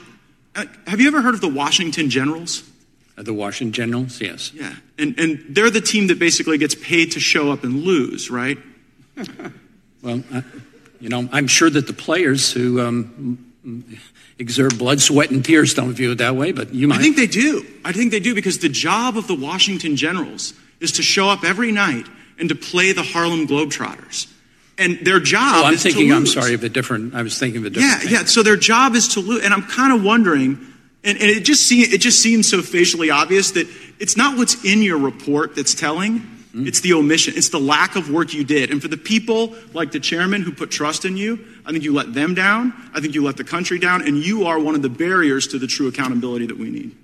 Uh, 0.55 0.65
have 0.87 1.01
you 1.01 1.09
ever 1.09 1.21
heard 1.21 1.35
of 1.35 1.41
the 1.41 1.49
Washington 1.49 2.11
Generals? 2.11 2.69
Uh, 3.17 3.23
the 3.23 3.35
Washington 3.35 3.73
Generals, 3.73 4.21
yes. 4.21 4.53
Yeah, 4.53 4.75
and 4.99 5.19
and 5.19 5.45
they're 5.49 5.71
the 5.71 5.81
team 5.81 6.09
that 6.09 6.19
basically 6.19 6.59
gets 6.59 6.75
paid 6.75 7.13
to 7.13 7.21
show 7.21 7.53
up 7.53 7.65
and 7.65 7.83
lose, 7.83 8.31
right? 8.31 8.59
Well, 10.03 10.23
I, 10.33 10.45
you 11.01 11.09
know, 11.09 11.29
I'm 11.33 11.49
sure 11.49 11.69
that 11.69 11.89
the 11.89 11.93
players 11.93 12.53
who 12.53 12.81
um, 12.81 13.46
exert 14.39 14.79
blood, 14.79 15.01
sweat, 15.01 15.31
and 15.31 15.45
tears 15.45 15.75
don't 15.75 15.93
view 15.93 16.13
it 16.13 16.19
that 16.19 16.37
way, 16.37 16.53
but 16.53 16.75
you 16.75 16.89
might. 16.89 16.99
I 16.99 17.03
think 17.03 17.17
they 17.17 17.27
do. 17.27 17.65
I 17.85 17.93
think 17.93 18.11
they 18.11 18.21
do 18.21 18.35
because 18.35 18.59
the 18.59 18.69
job 18.69 19.17
of 19.17 19.27
the 19.27 19.35
Washington 19.35 19.97
Generals 19.97 20.55
is 20.81 20.93
to 20.93 21.03
show 21.03 21.29
up 21.29 21.45
every 21.45 21.73
night 21.73 22.07
and 22.39 22.49
to 22.49 22.55
play 22.55 22.93
the 22.93 23.03
Harlem 23.03 23.47
Globetrotters. 23.47 24.33
And 24.79 24.99
their 25.01 25.21
job 25.21 25.65
Oh, 25.65 25.65
I'm 25.65 25.77
thinking. 25.77 26.13
I'm 26.13 26.27
sorry 26.27 26.53
of 26.53 26.63
a 26.63 26.69
different. 26.69 27.15
I 27.15 27.23
was 27.23 27.39
thinking 27.39 27.61
of 27.61 27.67
a 27.67 27.71
different. 27.71 27.91
Yeah, 27.91 27.99
different. 28.01 28.13
yeah. 28.13 28.25
So 28.27 28.43
their 28.43 28.57
job 28.57 28.95
is 28.95 29.09
to 29.15 29.21
lose, 29.21 29.43
and 29.43 29.55
I'm 29.55 29.63
kind 29.63 29.93
of 29.93 30.05
wondering, 30.05 30.59
and, 31.03 31.19
and 31.19 31.31
it 31.31 31.45
just 31.45 31.67
see, 31.67 31.81
it 31.81 32.01
just 32.01 32.21
seems 32.21 32.49
so 32.49 32.61
facially 32.61 33.11
obvious 33.11 33.53
that 33.53 33.67
it's 33.99 34.17
not 34.19 34.37
what's 34.37 34.65
in 34.65 34.83
your 34.83 34.99
report 34.99 35.57
that's 35.57 35.75
telling. 35.75 36.36
Hmm? 36.57 36.67
It's 36.67 36.81
the 36.81 36.95
omission. 36.95 37.35
It's 37.37 37.51
the 37.51 37.61
lack 37.61 37.97
of 37.97 38.11
work 38.11 38.33
you 38.33 38.43
did. 38.45 38.71
And 38.71 38.81
for 38.81 38.89
the 38.89 38.97
people 38.97 39.55
like 39.75 39.93
the 39.93 40.01
chairman 40.01 40.41
who 40.43 40.53
put 40.53 40.71
trust 40.71 41.05
in 41.05 41.17
you, 41.17 41.39
I 41.67 41.73
think 41.73 41.85
you 41.85 41.93
let 41.93 42.15
them 42.15 42.35
down. 42.35 42.73
I 42.95 43.01
think 43.01 43.15
you 43.15 43.23
let 43.23 43.37
the 43.37 43.45
country 43.45 43.79
down, 43.79 44.07
and 44.07 44.17
you 44.17 44.47
are 44.47 44.59
one 44.59 44.75
of 44.75 44.83
the 44.83 44.89
barriers 44.89 45.47
to 45.49 45.59
the 45.59 45.67
true 45.67 45.89
accountability 45.89 46.47
that 46.47 46.59
we 46.59 46.71
need. 46.71 46.97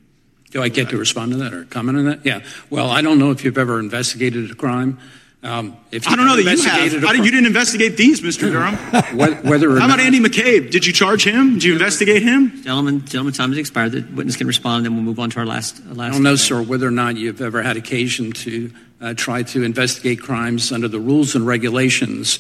Do 0.50 0.62
I 0.62 0.68
get 0.68 0.88
to 0.90 0.96
respond 0.96 1.32
to 1.32 1.38
that 1.38 1.52
or 1.52 1.64
comment 1.64 1.98
on 1.98 2.04
that? 2.06 2.24
Yeah. 2.24 2.40
Well, 2.70 2.88
I 2.90 3.02
don't 3.02 3.18
know 3.18 3.30
if 3.30 3.44
you've 3.44 3.58
ever 3.58 3.78
investigated 3.78 4.50
a 4.50 4.54
crime. 4.54 4.98
Um, 5.44 5.76
if 5.90 6.06
I 6.06 6.14
don't 6.14 6.26
know 6.26 6.36
that 6.36 6.42
you 6.44 6.48
investigated 6.50 6.92
have. 6.92 7.02
a 7.02 7.06
I 7.08 7.12
didn't- 7.12 7.24
you 7.24 7.30
didn't 7.32 7.46
investigate 7.46 7.96
these, 7.96 8.20
Mr. 8.20 8.42
Durham. 8.52 8.76
Whe- 9.16 9.42
Whether 9.44 9.70
or 9.72 9.78
How 9.80 9.86
about 9.86 9.96
not- 9.96 10.00
Andy 10.00 10.20
McCabe? 10.20 10.70
Did 10.70 10.86
you 10.86 10.92
charge 10.92 11.24
him? 11.26 11.54
Did 11.54 11.64
you 11.64 11.72
investigate 11.72 12.22
him? 12.22 12.62
Gentlemen, 12.62 13.04
gentlemen, 13.06 13.32
time 13.34 13.48
has 13.50 13.58
expired. 13.58 13.90
The 13.92 14.02
witness 14.14 14.36
can 14.36 14.46
respond, 14.46 14.78
and 14.78 14.86
then 14.86 14.94
we'll 14.94 15.02
move 15.04 15.18
on 15.18 15.30
to 15.30 15.40
our 15.40 15.46
last. 15.46 15.80
uh, 15.80 16.00
I 16.00 16.10
don't 16.10 16.22
know, 16.22 16.36
sir, 16.36 16.62
whether 16.62 16.86
or 16.86 16.92
not 16.92 17.16
you've 17.16 17.40
ever 17.42 17.60
had 17.60 17.76
occasion 17.76 18.30
to 18.32 18.70
uh, 19.02 19.12
try 19.14 19.42
to 19.42 19.62
investigate 19.62 20.20
crimes 20.22 20.72
under 20.72 20.88
the 20.88 21.00
rules 21.00 21.34
and 21.34 21.46
regulations 21.46 22.38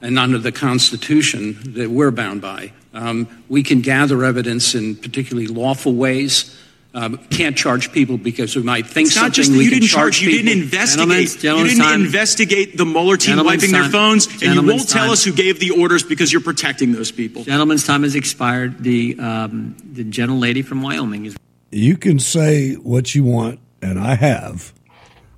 and 0.00 0.18
under 0.18 0.38
the 0.38 0.52
Constitution 0.52 1.56
that 1.74 1.90
we're 1.90 2.10
bound 2.10 2.40
by. 2.40 2.72
Um, 2.92 3.26
we 3.48 3.62
can 3.62 3.80
gather 3.80 4.24
evidence 4.24 4.74
in 4.74 4.94
particularly 4.96 5.48
lawful 5.48 5.94
ways. 5.94 6.56
Um, 6.96 7.18
can't 7.30 7.56
charge 7.56 7.90
people 7.90 8.16
because 8.18 8.54
we 8.54 8.62
might 8.62 8.86
think 8.86 9.08
It's 9.08 9.16
not 9.16 9.22
something. 9.22 9.34
just 9.34 9.50
that 9.50 9.58
we 9.58 9.64
you 9.64 9.70
didn't 9.70 9.88
charge, 9.88 10.20
you 10.22 10.30
people. 10.30 10.44
didn't 10.46 10.62
investigate. 10.62 11.40
Gentlemen's- 11.40 11.42
you 11.42 11.64
didn't 11.80 11.82
time. 11.82 12.04
investigate 12.04 12.76
the 12.76 12.84
Mueller 12.86 13.16
team 13.16 13.30
Gentlemen's 13.30 13.62
wiping 13.62 13.72
their 13.72 13.82
time. 13.82 13.90
phones, 13.90 14.26
and 14.42 14.54
you 14.54 14.62
won't 14.62 14.88
tell 14.88 15.10
us 15.10 15.24
who 15.24 15.32
gave 15.32 15.58
the 15.58 15.70
orders 15.70 16.04
because 16.04 16.30
you're 16.32 16.40
protecting 16.42 16.92
those 16.92 17.10
people. 17.10 17.42
Gentleman's 17.42 17.84
time 17.84 18.04
has 18.04 18.14
expired. 18.14 18.84
The 18.84 19.16
um, 19.18 19.74
the 19.92 20.04
gentle 20.04 20.38
lady 20.38 20.62
from 20.62 20.82
Wyoming 20.82 21.24
is. 21.26 21.36
You 21.72 21.96
can 21.96 22.20
say 22.20 22.74
what 22.74 23.16
you 23.16 23.24
want, 23.24 23.58
and 23.82 23.98
I 23.98 24.14
have, 24.14 24.72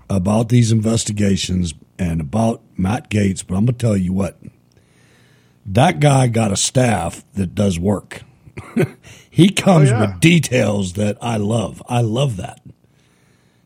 about 0.09 0.49
these 0.49 0.71
investigations 0.73 1.75
and 1.99 2.21
about 2.21 2.63
Matt 2.77 3.11
Gaetz, 3.11 3.45
but 3.47 3.55
I'm 3.57 3.65
going 3.67 3.77
to 3.79 3.87
tell 3.87 3.97
you 3.97 4.13
what. 4.13 4.39
That 5.69 5.99
guy 5.99 6.29
got 6.29 6.53
a 6.53 6.57
staff 6.57 7.25
that 7.35 7.55
does 7.55 7.79
work. 7.79 8.23
he 9.31 9.49
comes 9.51 9.91
Oh, 9.91 9.95
yeah. 9.95 10.01
with 10.13 10.21
details 10.21 10.93
that 10.95 11.19
I 11.21 11.39
love. 11.39 11.83
I 11.89 12.03
love 12.03 12.37
that. 12.37 12.61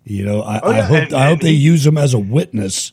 You 0.04 0.24
know, 0.24 0.40
I, 0.40 0.60
Oh, 0.60 0.70
I 0.70 0.80
hope 0.80 0.96
and- 0.98 1.12
I 1.12 1.26
hope 1.26 1.40
and 1.40 1.42
they 1.42 1.52
he- 1.54 1.60
use 1.60 1.86
him 1.86 1.98
as 1.98 2.14
a 2.14 2.18
witness 2.18 2.92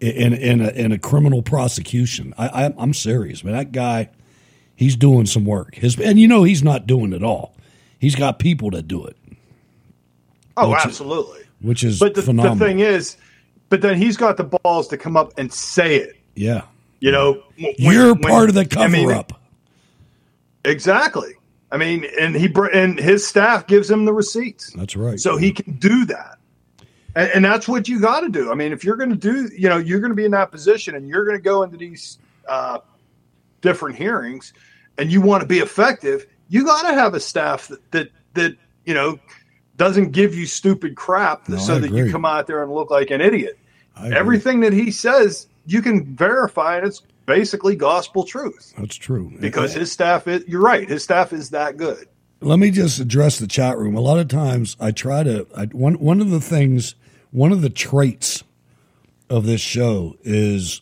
in 0.00 0.32
in 0.34 0.60
a, 0.60 0.68
in 0.70 0.90
a 0.92 0.98
criminal 0.98 1.40
prosecution. 1.42 2.34
I, 2.36 2.48
I 2.66 2.74
I'm 2.76 2.92
serious, 2.92 3.44
man. 3.44 3.54
That 3.54 3.70
guy, 3.70 4.10
he's 4.74 4.96
doing 4.96 5.26
some 5.26 5.44
work. 5.44 5.76
His 5.76 5.98
and 6.00 6.18
you 6.18 6.26
know 6.26 6.42
he's 6.42 6.64
not 6.64 6.86
doing 6.88 7.12
it 7.12 7.22
all. 7.22 7.54
He's 8.00 8.16
got 8.16 8.40
people 8.40 8.70
that 8.70 8.88
do 8.88 9.04
it, 9.06 9.16
Oh, 10.56 10.74
is- 10.74 10.84
absolutely. 10.84 11.42
Which 11.62 11.82
is 11.84 11.98
But 11.98 12.14
the, 12.14 12.22
the 12.22 12.56
thing 12.58 12.80
is, 12.80 13.16
but 13.68 13.80
then 13.80 13.96
he's 13.96 14.16
got 14.16 14.36
the 14.36 14.44
balls 14.44 14.88
to 14.88 14.98
come 14.98 15.16
up 15.16 15.32
and 15.38 15.52
say 15.52 15.96
it. 15.96 16.16
yeah, 16.34 16.62
You 17.00 17.10
know, 17.12 17.42
when- 17.58 17.74
you're 17.78 18.12
when- 18.14 18.22
part 18.22 18.48
of 18.48 18.54
the 18.54 18.62
I 18.62 18.64
cover 18.64 18.88
mean, 18.88 19.10
up. 19.10 19.40
Exactly. 20.64 21.34
I 21.70 21.76
mean, 21.78 22.04
and 22.20 22.36
he 22.36 22.52
and 22.74 22.98
his 22.98 23.26
staff 23.26 23.66
gives 23.66 23.90
him 23.90 24.04
the 24.04 24.12
receipts, 24.12 24.72
That's 24.74 24.94
right. 24.94 25.18
so 25.18 25.36
he 25.38 25.52
can 25.52 25.74
do 25.78 26.04
that. 26.06 26.38
And, 27.14 27.30
and 27.36 27.44
that's 27.44 27.66
what 27.66 27.88
you 27.88 27.98
got 28.00 28.20
to 28.20 28.28
do. 28.28 28.50
I 28.50 28.54
mean, 28.54 28.72
if 28.72 28.84
you're 28.84 28.96
going 28.96 29.10
to 29.10 29.16
do, 29.16 29.48
you 29.56 29.68
know, 29.68 29.78
you're 29.78 30.00
going 30.00 30.10
to 30.10 30.16
be 30.16 30.24
in 30.26 30.32
that 30.32 30.50
position, 30.50 30.94
and 30.94 31.08
you're 31.08 31.24
going 31.24 31.36
to 31.36 31.42
go 31.42 31.62
into 31.62 31.76
these 31.78 32.18
uh, 32.46 32.78
different 33.62 33.96
hearings, 33.96 34.52
and 34.98 35.10
you 35.10 35.20
want 35.22 35.40
to 35.40 35.46
be 35.46 35.58
effective, 35.60 36.26
you 36.48 36.64
got 36.64 36.82
to 36.88 36.94
have 36.94 37.14
a 37.14 37.20
staff 37.20 37.68
that 37.68 37.90
that 37.92 38.08
that 38.34 38.56
you 38.84 38.92
know 38.94 39.18
doesn't 39.82 40.12
give 40.12 40.32
you 40.32 40.46
stupid 40.46 40.94
crap 40.94 41.48
No, 41.48 41.56
so 41.56 41.74
I 41.74 41.78
that 41.80 41.90
you 41.90 42.08
come 42.12 42.24
out 42.24 42.46
there 42.46 42.62
and 42.62 42.72
look 42.72 42.88
like 42.88 43.10
an 43.10 43.20
idiot. 43.20 43.58
Everything 44.00 44.60
that 44.60 44.72
he 44.72 44.92
says, 44.92 45.48
you 45.66 45.82
can 45.82 46.14
verify, 46.14 46.76
and 46.78 46.86
it's 46.86 47.02
basically 47.26 47.74
gospel 47.74 48.24
truth 48.24 48.72
That's 48.78 48.94
true. 48.94 49.32
because 49.40 49.74
uh, 49.74 49.80
his 49.80 49.90
staff 49.90 50.28
is. 50.28 50.44
You're 50.46 50.62
right. 50.62 50.88
His 50.88 51.02
staff 51.02 51.32
is 51.32 51.50
that 51.50 51.76
good. 51.78 52.06
Let 52.40 52.60
me 52.60 52.70
just 52.70 53.00
address 53.00 53.40
the 53.40 53.48
chat 53.48 53.76
room. 53.76 53.96
A 53.96 54.00
lot 54.00 54.18
of 54.18 54.28
times, 54.28 54.76
I 54.78 54.92
try 54.92 55.24
to. 55.24 55.48
I, 55.56 55.66
one 55.66 55.94
one 55.94 56.20
of 56.20 56.30
the 56.30 56.40
things, 56.40 56.94
one 57.32 57.50
of 57.50 57.60
the 57.60 57.70
traits 57.70 58.44
of 59.28 59.46
this 59.46 59.60
show 59.60 60.16
is 60.22 60.80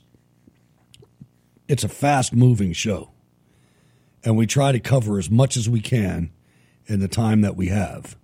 it's 1.69 1.85
a 1.85 1.89
fast 1.89 2.35
moving 2.35 2.75
show, 2.75 3.13
and 4.23 4.37
we 4.37 4.47
try 4.47 4.73
to 4.73 4.81
cover 4.81 5.19
as 5.19 5.31
much 5.31 5.57
as 5.57 5.71
we 5.71 5.81
can 5.81 6.31
in 6.87 7.01
the 7.01 7.09
time 7.09 7.41
that 7.41 7.57
we 7.57 7.69
have. 7.69 8.17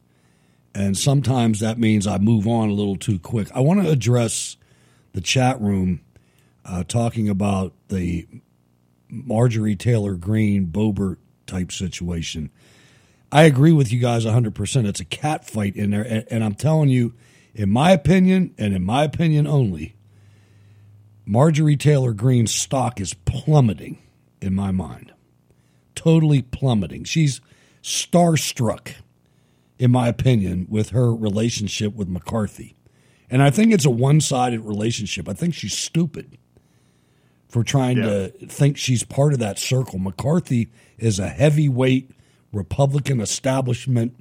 And 0.76 0.94
sometimes 0.94 1.60
that 1.60 1.78
means 1.78 2.06
I 2.06 2.18
move 2.18 2.46
on 2.46 2.68
a 2.68 2.74
little 2.74 2.96
too 2.96 3.18
quick. 3.18 3.48
I 3.54 3.60
want 3.60 3.82
to 3.82 3.90
address 3.90 4.58
the 5.14 5.22
chat 5.22 5.58
room 5.58 6.02
uh, 6.66 6.84
talking 6.84 7.30
about 7.30 7.72
the 7.88 8.28
Marjorie 9.08 9.74
Taylor 9.74 10.16
Greene 10.16 10.66
Boebert 10.66 11.16
type 11.46 11.72
situation. 11.72 12.50
I 13.32 13.44
agree 13.44 13.72
with 13.72 13.90
you 13.90 13.98
guys 13.98 14.26
100%. 14.26 14.86
It's 14.86 15.00
a 15.00 15.06
cat 15.06 15.48
fight 15.48 15.76
in 15.76 15.92
there. 15.92 16.02
And, 16.02 16.26
and 16.30 16.44
I'm 16.44 16.54
telling 16.54 16.90
you, 16.90 17.14
in 17.54 17.70
my 17.70 17.92
opinion, 17.92 18.54
and 18.58 18.74
in 18.74 18.84
my 18.84 19.02
opinion 19.02 19.46
only, 19.46 19.96
Marjorie 21.24 21.78
Taylor 21.78 22.12
Greene's 22.12 22.54
stock 22.54 23.00
is 23.00 23.14
plummeting 23.14 23.96
in 24.42 24.54
my 24.54 24.72
mind. 24.72 25.14
Totally 25.94 26.42
plummeting. 26.42 27.04
She's 27.04 27.40
starstruck, 27.82 28.92
in 29.78 29.90
my 29.90 30.08
opinion, 30.08 30.66
with 30.68 30.90
her 30.90 31.14
relationship 31.14 31.94
with 31.94 32.08
McCarthy. 32.08 32.74
And 33.28 33.42
I 33.42 33.50
think 33.50 33.72
it's 33.72 33.84
a 33.84 33.90
one 33.90 34.20
sided 34.20 34.60
relationship. 34.60 35.28
I 35.28 35.32
think 35.32 35.54
she's 35.54 35.76
stupid 35.76 36.38
for 37.48 37.62
trying 37.64 37.96
to 37.96 38.28
think 38.46 38.76
she's 38.76 39.02
part 39.04 39.32
of 39.32 39.38
that 39.40 39.58
circle. 39.58 39.98
McCarthy 39.98 40.68
is 40.98 41.18
a 41.18 41.28
heavyweight 41.28 42.10
Republican 42.52 43.20
establishment 43.20 44.14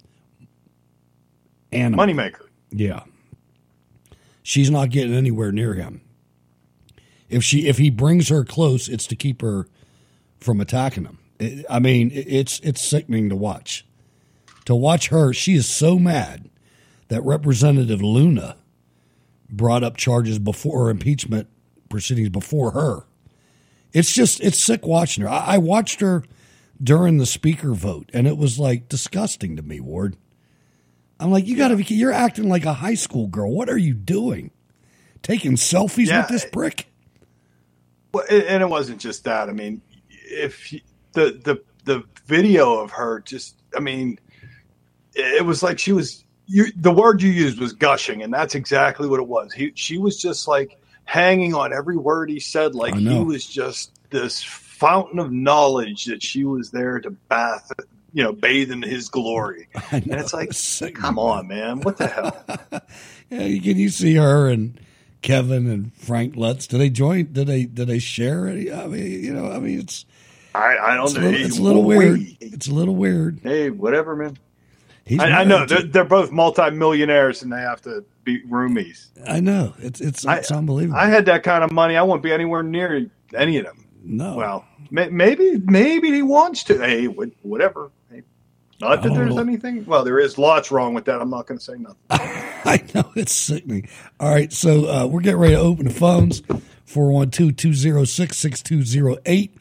animal. 1.72 2.06
Moneymaker. 2.06 2.42
Yeah. 2.72 3.02
She's 4.44 4.70
not 4.70 4.90
getting 4.90 5.14
anywhere 5.14 5.52
near 5.52 5.74
him. 5.74 6.02
If 7.30 7.44
she 7.44 7.68
if 7.68 7.78
he 7.78 7.90
brings 7.90 8.30
her 8.30 8.44
close, 8.44 8.88
it's 8.88 9.08
to 9.08 9.16
keep 9.16 9.42
her 9.42 9.68
from 10.40 10.62
attacking 10.62 11.06
him. 11.06 11.18
I 11.70 11.80
mean, 11.80 12.12
it- 12.12 12.28
it's 12.28 12.60
it's 12.62 12.82
sickening 12.82 13.30
to 13.30 13.36
watch. 13.36 13.86
To 14.66 14.76
watch 14.76 15.10
her, 15.10 15.32
she 15.34 15.56
is 15.56 15.68
so 15.70 15.98
mad 16.00 16.50
that 17.08 17.22
Representative 17.24 18.02
Luna 18.02 18.58
brought 19.50 19.84
up 19.84 19.96
charges 19.96 20.40
before 20.40 20.86
her 20.86 20.90
impeachment 20.90 21.48
proceedings 21.90 22.30
before 22.30 22.72
her. 22.72 23.06
It's 23.94 24.12
just 24.12 24.42
it's 24.42 24.60
sick 24.60 24.86
watching 24.86 25.24
her. 25.24 25.30
I, 25.30 25.56
I 25.56 25.58
watched 25.60 26.02
her 26.02 26.24
during 26.84 27.18
the 27.18 27.26
speaker 27.26 27.74
vote, 27.74 28.10
and 28.14 28.28
it 28.28 28.38
was 28.38 28.60
like 28.60 28.90
disgusting 28.90 29.56
to 29.56 29.62
me, 29.62 29.80
Ward. 29.80 30.18
I'm 31.20 31.32
like, 31.32 31.46
you 31.48 31.56
got 31.56 31.70
to 31.70 31.78
be. 31.78 31.84
You're 31.84 32.12
acting 32.12 32.50
like 32.50 32.66
a 32.66 32.74
high 32.74 32.96
school 32.96 33.28
girl. 33.28 33.52
What 33.52 33.70
are 33.70 33.78
you 33.78 33.94
doing? 33.94 34.52
Taking 35.22 35.54
selfies 35.54 36.08
Yeah, 36.08 36.22
with 36.22 36.28
this 36.30 36.46
brick? 36.46 36.88
Well, 38.14 38.26
and 38.30 38.44
and 38.44 38.64
it 38.64 38.68
wasn't 38.68 39.00
just 39.00 39.24
that. 39.24 39.48
I 39.48 39.54
mean, 39.54 39.82
if 40.10 40.74
you- 40.74 40.82
the 41.14 41.40
the 41.44 41.64
the 41.86 42.04
video 42.26 42.80
of 42.80 42.92
her 42.92 43.22
just, 43.22 43.56
I 43.76 43.80
mean, 43.80 44.20
it 45.16 45.46
was 45.46 45.64
like 45.64 45.80
she 45.80 45.92
was. 45.92 46.24
You, 46.48 46.68
the 46.76 46.92
word 46.92 47.24
you 47.24 47.32
used 47.32 47.60
was 47.60 47.74
gushing, 47.74 48.22
and 48.22 48.32
that's 48.32 48.54
exactly 48.54 49.08
what 49.08 49.20
it 49.20 49.28
was. 49.28 49.52
He, 49.52 49.72
she 49.74 49.98
was 49.98 50.22
just 50.22 50.48
like 50.48 50.80
hanging 51.06 51.56
on 51.56 51.74
every 51.74 51.98
word 51.98 52.30
he 52.30 52.40
said, 52.40 52.76
like 52.76 52.96
he 52.96 53.20
was 53.20 53.46
just 53.48 53.92
this 54.12 54.44
fountain 54.44 55.20
of 55.20 55.32
knowledge 55.32 56.06
that 56.06 56.22
she 56.22 56.44
was 56.44 56.70
there 56.72 57.00
to 57.00 57.10
bath, 57.10 57.72
you 58.14 58.24
know, 58.24 58.32
bathe 58.32 58.72
in 58.72 58.82
his 58.82 59.10
glory. 59.10 59.68
And 59.92 60.08
it's 60.08 60.34
like, 60.34 60.52
come 60.94 61.18
on, 61.18 61.48
man, 61.48 61.82
what 61.82 61.98
the 61.98 62.08
hell? 62.08 62.46
Yeah, 63.32 63.40
can 63.40 63.78
you 63.78 63.90
see 63.90 64.14
her 64.16 64.48
and 64.50 64.80
Kevin 65.24 65.68
and 65.68 65.92
Frank 65.96 66.36
Luntz? 66.36 66.68
Do 66.68 66.78
they 66.78 66.92
join? 66.92 67.26
Do 67.26 67.44
they? 67.44 67.66
Do 67.66 67.86
they 67.86 67.98
share 67.98 68.48
any? 68.48 68.72
I 68.72 68.86
mean, 68.86 69.24
you 69.24 69.34
know, 69.34 69.52
I 69.52 69.58
mean, 69.58 69.80
it's 69.80 70.06
I, 70.54 70.78
I 70.78 70.96
don't 70.96 71.06
it's 71.06 71.16
know. 71.16 71.22
little, 71.22 71.46
it's 71.46 71.58
a 71.58 71.62
little 71.64 71.84
weird. 71.84 72.22
It's 72.40 72.68
a 72.68 72.74
little 72.74 72.96
weird. 72.96 73.40
Hey, 73.42 73.72
whatever, 73.72 74.16
man. 74.16 74.38
He's 75.06 75.20
I, 75.20 75.42
I 75.42 75.44
know 75.44 75.68
to- 75.68 75.84
they're 75.84 76.04
both 76.04 76.32
multimillionaires 76.32 77.44
and 77.44 77.54
they 77.54 77.60
have 77.62 77.80
to 77.84 78.04
be 78.24 78.42
roomies. 78.44 79.08
I 79.28 79.40
know. 79.40 79.76
It's 79.80 80.02
it's 80.02 80.26
it's 80.28 80.52
unbelievable. 80.52 80.98
I 80.98 81.10
had 81.10 81.26
that 81.28 81.44
kind 81.44 81.64
of 81.64 81.72
money. 81.72 81.96
I 81.96 82.02
wouldn't 82.02 82.24
be 82.24 82.34
anywhere 82.34 82.64
near 82.64 83.06
any 83.36 83.58
of 83.58 83.66
them. 83.66 83.86
No. 84.04 84.36
Well, 84.36 84.66
may, 84.90 85.10
maybe 85.10 85.62
maybe 85.64 86.12
he 86.12 86.24
wants 86.24 86.64
to. 86.66 86.80
Hey, 86.80 87.06
whatever. 87.06 87.92
Hey, 88.10 88.24
not 88.82 89.04
that 89.04 89.12
I 89.12 89.16
there's 89.16 89.36
know. 89.36 89.42
anything. 89.42 89.86
Well, 89.86 90.04
there 90.04 90.18
is 90.20 90.40
lots 90.40 90.72
wrong 90.72 90.96
with 90.96 91.06
that. 91.06 91.22
I'm 91.22 91.30
not 91.30 91.46
going 91.46 91.60
to 91.60 91.64
say 91.64 91.76
nothing. 91.78 91.98
I 92.10 92.84
know 92.96 93.12
it's 93.16 93.32
sickening. 93.34 93.88
All 94.20 94.32
right, 94.32 94.52
so 94.52 94.90
uh, 94.90 95.06
we're 95.06 95.22
getting 95.22 95.40
ready 95.40 95.54
to 95.54 95.62
open 95.62 95.86
the 95.86 95.94
phones 95.94 96.42
412-206-6208. 96.88 99.52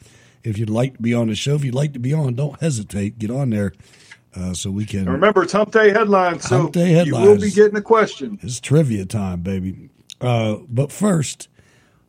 If 0.43 0.57
you'd 0.57 0.69
like 0.69 0.95
to 0.95 1.01
be 1.01 1.13
on 1.13 1.27
the 1.27 1.35
show, 1.35 1.55
if 1.55 1.63
you'd 1.63 1.75
like 1.75 1.93
to 1.93 1.99
be 1.99 2.13
on, 2.13 2.33
don't 2.35 2.59
hesitate. 2.59 3.17
Get 3.19 3.31
on 3.31 3.51
there 3.51 3.73
uh, 4.35 4.53
so 4.53 4.69
we 4.71 4.85
can. 4.85 5.01
And 5.01 5.09
remember, 5.09 5.43
it's 5.43 5.53
Hump 5.53 5.71
Day 5.71 5.89
headlines, 5.89 6.43
so 6.43 6.57
Hump 6.57 6.73
Day 6.73 7.03
you 7.03 7.13
will 7.13 7.39
be 7.39 7.51
getting 7.51 7.77
a 7.77 7.81
question. 7.81 8.39
It's 8.41 8.59
trivia 8.59 9.05
time, 9.05 9.41
baby. 9.41 9.89
Uh, 10.19 10.57
but 10.67 10.91
first, 10.91 11.47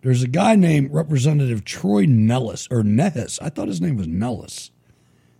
there's 0.03 0.23
a 0.23 0.28
guy 0.28 0.55
named 0.57 0.93
Representative 0.93 1.65
Troy 1.65 2.05
Nellis 2.07 2.69
or 2.70 2.82
Nehis. 2.82 3.40
I 3.43 3.48
thought 3.48 3.69
his 3.69 3.81
name 3.81 3.97
was 3.97 4.07
Nellis. 4.07 4.70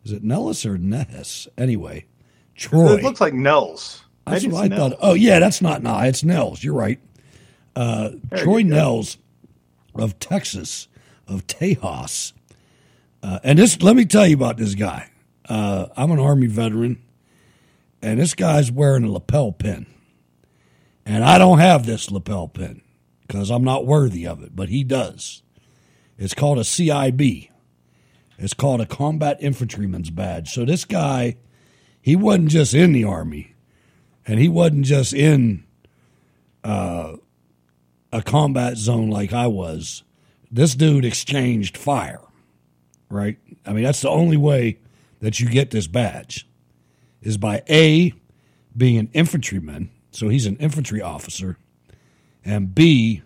Is 0.05 0.13
it 0.13 0.23
Nellis 0.23 0.65
or 0.65 0.77
Nehis? 0.77 1.49
Anyway, 1.59 2.07
Troy. 2.55 2.95
It 2.95 3.03
looks 3.03 3.21
like 3.21 3.35
Nels. 3.35 4.03
That's 4.27 4.43
Maybe 4.43 4.55
what 4.55 4.65
I 4.65 4.69
Nels. 4.69 4.93
thought. 4.93 4.99
Oh 5.01 5.15
yeah, 5.15 5.39
that's 5.39 5.61
not 5.61 5.83
nah, 5.83 6.03
it's 6.03 6.23
Nels. 6.25 6.63
You're 6.63 6.75
right. 6.75 7.01
Uh, 7.75 8.11
Troy 8.37 8.59
you. 8.59 8.65
Nels 8.65 9.19
of 9.95 10.19
Texas, 10.19 10.89
of 11.27 11.47
Tejas. 11.47 12.33
Uh, 13.23 13.41
and 13.43 13.59
this, 13.59 13.83
let 13.83 13.97
me 13.97 14.05
tell 14.05 14.27
you 14.27 14.37
about 14.37 14.57
this 14.57 14.75
guy. 14.75 15.11
Uh, 15.49 15.87
I'm 15.97 16.11
an 16.11 16.19
Army 16.19 16.47
veteran, 16.47 17.03
and 18.03 18.21
this 18.21 18.35
guy's 18.35 18.71
wearing 18.71 19.05
a 19.05 19.11
lapel 19.11 19.53
pin. 19.53 19.87
And 21.05 21.25
I 21.25 21.39
don't 21.39 21.59
have 21.59 21.87
this 21.87 22.11
lapel 22.11 22.49
pin 22.49 22.83
because 23.23 23.51
I'm 23.51 23.65
not 23.65 23.87
worthy 23.87 24.27
of 24.27 24.43
it, 24.43 24.57
but 24.57 24.69
he 24.69 24.83
does. 24.83 25.43
It's 26.19 26.35
called 26.35 26.59
a 26.59 26.63
CIB. 26.63 27.51
It's 28.39 28.55
called 28.55 28.81
a 28.81 28.87
Combat 28.87 29.39
Infantryman's 29.41 30.11
Badge. 30.11 30.53
So 30.53 30.65
this 30.65 30.85
guy, 30.85 31.37
he 32.01 32.17
wasn't 32.17 32.49
just 32.49 32.75
in 32.75 32.93
the 32.93 33.05
Army, 33.05 33.55
and 34.27 34.41
he 34.41 34.49
wasn't 34.49 34.85
just 34.85 35.13
in 35.15 35.65
uh, 36.65 37.17
a 38.13 38.23
combat 38.23 38.77
zone 38.77 39.09
like 39.11 39.33
I 39.33 39.47
was. 39.47 40.03
This 40.51 40.75
dude 40.75 41.05
exchanged 41.05 41.77
fire, 41.77 42.21
right? 43.09 43.39
I 43.65 43.73
mean, 43.73 43.85
that's 43.85 44.01
the 44.01 44.11
only 44.11 44.37
way 44.37 44.79
that 45.27 45.41
you 45.41 45.49
get 45.49 45.73
this 45.73 45.89
badge 45.89 46.47
is 47.21 47.37
by 47.37 47.61
A, 47.69 48.15
being 48.77 48.97
an 48.97 49.11
infantryman, 49.13 49.91
so 50.13 50.29
he's 50.29 50.47
an 50.47 50.57
infantry 50.59 51.03
officer, 51.03 51.59
and 52.45 52.73
B, 52.73 53.23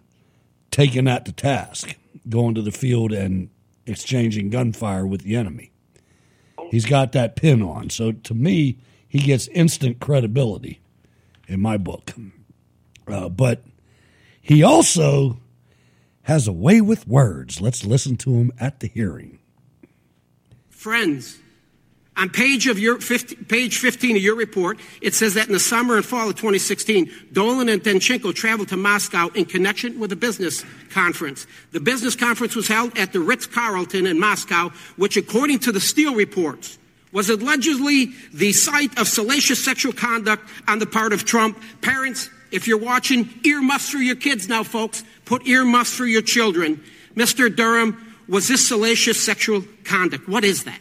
taking 0.71 1.05
that 1.05 1.27
to 1.27 1.33
task, 1.33 1.99
going 2.27 2.55
to 2.55 2.63
the 2.63 2.73
field 2.73 3.13
and 3.13 3.51
exchanging 3.85 4.49
gunfire 4.49 5.07
with 5.07 5.21
the 5.25 5.37
enemy. 5.37 5.73
He's 6.71 6.87
got 6.87 7.13
that 7.13 7.37
pin 7.37 7.61
on. 7.61 7.91
So 7.91 8.13
to 8.13 8.33
me, 8.33 8.79
he 9.07 9.19
gets 9.19 9.49
instant 9.49 10.01
credibility 10.01 10.81
in 11.49 11.61
my 11.61 11.77
book. 11.77 12.15
Uh, 13.07 13.29
but 13.29 13.63
he 14.41 14.63
also 14.63 15.39
has 16.23 16.49
a 16.49 16.53
way 16.53 16.81
with 16.81 17.07
words. 17.07 17.61
Let's 17.61 17.85
listen 17.85 18.17
to 18.17 18.37
him 18.37 18.53
at 18.59 18.81
the 18.81 18.87
hearing. 18.87 19.39
Friends, 20.71 21.41
on 22.21 22.29
page 22.29 22.67
of 22.67 22.79
your 22.79 23.01
50, 23.01 23.37
page 23.47 23.79
15 23.79 24.17
of 24.17 24.23
your 24.23 24.37
report, 24.37 24.79
it 25.01 25.15
says 25.15 25.35
that 25.35 25.47
in 25.47 25.55
the 25.55 25.59
summer 25.59 25.97
and 25.97 26.05
fall 26.05 26.29
of 26.29 26.37
2016, 26.37 27.11
Dolan 27.33 27.71
and 27.71 27.83
Danchenko 27.83 28.35
traveled 28.35 28.69
to 28.69 28.77
Moscow 28.77 29.29
in 29.29 29.47
connection 29.47 29.99
with 29.99 30.13
a 30.13 30.17
business 30.17 30.63
conference. 30.91 31.47
The 31.73 31.81
business 31.81 32.15
conference 32.15 32.55
was 32.55 32.69
held 32.69 32.97
at 32.99 33.15
the 33.15 33.21
Ritz-Carlton 33.21 34.07
in 34.07 34.21
Moscow, 34.21 34.69
which, 34.97 35.17
according 35.17 35.61
to 35.61 35.73
the 35.73 35.81
Steele 35.81 36.15
reports, 36.15 36.79
was 37.11 37.31
allegedly 37.31 38.13
the 38.35 38.53
site 38.53 38.99
of 38.99 39.09
salacious 39.09 39.65
sexual 39.65 39.95
conduct 39.95 40.47
on 40.69 40.79
the 40.79 40.87
part 40.87 41.15
of 41.15 41.25
Trump. 41.25 41.59
Parents, 41.81 42.29
if 42.53 42.69
you're 42.69 42.79
watching, 42.79 43.31
earmuffs 43.45 43.89
for 43.89 43.99
your 43.99 44.15
kids 44.15 44.47
now, 44.47 44.63
folks. 44.63 45.05
Put 45.25 45.47
earmuffs 45.47 45.95
for 45.95 46.05
your 46.05 46.23
children. 46.23 46.85
Mr. 47.15 47.55
Durham, 47.55 48.15
was 48.29 48.47
this 48.47 48.69
salacious 48.69 49.19
sexual 49.19 49.65
conduct? 49.85 50.29
What 50.29 50.45
is 50.45 50.65
that? 50.65 50.79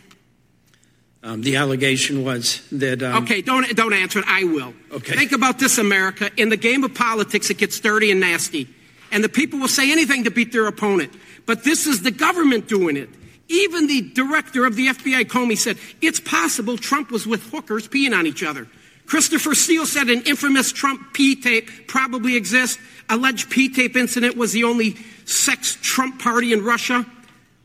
Um, 1.21 1.41
the 1.41 1.57
allegation 1.57 2.23
was 2.23 2.65
that. 2.71 3.03
Um, 3.03 3.23
Okay, 3.23 3.41
don't 3.41 3.75
don't 3.75 3.93
answer 3.93 4.19
it. 4.19 4.25
I 4.27 4.45
will. 4.45 4.73
Okay. 4.91 5.15
Think 5.15 5.33
about 5.33 5.59
this, 5.59 5.77
America. 5.77 6.31
In 6.37 6.49
the 6.49 6.57
game 6.57 6.83
of 6.83 6.93
politics, 6.93 7.49
it 7.49 7.57
gets 7.57 7.79
dirty 7.79 8.09
and 8.11 8.19
nasty, 8.21 8.67
and 9.11 9.23
the 9.23 9.29
people 9.29 9.59
will 9.59 9.67
say 9.67 9.91
anything 9.91 10.23
to 10.23 10.31
beat 10.31 10.51
their 10.53 10.67
opponent. 10.67 11.11
But 11.45 11.63
this 11.63 11.87
is 11.87 12.01
the 12.03 12.11
government 12.11 12.67
doing 12.69 12.95
it. 12.95 13.09
Even 13.49 13.87
the 13.87 14.01
director 14.13 14.65
of 14.65 14.75
the 14.75 14.87
FBI, 14.87 15.23
Comey, 15.25 15.57
said 15.57 15.77
it's 16.01 16.19
possible 16.19 16.77
Trump 16.77 17.11
was 17.11 17.25
with 17.27 17.43
hookers 17.49 17.87
peeing 17.87 18.15
on 18.17 18.25
each 18.27 18.43
other. 18.43 18.67
Christopher 19.07 19.55
Steele 19.55 19.87
said 19.87 20.07
an 20.09 20.21
infamous 20.21 20.71
Trump 20.71 21.13
P 21.13 21.35
tape 21.35 21.87
probably 21.87 22.35
exists. 22.35 22.77
Alleged 23.09 23.49
P 23.49 23.67
tape 23.67 23.97
incident 23.97 24.37
was 24.37 24.53
the 24.53 24.63
only 24.63 24.95
sex 25.25 25.77
Trump 25.81 26.21
party 26.21 26.53
in 26.53 26.63
Russia. 26.63 27.05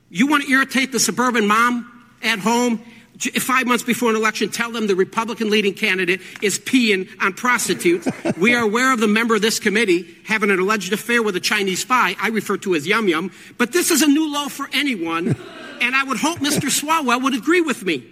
You 0.08 0.26
want 0.26 0.44
to 0.44 0.50
irritate 0.50 0.90
the 0.90 0.98
suburban 0.98 1.46
mom 1.46 2.08
at 2.22 2.38
home? 2.38 2.82
J- 3.24 3.38
Five 3.38 3.66
months 3.66 3.82
before 3.82 4.10
an 4.10 4.16
election, 4.16 4.50
tell 4.50 4.70
them 4.70 4.86
the 4.86 4.94
Republican 4.94 5.48
leading 5.48 5.72
candidate 5.72 6.20
is 6.42 6.58
peeing 6.58 7.08
on 7.22 7.32
prostitutes. 7.32 8.06
we 8.38 8.54
are 8.54 8.62
aware 8.62 8.92
of 8.92 9.00
the 9.00 9.08
member 9.08 9.34
of 9.34 9.40
this 9.40 9.58
committee 9.58 10.14
having 10.26 10.50
an 10.50 10.58
alleged 10.58 10.92
affair 10.92 11.22
with 11.22 11.34
a 11.34 11.40
Chinese 11.40 11.80
spy. 11.80 12.16
I 12.20 12.28
refer 12.28 12.58
to 12.58 12.74
as 12.74 12.86
Yum 12.86 13.08
Yum. 13.08 13.30
But 13.56 13.72
this 13.72 13.90
is 13.90 14.02
a 14.02 14.06
new 14.06 14.30
low 14.30 14.48
for 14.48 14.68
anyone, 14.74 15.36
and 15.80 15.96
I 15.96 16.04
would 16.04 16.18
hope 16.18 16.38
Mr. 16.40 16.68
Swalwell 16.68 17.22
would 17.22 17.34
agree 17.34 17.62
with 17.62 17.82
me. 17.82 18.04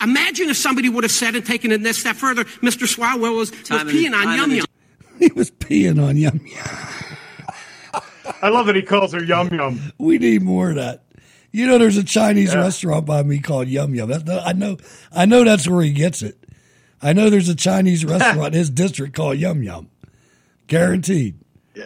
Imagine 0.00 0.48
if 0.48 0.56
somebody 0.56 0.88
would 0.88 1.02
have 1.02 1.10
said 1.10 1.34
and 1.34 1.44
taken 1.44 1.72
it 1.72 1.82
this 1.82 1.98
step 1.98 2.14
further, 2.14 2.44
Mr. 2.44 2.86
Swalwell 2.86 3.36
was, 3.36 3.50
was 3.50 3.68
peeing 3.68 4.14
on 4.14 4.36
Yum 4.36 4.50
Yum. 4.52 4.66
He 5.18 5.32
was 5.34 5.50
peeing 5.50 6.00
on 6.00 6.16
Yum 6.16 6.40
Yum 6.44 6.66
I 8.40 8.48
love 8.48 8.66
that 8.66 8.76
he 8.76 8.82
calls 8.82 9.12
her 9.12 9.22
Yum 9.22 9.52
Yum. 9.52 9.92
We 9.98 10.18
need 10.18 10.42
more 10.42 10.70
of 10.70 10.76
that. 10.76 11.01
You 11.52 11.66
know, 11.66 11.78
there's 11.78 11.98
a 11.98 12.04
Chinese 12.04 12.52
Yeah. 12.54 12.60
restaurant 12.62 13.06
by 13.06 13.22
me 13.22 13.38
called 13.38 13.68
Yum 13.68 13.94
Yum. 13.94 14.08
That, 14.08 14.28
I 14.46 14.52
know, 14.52 14.78
I 15.12 15.26
know 15.26 15.44
that's 15.44 15.68
where 15.68 15.82
he 15.82 15.92
gets 15.92 16.22
it. 16.22 16.38
I 17.02 17.12
know 17.12 17.30
there's 17.30 17.48
a 17.48 17.54
Chinese 17.54 18.04
restaurant 18.06 18.54
in 18.54 18.58
his 18.58 18.70
district 18.70 19.14
called 19.14 19.38
Yum 19.38 19.62
Yum. 19.62 19.88
Guaranteed. 20.68 21.36
Yeah, 21.74 21.84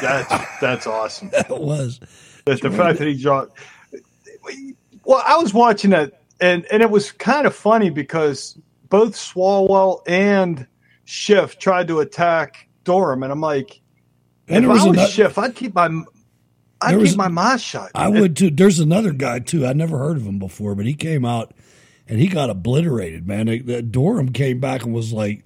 that's 0.00 0.60
that's 0.60 0.86
awesome. 0.86 1.30
That 1.32 1.48
was. 1.60 2.00
That 2.44 2.60
the 2.62 2.70
fact 2.70 2.98
that 2.98 3.08
he 3.08 3.20
dropped. 3.20 3.58
Well, 5.04 5.22
I 5.26 5.36
was 5.36 5.54
watching 5.54 5.90
that, 5.90 6.20
and 6.40 6.64
and 6.66 6.82
it 6.82 6.90
was 6.90 7.12
kind 7.12 7.46
of 7.46 7.54
funny 7.54 7.90
because 7.90 8.58
both 8.88 9.14
Swalwell 9.14 10.02
and 10.06 10.66
Schiff 11.04 11.58
tried 11.58 11.88
to 11.88 12.00
attack 12.00 12.68
Durham, 12.84 13.22
and 13.22 13.32
I'm 13.32 13.40
like, 13.40 13.80
And 14.48 14.64
if 14.64 14.70
was 14.70 14.82
I 14.82 14.88
was 14.88 14.98
ano- 14.98 15.06
Schiff, 15.08 15.38
I'd 15.38 15.54
keep 15.54 15.74
my 15.74 15.88
I'd 16.82 16.94
There 16.98 17.04
keep 17.04 17.16
my 17.16 17.28
mouth 17.28 17.60
shut. 17.60 17.90
I 17.94 18.08
would 18.08 18.36
too. 18.36 18.50
There's 18.50 18.78
another 18.78 19.12
guy 19.12 19.38
too. 19.40 19.66
I 19.66 19.72
never 19.72 19.98
heard 19.98 20.16
of 20.16 20.24
him 20.26 20.38
before, 20.38 20.74
but 20.74 20.86
he 20.86 20.94
came 20.94 21.24
out 21.24 21.52
and 22.08 22.18
he 22.18 22.26
got 22.26 22.50
obliterated. 22.50 23.26
Man, 23.26 23.46
the- 23.46 23.82
Durham 23.82 24.32
came 24.32 24.60
back 24.60 24.84
and 24.84 24.94
was 24.94 25.12
like, 25.12 25.44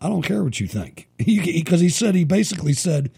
"I 0.00 0.08
don't 0.08 0.22
care 0.22 0.44
what 0.44 0.60
you 0.60 0.66
think," 0.66 1.08
because 1.18 1.80
he, 1.80 1.88
said 1.88 2.14
he 2.14 2.24
basically 2.24 2.74
said, 2.74 3.10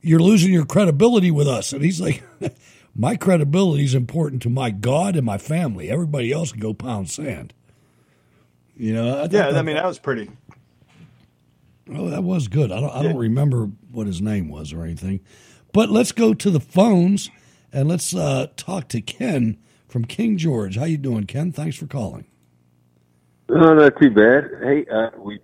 "You're 0.00 0.20
losing 0.20 0.52
your 0.52 0.66
credibility 0.66 1.30
with 1.30 1.46
us," 1.46 1.72
and 1.72 1.84
he's 1.84 2.00
like, 2.00 2.22
"My 2.96 3.16
credibility 3.16 3.84
is 3.84 3.94
important 3.94 4.42
to 4.42 4.50
my 4.50 4.70
God 4.70 5.14
and 5.16 5.24
my 5.24 5.38
family. 5.38 5.90
Everybody 5.90 6.32
else 6.32 6.50
can 6.52 6.60
go 6.60 6.74
pound 6.74 7.08
sand." 7.08 7.54
You 8.76 8.94
know, 8.94 9.16
I 9.18 9.20
Yeah, 9.22 9.26
that- 9.28 9.56
I 9.56 9.62
mean 9.62 9.76
that 9.76 9.86
was 9.86 9.98
pretty. 9.98 10.28
Oh, 11.92 12.08
that 12.10 12.22
was 12.24 12.48
good. 12.48 12.70
I 12.72 12.80
don't, 12.80 12.90
I 12.94 13.02
don't 13.02 13.16
remember 13.16 13.70
what 13.90 14.06
his 14.06 14.22
name 14.22 14.48
was 14.48 14.72
or 14.72 14.84
anything. 14.84 15.20
But 15.72 15.90
let's 15.90 16.12
go 16.12 16.34
to 16.34 16.50
the 16.50 16.60
phones 16.60 17.30
and 17.72 17.88
let's 17.88 18.14
uh, 18.14 18.48
talk 18.56 18.88
to 18.88 19.00
Ken 19.00 19.58
from 19.88 20.04
King 20.04 20.36
George. 20.36 20.76
How 20.76 20.84
you 20.84 20.98
doing, 20.98 21.24
Ken? 21.24 21.52
Thanks 21.52 21.76
for 21.76 21.86
calling. 21.86 22.26
No, 23.48 23.74
not 23.74 23.98
too 24.00 24.10
bad. 24.10 24.50
Hey, 24.62 24.86
uh, 24.86 25.10
we 25.18 25.40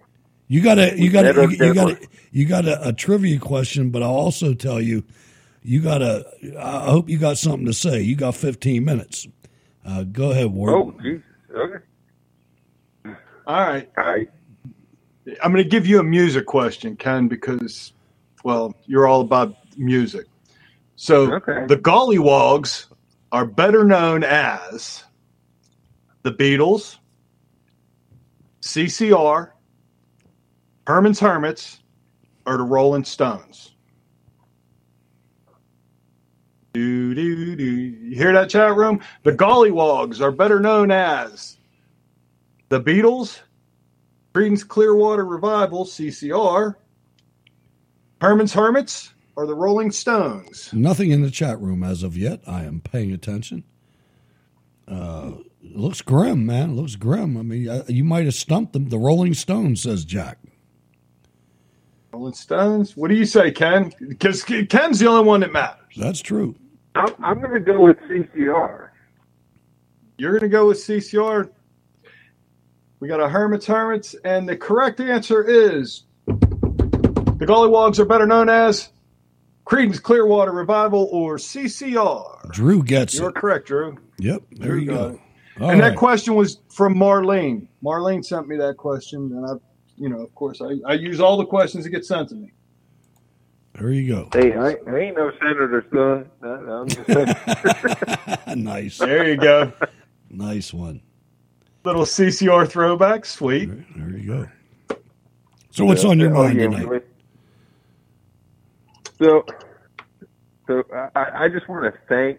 You 0.46 0.62
got 0.62 0.78
a 0.78 0.98
you 0.98 1.10
got 1.10 1.24
a, 1.26 1.42
you, 1.42 1.66
you 1.66 1.74
got 1.74 1.90
a, 1.90 2.08
you 2.30 2.46
got 2.46 2.64
a, 2.66 2.88
a 2.88 2.92
trivia 2.92 3.38
question, 3.38 3.90
but 3.90 4.02
I'll 4.02 4.10
also 4.10 4.54
tell 4.54 4.80
you 4.80 5.04
you 5.62 5.82
got 5.82 6.00
a. 6.00 6.24
I 6.58 6.90
hope 6.90 7.10
you 7.10 7.18
got 7.18 7.36
something 7.36 7.66
to 7.66 7.74
say. 7.74 8.00
You 8.00 8.16
got 8.16 8.34
15 8.34 8.84
minutes. 8.84 9.26
Uh, 9.84 10.04
go 10.04 10.30
ahead, 10.30 10.46
Ward. 10.46 10.74
oh, 10.74 10.94
geez. 11.02 11.20
Okay. 11.54 11.84
All 13.46 13.60
right. 13.60 13.90
All 13.98 14.04
right. 14.04 14.30
I'm 15.42 15.52
going 15.52 15.62
to 15.62 15.68
give 15.68 15.86
you 15.86 15.98
a 16.00 16.02
music 16.02 16.46
question, 16.46 16.96
Ken, 16.96 17.28
because, 17.28 17.92
well, 18.44 18.74
you're 18.86 19.06
all 19.06 19.20
about 19.20 19.57
music. 19.78 20.26
So 20.96 21.26
the 21.26 21.78
Golliwogs 21.80 22.86
are 23.30 23.46
better 23.46 23.84
known 23.84 24.24
as 24.24 25.04
the 26.22 26.32
Beatles, 26.32 26.98
CCR, 28.62 29.50
Herman's 30.86 31.20
Hermits, 31.20 31.80
or 32.46 32.56
the 32.56 32.64
Rolling 32.64 33.04
Stones. 33.04 33.74
Do, 36.72 37.14
do, 37.14 37.56
do. 37.56 37.64
You 37.64 38.16
hear 38.16 38.32
that 38.32 38.50
chat 38.50 38.74
room? 38.76 39.00
The 39.22 39.32
Golliwogs 39.32 40.20
are 40.20 40.30
better 40.32 40.60
known 40.60 40.90
as 40.90 41.58
the 42.68 42.80
Beatles, 42.80 43.40
Creedence 44.34 44.66
Clearwater 44.66 45.24
Revival, 45.24 45.84
CCR, 45.84 46.74
Herman's 48.20 48.52
Hermits, 48.52 49.14
or 49.38 49.46
the 49.46 49.54
Rolling 49.54 49.92
Stones. 49.92 50.68
Nothing 50.72 51.12
in 51.12 51.22
the 51.22 51.30
chat 51.30 51.60
room 51.60 51.84
as 51.84 52.02
of 52.02 52.16
yet. 52.16 52.40
I 52.44 52.64
am 52.64 52.80
paying 52.80 53.12
attention. 53.12 53.62
Uh, 54.88 55.34
looks 55.62 56.02
grim, 56.02 56.44
man. 56.44 56.74
Looks 56.74 56.96
grim. 56.96 57.36
I 57.36 57.42
mean, 57.42 57.68
uh, 57.68 57.84
you 57.86 58.02
might 58.02 58.24
have 58.24 58.34
stumped 58.34 58.72
them. 58.72 58.88
The 58.88 58.98
Rolling 58.98 59.34
Stones, 59.34 59.82
says 59.82 60.04
Jack. 60.04 60.38
Rolling 62.12 62.34
Stones. 62.34 62.96
What 62.96 63.10
do 63.10 63.14
you 63.14 63.24
say, 63.24 63.52
Ken? 63.52 63.92
Because 64.08 64.42
Ken's 64.42 64.98
the 64.98 65.06
only 65.06 65.24
one 65.24 65.38
that 65.42 65.52
matters. 65.52 65.94
That's 65.96 66.20
true. 66.20 66.56
I'm, 66.96 67.14
I'm 67.22 67.40
going 67.40 67.54
to 67.54 67.60
go 67.60 67.80
with 67.80 67.96
CCR. 68.10 68.88
You're 70.16 70.32
going 70.32 70.42
to 70.42 70.48
go 70.48 70.66
with 70.66 70.78
CCR. 70.78 71.48
We 72.98 73.06
got 73.06 73.20
a 73.20 73.28
Hermits 73.28 73.66
Hermits, 73.66 74.16
and 74.24 74.48
the 74.48 74.56
correct 74.56 74.98
answer 74.98 75.44
is 75.44 76.06
the 76.26 77.46
Golliwogs 77.46 78.00
are 78.00 78.04
better 78.04 78.26
known 78.26 78.48
as 78.48 78.88
Creedence 79.68 80.02
Clearwater 80.02 80.52
Revival 80.52 81.08
or 81.12 81.36
CCR. 81.36 82.50
Drew 82.50 82.82
gets 82.82 83.18
You're 83.18 83.28
it. 83.28 83.34
correct, 83.34 83.66
Drew. 83.66 83.98
Yep, 84.18 84.42
there 84.52 84.70
Drew 84.70 84.80
you 84.80 84.86
got 84.86 84.96
go. 84.96 85.20
and 85.56 85.80
right. 85.80 85.90
that 85.90 85.96
question 85.96 86.34
was 86.34 86.60
from 86.70 86.94
Marlene. 86.94 87.68
Marlene 87.84 88.24
sent 88.24 88.48
me 88.48 88.56
that 88.56 88.78
question, 88.78 89.30
and 89.34 89.44
I, 89.44 89.52
you 89.96 90.08
know, 90.08 90.20
of 90.20 90.34
course, 90.34 90.62
I, 90.62 90.78
I 90.86 90.94
use 90.94 91.20
all 91.20 91.36
the 91.36 91.44
questions 91.44 91.84
that 91.84 91.90
get 91.90 92.06
sent 92.06 92.30
to 92.30 92.34
me. 92.34 92.50
There 93.74 93.90
you 93.90 94.08
go. 94.08 94.28
Hey, 94.32 94.54
I, 94.54 94.76
I 94.90 94.98
ain't 94.98 95.16
no 95.16 95.30
senator, 95.38 95.84
son. 95.92 96.30
No, 96.42 96.56
no, 96.62 96.72
I'm 96.72 96.88
just 96.88 97.06
saying. 98.46 98.64
nice. 98.64 98.96
There 98.96 99.28
you 99.28 99.36
go. 99.36 99.70
Nice 100.30 100.72
one. 100.72 101.02
Little 101.84 102.02
CCR 102.02 102.66
throwback. 102.66 103.26
Sweet. 103.26 103.68
There 103.96 104.16
you 104.16 104.26
go. 104.26 104.96
So 105.70 105.84
what's 105.84 106.04
on 106.04 106.18
your 106.18 106.30
mind 106.30 106.58
yeah, 106.58 106.68
tonight? 106.68 107.04
So, 109.22 109.44
so 110.66 110.84
I, 111.14 111.44
I 111.44 111.48
just 111.48 111.68
want 111.68 111.92
to 111.92 112.00
thank 112.08 112.38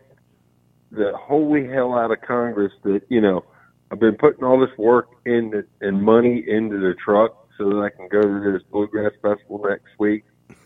the 0.92 1.14
holy 1.16 1.68
hell 1.68 1.94
out 1.94 2.12
of 2.12 2.22
Congress 2.22 2.74
that 2.84 3.02
you 3.10 3.22
know 3.22 3.44
I've 3.92 4.00
been 4.00 4.16
putting 4.16 4.44
all 4.44 4.60
this 4.60 4.76
work 4.78 5.10
in 5.26 5.52
the, 5.52 5.66
and 5.86 6.02
money 6.02 6.44
into 6.48 6.80
the 6.80 6.96
truck 6.96 7.48
so 7.58 7.70
that 7.70 7.80
I 7.80 7.90
can 7.90 8.08
go 8.08 8.22
to 8.22 8.52
this 8.52 8.64
bluegrass 8.72 9.12
festival 9.22 9.64
next 9.68 10.00
week. 10.00 10.24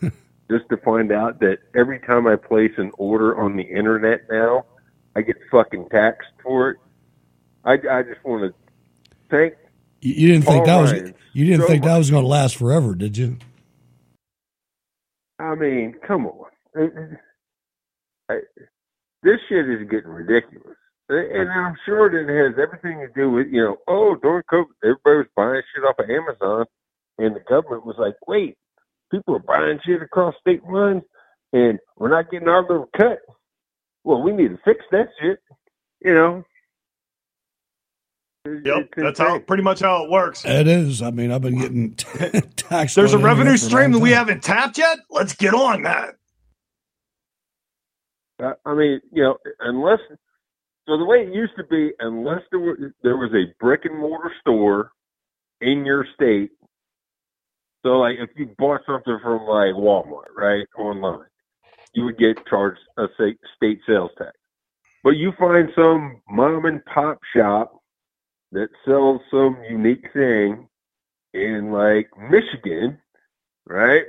just 0.50 0.68
to 0.68 0.76
find 0.78 1.10
out 1.10 1.40
that 1.40 1.58
every 1.74 1.98
time 2.00 2.26
I 2.26 2.36
place 2.36 2.72
an 2.76 2.92
order 2.98 3.38
on 3.38 3.56
the 3.56 3.62
internet 3.62 4.22
now, 4.30 4.66
I 5.16 5.22
get 5.22 5.36
fucking 5.50 5.88
taxed 5.90 6.28
for 6.42 6.70
it. 6.70 6.76
I, 7.64 7.72
I 7.72 8.02
just 8.02 8.22
want 8.24 8.42
to 8.42 8.54
thank 9.30 9.54
You, 10.00 10.14
you 10.14 10.28
didn't 10.28 10.44
think 10.44 10.66
that 10.66 10.80
was 10.80 10.92
you 11.32 11.46
didn't 11.46 11.62
so 11.62 11.66
think 11.68 11.84
that 11.84 11.96
was 11.96 12.10
going 12.10 12.24
to 12.24 12.28
last 12.28 12.56
forever, 12.56 12.94
did 12.94 13.16
you? 13.16 13.38
I 15.38 15.54
mean, 15.54 15.94
come 16.06 16.26
on. 16.26 16.50
This 19.22 19.40
shit 19.48 19.68
is 19.68 19.88
getting 19.90 20.10
ridiculous. 20.10 20.76
And 21.08 21.50
I'm 21.50 21.76
sure 21.84 22.08
that 22.10 22.32
it 22.32 22.46
has 22.46 22.58
everything 22.58 23.00
to 23.00 23.08
do 23.14 23.30
with, 23.30 23.48
you 23.48 23.62
know, 23.62 23.76
oh, 23.88 24.16
during 24.22 24.42
COVID, 24.50 24.66
everybody 24.82 25.18
was 25.18 25.26
buying 25.36 25.62
shit 25.74 25.84
off 25.84 25.98
of 25.98 26.08
Amazon, 26.08 26.66
and 27.18 27.36
the 27.36 27.40
government 27.40 27.84
was 27.84 27.96
like, 27.98 28.16
wait, 28.26 28.56
people 29.10 29.36
are 29.36 29.38
buying 29.40 29.80
shit 29.84 30.00
across 30.00 30.34
state 30.40 30.64
lines, 30.64 31.02
and 31.52 31.78
we're 31.98 32.08
not 32.08 32.30
getting 32.30 32.48
our 32.48 32.62
little 32.62 32.88
cut. 32.96 33.18
Well, 34.02 34.22
we 34.22 34.32
need 34.32 34.48
to 34.48 34.58
fix 34.64 34.84
that 34.92 35.10
shit, 35.20 35.40
you 36.00 36.14
know. 36.14 36.44
Yep, 38.46 38.94
that's 38.96 39.18
how 39.18 39.38
pretty 39.38 39.62
much 39.62 39.80
how 39.80 40.04
it 40.04 40.10
works. 40.10 40.44
It 40.44 40.68
is. 40.68 41.00
I 41.00 41.10
mean, 41.10 41.32
I've 41.32 41.40
been 41.40 41.58
getting 41.58 41.94
taxed. 42.56 42.94
There's 42.94 43.14
a 43.14 43.18
revenue 43.18 43.56
stream 43.56 43.92
that 43.92 44.00
we 44.00 44.10
haven't 44.10 44.42
tapped 44.42 44.76
yet. 44.76 44.98
Let's 45.08 45.34
get 45.34 45.54
on 45.54 45.82
that. 45.82 46.16
Uh, 48.42 48.52
I 48.66 48.74
mean, 48.74 49.00
you 49.12 49.22
know, 49.22 49.38
unless 49.60 50.00
so 50.86 50.98
the 50.98 51.04
way 51.06 51.22
it 51.22 51.32
used 51.32 51.54
to 51.56 51.64
be, 51.64 51.92
unless 52.00 52.42
there 52.50 52.60
was 52.60 52.76
there 53.02 53.16
was 53.16 53.32
a 53.32 53.54
brick 53.58 53.86
and 53.86 53.98
mortar 53.98 54.32
store 54.40 54.92
in 55.62 55.86
your 55.86 56.06
state. 56.14 56.50
So, 57.82 57.98
like, 57.98 58.16
if 58.18 58.30
you 58.36 58.54
bought 58.58 58.82
something 58.86 59.18
from 59.22 59.42
like 59.46 59.74
Walmart, 59.74 60.34
right, 60.36 60.66
online, 60.78 61.26
you 61.94 62.04
would 62.04 62.18
get 62.18 62.44
charged 62.46 62.80
a 62.98 63.06
state 63.14 63.38
state 63.56 63.80
sales 63.86 64.10
tax. 64.18 64.32
But 65.02 65.16
you 65.16 65.32
find 65.38 65.70
some 65.74 66.20
mom 66.28 66.66
and 66.66 66.84
pop 66.84 67.20
shop 67.34 67.80
that 68.54 68.70
sells 68.84 69.20
some 69.30 69.58
unique 69.68 70.06
thing 70.12 70.68
in 71.32 71.72
like 71.72 72.08
Michigan, 72.30 72.98
right? 73.66 74.04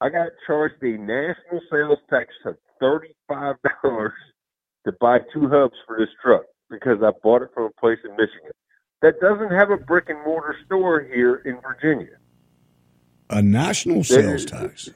I 0.00 0.08
got 0.08 0.28
charged 0.46 0.82
a 0.82 0.96
national 0.96 1.60
sales 1.70 1.98
tax 2.08 2.28
of 2.44 2.56
thirty-five 2.80 3.56
dollars 3.82 4.12
to 4.86 4.92
buy 5.00 5.18
two 5.32 5.48
hubs 5.48 5.74
for 5.86 5.98
this 5.98 6.08
truck 6.22 6.44
because 6.70 6.98
I 7.02 7.10
bought 7.22 7.42
it 7.42 7.50
from 7.54 7.64
a 7.64 7.80
place 7.80 7.98
in 8.04 8.10
Michigan 8.12 8.52
that 9.02 9.20
doesn't 9.20 9.50
have 9.50 9.70
a 9.70 9.76
brick 9.76 10.08
and 10.08 10.18
mortar 10.24 10.56
store 10.64 11.00
here 11.00 11.36
in 11.44 11.60
Virginia. 11.60 12.16
a 13.30 13.42
national 13.42 14.04
sales 14.04 14.44
tax. 14.44 14.88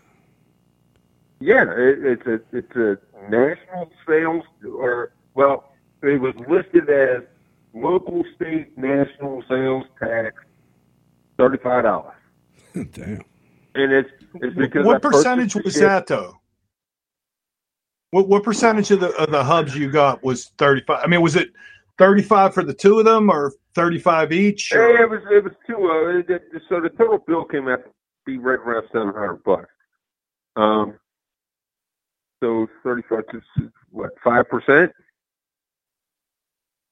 Yeah, 1.41 1.65
it, 1.65 1.99
it's 2.05 2.27
a 2.27 2.41
it's 2.57 2.77
a 2.77 2.99
national 3.31 3.91
sales 4.07 4.45
or 4.65 5.13
well, 5.35 5.73
it 6.03 6.21
was 6.21 6.35
listed 6.49 6.89
as 6.91 7.23
local, 7.75 8.25
state, 8.37 8.77
national 8.77 9.43
sales 9.49 9.85
tax, 10.03 10.35
thirty-five 11.39 11.85
dollars, 11.85 12.15
Damn. 12.75 13.23
and 13.75 13.93
it's 13.93 14.11
it's 14.35 14.57
because 14.57 14.85
what 14.87 15.03
purchased 15.03 15.25
percentage 15.25 15.55
was 15.57 15.75
shit- 15.75 15.83
that 15.83 16.07
though? 16.07 16.35
What 18.11 18.29
what 18.29 18.43
percentage 18.43 18.91
of 18.91 19.01
the 19.01 19.11
of 19.17 19.31
the 19.31 19.45
hubs 19.45 19.77
you 19.77 19.91
got 19.91 20.23
was 20.23 20.47
thirty 20.59 20.83
five? 20.87 21.01
I 21.05 21.07
mean, 21.09 21.21
was 21.21 21.37
it 21.37 21.51
thirty 21.99 22.23
five 22.23 22.55
for 22.55 22.65
the 22.65 22.73
two 22.75 22.99
of 22.99 23.05
them, 23.05 23.31
or 23.31 23.53
thirty 23.75 23.99
five 23.99 24.33
each? 24.33 24.73
or- 24.73 24.91
Yeah, 24.93 25.03
it 25.03 25.11
was 25.11 25.21
it 25.31 25.45
was 25.45 25.53
two. 25.67 25.77
Uh, 25.77 26.19
it, 26.21 26.31
it- 26.31 26.63
so 26.69 26.81
the 26.81 26.89
total 26.91 27.19
bill 27.27 27.45
came 27.45 27.69
out 27.69 27.85
to 27.85 27.91
be 28.25 28.39
right 28.39 28.59
around 28.59 28.85
seven 28.93 29.09
hundred 29.13 29.43
bucks. 29.45 29.69
Um, 30.57 30.95
so 32.43 32.67
thirty 32.83 33.03
five 33.11 33.27
to 33.33 33.41
what 33.91 34.13
five 34.25 34.49
percent? 34.49 34.91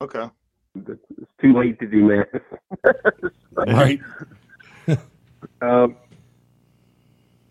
Okay. 0.03 0.28
It's 0.89 1.31
too 1.40 1.53
late 1.53 1.78
to 1.81 1.86
do 1.86 2.05
math. 2.05 2.43
Right. 3.57 4.01
um, 5.62 5.97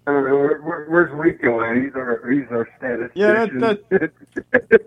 I 0.07 0.11
don't 0.11 0.27
know. 0.27 0.35
Where, 0.35 0.61
where, 0.61 0.85
where's 0.85 1.11
Rico 1.11 1.61
at? 1.63 1.81
He's 1.81 1.95
our 1.95 2.29
he's 2.31 2.45
our 2.51 2.69
statistician. 2.77 3.59
Yeah, 3.59 3.73
that, 3.89 4.11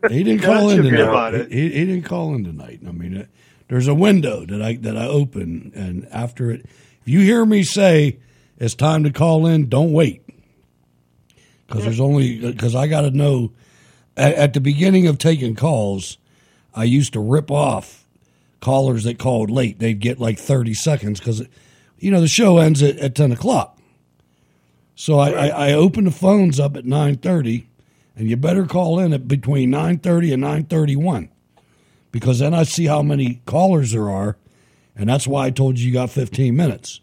He 0.10 0.22
didn't 0.22 0.42
call 0.42 0.70
in 0.70 0.84
tonight. 0.84 1.00
about 1.00 1.34
it. 1.34 1.50
He, 1.50 1.70
he 1.70 1.86
didn't 1.86 2.04
call 2.04 2.34
in 2.36 2.44
tonight. 2.44 2.80
I 2.86 2.92
mean, 2.92 3.16
it, 3.16 3.28
there's 3.66 3.88
a 3.88 3.94
window 3.94 4.46
that 4.46 4.62
I 4.62 4.76
that 4.76 4.96
I 4.96 5.06
open, 5.06 5.72
and 5.74 6.06
after 6.12 6.52
it, 6.52 6.66
if 7.00 7.08
you 7.08 7.20
hear 7.20 7.44
me 7.44 7.64
say 7.64 8.18
it's 8.58 8.76
time 8.76 9.02
to 9.02 9.10
call 9.10 9.44
in, 9.46 9.68
don't 9.68 9.92
wait, 9.92 10.22
because 11.66 11.82
there's 11.82 12.00
only 12.00 12.38
because 12.38 12.76
I 12.76 12.86
got 12.86 13.00
to 13.00 13.10
know. 13.10 13.50
At, 14.16 14.34
at 14.34 14.52
the 14.52 14.60
beginning 14.60 15.08
of 15.08 15.18
taking 15.18 15.54
calls, 15.56 16.18
I 16.74 16.84
used 16.84 17.12
to 17.14 17.20
rip 17.20 17.50
off 17.50 18.04
callers 18.60 19.04
that 19.04 19.18
called 19.18 19.50
late. 19.50 19.78
They'd 19.78 20.00
get 20.00 20.18
like 20.18 20.38
30 20.38 20.74
seconds 20.74 21.20
because, 21.20 21.46
you 21.98 22.10
know, 22.10 22.20
the 22.20 22.28
show 22.28 22.58
ends 22.58 22.82
at, 22.82 22.96
at 22.98 23.14
10 23.14 23.32
o'clock. 23.32 23.78
So 24.94 25.18
I, 25.18 25.30
I, 25.30 25.46
I 25.46 25.72
open 25.72 26.04
the 26.04 26.10
phones 26.10 26.58
up 26.58 26.76
at 26.76 26.84
9.30, 26.84 27.66
and 28.16 28.28
you 28.28 28.36
better 28.36 28.66
call 28.66 28.98
in 28.98 29.12
at 29.12 29.28
between 29.28 29.70
9.30 29.70 30.34
and 30.34 30.68
9.31 30.68 31.28
because 32.10 32.40
then 32.40 32.54
I 32.54 32.64
see 32.64 32.86
how 32.86 33.02
many 33.02 33.40
callers 33.46 33.92
there 33.92 34.10
are, 34.10 34.36
and 34.96 35.08
that's 35.08 35.26
why 35.26 35.46
I 35.46 35.50
told 35.50 35.78
you 35.78 35.86
you 35.86 35.92
got 35.92 36.10
15 36.10 36.56
minutes 36.56 37.00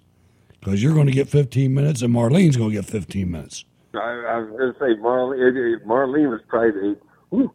because 0.59 0.81
you're 0.81 0.93
going 0.93 1.05
to 1.05 1.13
get 1.13 1.29
15 1.29 1.73
minutes 1.73 2.01
and 2.01 2.13
Marlene's 2.13 2.57
going 2.57 2.71
to 2.71 2.75
get 2.75 2.85
15 2.85 3.31
minutes. 3.31 3.65
I, 3.93 3.97
I 3.97 4.37
was 4.39 4.49
going 4.49 4.73
to 4.73 4.79
say 4.79 5.01
Marlene. 5.01 5.85
Marlene 5.85 6.29
was 6.29 6.41
probably. 6.47 6.95
Ooh, 7.33 7.51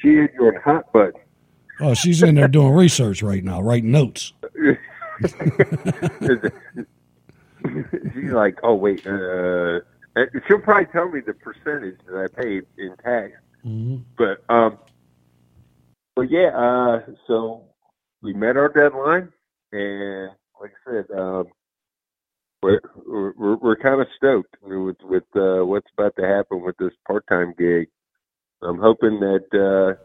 she 0.00 0.16
had 0.16 0.30
your 0.34 0.58
hot 0.60 0.92
butt. 0.92 1.14
Oh, 1.80 1.94
she's 1.94 2.22
in 2.22 2.34
there 2.34 2.48
doing 2.48 2.72
research 2.72 3.22
right 3.22 3.42
now, 3.42 3.60
writing 3.60 3.90
notes. 3.90 4.32
She's 8.14 8.32
like, 8.32 8.58
oh 8.62 8.74
wait, 8.74 9.06
uh, 9.06 9.80
she'll 10.46 10.60
probably 10.60 10.86
tell 10.86 11.08
me 11.10 11.20
the 11.20 11.34
percentage 11.34 11.98
that 12.06 12.16
I 12.16 12.42
paid 12.42 12.64
in 12.78 12.94
tax. 13.02 13.32
But 14.16 14.42
um, 14.48 14.78
but 16.16 16.30
yeah, 16.30 16.48
uh, 16.56 17.00
so 17.26 17.64
we 18.22 18.32
met 18.32 18.56
our 18.56 18.68
deadline, 18.68 19.32
and 19.72 20.30
like 20.60 20.72
I 20.86 20.90
said, 20.90 21.18
um, 21.18 21.46
we're 22.62 22.80
we're, 23.06 23.56
we're 23.56 23.76
kind 23.76 24.00
of 24.00 24.06
stoked 24.16 24.56
with 24.62 24.96
with 25.02 25.24
uh, 25.36 25.64
what's 25.64 25.90
about 25.96 26.16
to 26.16 26.26
happen 26.26 26.62
with 26.62 26.76
this 26.78 26.92
part 27.06 27.26
time 27.26 27.54
gig. 27.58 27.88
I'm 28.62 28.78
hoping 28.78 29.20
that 29.20 29.46
uh, 29.54 30.02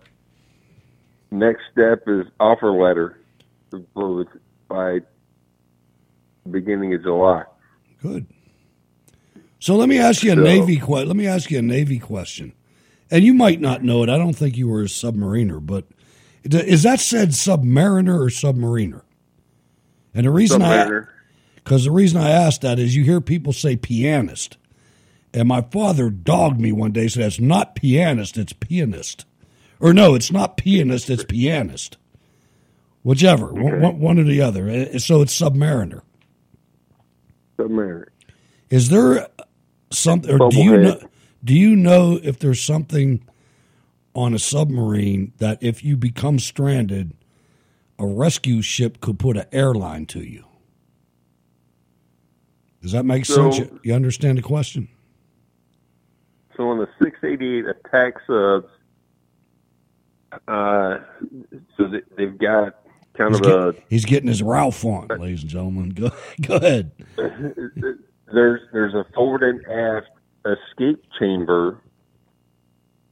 next 1.32 1.62
step 1.72 2.04
is 2.08 2.26
offer 2.40 2.72
letter 2.72 3.20
by 4.70 5.00
beginning 6.50 6.94
of 6.94 7.02
July. 7.04 7.44
Good. 8.02 8.26
So 9.60 9.76
let 9.76 9.90
me 9.90 9.98
ask 9.98 10.24
you 10.24 10.32
a 10.34 10.36
So- 10.36 10.44
navy 10.44 10.78
que- 10.78 11.06
Let 11.06 11.16
me 11.16 11.26
ask 11.28 11.50
you 11.50 11.60
a 11.60 11.64
navy 11.64 11.98
question, 12.00 12.54
and 13.10 13.24
you 13.24 13.34
might 13.34 13.60
not 13.62 13.84
know 13.84 14.04
it. 14.04 14.10
I 14.10 14.18
don't 14.18 14.36
think 14.36 14.58
you 14.58 14.68
were 14.68 14.82
a 14.82 14.86
submariner, 14.86 15.66
but 15.66 15.86
is 16.44 16.84
that 16.84 17.00
said 17.00 17.30
submariner 17.30 18.20
or 18.20 18.28
submariner? 18.30 19.02
And 20.14 20.26
the 20.26 20.32
reason 20.32 20.62
Submariner. 20.62 21.08
I 21.08 21.12
because 21.56 21.84
the 21.86 21.92
reason 21.92 22.22
I 22.22 22.30
asked 22.30 22.62
that 22.62 22.78
is 22.78 22.96
you 22.96 23.04
hear 23.04 23.20
people 23.20 23.52
say 23.52 23.76
pianist, 23.76 24.58
and 25.34 25.48
my 25.48 25.62
father 25.62 26.12
dogged 26.12 26.60
me 26.62 26.72
one 26.72 26.92
day 26.92 27.02
and 27.02 27.12
said 27.12 27.24
it's 27.26 27.40
not 27.40 27.76
pianist, 27.76 28.38
it's 28.38 28.54
pianist, 28.54 29.26
or 29.80 29.94
no, 29.94 30.16
it's 30.16 30.32
not 30.32 30.58
pianist, 30.58 31.10
it's 31.10 31.24
pianist, 31.24 31.98
whichever 33.04 33.54
one, 33.54 33.82
one, 33.82 34.00
one 34.00 34.20
or 34.20 34.24
the 34.24 34.42
other. 34.42 34.70
Uh, 34.70 34.98
So 35.00 35.22
it's 35.22 35.38
submariner. 35.40 36.02
Submariner. 37.58 38.08
Is 38.70 38.90
there 38.90 39.28
something, 39.92 40.32
or 40.42 40.50
do 40.50 40.64
you 40.64 40.78
know? 40.78 41.00
Do 41.44 41.54
you 41.54 41.76
know 41.76 42.20
if 42.24 42.40
there's 42.40 42.62
something 42.62 43.24
on 44.16 44.34
a 44.34 44.40
submarine 44.40 45.32
that 45.38 45.60
if 45.62 45.84
you 45.84 45.96
become 45.96 46.40
stranded, 46.40 47.14
a 48.00 48.06
rescue 48.08 48.62
ship 48.64 49.00
could 49.00 49.20
put 49.20 49.38
an 49.38 49.46
airline 49.52 50.06
to 50.08 50.20
you? 50.22 50.44
Does 52.82 52.92
that 52.94 53.06
make 53.06 53.26
So- 53.26 53.52
sense? 53.52 53.58
You, 53.60 53.80
you 53.84 53.94
understand 53.94 54.38
the 54.38 54.42
question? 54.42 54.88
So 56.58 56.70
on 56.70 56.78
the 56.80 56.88
688 57.04 57.66
attack 57.68 58.14
subs, 58.26 58.68
uh, 60.48 60.98
so 61.78 61.88
they, 61.88 62.02
they've 62.18 62.38
got 62.38 62.76
kind 63.18 63.36
He's, 63.36 63.46
of 63.46 63.48
a 63.48 63.76
he's 63.90 64.06
getting 64.06 64.28
his 64.28 64.42
Ralph 64.44 64.84
on, 64.86 65.08
ladies 65.08 65.42
and 65.42 65.50
gentlemen. 65.50 65.90
Go, 65.92 66.12
go 66.42 66.56
ahead. 66.56 66.92
there's 67.18 68.62
there's 68.74 68.94
a 68.94 69.06
forward 69.14 69.44
and 69.44 69.66
aft 69.68 70.08
escape 70.46 71.04
chamber 71.20 71.82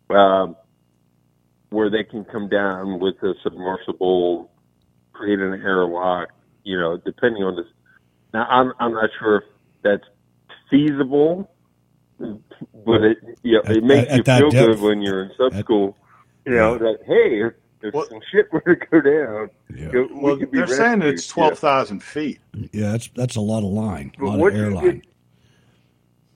um, 0.10 0.56
where 1.70 1.90
they 1.90 2.04
can 2.04 2.24
come 2.26 2.50
down 2.50 3.00
with 3.00 3.16
a 3.24 3.34
submersible, 3.44 4.52
create 5.14 5.40
an 5.40 5.54
airlock. 5.62 6.30
You 6.64 6.80
know, 6.80 6.98
depending 6.98 7.44
on 7.44 7.56
this. 7.56 7.66
Now, 8.34 8.46
I'm 8.50 8.74
I'm 8.80 8.94
not 8.94 9.10
sure 9.20 9.38
if 9.38 9.44
that's 9.84 10.04
feasible, 10.70 11.50
but 12.20 13.02
it 13.04 13.18
you 13.44 13.54
know, 13.54 13.62
it 13.74 13.84
makes 13.84 14.12
at- 14.12 14.12
at 14.12 14.18
you 14.18 14.24
feel 14.24 14.50
depth. 14.50 14.80
good 14.80 14.82
when 14.82 15.02
you're 15.02 15.24
in 15.24 15.32
sub 15.38 15.54
school. 15.60 15.98
You 16.46 16.54
know 16.56 16.78
that 16.78 17.00
hey, 17.06 17.42
if, 17.44 17.54
if 17.82 18.08
some 18.10 18.20
shit 18.32 18.52
were 18.54 18.62
to 18.62 18.76
go 18.76 19.02
down, 19.02 19.50
you 19.76 19.92
know, 19.92 20.08
we 20.14 20.22
Well, 20.22 20.38
could 20.38 20.52
be 20.52 20.58
they're 20.58 20.68
saying 20.68 21.02
it's 21.02 21.28
you 21.36 21.42
know. 21.42 21.48
twelve 21.48 21.60
thousand 21.60 22.04
feet. 22.04 22.40
Yeah, 22.72 22.92
that's 22.92 23.08
that's 23.10 23.36
a 23.36 23.42
lot 23.42 23.60
of 23.60 23.66
line, 23.72 24.12
a 24.18 24.20
But 24.22 24.26
lot 24.26 24.40
once 24.40 24.54
of 24.54 24.60
you 24.60 24.66
airline. 24.66 25.00
get 25.00 25.06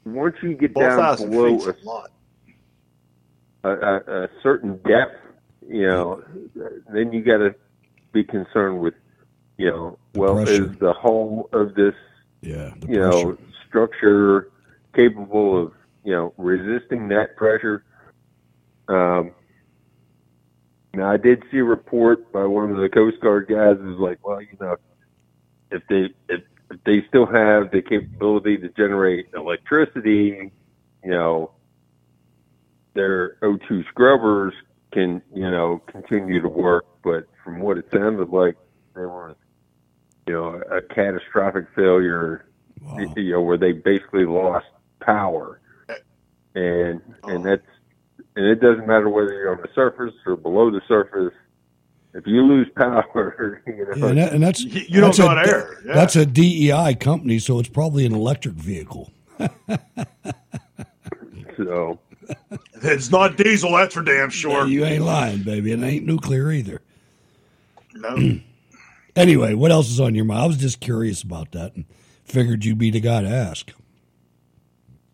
once 0.06 0.36
you 0.42 0.54
get 0.56 0.74
Twelve 0.74 1.20
down 1.20 1.30
below 1.30 1.60
a, 1.60 1.72
a 1.72 1.76
lot. 1.84 2.12
a, 3.64 3.70
a, 3.70 4.24
a 4.24 4.30
certain 4.42 4.78
depth, 4.88 5.16
you 5.68 5.86
know, 5.88 6.24
then 6.94 7.12
you 7.12 7.22
got 7.22 7.38
to 7.40 7.54
be 8.14 8.24
concerned 8.24 8.80
with, 8.80 8.94
you 9.58 9.70
know, 9.70 9.98
well, 10.16 10.36
pressure. 10.36 10.72
is 10.72 10.78
the 10.80 10.94
whole 10.94 11.50
of 11.52 11.76
this, 11.76 11.94
yeah, 12.42 12.72
the 12.80 12.88
you 12.88 13.00
know, 13.00 13.38
structure 13.68 14.50
capable 14.96 15.62
of, 15.64 15.74
you 16.06 16.14
know, 16.14 16.34
resisting 16.38 17.10
that 17.10 17.36
pressure? 17.36 17.84
Um, 18.88 19.32
now, 20.98 21.12
I 21.12 21.18
did 21.18 21.44
see 21.52 21.60
a 21.60 21.64
report 21.64 22.32
by 22.32 22.44
one 22.46 22.72
of 22.72 22.78
the 22.78 22.90
Coast 22.90 23.20
Guard 23.22 23.48
guys 23.48 23.78
who's 23.80 24.00
like, 24.00 24.26
well, 24.26 24.42
you 24.42 24.58
know, 24.60 24.78
if 25.70 25.84
they 25.90 26.10
if, 26.28 26.42
if 26.72 26.84
they 26.86 27.06
still 27.08 27.28
have 27.28 27.70
the 27.70 27.84
capability 27.88 28.58
to 28.58 28.70
generate 28.70 29.28
electricity, 29.36 30.52
you 31.04 31.12
know, 31.12 31.52
their 32.96 33.36
O2 33.44 33.88
scrubbers 33.90 34.56
can, 34.92 35.22
you 35.36 35.52
know, 35.52 35.84
continue 35.86 36.42
to 36.42 36.50
work. 36.50 36.88
But 37.04 37.28
from 37.44 37.60
what 37.60 37.78
it 37.78 37.86
sounded 37.94 38.30
like, 38.30 38.58
there 38.96 39.10
was, 39.10 39.36
you 40.26 40.34
know, 40.34 40.64
a 40.72 40.82
catastrophic 40.82 41.68
failure, 41.76 42.50
you 43.16 43.34
know, 43.34 43.42
where 43.42 43.58
they 43.58 43.72
basically 43.72 44.26
lost 44.26 44.66
power, 45.00 45.62
uh, 45.90 45.94
and 46.56 47.02
and 47.26 47.46
that's 47.46 47.62
and 48.38 48.46
it 48.46 48.62
doesn't 48.62 48.86
matter 48.86 49.10
whether 49.10 49.34
you're 49.34 49.52
on 49.52 49.62
the 49.62 49.70
surface 49.74 50.14
or 50.28 50.36
below 50.36 50.70
the 50.70 50.82
surface. 50.88 51.34
If 52.14 52.28
you 52.28 52.44
lose 52.44 52.68
power, 52.76 53.64
you 53.68 53.74
know, 53.74 53.94
Yeah, 53.96 54.06
and, 54.06 54.18
that, 54.18 54.34
and 54.34 54.44
that's 54.44 54.64
You 54.64 55.02
don't 55.02 55.16
that's 55.16 55.18
go 55.18 55.30
a, 55.30 55.46
air, 55.46 55.82
yeah. 55.84 55.94
That's 55.96 56.16
a 56.16 56.26
DEI 56.26 56.96
company, 57.00 57.40
so 57.40 57.60
it's 57.60 57.68
probably 57.68 58.06
an 58.06 58.14
electric 58.14 58.54
vehicle. 58.54 59.12
so 61.58 62.00
It's 62.84 63.12
not 63.12 63.38
diesel, 63.38 63.72
that's 63.72 63.96
for 63.96 64.04
damn 64.04 64.30
sure. 64.30 64.68
You 64.68 64.86
ain't 64.86 65.04
lying, 65.04 65.42
baby. 65.42 65.72
It 65.72 65.82
ain't 65.82 66.06
nuclear 66.06 66.52
either. 66.52 66.82
No. 68.00 68.40
Anyway, 69.16 69.56
what 69.56 69.72
else 69.72 69.90
is 69.90 70.00
on 70.00 70.14
your 70.14 70.24
mind? 70.24 70.40
I 70.42 70.46
was 70.46 70.58
just 70.58 70.80
curious 70.80 71.24
about 71.24 71.54
that 71.54 71.76
and 71.76 71.86
figured 72.26 72.64
you'd 72.64 72.78
be 72.78 72.92
the 72.92 73.00
guy 73.00 73.24
to 73.24 73.28
ask. 73.28 73.72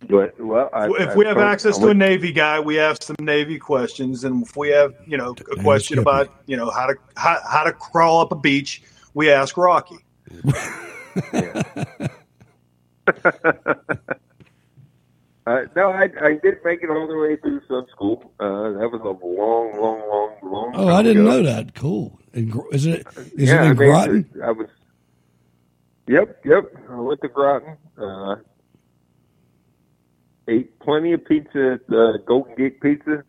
But 0.09 0.39
well, 0.39 0.69
I, 0.73 0.87
if 0.87 1.09
I 1.09 1.15
we 1.15 1.25
have 1.25 1.35
told- 1.35 1.47
access 1.47 1.77
I 1.77 1.81
to 1.81 1.87
a 1.89 1.93
Navy 1.93 2.31
guy, 2.31 2.59
we 2.59 2.79
ask 2.79 3.03
some 3.03 3.15
Navy 3.19 3.57
questions, 3.57 4.23
and 4.23 4.45
if 4.45 4.55
we 4.57 4.69
have, 4.69 4.93
you 5.05 5.17
know, 5.17 5.35
a 5.51 5.61
question 5.61 5.99
about, 5.99 6.33
you 6.45 6.57
know, 6.57 6.69
how 6.69 6.87
to 6.87 6.95
how, 7.15 7.39
how 7.49 7.63
to 7.63 7.71
crawl 7.73 8.21
up 8.21 8.31
a 8.31 8.35
beach, 8.35 8.81
we 9.13 9.31
ask 9.31 9.57
Rocky. 9.57 9.97
Uh, 15.45 15.63
no, 15.75 15.91
I, 15.91 16.03
I 16.21 16.33
did 16.41 16.59
make 16.63 16.81
it 16.83 16.89
all 16.89 17.05
the 17.05 17.17
way 17.17 17.35
through 17.35 17.61
some 17.67 17.85
school. 17.91 18.31
Uh, 18.39 18.71
that 18.79 18.89
was 18.89 19.01
a 19.01 19.25
long, 19.25 19.73
long, 19.77 19.99
long, 20.07 20.37
long. 20.41 20.71
Oh, 20.73 20.85
time 20.87 20.95
I 20.95 21.03
didn't 21.03 21.27
ago. 21.27 21.31
know 21.31 21.43
that. 21.43 21.75
Cool. 21.75 22.17
In, 22.33 22.53
is 22.71 22.85
it 22.85 23.05
is 23.35 23.49
yeah, 23.49 23.55
it 23.55 23.67
I 23.67 23.69
in 23.71 23.75
Groton? 23.75 24.29
I 24.41 24.51
was. 24.51 24.69
Yep, 26.07 26.45
yep. 26.45 26.63
I 26.89 26.95
went 26.95 27.19
to 27.21 27.27
Groton. 27.27 27.75
Uh, 27.97 28.35
ate 30.47 30.79
plenty 30.79 31.13
of 31.13 31.25
pizza 31.25 31.79
at 31.79 31.95
uh, 31.95 32.17
Golden 32.25 32.55
Gate 32.55 32.81
Pizza, 32.81 33.23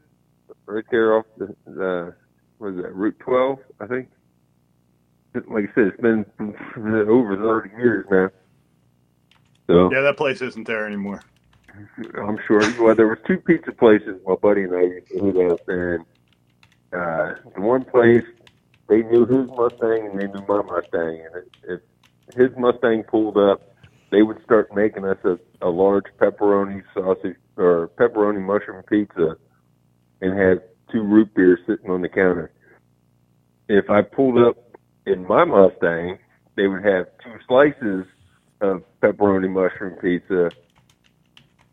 right 0.66 0.84
there 0.90 1.16
off 1.16 1.26
the, 1.38 1.54
the 1.66 2.14
what 2.58 2.70
is 2.70 2.76
that 2.76 2.94
Route 2.94 3.18
12, 3.20 3.58
I 3.80 3.86
think. 3.86 4.08
Like 5.34 5.70
I 5.70 5.74
said, 5.74 5.86
it's 5.88 6.00
been 6.00 6.24
over 6.76 7.36
30 7.36 7.76
years 7.76 8.06
now. 8.10 8.30
So 9.66 9.92
Yeah, 9.92 10.02
that 10.02 10.16
place 10.16 10.40
isn't 10.42 10.66
there 10.66 10.86
anymore. 10.86 11.22
I'm 12.16 12.38
sure. 12.46 12.60
Well, 12.80 12.94
there 12.94 13.08
was 13.08 13.18
two 13.26 13.38
pizza 13.38 13.72
places 13.72 14.20
my 14.24 14.36
buddy 14.36 14.62
and 14.62 14.76
I 14.76 14.82
used 14.82 15.08
to 15.08 15.28
eat 15.28 15.36
at, 15.36 15.60
and 15.66 16.04
uh, 16.92 17.50
the 17.54 17.60
one 17.60 17.84
place 17.84 18.22
they 18.88 19.02
knew 19.02 19.26
his 19.26 19.48
Mustang 19.48 20.10
and 20.10 20.20
they 20.20 20.26
knew 20.26 20.44
my 20.46 20.62
Mustang, 20.62 21.26
and 21.34 21.44
if 21.64 21.80
his 22.36 22.56
Mustang 22.56 23.02
pulled 23.04 23.36
up, 23.36 23.73
they 24.14 24.22
would 24.22 24.40
start 24.44 24.72
making 24.72 25.04
us 25.04 25.18
a, 25.24 25.36
a 25.60 25.68
large 25.68 26.04
pepperoni 26.20 26.84
sausage 26.94 27.34
or 27.56 27.90
pepperoni 27.98 28.40
mushroom 28.40 28.84
pizza, 28.84 29.36
and 30.20 30.38
have 30.38 30.62
two 30.92 31.02
root 31.02 31.34
beers 31.34 31.58
sitting 31.66 31.90
on 31.90 32.00
the 32.00 32.08
counter. 32.08 32.52
If 33.68 33.90
I 33.90 34.02
pulled 34.02 34.38
up 34.38 34.56
in 35.04 35.26
my 35.26 35.44
Mustang, 35.44 36.18
they 36.54 36.68
would 36.68 36.84
have 36.84 37.06
two 37.24 37.38
slices 37.48 38.06
of 38.60 38.84
pepperoni 39.02 39.50
mushroom 39.50 39.98
pizza 39.98 40.48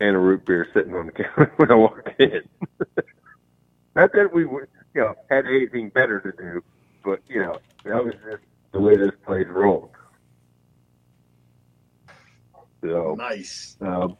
and 0.00 0.16
a 0.16 0.18
root 0.18 0.44
beer 0.44 0.66
sitting 0.74 0.94
on 0.94 1.06
the 1.06 1.12
counter 1.22 1.52
when 1.58 1.70
I 1.70 1.76
walked 1.76 2.08
in. 2.18 2.42
Not 3.94 4.12
that 4.14 4.34
we 4.34 4.46
would, 4.46 4.66
you 4.94 5.02
know, 5.02 5.14
had 5.30 5.46
anything 5.46 5.90
better 5.90 6.18
to 6.18 6.32
do, 6.32 6.64
but 7.04 7.20
you 7.28 7.40
know, 7.40 7.60
that 7.84 8.04
was 8.04 8.14
just 8.28 8.42
the 8.72 8.80
way 8.80 8.96
this 8.96 9.12
place 9.24 9.46
rolled. 9.48 9.90
So 12.82 13.14
nice. 13.16 13.76
Um, 13.80 14.16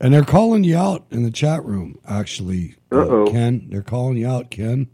And 0.00 0.12
they're 0.12 0.24
calling 0.24 0.64
you 0.64 0.76
out 0.76 1.06
in 1.10 1.22
the 1.22 1.30
chat 1.30 1.64
room, 1.64 1.98
actually, 2.06 2.74
uh, 2.90 2.98
Uh-oh. 3.02 3.30
Ken. 3.30 3.66
They're 3.70 3.82
calling 3.82 4.16
you 4.16 4.28
out, 4.28 4.50
Ken. 4.50 4.88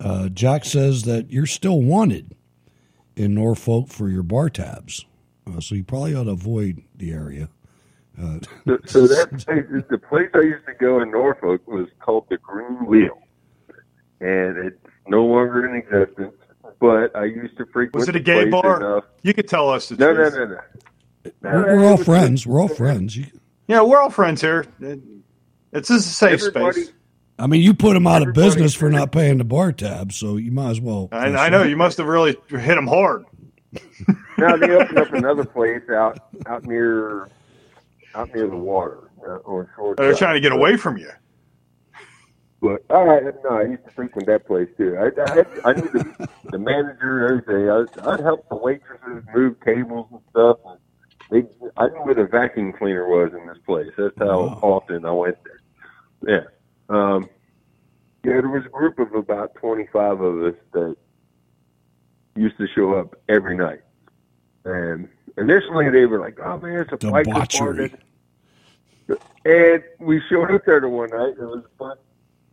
Uh, 0.00 0.28
Jack 0.30 0.64
says 0.64 1.02
that 1.04 1.30
you're 1.30 1.46
still 1.46 1.80
wanted 1.82 2.34
in 3.14 3.34
Norfolk 3.34 3.88
for 3.88 4.08
your 4.08 4.22
bar 4.22 4.48
tabs. 4.50 5.04
Uh, 5.46 5.60
so 5.60 5.74
you 5.74 5.84
probably 5.84 6.14
ought 6.14 6.24
to 6.24 6.30
avoid 6.30 6.82
the 6.96 7.12
area. 7.12 7.48
Uh, 8.20 8.38
so, 8.66 8.78
so 8.86 9.06
that 9.06 9.86
the 9.90 9.98
place 9.98 10.28
I 10.34 10.40
used 10.40 10.66
to 10.66 10.74
go 10.74 11.00
in 11.00 11.10
Norfolk 11.10 11.66
was 11.66 11.88
called 12.00 12.26
the 12.30 12.36
Green 12.38 12.84
Wheel, 12.86 13.18
and 14.20 14.56
it's 14.58 14.76
no 15.08 15.24
longer 15.24 15.66
in 15.66 15.74
existence. 15.76 16.34
But 16.78 17.14
I 17.16 17.24
used 17.24 17.56
to 17.58 17.66
frequent. 17.66 17.94
Was 18.00 18.08
it 18.08 18.16
a 18.16 18.20
gay 18.20 18.48
bar? 18.50 18.76
enough- 18.80 19.04
You 19.22 19.32
could 19.34 19.48
tell 19.48 19.68
us 19.70 19.88
the 19.88 19.96
No, 19.96 20.12
no, 20.12 20.28
truth. 20.30 20.34
no, 20.34 20.44
no. 20.56 20.60
We're, 21.42 21.76
we're 21.78 21.84
all 21.84 21.96
friends. 21.96 22.46
We're 22.46 22.60
all 22.60 22.68
friends. 22.68 23.16
You, 23.16 23.26
Yeah, 23.68 23.82
we're 23.82 24.00
all 24.00 24.10
friends 24.10 24.40
here. 24.40 24.66
It's 24.80 25.88
just 25.88 26.06
a 26.06 26.10
safe 26.10 26.40
Everybody- 26.40 26.82
space. 26.82 26.92
I 27.38 27.46
mean, 27.48 27.62
you 27.62 27.74
put 27.74 27.94
them 27.94 28.06
out 28.06 28.26
of 28.26 28.34
business 28.34 28.72
for 28.74 28.88
not 28.90 29.10
paying 29.10 29.38
the 29.38 29.44
bar 29.44 29.72
tab, 29.72 30.12
so 30.12 30.36
you 30.36 30.52
might 30.52 30.70
as 30.70 30.80
well. 30.80 31.08
I, 31.10 31.26
I 31.26 31.48
know 31.48 31.62
you 31.64 31.76
must 31.76 31.98
have 31.98 32.06
really 32.06 32.36
hit 32.48 32.60
them 32.74 32.86
hard. 32.86 33.24
now 34.38 34.56
they 34.56 34.70
opened 34.70 34.98
up 34.98 35.12
another 35.12 35.44
place 35.44 35.82
out 35.90 36.18
out 36.46 36.64
near 36.66 37.28
out 38.14 38.32
near 38.34 38.46
the 38.46 38.56
water 38.56 39.10
uh, 39.26 39.38
on 39.44 39.66
shore. 39.74 39.94
They're 39.96 40.14
trying 40.14 40.34
to 40.34 40.40
get 40.40 40.52
away 40.52 40.76
from 40.76 40.98
you. 40.98 41.10
But 42.60 42.84
all 42.90 43.06
right, 43.06 43.22
no, 43.42 43.50
I 43.56 43.62
used 43.62 43.84
to 43.86 43.90
frequent 43.90 44.26
that 44.28 44.46
place 44.46 44.68
too. 44.76 44.96
I 44.96 45.06
I, 45.20 45.70
I 45.70 45.72
knew 45.72 45.88
the, 45.88 46.28
the 46.50 46.58
manager, 46.58 47.26
everything. 47.26 47.68
I'd, 47.70 48.06
I'd 48.06 48.20
help 48.20 48.48
the 48.50 48.56
waitresses 48.56 49.24
move 49.34 49.56
tables 49.64 50.06
and 50.12 50.20
stuff. 50.30 50.58
And 50.66 50.78
they, 51.32 51.44
I 51.76 51.88
knew 51.88 52.02
where 52.02 52.14
the 52.14 52.26
vacuum 52.26 52.72
cleaner 52.72 53.08
was 53.08 53.32
in 53.32 53.46
this 53.46 53.58
place. 53.66 53.90
That's 53.96 54.16
how 54.18 54.58
often 54.62 55.04
I 55.04 55.10
went 55.10 55.38
there. 55.44 56.48
Yeah. 56.90 56.94
Um, 56.94 57.28
yeah, 58.24 58.34
there 58.34 58.48
was 58.48 58.66
a 58.66 58.68
group 58.68 58.98
of 58.98 59.14
about 59.14 59.54
twenty-five 59.56 60.20
of 60.20 60.42
us 60.42 60.54
that 60.72 60.96
used 62.36 62.56
to 62.58 62.68
show 62.68 62.94
up 62.94 63.16
every 63.28 63.56
night. 63.56 63.80
And 64.64 65.08
initially 65.36 65.90
they 65.90 66.06
were 66.06 66.20
like, 66.20 66.38
"Oh 66.38 66.58
man, 66.58 66.80
it's 66.80 66.92
a 66.92 66.98
biker 66.98 67.24
bar." 67.24 67.24
Debauchery. 67.24 67.94
And 69.44 69.82
we 69.98 70.22
showed 70.28 70.50
up 70.52 70.64
there 70.64 70.80
the 70.80 70.88
one 70.88 71.10
night. 71.10 71.34
There 71.36 71.48
was 71.48 71.64
a 71.64 71.78
bunch 71.78 71.98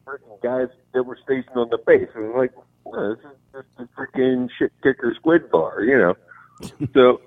of 0.07 0.41
guys 0.41 0.67
that 0.93 1.03
were 1.03 1.17
stationed 1.23 1.55
on 1.55 1.69
the 1.69 1.77
base. 1.77 2.07
And 2.15 2.25
we're 2.25 2.39
like, 2.39 2.51
well, 2.83 3.15
this 3.15 3.25
is 3.25 3.37
just 3.53 3.67
a 3.77 3.99
freaking 3.99 4.49
shit 4.57 4.71
kicker 4.81 5.13
squid 5.15 5.51
bar, 5.51 5.83
you 5.83 5.97
know. 5.97 6.15
so, 6.93 7.21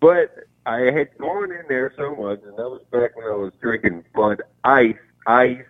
but 0.00 0.34
I 0.66 0.90
had 0.90 1.16
gone 1.18 1.50
in 1.50 1.62
there 1.68 1.92
so 1.96 2.14
much, 2.14 2.40
and 2.44 2.56
that 2.56 2.68
was 2.68 2.82
back 2.90 3.16
when 3.16 3.26
I 3.26 3.34
was 3.34 3.52
drinking 3.60 4.04
Bud 4.14 4.42
Ice, 4.64 4.96
ice, 5.26 5.64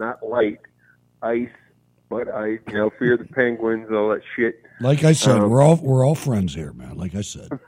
not 0.00 0.22
light, 0.26 0.60
ice, 1.22 1.48
Bud 2.08 2.28
Ice. 2.28 2.60
You 2.68 2.74
know, 2.74 2.90
fear 2.98 3.16
the 3.16 3.24
penguins, 3.24 3.90
all 3.92 4.08
that 4.10 4.22
shit. 4.36 4.60
Like 4.80 5.04
I 5.04 5.12
said, 5.12 5.38
Um, 5.38 5.50
we're 5.50 5.62
all 5.62 5.76
we're 5.76 6.04
all 6.04 6.14
friends 6.16 6.54
here, 6.54 6.72
man. 6.72 6.96
Like 6.96 7.14
I 7.14 7.20
said, 7.20 7.48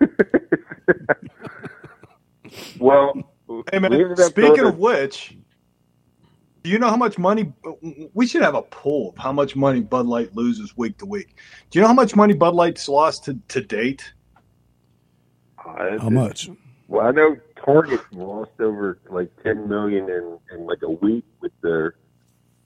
Well, 2.78 3.14
Hey 3.70 3.78
man, 3.78 3.92
we 3.92 4.16
speaking 4.16 4.56
going 4.56 4.66
of 4.66 4.78
which, 4.78 5.36
do 6.62 6.70
you 6.70 6.78
know 6.78 6.88
how 6.90 6.96
much 6.96 7.16
money 7.16 7.52
we 8.12 8.26
should 8.26 8.42
have 8.42 8.56
a 8.56 8.62
poll 8.62 9.10
of 9.10 9.18
how 9.22 9.32
much 9.32 9.54
money 9.54 9.80
Bud 9.80 10.06
Light 10.06 10.34
loses 10.34 10.76
week 10.76 10.98
to 10.98 11.06
week? 11.06 11.36
Do 11.70 11.78
you 11.78 11.82
know 11.82 11.88
how 11.88 11.94
much 11.94 12.16
money 12.16 12.34
Bud 12.34 12.54
Light's 12.54 12.88
lost 12.88 13.24
to, 13.26 13.38
to 13.48 13.60
date? 13.60 14.12
To, 15.74 15.98
how 16.00 16.10
much? 16.10 16.48
Well, 16.88 17.06
I 17.06 17.10
know 17.10 17.36
Target 17.64 18.00
lost 18.12 18.52
over 18.60 18.98
like 19.10 19.30
ten 19.42 19.68
million 19.68 20.08
in, 20.08 20.38
in 20.52 20.66
like 20.66 20.82
a 20.82 20.90
week 20.90 21.24
with 21.40 21.52
their 21.62 21.94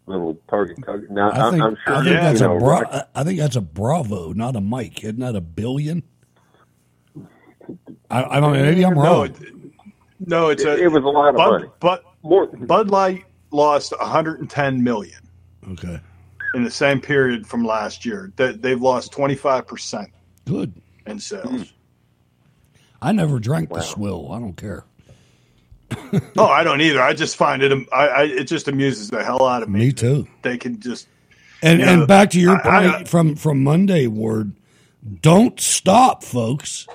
little 0.06 0.36
Target. 0.48 0.78
target. 0.85 1.10
Now 1.10 1.31
I 1.31 1.48
I 1.48 1.51
think 1.51 1.62
am 1.62 1.77
sure 1.86 1.94
I 1.97 2.05
think 2.05 2.14
that, 2.16 2.22
that's 2.22 2.40
you 2.40 2.47
a 2.47 2.48
know, 2.51 2.59
bra- 2.59 2.81
Rock- 2.81 3.09
I 3.14 3.24
think 3.24 3.39
that's 3.39 3.56
a 3.56 3.60
Bravo, 3.60 4.32
not 4.32 4.56
a 4.56 4.60
Mike. 4.60 5.02
Isn't 5.05 5.20
that 5.20 5.36
a 5.36 5.40
billion? 5.40 6.02
I, 8.10 8.24
I 8.24 8.40
don't 8.40 8.52
know. 8.52 8.62
Maybe 8.62 8.85
I'm 8.85 8.94
No, 8.94 9.02
wrong. 9.02 9.27
it- 9.27 9.36
No, 10.27 10.48
it's 10.48 10.64
a. 10.64 10.72
It- 10.74 10.81
it 10.81 10.89
was 10.89 11.02
a 11.05 11.06
lot 11.06 11.28
of 11.31 11.36
Bud, 11.36 11.51
money. 11.51 11.68
But 11.81 12.05
More 12.22 12.47
Bud 12.47 12.90
Light 12.90 13.24
lost 13.52 13.93
110 13.98 14.82
million 14.82 15.18
Okay, 15.72 16.01
in 16.55 16.64
the 16.64 16.70
same 16.70 17.01
period 17.01 17.47
from 17.47 17.64
last 17.64 18.05
year. 18.05 18.32
They, 18.36 18.52
they've 18.52 18.81
lost 18.81 19.12
25 19.12 19.66
percent 19.66 20.10
good. 20.47 20.72
in 21.06 21.18
sales. 21.18 21.44
Hmm. 21.48 21.62
I 23.02 23.12
never 23.12 23.39
drank 23.39 23.70
the 23.70 23.81
swill. 23.81 24.31
I 24.32 24.39
don't 24.40 24.56
care. 24.56 24.85
oh, 26.36 26.47
I 26.47 26.62
don't 26.62 26.81
either. 26.81 27.01
I 27.02 27.12
just 27.14 27.36
find 27.36 27.62
it. 27.62 27.72
I, 27.93 28.06
I 28.06 28.22
it 28.24 28.44
just 28.44 28.68
amuses 28.68 29.10
the 29.10 29.24
hell 29.24 29.44
out 29.47 29.62
of 29.62 29.68
me. 29.68 29.81
Me 29.86 29.93
too. 29.93 30.28
They 30.43 30.56
can 30.56 30.78
just 30.81 31.09
And 31.62 31.81
you 31.81 31.86
and 31.86 32.01
know, 32.01 32.06
back 32.06 32.31
to 32.31 32.40
your 32.40 32.56
I- 32.56 32.60
I- 32.78 32.81
point 32.90 33.02
uh, 33.02 33.05
from 33.10 33.35
from 33.36 33.62
Monday, 33.64 34.06
Ward. 34.06 34.52
Don't 35.22 35.59
stop, 35.59 36.22
folks. 36.22 36.86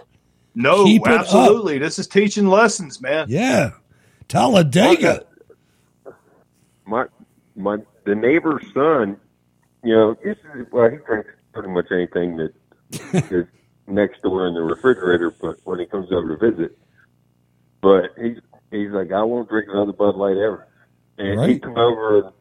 no, 0.54 0.86
Keep 0.86 1.08
it 1.08 1.12
up. 1.14 1.20
absolutely. 1.22 1.80
This 1.80 1.98
is 2.00 2.08
teaching 2.08 2.48
lessons, 2.48 3.02
man. 3.02 3.26
Yeah, 3.30 3.72
Talladega. 4.28 5.26
my 6.86 7.02
uh, 7.02 7.08
my 7.56 7.78
the 8.06 8.16
neighbor's 8.16 8.64
son, 8.74 9.18
you 9.84 9.94
know, 9.94 10.14
this 10.24 10.38
is 10.56 10.68
well, 10.72 10.90
he 10.90 10.98
drinks 11.06 11.30
pretty 11.52 11.70
much 11.70 11.88
anything 11.92 12.38
that 12.38 12.54
is 13.32 13.46
next 13.88 14.22
door 14.22 14.48
in 14.48 14.54
the 14.54 14.62
refrigerator, 14.62 15.32
but 15.42 15.58
when 15.64 15.80
he 15.80 15.86
comes 15.86 16.12
over 16.12 16.36
to 16.36 16.52
visit. 16.52 16.78
But 17.82 18.12
he's 18.20 18.38
he's 18.72 18.90
like, 18.92 19.12
I 19.12 19.24
won't 19.24 19.50
drink 19.50 19.68
another 19.72 19.94
Bud 19.94 20.16
Light 20.16 20.38
ever. 20.38 20.68
And 21.18 21.30
he 21.32 21.36
Right. 21.38 21.62
come 21.62 21.78
over 21.78 22.18
and 22.20 22.34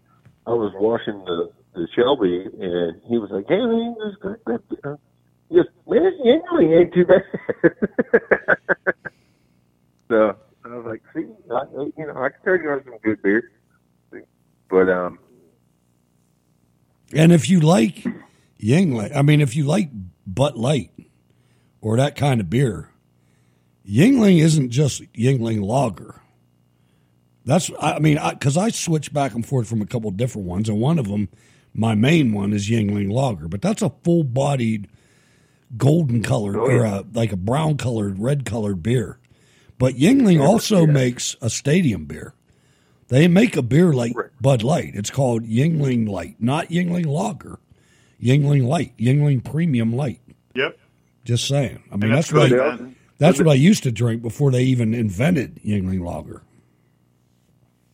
I 0.47 0.51
was 0.51 0.73
washing 0.77 1.25
the, 1.25 1.51
the 1.75 1.87
Shelby 1.95 2.47
and 2.61 3.01
he 3.09 3.19
was 3.19 3.31
like, 3.31 3.47
Hey 3.49 3.59
man, 3.59 3.95
this 4.05 4.17
good 4.21 4.99
Yes, 5.51 5.67
man, 5.87 6.13
you 6.25 6.43
really 6.53 6.75
ain't 6.75 6.95
too 6.95 7.05
bad. 7.05 7.23
so 10.11 10.37
I 10.65 10.69
was 10.77 10.87
like, 10.87 11.03
see, 11.15 11.27
I, 11.53 11.63
you 11.97 12.07
know, 12.07 12.17
I 12.17 12.31
can 12.31 12.41
turn 12.45 12.63
you 12.63 12.71
on 12.71 12.83
some 12.85 12.95
good 13.03 13.23
beer. 13.23 13.51
But 14.71 14.89
um, 14.89 15.19
And 17.15 17.33
if 17.33 17.49
you 17.49 17.61
like 17.61 18.05
Yuengling, 18.61 19.15
I 19.15 19.23
mean, 19.23 19.41
if 19.41 19.55
you 19.55 19.65
like 19.65 19.91
Butt 20.27 20.57
Light 20.57 20.91
or 21.85 21.99
that 21.99 22.17
kind 22.17 22.41
of 22.41 22.49
beer, 22.49 22.89
Yuengling 23.87 24.41
isn't 24.41 24.71
just 24.71 25.03
Yuengling 25.13 25.63
Lager. 25.63 26.23
That's, 27.45 27.71
I 27.79 27.99
mean, 27.99 28.19
because 28.31 28.57
I, 28.57 28.71
switch 28.71 29.13
back 29.13 29.35
and 29.35 29.47
forth 29.47 29.69
from 29.69 29.83
a 29.83 29.87
couple 29.87 30.11
different 30.11 30.49
ones, 30.49 30.71
and 30.71 30.81
one 30.81 30.99
of 30.99 31.09
them, 31.09 31.29
my 31.75 31.95
main 31.95 32.33
one, 32.33 32.55
is 32.55 32.71
Yuengling 32.71 33.13
Lager, 33.13 33.49
but 33.49 33.61
that's 33.61 33.83
a 33.83 33.93
full 34.03 34.25
bodied, 34.25 34.89
golden 35.77 36.23
colored, 36.23 36.57
Oh, 36.57 36.61
or 36.61 36.85
a, 36.85 37.05
like 37.13 37.33
a 37.33 37.37
brown 37.37 37.77
colored, 37.77 38.19
red 38.19 38.47
colored 38.47 38.83
beer. 38.83 39.19
But 39.77 39.97
Yuengling 39.97 40.43
also 40.43 40.87
makes 40.87 41.37
a 41.43 41.51
stadium 41.51 42.07
beer. 42.07 42.33
They 43.09 43.29
make 43.29 43.59
a 43.59 43.63
beer 43.63 43.93
like 43.93 44.15
Bud 44.41 44.63
Light. 44.63 44.93
It's 44.95 45.11
called 45.11 45.45
Yuengling 45.45 46.09
Light, 46.09 46.37
not 46.39 46.71
Yuengling 46.71 47.05
Lager. 47.07 47.59
Yuengling 48.23 48.67
Light, 48.67 48.97
Yuengling 48.97 49.45
Premium 49.45 49.95
Light. 49.95 50.21
Yep. 51.25 51.27
Just 51.27 51.49
saying. 51.49 51.83
I 51.91 51.97
mean, 51.97 52.13
that's, 52.13 52.31
that's 52.31 52.53
what 52.53 52.61
I, 52.61 52.95
that's 53.19 53.39
what 53.39 53.49
I 53.49 53.55
used 53.55 53.83
to 53.85 53.93
drink 53.93 54.23
before 54.23 54.51
they 54.51 54.65
even 54.65 54.95
invented 54.95 55.61
Yuengling 55.65 56.05
Lager. 56.05 56.43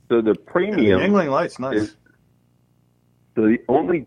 So 0.09 0.21
the 0.21 0.35
premium 0.35 1.01
Yuengling 1.01 1.31
Light's 1.31 1.59
nice. 1.59 1.77
is 1.77 1.97
so 3.37 3.43
the 3.43 3.59
only 3.69 4.07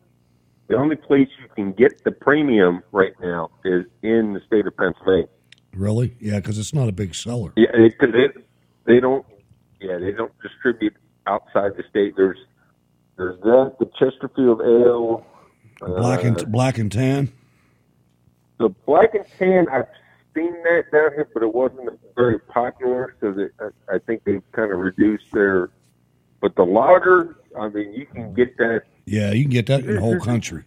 the 0.67 0.75
only 0.75 0.95
place 0.95 1.29
you 1.41 1.47
can 1.55 1.71
get 1.71 2.03
the 2.03 2.11
premium 2.11 2.83
right 2.91 3.13
now 3.21 3.49
is 3.63 3.85
in 4.01 4.33
the 4.33 4.41
state 4.45 4.67
of 4.67 4.75
Pennsylvania. 4.75 5.27
Really? 5.73 6.15
Yeah, 6.19 6.37
because 6.37 6.59
it's 6.59 6.73
not 6.73 6.89
a 6.89 6.91
big 6.91 7.15
seller. 7.15 7.53
Yeah, 7.55 7.71
because 7.71 8.11
they, 8.11 8.29
they 8.85 8.99
don't. 8.99 9.25
Yeah, 9.79 9.97
they 9.97 10.11
don't 10.11 10.31
distribute 10.41 10.95
outside 11.27 11.71
the 11.77 11.83
state. 11.89 12.15
There's 12.15 12.37
there's 13.17 13.39
that 13.41 13.75
the 13.79 13.89
Chesterfield 13.97 14.61
Ale. 14.61 15.25
Black 15.79 16.23
and 16.23 16.39
uh, 16.39 16.45
black 16.45 16.77
and 16.77 16.91
tan. 16.91 17.31
The 18.63 18.69
black 18.85 19.13
and 19.13 19.25
tan. 19.37 19.67
I've 19.69 19.87
seen 20.33 20.53
that 20.63 20.85
down 20.91 21.11
here, 21.13 21.27
but 21.33 21.43
it 21.43 21.53
wasn't 21.53 21.99
very 22.15 22.39
popular. 22.39 23.15
So 23.19 23.31
that 23.33 23.51
I, 23.59 23.95
I 23.95 23.99
think 23.99 24.23
they've 24.23 24.41
kind 24.53 24.71
of 24.71 24.79
reduced 24.79 25.31
their. 25.33 25.69
But 26.41 26.55
the 26.55 26.63
lager, 26.65 27.37
I 27.59 27.69
mean, 27.69 27.93
you 27.93 28.05
can 28.05 28.33
get 28.33 28.57
that. 28.57 28.83
Yeah, 29.05 29.31
you 29.31 29.43
can 29.43 29.51
get 29.51 29.67
that 29.67 29.81
in 29.81 29.95
the 29.95 30.01
whole 30.01 30.19
country. 30.19 30.63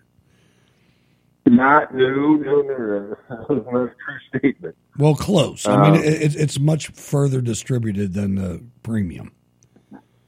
Not 1.47 1.95
no 1.95 2.35
no 2.35 2.61
no 2.63 2.77
no. 2.77 3.17
That's 3.29 3.49
not 3.49 3.75
a 3.75 3.95
true 4.05 4.19
statement. 4.41 4.77
Well, 4.99 5.15
close. 5.15 5.67
I 5.67 5.77
mean, 5.91 6.01
Um, 6.01 6.05
it, 6.05 6.35
it's 6.37 6.59
much 6.59 6.89
further 6.89 7.41
distributed 7.41 8.15
than 8.15 8.35
the 8.35 8.63
premium 8.83 9.33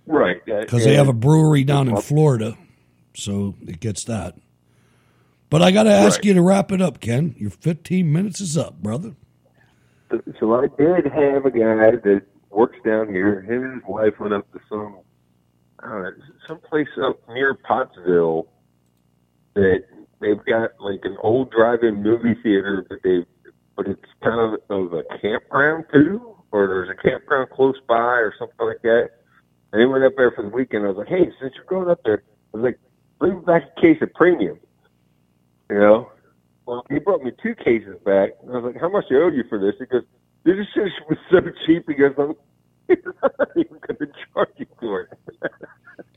Right. 0.07 0.43
because 0.45 0.85
they 0.85 0.95
have 0.95 1.09
a 1.09 1.13
brewery 1.13 1.65
down 1.65 1.89
in 1.89 1.97
Florida, 1.97 2.57
so 3.15 3.57
it 3.67 3.81
gets 3.81 4.05
that. 4.05 4.37
But 5.51 5.63
I 5.63 5.71
got 5.71 5.85
to 5.85 5.93
ask 5.93 6.19
Right. 6.19 6.27
you 6.27 6.35
to 6.35 6.43
wrap 6.43 6.73
it 6.73 6.81
up, 6.83 7.01
Ken. 7.01 7.35
Your 7.39 7.51
15 7.51 8.13
minutes 8.13 8.41
is 8.41 8.57
up, 8.57 8.83
brother. 8.83 9.15
So 10.41 10.55
I 10.55 10.67
did 10.79 11.07
have 11.07 11.45
a 11.47 11.51
guy 11.51 11.91
that 11.91 12.23
works 12.51 12.79
down 12.85 13.09
here. 13.09 13.43
Him 13.43 13.63
and 13.65 13.75
his 13.75 13.83
wife 13.89 14.19
went 14.21 14.33
up 14.35 14.51
to 14.53 14.61
some, 14.69 14.99
I 15.81 15.89
don't 15.89 16.03
know, 16.03 16.11
someplace 16.47 16.89
up 17.03 17.21
near 17.29 17.55
Pottsville 17.55 18.49
that 19.55 19.85
they've 20.21 20.43
got 20.47 20.71
like 20.81 21.01
an 21.05 21.17
old 21.23 21.51
drive-in 21.51 22.03
movie 22.03 22.35
theater, 22.43 22.87
but 22.89 22.99
they, 23.05 23.25
but 23.77 23.87
it's 23.87 24.01
kind 24.23 24.41
of 24.41 24.61
of 24.71 24.93
a 24.93 25.03
campground 25.21 25.85
too, 25.93 26.37
or 26.53 26.67
there's 26.67 26.89
a 26.91 26.95
campground 27.09 27.51
close 27.51 27.77
by 27.87 27.95
or 27.95 28.35
something 28.39 28.67
like 28.67 28.83
that. 28.83 29.11
And 29.73 29.81
they 29.83 29.87
went 29.87 30.05
up 30.05 30.13
there 30.17 30.31
for 30.31 30.43
the 30.43 30.49
weekend. 30.49 30.85
I 30.85 30.89
was 30.89 30.97
like, 30.97 31.09
hey, 31.09 31.31
since 31.41 31.53
you're 31.55 31.65
going 31.67 31.91
up 31.91 32.01
there, 32.05 32.23
I 32.55 32.57
was 32.57 32.65
like, 32.65 32.79
bring 33.19 33.41
back 33.43 33.65
a 33.77 33.81
case 33.81 33.99
of 34.01 34.13
premium. 34.15 34.59
You 35.71 35.79
know, 35.79 36.13
well, 36.67 36.85
he 36.91 36.99
brought 36.99 37.23
me 37.23 37.33
two 37.43 37.55
cases 37.55 37.97
back. 38.05 38.31
And 38.43 38.51
I 38.53 38.59
was 38.59 38.73
like, 38.73 38.81
how 38.81 38.89
much 38.89 39.05
I 39.11 39.15
owed 39.17 39.35
you 39.35 39.45
for 39.49 39.59
this? 39.59 39.75
He 39.79 39.87
goes, 39.87 40.03
this 40.45 40.57
shit 40.75 40.91
was 41.09 41.19
so 41.31 41.41
cheap. 41.67 41.85
He 41.89 41.95
goes, 41.95 42.15
I'm 42.19 42.35
not 43.23 43.49
even 43.57 43.79
going 43.87 43.99
to 43.99 44.07
charge 44.33 44.49
you 44.57 44.67
for 44.81 45.01
it. 45.03 45.53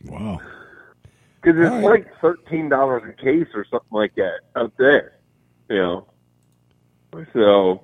Wow. 0.06 0.40
Because 1.42 1.60
it's 1.60 1.70
All 1.72 1.78
right. 1.90 2.06
like 2.06 2.08
thirteen 2.22 2.70
dollars 2.70 3.02
a 3.10 3.14
case 3.22 3.48
or 3.56 3.66
something 3.70 3.88
like 3.92 4.14
that 4.16 4.42
up 4.56 4.72
there. 4.78 5.14
You 5.70 5.78
know. 5.78 6.08
So 7.34 7.84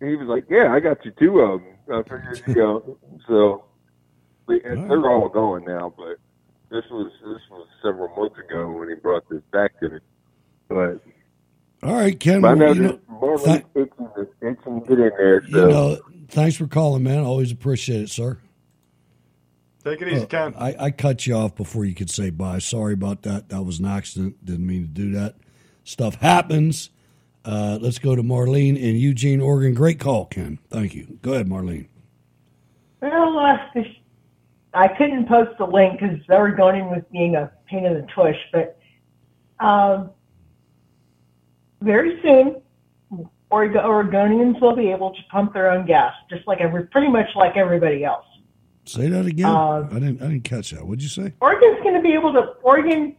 he 0.00 0.16
was 0.16 0.26
like, 0.28 0.46
"Yeah, 0.48 0.72
I 0.72 0.80
got 0.80 1.04
you 1.04 1.12
two 1.18 1.40
of 1.40 1.60
them." 1.60 1.72
I 1.92 2.02
figured, 2.02 2.42
you 2.48 2.54
know, 2.54 2.98
so 3.28 3.64
we- 4.46 4.62
and 4.64 4.90
they're 4.90 5.10
all 5.10 5.28
going 5.28 5.66
now. 5.66 5.92
But 5.96 6.16
this 6.70 6.84
was 6.90 7.12
this 7.22 7.42
was 7.50 7.68
several 7.82 8.08
months 8.16 8.38
ago 8.38 8.72
when 8.72 8.88
he 8.88 8.94
brought 8.94 9.28
this 9.28 9.42
back 9.52 9.78
to 9.80 9.90
me. 9.90 9.98
But 10.68 11.00
All 11.82 11.94
right, 11.94 12.18
Ken. 12.18 12.40
But 12.40 12.52
I 12.52 12.54
know 12.54 12.72
you 12.72 12.82
know, 12.82 13.38
that 13.44 13.64
th- 13.74 13.86
itching 13.88 14.08
to, 14.16 14.28
itching 14.42 14.80
to 14.82 14.88
get 14.88 14.98
in 14.98 15.10
there. 15.16 15.44
you 15.44 15.68
know, 15.68 15.98
thanks 16.28 16.56
for 16.56 16.66
calling, 16.66 17.02
man. 17.02 17.24
Always 17.24 17.52
appreciate 17.52 18.02
it, 18.02 18.10
sir. 18.10 18.38
Take 19.84 20.02
it 20.02 20.08
easy, 20.08 20.24
Uh, 20.24 20.26
Ken. 20.26 20.54
I, 20.58 20.76
I 20.86 20.90
cut 20.90 21.26
you 21.26 21.34
off 21.36 21.54
before 21.54 21.84
you 21.84 21.94
could 21.94 22.10
say 22.10 22.30
bye. 22.30 22.58
Sorry 22.58 22.94
about 22.94 23.22
that. 23.22 23.50
That 23.50 23.62
was 23.62 23.78
an 23.78 23.86
accident. 23.86 24.44
Didn't 24.44 24.66
mean 24.66 24.82
to 24.82 24.88
do 24.88 25.12
that. 25.12 25.36
Stuff 25.84 26.16
happens. 26.16 26.90
Uh, 27.44 27.78
let's 27.80 28.00
go 28.00 28.16
to 28.16 28.22
Marlene 28.24 28.76
in 28.76 28.96
Eugene, 28.96 29.40
Oregon. 29.40 29.72
Great 29.74 30.00
call, 30.00 30.26
Ken. 30.26 30.58
Thank 30.68 30.96
you. 30.96 31.18
Go 31.22 31.34
ahead, 31.34 31.48
Marlene. 31.48 31.86
Well, 33.00 33.38
uh, 33.38 33.56
I 34.74 34.88
couldn't 34.88 35.28
post 35.28 35.56
the 35.58 35.66
link 35.66 36.00
because 36.00 36.18
Oregonian 36.28 36.86
was 36.86 37.02
being 37.12 37.36
a 37.36 37.52
pain 37.66 37.84
in 37.86 37.94
the 37.94 38.06
tush, 38.12 38.36
but 38.52 38.76
um, 39.60 40.10
very 41.82 42.20
soon, 42.22 42.60
Oreg- 43.50 43.74
Oregonians 43.84 44.60
will 44.60 44.74
be 44.74 44.90
able 44.90 45.10
to 45.14 45.20
pump 45.30 45.52
their 45.54 45.70
own 45.70 45.86
gas, 45.86 46.12
just 46.30 46.46
like 46.46 46.60
every, 46.60 46.84
pretty 46.86 47.08
much 47.08 47.28
like 47.36 47.56
everybody 47.56 48.04
else. 48.04 48.24
Say 48.84 49.08
that 49.08 49.26
again. 49.26 49.46
Uh, 49.46 49.88
I 49.90 49.94
didn't. 49.94 50.22
I 50.22 50.28
didn't 50.28 50.44
catch 50.44 50.70
that. 50.70 50.84
What'd 50.86 51.02
you 51.02 51.08
say? 51.08 51.32
Oregon's 51.40 51.82
going 51.82 51.94
to 51.94 52.00
be 52.02 52.12
able 52.12 52.32
to. 52.32 52.54
Oregon 52.62 53.16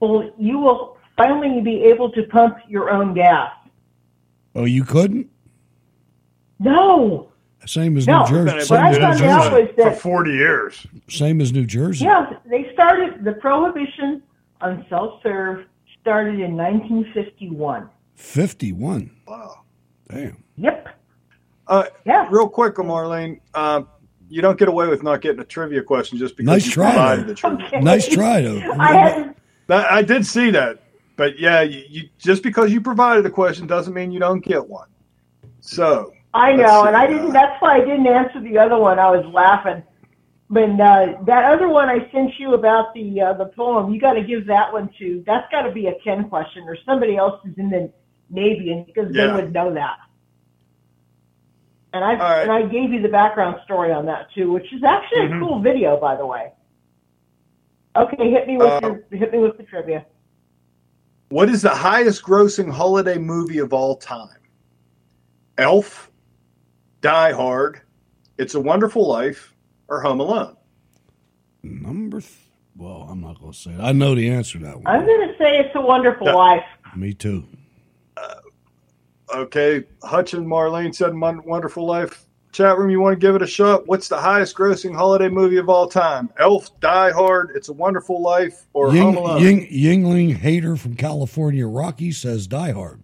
well, 0.00 0.30
You 0.38 0.58
will 0.58 0.98
finally 1.16 1.60
be 1.60 1.82
able 1.84 2.10
to 2.12 2.22
pump 2.24 2.58
your 2.68 2.90
own 2.90 3.14
gas. 3.14 3.50
Oh, 4.54 4.64
you 4.64 4.84
couldn't. 4.84 5.28
No. 6.58 7.28
Same 7.66 7.96
as 7.96 8.06
No. 8.06 8.22
New 8.22 8.28
Jersey. 8.28 8.54
What 8.56 8.66
Same 8.66 8.78
I 8.78 8.90
as 8.90 8.96
found 8.98 9.20
New 9.20 9.26
Jersey. 9.26 9.62
was 9.66 9.76
that 9.76 9.98
Forty 10.00 10.32
years. 10.32 10.86
Same 11.08 11.40
as 11.40 11.52
New 11.52 11.66
Jersey. 11.66 12.04
Yeah, 12.04 12.34
they 12.48 12.72
started 12.72 13.24
the 13.24 13.32
prohibition 13.32 14.22
on 14.60 14.86
self-serve 14.88 15.66
started 16.06 16.38
in 16.38 16.56
1951. 16.56 17.88
Fifty-one. 18.14 19.10
Wow. 19.26 19.62
Damn. 20.08 20.40
Yep. 20.56 20.88
Uh, 21.66 21.86
yeah. 22.04 22.28
Real 22.30 22.48
quick, 22.48 22.76
Marlene, 22.76 23.40
uh, 23.54 23.82
you 24.28 24.40
don't 24.40 24.56
get 24.56 24.68
away 24.68 24.86
with 24.86 25.02
not 25.02 25.20
getting 25.20 25.40
a 25.40 25.44
trivia 25.44 25.82
question 25.82 26.16
just 26.16 26.36
because 26.36 26.46
Nice 26.46 26.66
you 26.66 26.72
try, 26.72 26.90
provided 26.92 27.24
though. 27.24 27.28
the 27.28 27.34
trivia. 27.34 27.80
Nice 27.82 28.06
try, 28.06 28.40
though. 28.40 28.60
I. 28.78 29.34
That, 29.66 29.90
I 29.90 30.02
did 30.02 30.24
see 30.24 30.52
that, 30.52 30.80
but 31.16 31.40
yeah, 31.40 31.62
you, 31.62 31.82
you 31.88 32.08
just 32.18 32.44
because 32.44 32.70
you 32.70 32.80
provided 32.80 33.24
the 33.24 33.30
question 33.30 33.66
doesn't 33.66 33.92
mean 33.92 34.12
you 34.12 34.20
don't 34.20 34.44
get 34.44 34.68
one. 34.68 34.86
So 35.58 36.12
I 36.34 36.52
know, 36.52 36.84
and 36.84 36.94
I 36.94 37.08
didn't. 37.08 37.32
That's 37.32 37.60
why 37.60 37.78
I 37.78 37.80
didn't 37.80 38.06
answer 38.06 38.40
the 38.40 38.58
other 38.58 38.78
one. 38.78 39.00
I 39.00 39.10
was 39.10 39.26
laughing. 39.34 39.82
But 40.48 40.70
uh, 40.80 41.14
that 41.24 41.52
other 41.52 41.68
one 41.68 41.88
I 41.88 42.08
sent 42.12 42.38
you 42.38 42.54
about 42.54 42.94
the 42.94 43.20
uh, 43.20 43.32
the 43.32 43.46
poem, 43.46 43.92
you 43.92 44.00
got 44.00 44.12
to 44.12 44.22
give 44.22 44.46
that 44.46 44.72
one 44.72 44.88
to. 44.98 45.24
That's 45.26 45.50
got 45.50 45.62
to 45.62 45.72
be 45.72 45.88
a 45.88 45.94
Ken 46.04 46.28
question, 46.28 46.62
or 46.68 46.76
somebody 46.86 47.16
else 47.16 47.40
who's 47.44 47.58
in 47.58 47.68
the 47.68 47.92
Navy, 48.30 48.70
and 48.70 48.86
because 48.86 49.12
Yeah. 49.12 49.26
they 49.26 49.32
would 49.32 49.52
know 49.52 49.74
that. 49.74 49.96
And 51.92 52.04
I 52.04 52.14
right. 52.14 52.42
and 52.42 52.52
I 52.52 52.62
gave 52.62 52.92
you 52.92 53.02
the 53.02 53.08
background 53.08 53.56
story 53.64 53.90
on 53.90 54.06
that 54.06 54.28
too, 54.34 54.52
which 54.52 54.72
is 54.72 54.84
actually 54.84 55.22
Mhm. 55.28 55.36
a 55.36 55.40
cool 55.40 55.60
video, 55.60 55.98
by 55.98 56.14
the 56.14 56.26
way. 56.26 56.52
Okay, 57.96 58.30
hit 58.30 58.46
me 58.46 58.56
with 58.58 58.66
Uh, 58.66 58.80
your 58.82 59.18
hit 59.18 59.32
me 59.32 59.38
with 59.38 59.56
the 59.56 59.64
trivia. 59.64 60.06
What 61.30 61.48
is 61.48 61.62
the 61.62 61.70
highest 61.70 62.22
grossing 62.22 62.70
holiday 62.70 63.18
movie 63.18 63.58
of 63.58 63.72
all 63.72 63.96
time? 63.96 64.38
Elf, 65.58 66.12
Die 67.00 67.32
Hard, 67.32 67.80
It's 68.38 68.54
a 68.54 68.60
Wonderful 68.60 69.08
Life, 69.08 69.55
or 69.88 70.00
Home 70.02 70.20
Alone? 70.20 70.56
Number. 71.62 72.20
Th- 72.20 72.32
well, 72.76 73.06
I'm 73.10 73.20
not 73.20 73.40
going 73.40 73.52
to 73.52 73.58
say 73.58 73.70
it. 73.72 73.80
I 73.80 73.92
know 73.92 74.14
the 74.14 74.28
answer 74.28 74.58
to 74.58 74.64
that 74.66 74.76
one. 74.76 74.86
I'm 74.86 75.04
going 75.06 75.28
to 75.28 75.34
say 75.38 75.58
it's 75.58 75.74
a 75.74 75.80
Wonderful 75.80 76.26
Yeah. 76.26 76.34
Life. 76.34 76.64
Me 76.94 77.14
too. 77.14 77.44
Okay, 79.34 79.82
Hutch 80.04 80.34
and 80.34 80.46
Marlene 80.46 80.94
said 80.94 81.12
Wonderful 81.12 81.84
Life. 81.84 82.26
Chat 82.52 82.78
room, 82.78 82.90
you 82.90 83.00
want 83.00 83.12
to 83.14 83.26
give 83.26 83.34
it 83.34 83.42
a 83.42 83.46
shot? 83.46 83.86
What's 83.86 84.08
the 84.08 84.16
highest 84.18 84.54
grossing 84.56 84.94
holiday 84.94 85.28
movie 85.28 85.56
of 85.56 85.68
all 85.68 85.88
time? 85.88 86.30
Elf, 86.38 86.78
Die 86.78 87.10
Hard, 87.10 87.50
It's 87.56 87.68
a 87.68 87.72
Wonderful 87.72 88.22
Life, 88.22 88.66
or 88.72 88.94
Ying, 88.94 89.02
Home 89.02 89.16
Alone? 89.16 89.42
Ying, 89.42 89.66
Yuengling 89.68 90.36
hater 90.36 90.76
from 90.76 90.94
California, 90.94 91.66
Rocky 91.66 92.12
says 92.12 92.46
Die 92.46 92.70
Hard. 92.70 93.00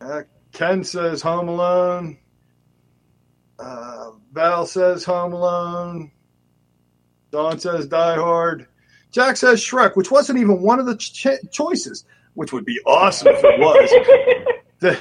Uh, 0.00 0.22
Ken 0.52 0.82
says 0.84 1.20
Home 1.20 1.48
Alone. 1.48 2.16
Uh, 3.58 4.12
Val 4.32 4.66
says 4.66 5.04
Home 5.04 5.32
Alone. 5.32 6.10
Don 7.30 7.58
says 7.58 7.86
Die 7.86 8.14
Hard. 8.16 8.66
Jack 9.10 9.36
says 9.36 9.60
Shrek, 9.60 9.96
which 9.96 10.10
wasn't 10.10 10.38
even 10.38 10.62
one 10.62 10.78
of 10.78 10.86
the 10.86 10.96
ch- 10.96 11.26
choices, 11.50 12.04
which 12.34 12.52
would 12.52 12.64
be 12.64 12.80
awesome 12.86 13.28
if 13.28 13.42
it 13.42 13.58
was. 13.60 13.90
the, 14.80 14.98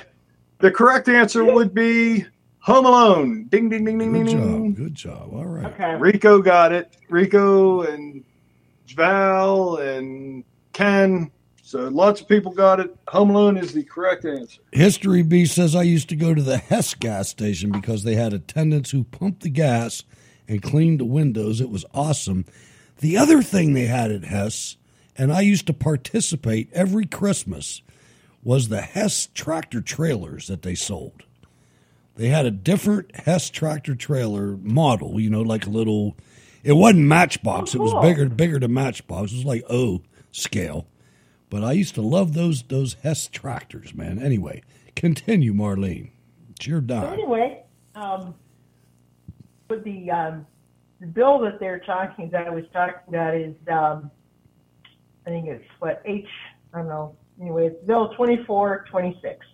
the 0.59 0.71
correct 0.71 1.07
answer 1.09 1.43
would 1.43 1.73
be 1.73 2.25
Home 2.59 2.85
Alone. 2.85 3.45
Ding, 3.49 3.69
ding, 3.69 3.85
ding, 3.85 3.97
ding, 3.99 4.13
ding, 4.13 4.23
Good 4.25 4.31
ding. 4.31 4.73
job. 4.73 4.75
Good 4.75 4.95
job. 4.95 5.33
All 5.33 5.45
right. 5.45 5.65
Okay. 5.73 5.95
Rico 5.95 6.41
got 6.41 6.71
it. 6.71 6.95
Rico 7.09 7.81
and 7.83 8.23
Val 8.95 9.77
and 9.77 10.43
Ken 10.73 11.31
So 11.69 11.87
lots 11.87 12.19
of 12.19 12.27
people 12.27 12.51
got 12.51 12.79
it. 12.79 12.95
Home 13.09 13.29
Alone 13.29 13.55
is 13.55 13.73
the 13.73 13.83
correct 13.83 14.25
answer. 14.25 14.59
History 14.71 15.21
B 15.21 15.45
says 15.45 15.75
I 15.75 15.83
used 15.83 16.09
to 16.09 16.15
go 16.15 16.33
to 16.33 16.41
the 16.41 16.57
Hess 16.57 16.95
gas 16.95 17.29
station 17.29 17.71
because 17.71 18.03
they 18.03 18.15
had 18.15 18.33
attendants 18.33 18.89
who 18.89 19.03
pumped 19.03 19.43
the 19.43 19.51
gas 19.51 20.01
and 20.47 20.63
cleaned 20.63 20.99
the 20.99 21.05
windows. 21.05 21.61
It 21.61 21.69
was 21.69 21.85
awesome. 21.93 22.45
The 23.01 23.17
other 23.17 23.43
thing 23.43 23.73
they 23.73 23.85
had 23.85 24.09
at 24.09 24.23
Hess, 24.23 24.77
and 25.15 25.31
I 25.31 25.41
used 25.41 25.67
to 25.67 25.73
participate 25.73 26.73
every 26.73 27.05
Christmas, 27.05 27.83
was 28.43 28.69
the 28.69 28.81
Hess 28.81 29.27
tractor 29.35 29.79
trailers 29.79 30.47
that 30.47 30.63
they 30.63 30.73
sold. 30.73 31.21
They 32.15 32.29
had 32.29 32.47
a 32.47 32.51
different 32.51 33.15
Hess 33.15 33.51
tractor 33.51 33.93
trailer 33.93 34.57
model, 34.57 35.19
you 35.19 35.29
know, 35.29 35.43
like 35.43 35.67
a 35.67 35.69
little. 35.69 36.17
It 36.63 36.73
wasn't 36.73 37.05
Matchbox. 37.05 37.75
It 37.75 37.79
was 37.79 37.93
oh. 37.93 38.01
bigger, 38.01 38.27
bigger 38.27 38.57
than 38.57 38.73
Matchbox. 38.73 39.31
It 39.31 39.35
was 39.35 39.45
like 39.45 39.65
O 39.69 40.01
scale. 40.31 40.87
But 41.49 41.63
I 41.63 41.71
used 41.71 41.95
to 41.95 42.01
love 42.01 42.33
those 42.33 42.63
those 42.63 42.95
Hess 43.03 43.27
tractors, 43.27 43.95
man. 43.95 44.19
Anyway, 44.21 44.61
continue, 44.95 45.53
Marlene. 45.53 46.11
It's 46.51 46.67
your 46.67 46.81
So 46.81 46.85
dime. 46.87 47.13
anyway, 47.13 47.63
um, 47.95 48.35
with 49.69 49.83
the, 49.83 50.11
um, 50.11 50.45
the 50.99 51.07
bill 51.07 51.39
that 51.39 51.59
they're 51.59 51.79
talking 51.79 52.29
that 52.31 52.47
I 52.47 52.49
was 52.49 52.65
talking 52.73 52.95
about 53.07 53.35
is, 53.35 53.55
um, 53.71 54.11
I 55.25 55.29
think 55.29 55.47
it's 55.47 55.63
what 55.79 56.01
H, 56.05 56.27
I 56.73 56.79
don't 56.79 56.87
know. 56.87 57.15
Anyway, 57.41 57.67
it's 57.67 57.83
Bill 57.85 58.09
2426. 58.09 59.45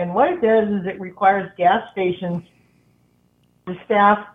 And 0.00 0.14
what 0.14 0.32
it 0.32 0.42
does 0.42 0.68
is 0.80 0.86
it 0.86 1.00
requires 1.00 1.50
gas 1.56 1.82
stations 1.92 2.42
to 3.66 3.76
staff 3.84 4.26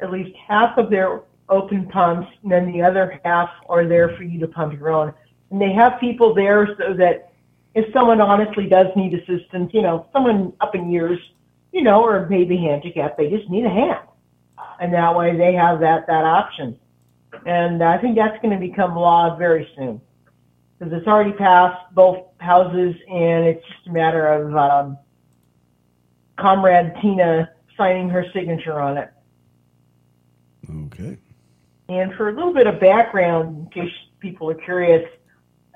at 0.00 0.10
least 0.10 0.34
half 0.36 0.76
of 0.78 0.90
their 0.90 1.22
open 1.48 1.86
pumps, 1.86 2.28
and 2.42 2.50
then 2.52 2.70
the 2.72 2.82
other 2.82 3.20
half 3.24 3.50
are 3.68 3.86
there 3.86 4.14
for 4.16 4.22
you 4.24 4.38
to 4.40 4.48
pump 4.48 4.72
your 4.74 4.90
own. 4.90 5.12
And 5.50 5.60
they 5.60 5.72
have 5.72 6.00
people 6.00 6.34
there 6.34 6.76
so 6.78 6.94
that 6.94 7.32
if 7.74 7.92
someone 7.92 8.20
honestly 8.20 8.66
does 8.66 8.86
need 8.96 9.14
assistance, 9.14 9.72
you 9.72 9.82
know, 9.82 10.06
someone 10.12 10.52
up 10.60 10.74
in 10.74 10.90
years, 10.90 11.18
you 11.72 11.82
know, 11.82 12.02
or 12.02 12.26
maybe 12.28 12.56
handicapped, 12.56 13.18
they 13.18 13.30
just 13.30 13.48
need 13.48 13.64
a 13.64 13.70
hand. 13.70 14.00
And 14.80 14.92
that 14.94 15.14
way 15.14 15.36
they 15.36 15.52
have 15.54 15.80
that, 15.80 16.06
that 16.06 16.24
option. 16.24 16.78
And 17.44 17.82
I 17.82 17.98
think 17.98 18.16
that's 18.16 18.40
going 18.42 18.58
to 18.58 18.66
become 18.66 18.96
law 18.96 19.36
very 19.36 19.68
soon. 19.76 20.00
Because 20.78 20.92
it's 20.92 21.06
already 21.06 21.32
passed 21.32 21.94
both 21.94 22.24
houses 22.38 22.94
and 23.10 23.46
it's 23.46 23.66
just 23.66 23.86
a 23.86 23.92
matter 23.92 24.26
of, 24.26 24.56
um, 24.56 24.98
Comrade 26.36 26.94
Tina 27.00 27.50
signing 27.76 28.08
her 28.10 28.24
signature 28.32 28.78
on 28.80 28.98
it. 28.98 29.10
Okay. 30.70 31.18
And 31.88 32.12
for 32.14 32.28
a 32.28 32.32
little 32.32 32.52
bit 32.52 32.66
of 32.66 32.80
background, 32.80 33.70
in 33.74 33.82
case 33.82 33.92
people 34.20 34.50
are 34.50 34.54
curious, 34.54 35.08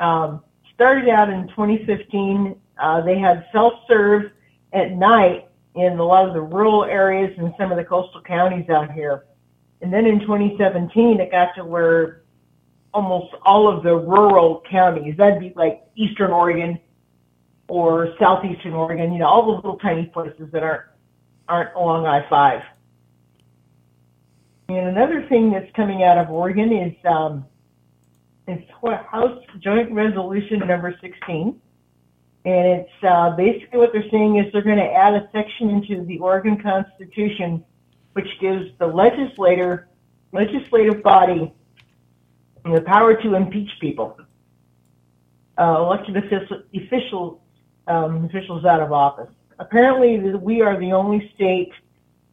um, 0.01 0.43
started 0.74 1.09
out 1.09 1.31
in 1.31 1.47
2015. 1.48 2.56
Uh, 2.78 3.01
they 3.02 3.18
had 3.18 3.47
self-serve 3.52 4.32
at 4.72 4.93
night 4.93 5.48
in 5.74 5.98
a 5.98 6.05
lot 6.05 6.27
of 6.27 6.35
the 6.35 6.40
rural 6.40 6.85
areas 6.85 7.32
and 7.39 7.55
some 7.59 7.70
of 7.70 7.77
the 7.77 7.85
coastal 7.85 8.22
counties 8.22 8.68
out 8.68 8.90
here. 8.90 9.27
And 9.82 9.93
then 9.93 10.06
in 10.06 10.20
2017, 10.20 11.20
it 11.20 11.31
got 11.31 11.55
to 11.55 11.64
where 11.64 12.22
almost 12.93 13.35
all 13.43 13.68
of 13.68 13.82
the 13.82 13.94
rural 13.94 14.62
counties, 14.68 15.16
that'd 15.16 15.40
be 15.40 15.52
like 15.55 15.82
Eastern 15.94 16.32
Oregon 16.32 16.78
or 17.68 18.14
Southeastern 18.18 18.72
Oregon, 18.72 19.12
you 19.12 19.20
know, 19.20 19.27
all 19.27 19.47
the 19.47 19.52
little 19.52 19.78
tiny 19.78 20.06
places 20.06 20.51
that 20.52 20.62
aren't, 20.62 20.86
aren't 21.48 21.74
along 21.77 22.06
I-5. 22.06 22.64
And 24.70 24.89
another 24.89 25.27
thing 25.28 25.52
that's 25.52 25.70
coming 25.74 26.02
out 26.02 26.18
of 26.18 26.31
Oregon 26.31 26.72
is 26.72 26.94
um, 27.05 27.44
it's 28.51 28.70
House 29.10 29.43
Joint 29.60 29.93
Resolution 29.93 30.60
number 30.60 30.97
16. 31.01 31.60
And 32.47 32.66
it's 32.66 32.90
uh, 33.02 33.31
basically 33.36 33.78
what 33.78 33.93
they're 33.93 34.10
saying 34.10 34.39
is 34.39 34.52
they're 34.52 34.62
going 34.62 34.78
to 34.78 34.93
add 34.93 35.14
a 35.14 35.28
section 35.32 35.70
into 35.70 36.05
the 36.06 36.18
Oregon 36.18 36.60
Constitution 36.60 37.64
which 38.12 38.28
gives 38.40 38.66
the 38.78 38.86
legislator, 38.86 39.89
legislative 40.32 41.02
body 41.02 41.52
the 42.64 42.82
power 42.82 43.14
to 43.22 43.35
impeach 43.35 43.70
people, 43.81 44.18
uh, 45.59 45.77
elected 45.78 46.16
official, 46.16 47.40
um, 47.86 48.24
officials 48.27 48.64
out 48.64 48.81
of 48.81 48.93
office. 48.93 49.31
Apparently, 49.59 50.18
we 50.36 50.60
are 50.60 50.78
the 50.78 50.93
only 50.93 51.32
state 51.35 51.72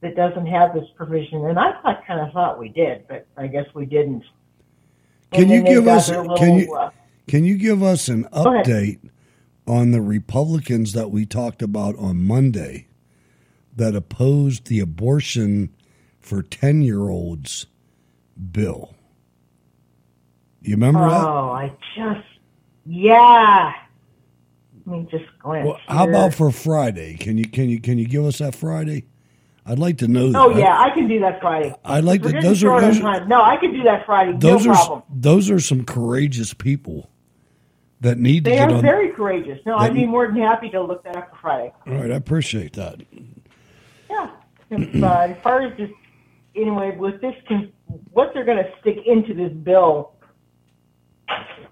that 0.01 0.15
doesn't 0.15 0.45
have 0.45 0.73
this 0.73 0.85
provision, 0.95 1.45
and 1.45 1.57
I 1.57 1.81
thought, 1.81 2.05
kind 2.05 2.19
of 2.19 2.33
thought 2.33 2.59
we 2.59 2.69
did, 2.69 3.07
but 3.07 3.25
I 3.37 3.47
guess 3.47 3.65
we 3.73 3.85
didn't. 3.85 4.23
Can 5.31 5.49
you 5.49 5.63
give 5.63 5.87
us 5.87 6.09
can 6.09 6.55
you 6.59 6.73
uh, 6.73 6.89
can 7.27 7.43
you 7.43 7.57
give 7.57 7.83
us 7.83 8.07
an 8.07 8.25
update 8.25 8.99
on 9.67 9.91
the 9.91 10.01
Republicans 10.01 10.93
that 10.93 11.11
we 11.11 11.25
talked 11.25 11.61
about 11.61 11.97
on 11.97 12.23
Monday 12.23 12.87
that 13.75 13.95
opposed 13.95 14.67
the 14.67 14.79
abortion 14.79 15.73
for 16.19 16.41
ten 16.41 16.81
year 16.81 17.09
olds 17.09 17.67
bill? 18.51 18.95
You 20.61 20.75
remember 20.75 21.09
that? 21.09 21.23
Oh, 21.23 21.51
I 21.51 21.71
just, 21.95 22.27
yeah. 22.85 23.73
Let 24.85 24.99
me 24.99 25.07
just 25.11 25.25
glance. 25.39 25.65
Well, 25.67 25.79
how 25.87 26.07
about 26.07 26.33
for 26.33 26.51
Friday? 26.51 27.15
Can 27.17 27.37
you 27.37 27.47
can 27.47 27.69
you 27.69 27.79
can 27.79 27.97
you 27.97 28.07
give 28.07 28.25
us 28.25 28.39
that 28.39 28.55
Friday? 28.55 29.05
I'd 29.67 29.79
like 29.79 29.97
to 29.99 30.07
know 30.07 30.31
that. 30.31 30.39
Oh 30.39 30.57
yeah, 30.57 30.79
I 30.79 30.91
can 30.91 31.07
do 31.07 31.19
that 31.19 31.41
Friday. 31.41 31.75
I'd 31.83 32.03
like 32.05 32.23
We're 32.23 32.31
to- 32.31 32.41
those 32.41 32.63
are- 32.63 32.79
those 32.81 32.99
time. 32.99 33.27
No, 33.27 33.41
I 33.41 33.57
can 33.57 33.73
do 33.73 33.83
that 33.83 34.05
Friday. 34.05 34.31
Those 34.37 34.65
no 34.65 34.71
are 34.71 34.75
problem. 34.75 35.03
those 35.09 35.51
are 35.51 35.59
some 35.59 35.83
courageous 35.83 36.53
people 36.53 37.09
that 38.01 38.17
need 38.17 38.45
to 38.45 38.51
They 38.51 38.57
get 38.57 38.71
are 38.71 38.75
on. 38.75 38.81
very 38.81 39.09
courageous. 39.09 39.59
No, 39.65 39.75
I'd 39.77 39.93
be 39.93 40.05
more 40.05 40.27
than 40.27 40.37
happy 40.37 40.69
to 40.69 40.81
look 40.81 41.03
that 41.03 41.15
up 41.17 41.31
for 41.31 41.37
Friday. 41.37 41.73
All 41.85 41.93
right, 41.95 42.11
I 42.11 42.15
appreciate 42.15 42.73
that. 42.73 43.01
Yeah. 44.09 44.29
If, 44.69 45.03
uh, 45.03 45.07
as 45.29 45.37
far 45.41 45.61
as 45.61 45.75
just 45.77 45.93
anyway, 46.55 46.95
with 46.95 47.19
this, 47.21 47.35
what 48.11 48.33
they're 48.33 48.45
going 48.45 48.57
to 48.63 48.69
stick 48.79 48.99
into 49.05 49.33
this 49.33 49.51
bill, 49.51 50.11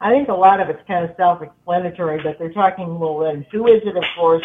I 0.02 0.12
think 0.12 0.28
a 0.30 0.34
lot 0.34 0.60
of 0.60 0.70
it's 0.70 0.82
kind 0.88 1.06
of 1.10 1.16
self-explanatory. 1.16 2.22
But 2.24 2.40
they're 2.40 2.52
talking, 2.54 3.00
well, 3.00 3.20
then 3.20 3.46
who 3.52 3.68
is 3.68 3.82
it? 3.86 3.96
Of 3.96 4.04
course, 4.18 4.44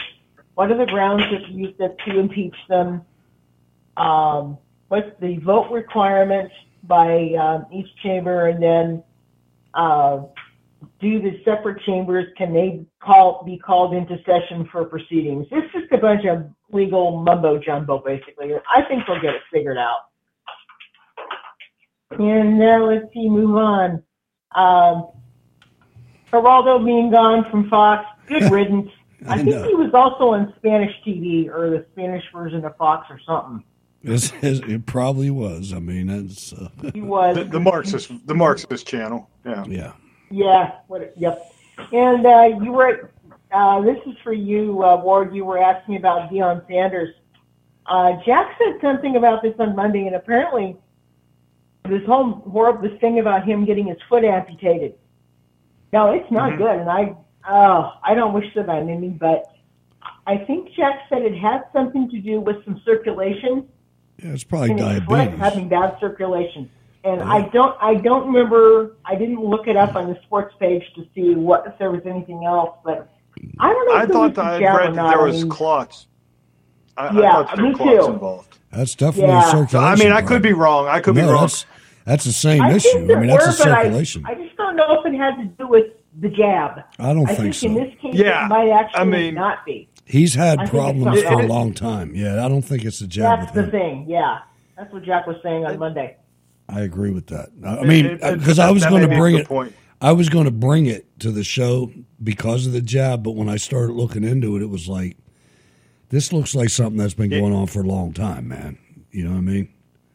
what 0.55 0.71
are 0.71 0.77
the 0.77 0.87
grounds 0.87 1.25
that 1.33 1.49
use 1.49 1.75
that 1.79 1.97
to 2.07 2.19
impeach 2.19 2.55
them? 2.69 3.03
Um, 4.01 4.57
what's 4.89 5.11
the 5.21 5.37
vote 5.39 5.71
requirement 5.71 6.51
by 6.85 7.35
um, 7.39 7.67
each 7.73 7.89
chamber, 8.03 8.49
and 8.49 8.63
then 8.63 9.05
uh, 9.75 10.23
do 11.01 11.21
the 11.21 11.41
separate 11.45 11.83
chambers 11.85 12.27
can 12.37 12.55
they 12.55 12.87
call 13.03 13.43
be 13.45 13.59
called 13.59 13.95
into 13.95 14.17
session 14.25 14.67
for 14.73 14.87
proceedings? 14.87 15.47
It's 15.51 15.73
just 15.73 15.93
a 15.93 15.99
bunch 15.99 16.25
of 16.25 16.49
legal 16.73 17.21
mumbo 17.23 17.59
jumbo, 17.59 17.99
basically. 17.99 18.55
I 18.75 18.83
think 18.89 19.03
they'll 19.07 19.21
get 19.21 19.35
it 19.35 19.43
figured 19.53 19.77
out. 19.77 20.07
And 22.13 22.59
now 22.59 22.87
let's 22.87 23.13
see, 23.13 23.29
move 23.29 23.57
on. 23.57 24.03
Um, 24.55 25.11
Geraldo 26.33 26.85
being 26.85 27.11
gone 27.11 27.49
from 27.51 27.69
Fox, 27.69 28.07
good 28.27 28.51
riddance. 28.51 28.91
I, 29.29 29.35
I 29.35 29.37
think 29.37 29.67
he 29.67 29.75
was 29.75 29.91
also 29.93 30.31
on 30.31 30.55
Spanish 30.57 30.95
TV 31.07 31.49
or 31.49 31.69
the 31.69 31.85
Spanish 31.93 32.25
version 32.33 32.65
of 32.65 32.75
Fox 32.79 33.07
or 33.11 33.21
something. 33.27 33.63
It's, 34.03 34.33
it's- 34.43 34.61
it 34.67 34.87
probably 34.87 35.31
was. 35.31 35.73
I 35.73 35.79
mean, 35.79 36.09
it's 36.09 36.53
uh, 36.53 36.69
He 36.95 37.01
was. 37.03 37.37
The, 37.37 37.45
the 37.45 37.61
Marxist, 37.61 38.11
the 38.27 38.35
Marxist 38.35 38.87
channel. 38.87 39.29
Yeah. 39.45 39.65
yeah. 39.67 39.93
Yeah. 40.31 40.73
What? 40.87 41.13
Yep. 41.17 41.53
And 41.93 42.27
uh, 42.27 42.49
you 42.63 42.73
were. 42.73 43.11
Uh, 43.53 43.81
this 43.81 43.99
is 44.07 44.15
for 44.23 44.33
you, 44.33 44.83
uh, 44.85 44.97
Ward. 45.03 45.35
You 45.35 45.45
were 45.45 45.59
asking 45.59 45.97
about 45.97 46.31
Deion 46.31 46.65
Sanders. 46.69 47.15
Uh, 47.87 48.13
Jack 48.25 48.57
said 48.59 48.81
something 48.81 49.17
about 49.17 49.43
this 49.43 49.55
on 49.59 49.75
Monday, 49.75 50.07
and 50.07 50.15
apparently, 50.15 50.77
this 51.89 52.05
whole 52.07 52.35
horrible 52.51 52.89
this 52.89 52.99
thing 53.01 53.19
about 53.19 53.45
him 53.45 53.65
getting 53.65 53.87
his 53.89 53.99
foot 54.09 54.25
amputated. 54.25 54.95
No, 55.93 56.13
it's 56.13 56.31
not 56.31 56.53
Mhm. 56.53 56.59
good, 56.59 56.79
and 56.81 56.89
I. 56.91 57.17
Oh, 57.49 57.93
I 58.05 58.15
don't 58.15 58.33
wish 58.35 58.47
that 58.55 58.69
on 58.69 58.89
any, 58.89 59.09
but 59.09 59.45
I 60.27 60.37
think 60.37 60.71
Jack 60.77 61.01
said 61.09 61.23
it 61.23 61.37
had 61.37 61.65
something 61.73 62.09
to 62.11 62.21
do 62.21 62.41
with 62.41 62.65
some 62.65 62.81
circulation. 62.85 63.67
Yeah, 64.23 64.33
it's 64.33 64.45
probably 64.45 64.73
in 64.73 64.77
diabetes. 64.77 65.39
having 65.39 65.69
bad 65.69 65.97
circulation. 66.01 66.71
And 67.05 67.23
I 67.23 67.49
don't, 67.49 67.77
I 67.81 67.95
don't 67.95 68.27
remember. 68.27 68.97
I 69.07 69.15
didn't 69.15 69.41
look 69.43 69.67
it 69.67 69.77
up 69.77 69.97
on 69.97 70.09
the 70.13 70.21
sports 70.23 70.55
page 70.61 70.83
to 70.97 71.07
see 71.15 71.35
what 71.35 71.67
if 71.67 71.79
there 71.79 71.91
was 71.91 72.03
anything 72.05 72.45
else, 72.45 72.77
but 72.85 73.09
I 73.59 73.73
don't 73.73 73.89
know. 73.89 73.95
I 73.95 74.03
if 74.03 74.11
it 74.11 74.13
thought 74.13 74.29
was 74.29 74.37
that 74.37 74.59
the 74.59 74.67
I 74.67 74.77
read 74.77 74.95
that 74.95 75.09
there 75.09 75.23
was 75.25 75.45
clots. 75.45 76.09
I, 76.99 77.07
I 77.07 77.21
Yeah, 77.21 77.33
thought 77.45 77.57
there 77.57 77.65
me 77.65 77.75
clots 77.75 78.07
too. 78.07 78.13
involved. 78.13 78.59
That's 78.71 78.95
definitely 78.95 79.31
Yeah. 79.31 79.49
a 79.49 79.51
circulation. 79.51 79.79
I 79.79 79.97
mean, 79.97 80.13
I 80.13 80.21
could 80.21 80.43
be 80.43 80.53
wrong. 80.53 80.89
I 80.89 81.01
could 81.01 81.15
no, 81.15 81.23
be 81.23 81.27
wrong. 81.33 81.41
That's, 81.43 81.67
that's 82.05 82.25
the 82.25 82.33
same 82.33 82.61
I 82.61 82.75
issue. 82.75 82.99
I 82.99 83.01
mean, 83.01 83.31
were, 83.31 83.39
that's 83.39 83.61
a 83.61 83.65
but 83.65 83.73
I, 83.73 83.83
circulation. 83.85 84.25
I 84.27 84.35
just 84.35 84.57
don't 84.57 84.77
know 84.77 85.01
if 85.01 85.07
it 85.07 85.17
had 85.17 85.37
to 85.37 85.45
do 85.45 85.69
with 85.69 85.87
the 86.21 86.29
jab. 86.29 86.83
I 86.99 87.13
don't 87.13 87.29
I 87.29 87.35
think 87.35 87.55
think 87.55 87.63
in 87.65 87.75
so. 87.79 87.85
this 87.85 87.95
case 88.01 88.15
Yeah, 88.15 88.47
it 88.47 88.49
might 88.49 88.69
actually 88.71 89.01
I 89.01 89.05
mean- 89.05 89.35
not 89.35 89.65
be. 89.67 89.89
He's 90.05 90.35
had 90.35 90.59
I 90.59 90.67
problems 90.67 91.23
for 91.23 91.41
a 91.41 91.47
long 91.47 91.73
time. 91.73 92.15
Yeah, 92.17 92.45
I 92.45 92.49
don't 92.49 92.63
think 92.63 92.85
it's 92.85 93.01
a 93.01 93.07
jab 93.07 93.41
That's 93.41 93.55
with 93.55 93.71
the 93.71 93.79
him. 93.79 94.05
thing. 94.05 94.05
Yeah, 94.09 94.39
that's 94.77 94.93
what 94.93 95.05
Jack 95.05 95.27
was 95.29 95.37
saying 95.43 95.65
on 95.65 95.79
Monday. 95.79 96.17
I 96.69 96.81
agree 96.81 97.11
with 97.11 97.27
that. 97.29 97.51
I 97.65 97.79
I 97.79 97.85
mean, 97.85 98.07
it- 98.07 98.21
it- 98.23 98.39
because 98.39 98.59
I 98.59 98.71
was 98.71 98.85
going 98.85 99.03
to 99.03 99.09
may 99.09 99.15
be 99.15 99.17
a 99.17 99.21
bring 99.21 99.35
it. 99.39 99.47
point. 99.47 99.73
I 100.01 100.13
was 100.13 100.29
going 100.29 100.47
to 100.47 100.51
bring 100.51 100.87
it 100.87 101.07
to 101.21 101.31
the 101.31 101.45
show 101.45 101.93
because 102.25 102.67
of 102.67 102.73
the 102.73 102.81
jab, 102.81 103.23
but 103.23 103.33
when 103.33 103.49
I 103.49 103.57
started 103.57 103.93
looking 103.93 104.25
into 104.25 104.57
it, 104.57 104.63
it 104.63 104.71
was 104.71 104.89
like, 104.89 105.17
this 106.09 106.33
looks 106.33 106.55
like 106.55 106.71
something 106.71 106.97
that's 106.97 107.15
been 107.15 107.31
going 107.31 107.53
on 107.55 107.67
for 107.67 107.81
a 107.81 107.87
long 107.87 108.13
time, 108.13 108.49
man. 108.49 108.79
You 109.13 109.25
know 109.25 109.31
what 109.33 109.39
I 109.39 109.43
mean? 109.43 109.69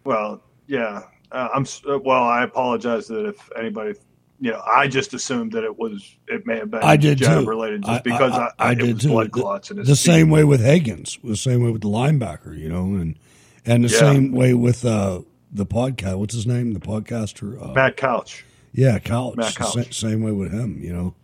Well, 0.03 0.41
yeah. 0.67 1.03
Uh, 1.31 1.49
I'm 1.53 1.65
uh, 1.89 1.99
well. 1.99 2.23
I 2.23 2.43
apologize 2.43 3.07
that 3.07 3.25
if 3.27 3.49
anybody, 3.57 3.93
you 4.39 4.51
know, 4.51 4.61
I 4.65 4.87
just 4.87 5.13
assumed 5.13 5.53
that 5.53 5.63
it 5.63 5.77
was. 5.77 6.15
It 6.27 6.45
may 6.45 6.57
have 6.57 6.69
been 6.71 6.81
I 6.83 6.97
did 6.97 7.19
jab 7.19 7.43
too. 7.43 7.49
related 7.49 7.83
just 7.83 7.91
I- 7.99 8.01
because 8.01 8.33
I, 8.33 8.45
I, 8.45 8.51
I, 8.59 8.71
it 8.73 8.75
did 8.75 8.93
was 8.95 9.03
too. 9.03 9.09
blood 9.09 9.27
The- 9.27 9.41
clots 9.41 9.71
in 9.71 9.77
his 9.77 9.87
the 9.87 9.95
same 9.95 10.29
way 10.29 10.43
with 10.43 10.61
Higgins, 10.61 11.17
the 11.23 11.35
same 11.37 11.63
way 11.63 11.71
with 11.71 11.81
the 11.81 11.89
linebacker, 11.89 12.57
you 12.57 12.67
know, 12.69 12.83
and 12.99 13.17
and 13.65 13.83
the 13.85 13.89
Yeah. 13.89 13.99
same 13.99 14.31
way 14.33 14.53
with 14.53 14.83
uh, 14.85 15.21
the 15.51 15.65
podcast. 15.65 16.17
What's 16.19 16.33
his 16.35 16.45
name? 16.45 16.73
The 16.73 16.79
podcaster, 16.79 17.61
uh, 17.63 17.73
Matt 17.73 17.97
Couch. 17.97 18.43
Yeah, 18.73 18.99
Couch. 18.99 19.35
Matt 19.37 19.55
Couch. 19.55 19.73
Sa- 19.73 20.07
same 20.07 20.21
way 20.21 20.31
with 20.33 20.51
him. 20.51 20.79
You 20.83 20.91
know, 20.93 21.15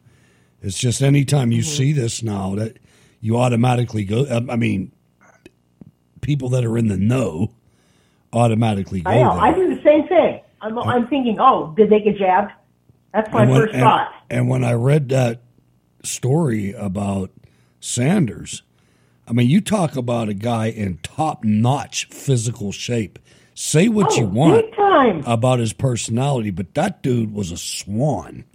it's 0.61 0.77
just 0.79 1.01
anytime 1.01 1.51
you 1.51 1.61
Mm-hmm. 1.63 1.69
see 1.77 1.91
this 1.91 2.23
now 2.23 2.55
that 2.55 2.77
you 3.19 3.38
automatically 3.38 4.05
go. 4.05 4.25
um, 4.29 4.49
I 4.49 4.55
mean, 4.55 4.91
people 6.21 6.49
that 6.49 6.63
are 6.63 6.77
in 6.77 6.88
the 6.88 6.97
know 6.97 7.51
automatically 8.33 9.01
go 9.01 9.11
I 9.11 9.21
know. 9.21 9.33
there. 9.33 9.43
I 9.43 9.53
do 9.53 9.75
the 9.75 9.81
same 9.83 10.07
thing. 10.07 10.39
I'm, 10.61 10.77
I'm 10.79 11.07
thinking, 11.07 11.38
oh, 11.39 11.73
did 11.75 11.89
they 11.89 11.99
get 11.99 12.17
jabbed? 12.17 12.51
That's 13.13 13.31
my 13.33 13.43
And 13.43 13.51
when- 13.51 13.61
first 13.61 13.73
and- 13.73 13.83
thought. 13.83 14.13
And 14.29 14.47
when 14.49 14.63
I 14.63 14.73
read 14.73 15.09
that 15.09 15.41
story 16.03 16.71
about 16.73 17.29
Sanders, 17.79 18.63
I 19.27 19.33
mean, 19.33 19.49
you 19.49 19.59
talk 19.61 19.95
about 19.95 20.29
a 20.29 20.33
guy 20.33 20.67
in 20.67 20.99
top 21.03 21.43
notch 21.43 22.05
physical 22.05 22.71
shape. 22.71 23.19
Say 23.53 23.88
what 23.89 24.11
Oh, 24.11 24.15
you 24.15 24.25
want 24.25 24.65
about 25.27 25.59
his 25.59 25.73
personality, 25.73 26.49
but 26.51 26.73
that 26.75 27.03
dude 27.03 27.33
was 27.33 27.51
a 27.51 27.57
swan 27.57 28.45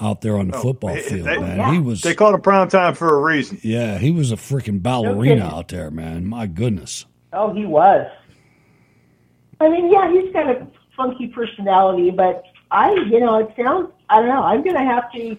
out 0.00 0.20
there 0.22 0.36
on 0.38 0.48
the 0.48 0.56
oh, 0.56 0.60
football 0.62 0.96
field, 0.96 1.26
they- 1.26 1.38
man. 1.38 1.72
He 1.74 1.78
was, 1.80 2.02
They 2.02 2.14
called 2.14 2.34
it 2.34 2.42
prime 2.42 2.68
time 2.68 2.94
for 2.94 3.16
a 3.16 3.20
reason. 3.22 3.58
yeah, 3.62 3.98
he 3.98 4.10
was 4.10 4.32
a 4.32 4.36
freaking 4.36 4.82
ballerina 4.82 5.36
kidding. 5.36 5.42
out 5.42 5.68
there, 5.68 5.90
man. 5.90 6.26
My 6.26 6.46
goodness. 6.46 7.04
Oh, 7.32 7.52
he 7.52 7.64
was. 7.66 8.06
I 9.60 9.68
mean, 9.68 9.90
yeah, 9.90 10.10
he's 10.10 10.32
got 10.32 10.48
a 10.50 10.66
funky 10.96 11.28
personality, 11.28 12.10
but 12.10 12.42
I, 12.70 12.92
you 12.92 13.20
know, 13.20 13.38
it 13.38 13.52
sounds, 13.56 13.90
I 14.08 14.20
don't 14.20 14.28
know, 14.28 14.42
I'm 14.42 14.62
going 14.62 14.76
to 14.76 14.82
have 14.82 15.12
to, 15.12 15.36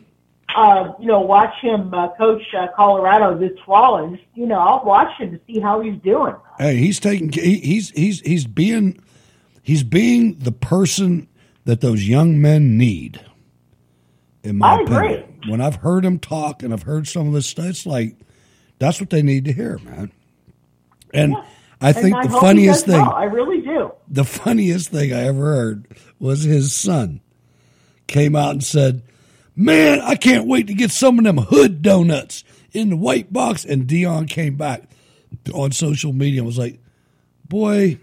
uh, 0.55 0.93
you 0.99 1.07
know, 1.07 1.19
watch 1.21 1.53
him 1.61 1.93
uh, 1.93 2.09
coach 2.15 2.41
uh, 2.57 2.67
Colorado 2.75 3.37
this 3.37 3.57
fall, 3.65 4.03
and, 4.03 4.19
you 4.33 4.45
know, 4.45 4.59
I'll 4.59 4.83
watch 4.85 5.17
him 5.17 5.31
to 5.31 5.39
see 5.45 5.59
how 5.59 5.81
he's 5.81 5.99
doing. 6.01 6.35
Hey, 6.57 6.77
he's 6.77 6.99
taking. 6.99 7.31
He, 7.31 7.59
he's 7.59 7.91
he's 7.91 8.21
he's 8.21 8.47
being 8.47 8.99
he's 9.61 9.83
being 9.83 10.39
the 10.39 10.51
person 10.51 11.27
that 11.65 11.81
those 11.81 12.07
young 12.07 12.41
men 12.41 12.77
need. 12.77 13.23
In 14.43 14.57
my 14.57 14.77
I 14.77 14.81
agree. 14.81 14.95
opinion, 14.95 15.41
when 15.49 15.61
I've 15.61 15.75
heard 15.75 16.03
him 16.05 16.17
talk 16.17 16.63
and 16.63 16.73
I've 16.73 16.83
heard 16.83 17.07
some 17.07 17.27
of 17.27 17.33
this 17.33 17.45
stuff, 17.45 17.65
it's 17.65 17.85
like 17.85 18.15
that's 18.79 18.99
what 18.99 19.09
they 19.09 19.21
need 19.21 19.45
to 19.45 19.53
hear, 19.53 19.77
man. 19.79 20.11
And 21.13 21.35
I 21.79 21.93
think 21.93 22.15
and 22.15 22.31
the 22.31 22.39
funniest 22.39 22.85
thing, 22.85 23.01
well. 23.01 23.13
I 23.13 23.25
really 23.25 23.61
do. 23.61 23.91
the 24.07 24.23
funniest 24.23 24.89
thing 24.89 25.13
I 25.13 25.27
ever 25.27 25.55
heard 25.55 25.87
was 26.19 26.43
his 26.43 26.73
son 26.73 27.21
came 28.07 28.35
out 28.35 28.51
and 28.51 28.63
said, 28.63 29.01
"Man, 29.55 29.99
I 30.01 30.15
can't 30.15 30.47
wait 30.47 30.67
to 30.67 30.73
get 30.73 30.91
some 30.91 31.19
of 31.19 31.25
them 31.25 31.37
hood 31.37 31.81
donuts 31.81 32.43
in 32.71 32.89
the 32.89 32.97
white 32.97 33.31
box." 33.31 33.65
And 33.65 33.87
Deion 33.87 34.29
came 34.29 34.55
back 34.55 34.83
on 35.53 35.71
social 35.71 36.13
media 36.13 36.39
and 36.41 36.47
was 36.47 36.57
like, 36.57 36.79
"Boy, 37.47 37.99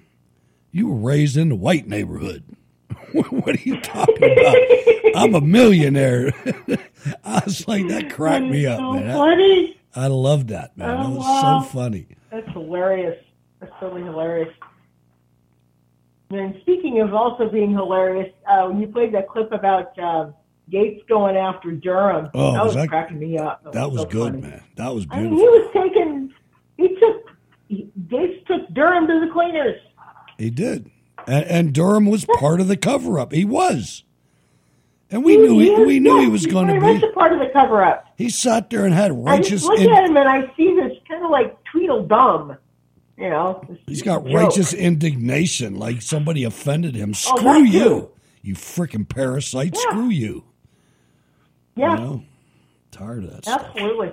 you 0.71 0.89
were 0.89 0.97
raised 1.09 1.37
in 1.37 1.49
the 1.49 1.55
white 1.55 1.89
neighborhood. 1.89 2.45
what 3.13 3.57
are 3.57 3.63
you 3.63 3.81
talking 3.81 4.39
about? 4.39 4.57
I'm 5.17 5.35
a 5.35 5.41
millionaire." 5.41 6.33
I 7.25 7.43
was 7.45 7.67
like, 7.69 7.89
"That 7.89 8.11
cracked 8.11 8.47
me 8.47 8.67
up, 8.67 8.79
so 8.79 8.93
man." 8.93 9.11
I- 9.11 9.15
funny. 9.15 9.81
I 9.97 10.09
love 10.09 10.49
that, 10.49 10.77
man. 10.77 10.91
Oh, 10.91 11.03
that 11.05 11.09
was 11.11 11.19
wow. 11.19 11.61
so 11.63 11.69
funny. 11.69 12.09
That's 12.31 12.51
hilarious. 12.51 13.17
That's 13.61 13.73
totally 13.79 14.03
hilarious. 14.03 14.53
And 16.39 16.57
speaking 16.63 17.01
of 17.01 17.15
also 17.15 17.49
being 17.49 17.73
hilarious, 17.73 18.33
uh, 18.47 18.67
when 18.67 18.81
you 18.81 18.87
played 18.89 19.13
that 19.15 19.29
clip 19.29 19.53
about 19.53 19.99
uh, 19.99 20.31
Gaetz 20.71 21.07
going 21.09 21.37
after 21.37 21.71
Durham, 21.73 22.31
Oh, 22.35 22.53
that 22.53 22.59
was 22.65 22.75
was 22.75 22.75
that- 22.77 22.89
cracking 22.89 23.19
me 23.19 23.39
up. 23.39 23.73
That 23.73 23.91
was 23.91 24.03
so 24.03 24.07
good, 24.07 24.33
funny. 24.35 24.43
man. 24.43 24.63
That 24.77 24.95
was 24.95 25.07
I 25.11 25.21
mean, 25.21 25.35
beautiful. 25.37 25.53
he 25.53 25.59
was 25.59 25.71
taking, 25.93 26.35
he 26.77 26.89
took, 26.97 27.31
he, 27.69 27.89
Gaetz 28.09 28.47
took 28.47 28.69
Durham 28.75 29.07
to 29.07 29.21
the 29.27 29.33
cleaners. 29.33 29.81
He 30.39 30.51
did. 30.51 30.91
And, 31.27 31.45
and 31.47 31.73
Durham 31.73 32.07
was 32.07 32.27
part 32.39 32.61
of 32.61 32.69
the 32.69 32.77
cover 32.77 33.19
up. 33.19 33.33
He 33.33 33.45
was. 33.45 34.03
And 35.11 35.23
we 35.25 35.33
He- 35.35 35.39
knew 35.39 35.59
he, 35.61 35.85
we 35.85 36.01
knew 36.01 36.21
he 36.21 36.29
was 36.29 36.47
going 36.47 36.67
to 36.69 36.81
be. 36.81 37.07
a 37.07 37.13
part 37.13 37.33
of 37.33 37.39
the 37.39 37.51
cover 37.53 37.83
up. 37.85 38.07
He 38.17 38.29
sat 38.31 38.71
there 38.71 38.85
and 38.85 38.93
had 38.95 39.11
I 39.13 39.15
righteous. 39.15 39.49
just 39.49 39.65
look 39.67 39.79
in- 39.81 39.93
at 39.93 40.05
him 40.05 40.17
and 40.17 40.29
I 40.29 40.53
see 40.57 40.75
this 40.75 40.97
kind 41.09 41.25
of 41.25 41.31
like 41.31 41.57
Tweedledum, 41.71 42.57
you 43.17 43.31
know. 43.31 43.63
he's 43.87 44.03
got 44.03 44.25
joke. 44.25 44.35
righteous 44.35 44.73
indignation, 44.75 45.77
like 45.77 46.03
somebody 46.03 46.45
offended 46.45 46.95
him. 46.95 47.11
Oh, 47.11 47.37
Screw 47.37 47.63
that 47.65 47.69
you, 47.73 48.11
you 48.43 48.55
freaking 48.55 49.09
parasite. 49.09 49.77
Screw 49.77 50.09
you. 50.09 50.45
Yeah, 51.77 51.95
You 51.99 52.05
know, 52.05 52.23
tired 52.91 53.25
of 53.25 53.31
that 53.33 53.45
stuff. 53.45 53.67
absolutely. 53.69 54.13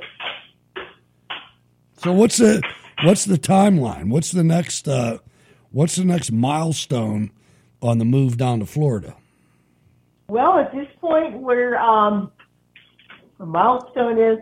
So 1.97 2.11
what's 2.13 2.37
the 2.37 2.61
what's 3.03 3.25
the 3.25 3.37
timeline? 3.37 4.09
What's 4.09 4.31
the 4.31 4.43
next 4.43 4.87
uh, 4.87 5.19
what's 5.71 5.95
the 5.95 6.05
next 6.05 6.31
milestone 6.31 7.31
on 7.81 7.97
the 7.99 8.05
move 8.05 8.37
down 8.37 8.59
to 8.59 8.65
Florida? 8.65 9.15
Well, 10.27 10.57
at 10.57 10.71
this 10.71 10.87
point, 10.99 11.37
where 11.39 11.79
um, 11.79 12.31
the 13.37 13.45
milestone 13.45 14.17
is, 14.19 14.39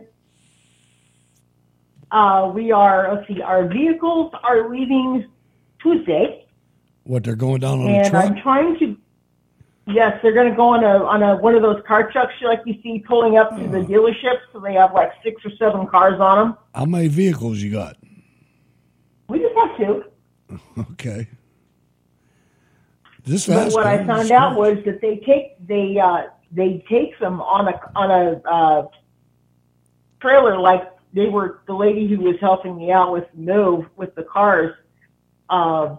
uh, 2.12 2.52
we 2.54 2.72
are. 2.72 3.14
Let's 3.14 3.28
see, 3.28 3.42
our 3.42 3.68
vehicles 3.68 4.34
are 4.44 4.70
leaving 4.70 5.28
Tuesday, 5.82 6.46
What 7.04 7.24
they're 7.24 7.36
going 7.36 7.62
down 7.62 7.80
on 7.82 7.88
a 7.88 7.92
and 7.92 8.10
truck? 8.10 8.26
I'm 8.26 8.36
trying 8.42 8.78
to. 8.80 8.98
Yes, 9.88 10.20
they're 10.22 10.34
going 10.34 10.50
to 10.50 10.56
go 10.56 10.70
on 10.70 10.84
a 10.84 11.04
on 11.06 11.24
a 11.24 11.36
one 11.38 11.56
of 11.56 11.62
those 11.64 11.82
car 11.88 12.12
trucks 12.12 12.34
like 12.44 12.62
you 12.66 12.76
see 12.84 13.00
pulling 13.08 13.38
up 13.38 13.50
to 13.58 13.66
Uh. 13.66 13.72
the 13.72 13.78
dealership. 13.80 14.38
So 14.54 14.60
they 14.60 14.74
have 14.74 14.94
like 14.94 15.12
six 15.24 15.44
or 15.46 15.52
seven 15.58 15.88
cars 15.88 16.20
on 16.20 16.38
them. 16.50 16.58
How 16.76 16.86
many 16.86 17.08
vehicles 17.08 17.58
you 17.60 17.72
got? 17.72 17.98
We 19.28 19.40
just 19.40 19.56
have 19.56 19.78
two. 19.78 20.04
Okay. 20.92 21.28
This 23.26 23.46
But 23.48 23.74
what 23.74 23.86
I 23.86 24.04
found 24.06 24.32
out 24.32 24.56
was 24.58 24.78
that 24.86 25.02
they 25.02 25.18
take 25.18 25.66
they 25.68 26.00
uh, 26.00 26.24
they 26.52 26.84
take 26.90 27.18
them 27.20 27.42
on 27.42 27.68
a 27.68 27.80
on 27.96 28.10
a 28.12 28.42
uh, 28.50 28.88
trailer 30.22 30.58
like 30.60 30.84
they 31.14 31.28
were 31.28 31.62
the 31.68 31.74
lady 31.74 32.08
who 32.08 32.20
was 32.20 32.36
helping 32.40 32.78
me 32.78 32.92
out 32.92 33.12
with 33.12 33.26
move 33.34 33.86
with 33.96 34.14
the 34.16 34.24
cars. 34.24 34.74
Uh, 35.50 35.96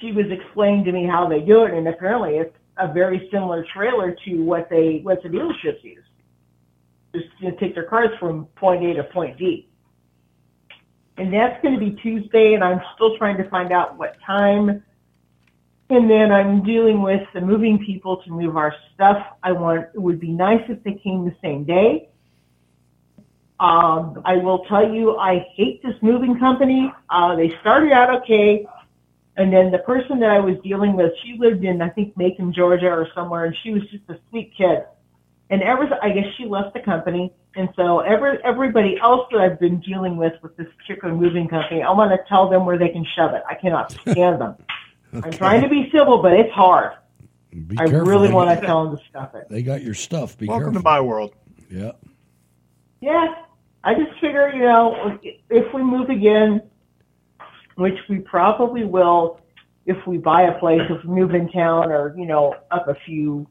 she 0.00 0.12
was 0.12 0.26
explaining 0.30 0.84
to 0.84 0.92
me 0.92 1.06
how 1.06 1.28
they 1.28 1.40
do 1.40 1.64
it, 1.64 1.74
and 1.74 1.86
apparently 1.88 2.36
it's 2.36 2.56
a 2.78 2.92
very 2.92 3.28
similar 3.30 3.64
trailer 3.74 4.16
to 4.24 4.42
what 4.42 4.68
they 4.70 5.00
what 5.02 5.22
the 5.22 5.28
dealerships 5.28 5.82
use. 5.82 6.04
Just 7.14 7.26
know, 7.40 7.50
take 7.52 7.74
their 7.74 7.84
cars 7.84 8.10
from 8.18 8.46
point 8.56 8.84
A 8.84 8.94
to 8.94 9.04
point 9.04 9.38
B. 9.38 9.68
And 11.18 11.32
that's 11.32 11.62
going 11.62 11.74
to 11.74 11.80
be 11.80 11.92
Tuesday, 12.02 12.54
and 12.54 12.62
I'm 12.62 12.80
still 12.94 13.16
trying 13.16 13.38
to 13.38 13.48
find 13.48 13.72
out 13.72 13.96
what 13.96 14.16
time. 14.26 14.82
And 15.88 16.10
then 16.10 16.30
I'm 16.30 16.62
dealing 16.62 17.00
with 17.00 17.22
the 17.32 17.40
moving 17.40 17.82
people 17.84 18.18
to 18.22 18.30
move 18.30 18.56
our 18.56 18.74
stuff. 18.94 19.24
I 19.42 19.52
want 19.52 19.86
it 19.94 20.00
would 20.00 20.20
be 20.20 20.30
nice 20.30 20.62
if 20.68 20.82
they 20.82 20.94
came 20.94 21.24
the 21.24 21.34
same 21.40 21.64
day. 21.64 22.10
Um, 23.58 24.20
I 24.24 24.36
will 24.36 24.64
tell 24.66 24.92
you, 24.92 25.16
I 25.16 25.46
hate 25.54 25.82
this 25.82 25.94
moving 26.02 26.38
company. 26.38 26.92
Uh, 27.08 27.36
they 27.36 27.52
started 27.60 27.92
out 27.92 28.14
okay, 28.22 28.66
and 29.36 29.52
then 29.52 29.70
the 29.70 29.78
person 29.78 30.20
that 30.20 30.30
I 30.30 30.40
was 30.40 30.56
dealing 30.62 30.94
with, 30.94 31.12
she 31.22 31.36
lived 31.38 31.64
in 31.64 31.80
I 31.80 31.88
think 31.88 32.16
Macon, 32.16 32.52
Georgia, 32.52 32.88
or 32.90 33.08
somewhere, 33.14 33.46
and 33.46 33.56
she 33.62 33.70
was 33.72 33.82
just 33.90 34.04
a 34.08 34.18
sweet 34.28 34.52
kid. 34.56 34.84
And 35.48 35.62
ever, 35.62 35.88
I 36.02 36.10
guess 36.10 36.26
she 36.36 36.44
left 36.44 36.74
the 36.74 36.80
company, 36.80 37.32
and 37.54 37.68
so 37.76 38.00
every 38.00 38.38
everybody 38.44 38.98
else 39.00 39.26
that 39.30 39.40
I've 39.40 39.60
been 39.60 39.80
dealing 39.80 40.16
with 40.16 40.34
with 40.42 40.56
this 40.56 40.66
particular 40.76 41.14
moving 41.14 41.48
company, 41.48 41.82
I 41.82 41.90
want 41.92 42.10
to 42.10 42.18
tell 42.28 42.50
them 42.50 42.66
where 42.66 42.76
they 42.76 42.88
can 42.88 43.06
shove 43.14 43.32
it. 43.32 43.42
I 43.48 43.54
cannot 43.54 43.92
stand 43.92 44.40
them. 44.40 44.56
I'm 45.14 45.32
trying 45.32 45.62
to 45.62 45.68
be 45.68 45.88
civil, 45.90 46.20
but 46.20 46.32
it's 46.34 46.52
hard. 46.52 46.92
Be 47.52 47.78
I 47.78 47.86
careful. 47.86 48.00
really 48.06 48.30
want 48.30 48.58
to 48.60 48.66
tell 48.66 48.84
them 48.84 48.98
to 48.98 49.04
stuff 49.08 49.34
it. 49.34 49.46
They 49.48 49.62
got 49.62 49.82
your 49.82 49.94
stuff. 49.94 50.36
Be 50.36 50.46
Welcome 50.46 50.74
careful. 50.74 50.80
to 50.80 50.84
my 50.84 51.00
world. 51.00 51.32
Yeah. 51.70 51.92
Yeah, 53.00 53.34
I 53.86 53.94
just 53.94 54.18
figure, 54.20 54.52
you 54.52 54.64
know, 54.64 55.16
if 55.48 55.72
we 55.72 55.80
move 55.80 56.10
again, 56.10 56.60
which 57.76 57.96
we 58.08 58.18
probably 58.18 58.82
will, 58.82 59.40
if 59.86 59.96
we 60.08 60.18
buy 60.18 60.42
a 60.42 60.58
place, 60.58 60.80
if 60.90 61.04
we 61.04 61.14
move 61.14 61.36
in 61.36 61.48
town, 61.52 61.92
or 61.92 62.12
you 62.18 62.26
know, 62.26 62.56
up 62.72 62.88
a 62.88 62.96
few 63.06 63.46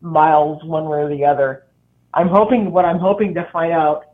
miles 0.00 0.64
one 0.64 0.88
way 0.88 1.00
or 1.00 1.10
the 1.10 1.22
other, 1.22 1.66
I'm 2.14 2.28
hoping. 2.28 2.72
What 2.72 2.86
I'm 2.86 2.98
hoping 2.98 3.34
to 3.34 3.46
find 3.52 3.72
out, 3.72 4.12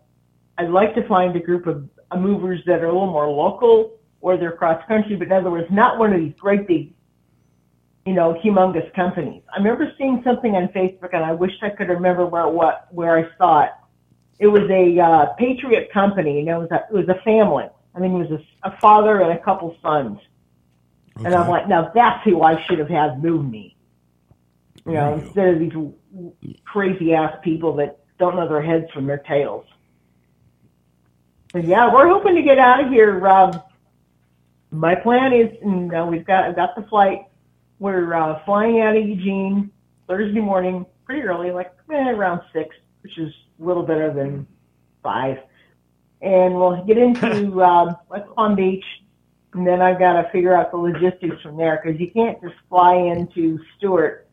I'd 0.59 0.70
like 0.70 0.93
to 0.97 1.06
find 1.06 1.36
a 1.36 1.40
group 1.40 1.68
of 1.68 1.89
movers 2.18 2.60
that 2.66 2.81
are 2.81 2.86
a 2.86 2.93
little 2.93 3.06
more 3.06 3.28
local, 3.28 3.93
or 4.22 4.36
they're 4.36 4.56
cross 4.56 4.82
country, 4.89 5.14
but 5.14 5.28
in 5.28 5.32
other 5.32 5.52
words, 5.52 5.68
not 5.70 6.01
one 6.01 6.12
of 6.12 6.18
these 6.18 6.35
great 6.36 6.66
big 6.66 6.93
you 8.06 8.12
know, 8.12 8.39
humongous 8.44 8.93
companies. 8.94 9.43
I 9.55 9.59
remember 9.59 9.90
seeing 9.97 10.20
something 10.24 10.56
on 10.56 10.68
Facebook, 10.68 11.14
and 11.14 11.24
I 11.24 11.32
wish 11.32 11.52
I 11.62 11.70
could 11.70 11.89
remember 11.89 12.26
where 12.26 12.48
what 12.48 12.89
where 12.90 13.16
I 13.16 13.28
saw 13.39 13.62
it. 13.62 13.70
It 14.39 14.48
was 14.48 14.69
a 14.70 14.98
uh, 14.98 15.27
Patriot 15.35 15.90
company, 15.93 16.40
and 16.40 16.48
it 16.48 16.56
was 16.56 16.70
a, 16.70 16.86
it 16.90 16.93
was 16.93 17.09
a 17.09 17.20
family. 17.23 17.66
I 17.94 18.01
mean, 18.01 18.20
it 18.20 18.31
was 18.31 18.40
a, 18.40 18.69
a 18.69 18.78
father 18.81 19.20
and 19.20 19.32
a 19.32 19.43
couple 19.43 19.77
sons. 19.81 20.19
And 21.16 21.32
I'm 21.32 21.48
like, 21.48 21.69
now 21.69 21.93
that's 21.94 22.24
who 22.24 22.43
I 22.43 22.61
should 22.65 22.81
have 22.81 22.89
had 22.89 23.23
move 23.23 23.48
me. 23.48 23.77
You 24.85 24.94
know, 24.94 25.15
instead 25.15 25.55
of 25.55 25.61
these 25.61 26.59
crazy 26.65 27.15
ass 27.15 27.36
people 27.43 27.77
that 27.77 28.01
don't 28.19 28.36
know 28.36 28.48
their 28.48 28.62
heads 28.62 28.90
from 28.93 29.06
their 29.06 29.19
tails. 29.19 29.65
But 31.52 31.65
yeah, 31.65 31.93
we're 31.93 32.09
hoping 32.09 32.35
to 32.35 32.43
get 32.43 32.59
out 32.59 32.85
of 32.85 32.90
here. 32.90 33.27
Um, 33.27 33.62
my 34.73 34.97
plan 34.97 35.32
is, 35.32 35.56
you 35.62 35.70
know, 35.70 36.06
we've 36.06 36.27
got 36.27 36.44
I've 36.44 36.56
got 36.56 36.74
the 36.74 36.82
flight. 36.82 37.27
We're 37.78 38.12
uh, 38.12 38.44
flying 38.44 38.81
out 38.81 38.97
of 38.97 39.06
Eugene 39.06 39.70
Thursday 40.09 40.40
morning, 40.40 40.85
pretty 41.05 41.23
early, 41.23 41.52
like 41.52 41.73
eh, 41.93 42.11
around 42.11 42.43
six, 42.52 42.74
which 43.02 43.19
is 43.19 43.32
little 43.59 43.82
better 43.82 44.12
than 44.12 44.47
five. 45.02 45.39
And 46.22 46.55
we'll 46.55 46.85
get 46.85 46.98
into 46.98 47.62
um, 47.64 47.97
West 48.09 48.28
Palm 48.35 48.56
Beach, 48.56 48.85
and 49.52 49.66
then 49.66 49.81
I've 49.81 49.98
got 49.98 50.20
to 50.20 50.28
figure 50.31 50.55
out 50.55 50.70
the 50.70 50.76
logistics 50.76 51.40
from 51.43 51.56
there 51.56 51.81
because 51.82 52.01
you 52.01 52.10
can't 52.10 52.40
just 52.43 52.55
fly 52.68 52.94
into 52.94 53.59
Stuart 53.76 54.28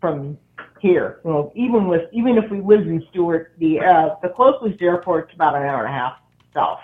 from 0.00 0.38
here. 0.80 1.20
You 1.24 1.30
know, 1.30 1.52
even 1.54 1.88
with 1.88 2.02
even 2.12 2.36
if 2.36 2.50
we 2.50 2.60
lived 2.60 2.86
in 2.86 3.04
Stuart, 3.10 3.52
the 3.58 3.80
uh, 3.80 4.16
the 4.22 4.28
closest 4.28 4.82
airport's 4.82 5.32
about 5.34 5.54
an 5.54 5.62
hour 5.62 5.84
and 5.84 5.94
a 5.94 5.98
half 5.98 6.18
south. 6.52 6.80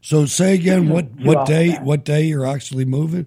So 0.00 0.26
say 0.26 0.54
again, 0.54 0.88
what 0.88 1.06
what 1.20 1.46
day 1.46 1.70
back. 1.70 1.82
what 1.84 2.04
day 2.04 2.24
you're 2.24 2.46
actually 2.46 2.84
moving? 2.84 3.26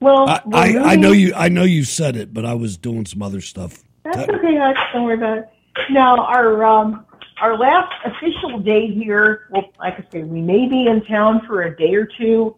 Well, 0.00 0.28
I, 0.28 0.40
I, 0.52 0.78
I 0.78 0.96
know 0.96 1.12
you 1.12 1.34
I 1.34 1.48
know 1.48 1.62
you 1.62 1.84
said 1.84 2.16
it, 2.16 2.32
but 2.32 2.44
I 2.44 2.54
was 2.54 2.76
doing 2.76 3.06
some 3.06 3.22
other 3.22 3.40
stuff. 3.40 3.82
That's 4.02 4.16
okay, 4.16 4.56
Hutch. 4.56 4.76
Don't 4.92 5.04
worry 5.04 5.14
about 5.14 5.38
it. 5.38 5.48
Now, 5.90 6.24
our 6.24 6.64
um, 6.64 7.06
our 7.40 7.56
last 7.56 7.92
official 8.04 8.58
day 8.58 8.88
here, 8.88 9.48
well, 9.50 9.70
like 9.78 9.94
I 9.94 10.04
say, 10.12 10.22
we 10.22 10.40
may 10.40 10.68
be 10.68 10.86
in 10.86 11.04
town 11.04 11.42
for 11.46 11.62
a 11.62 11.76
day 11.76 11.94
or 11.94 12.06
two 12.06 12.56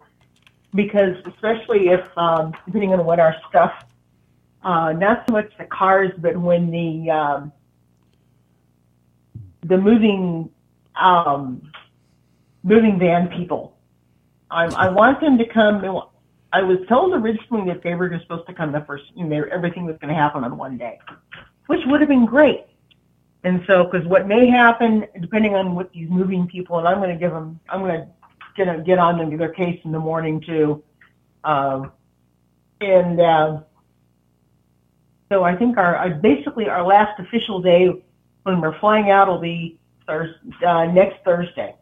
because, 0.74 1.16
especially 1.26 1.89
if, 1.89 2.06
um, 2.16 2.52
depending 2.66 2.93
on 2.93 3.05
what 3.05 3.20
our 3.20 3.36
stuff, 3.48 3.72
uh, 4.64 4.93
not 4.93 5.24
so 5.26 5.34
much 5.34 5.52
the 5.59 5.64
cars, 5.64 6.10
but 6.18 6.36
when 6.36 6.70
the 6.70 7.10
um, 7.10 7.52
the 9.62 9.76
moving 9.76 10.51
um, 11.01 11.70
moving 12.62 12.98
van 12.98 13.28
people, 13.28 13.76
I, 14.51 14.64
I 14.64 14.89
want 14.89 15.20
them 15.20 15.39
to 15.39 15.47
come. 15.47 15.84
I 16.52 16.62
was 16.62 16.78
told 16.89 17.14
originally 17.14 17.66
that 17.72 17.82
they 17.82 17.94
were 17.94 18.18
supposed 18.20 18.47
to 18.47 18.55
come 18.55 18.72
the 18.72 18.82
first, 18.82 19.05
you 19.14 19.24
know, 19.24 19.44
everything 19.51 19.86
was 19.86 19.97
going 19.98 20.14
to 20.14 20.20
happen 20.20 20.44
on 20.44 20.56
one 20.56 20.76
day, 20.76 20.98
which 21.66 21.80
would 21.86 22.01
have 22.01 22.09
been 22.09 22.26
great. 22.26 22.66
And 23.44 23.62
so, 23.66 23.85
because 23.85 24.06
what 24.06 24.28
may 24.28 24.48
happen, 24.48 25.06
depending 25.20 25.55
on 25.55 25.74
what 25.74 25.93
these 25.93 26.09
moving 26.09 26.47
people, 26.47 26.78
and 26.78 26.86
I'm 26.86 26.98
going 26.98 27.10
to 27.10 27.16
give 27.16 27.32
them, 27.32 27.59
I'm 27.69 27.81
going 27.81 28.01
to 28.01 28.09
get 28.56 28.85
get 28.85 28.98
on 28.98 29.19
them 29.19 29.36
their 29.36 29.52
case 29.52 29.81
in 29.85 29.93
the 29.93 29.98
morning 29.98 30.40
too. 30.40 30.82
Um, 31.43 31.93
and 32.81 33.20
uh, 33.20 33.60
so 35.31 35.43
I 35.44 35.56
think 35.56 35.77
our, 35.77 35.97
our 35.97 36.10
basically 36.10 36.69
our 36.69 36.85
last 36.86 37.19
official 37.19 37.60
day 37.60 37.90
when 38.44 38.60
we're 38.60 38.78
flying 38.78 39.10
out 39.10 39.28
will 39.28 39.40
be 39.40 39.78
Thurs 40.06 40.35
uh, 40.66 40.85
next 40.86 41.24
Thursday. 41.24 41.74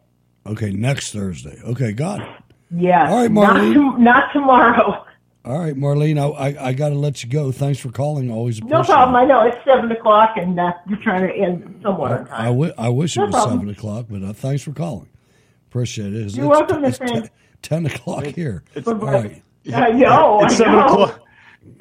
Okay, 0.45 0.71
next 0.71 1.11
Thursday. 1.11 1.59
Okay, 1.63 1.91
got 1.91 2.21
it. 2.21 2.27
Yeah. 2.71 3.09
All 3.09 3.17
right, 3.17 3.31
not, 3.31 3.73
to, 3.73 3.99
not 3.99 4.33
tomorrow. 4.33 5.05
All 5.43 5.57
right, 5.57 5.75
Marlene, 5.75 6.19
I 6.19 6.49
I, 6.49 6.67
I 6.67 6.73
got 6.73 6.89
to 6.89 6.95
let 6.95 7.23
you 7.23 7.29
go. 7.29 7.51
Thanks 7.51 7.79
for 7.79 7.89
calling. 7.89 8.29
Always 8.29 8.59
appreciate 8.59 8.77
No 8.77 8.83
problem. 8.83 9.15
I 9.15 9.25
know 9.25 9.41
it's 9.45 9.57
seven 9.65 9.91
o'clock, 9.91 10.37
and 10.37 10.59
uh, 10.59 10.71
you're 10.87 11.01
trying 11.01 11.27
to 11.27 11.33
end 11.33 11.79
somewhat 11.81 12.11
on 12.11 12.25
time. 12.27 12.41
I, 12.41 12.45
w- 12.45 12.73
I 12.77 12.89
wish 12.89 13.17
No 13.17 13.23
it 13.23 13.27
was 13.27 13.35
problem. 13.35 13.59
seven 13.59 13.69
o'clock, 13.73 14.05
but 14.09 14.23
uh, 14.23 14.33
thanks 14.33 14.61
for 14.61 14.71
calling. 14.71 15.09
Appreciate 15.69 16.13
it. 16.13 16.25
It's, 16.25 16.35
You're 16.35 16.45
it's- 16.45 16.59
welcome, 16.69 16.85
it's 16.85 16.99
Miss 16.99 17.11
Ann. 17.11 17.29
ten 17.63 17.85
o'clock 17.87 18.25
here. 18.25 18.63
It's, 18.75 18.87
All 18.87 18.93
right, 18.95 19.41
I 19.73 19.91
know. 19.93 20.43
It's 20.43 20.53
I 20.55 20.57
seven 20.57 20.73
know. 20.75 20.85
o'clock. 20.85 21.19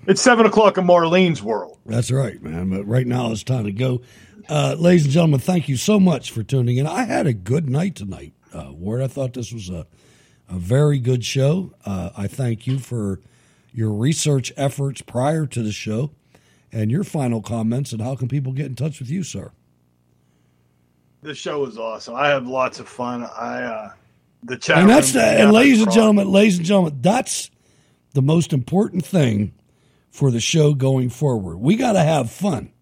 It's 0.07 0.23
seven 0.23 0.47
o'clock 0.47 0.79
in 0.79 0.87
Marlene's 0.87 1.43
world. 1.43 1.79
that's 1.85 2.11
right, 2.11 2.43
man. 2.43 2.71
But 2.71 2.85
right 2.87 3.07
now 3.07 3.31
it's 3.33 3.43
time 3.45 3.65
to 3.65 3.73
go. 3.73 4.01
Uh, 4.49 4.75
ladies 4.79 5.05
and 5.05 5.13
gentlemen, 5.13 5.39
thank 5.41 5.69
you 5.69 5.77
so 5.77 6.01
much 6.01 6.31
for 6.31 6.43
tuning 6.43 6.79
in. 6.79 6.87
I 6.87 7.05
had 7.05 7.27
a 7.27 7.33
good 7.35 7.69
night 7.69 7.95
tonight, 7.95 8.33
uh, 8.55 8.71
Ward. 8.73 9.03
I 9.03 9.07
thought 9.07 9.35
this 9.35 9.53
was 9.53 9.69
a 9.69 9.87
a 10.49 10.55
very 10.59 10.99
good 10.99 11.25
show. 11.25 11.73
Uh, 11.85 12.11
I 12.17 12.27
thank 12.27 12.67
you 12.67 12.79
for 12.79 13.21
your 13.73 13.93
research 13.93 14.53
efforts 14.57 15.03
prior 15.03 15.47
to 15.47 15.63
the 15.63 15.73
show 15.73 16.11
and 16.73 16.91
your 16.91 17.05
final 17.05 17.41
comments 17.43 17.93
and 17.93 18.01
how 18.01 18.17
can 18.17 18.29
people 18.29 18.53
get 18.53 18.67
in 18.67 18.75
touch 18.75 19.01
with 19.01 19.11
you, 19.11 19.23
sir? 19.23 19.53
The 21.23 21.35
show 21.35 21.61
was 21.61 21.77
awesome. 21.77 22.15
I 22.15 22.29
had 22.29 22.47
lots 22.47 22.81
of 22.81 22.89
fun. 22.89 23.25
I 23.25 23.63
uh, 23.63 23.93
the 24.43 24.57
chat. 24.57 24.79
and 24.79 24.89
that's 24.89 25.13
the, 25.13 25.23
and 25.23 25.53
ladies 25.53 25.83
and 25.83 25.93
gentlemen, 25.93 26.31
ladies 26.31 26.57
and 26.57 26.67
gentlemen, 26.67 26.99
that's 27.01 27.51
the 28.15 28.23
most 28.23 28.53
important 28.53 29.05
thing 29.05 29.53
for 30.11 30.31
the 30.31 30.41
show 30.41 30.73
going 30.73 31.11
forward. 31.11 31.59
We 31.59 31.77
got 31.77 31.93
to 31.93 32.01
have 32.01 32.31
fun, 32.31 32.73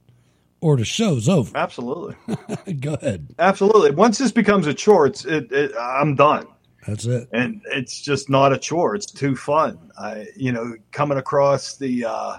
or 0.61 0.77
the 0.77 0.85
show's 0.85 1.29
over. 1.29 1.57
Absolutely, 1.57 2.15
Go 2.81 2.95
ahead. 2.95 3.35
absolutely. 3.41 3.91
Once 3.91 4.19
this 4.19 4.31
becomes 4.31 4.69
a 4.69 4.75
chore, 4.75 5.07
it's 5.07 5.25
it, 5.25 5.51
it, 5.51 5.73
I'm 5.79 6.15
done. 6.15 6.47
That's 6.89 7.05
it. 7.05 7.29
and 7.33 7.61
it's 7.67 8.01
just 8.01 8.31
not 8.31 8.53
a 8.53 8.59
chore. 8.59 8.95
It's 8.95 9.05
too 9.07 9.37
fun. 9.37 9.79
I, 9.99 10.27
you 10.37 10.53
know, 10.53 10.75
coming 10.91 11.19
across 11.19 11.77
the 11.77 12.07
uh, 12.07 12.39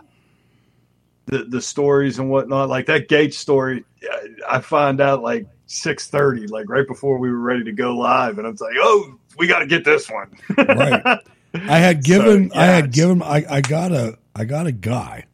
the 1.27 1.43
the 1.45 1.61
stories 1.61 2.17
and 2.17 2.29
whatnot, 2.31 2.67
like 2.67 2.87
that 2.87 3.07
Gaetz 3.07 3.33
story. 3.35 3.85
I- 4.11 4.25
I 4.51 4.61
find 4.61 4.99
out 5.01 5.21
like 5.21 5.45
six 5.67 6.07
thirty, 6.07 6.47
like 6.47 6.67
right 6.69 6.87
before 6.87 7.19
we 7.19 7.29
were 7.29 7.37
ready 7.39 7.63
to 7.65 7.71
go 7.71 7.95
live, 7.95 8.39
and 8.39 8.47
I'm 8.47 8.55
like, 8.59 8.73
"Oh, 8.79 9.19
we 9.37 9.45
got 9.45 9.59
to 9.59 9.67
get 9.67 9.85
this 9.85 10.09
one." 10.09 10.31
right. 10.57 11.19
I 11.53 11.77
had 11.79 12.03
given 12.03 12.49
So, 12.51 12.57
I 12.59 12.65
had 12.65 12.91
given 12.91 13.21
I, 13.21 13.45
I 13.47 13.61
got 13.61 13.91
a 13.91 14.17
I 14.35 14.45
got 14.45 14.65
a 14.67 14.71
guy, 14.71 15.25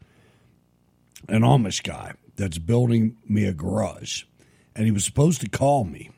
an 1.29 1.41
Amish 1.43 1.83
guy 1.83 2.13
that's 2.35 2.57
building 2.57 3.15
me 3.27 3.45
a 3.45 3.53
garage, 3.53 4.23
and 4.75 4.85
he 4.85 4.91
was 4.91 5.05
supposed 5.05 5.39
to 5.41 5.49
call 5.49 5.83
me, 5.85 6.09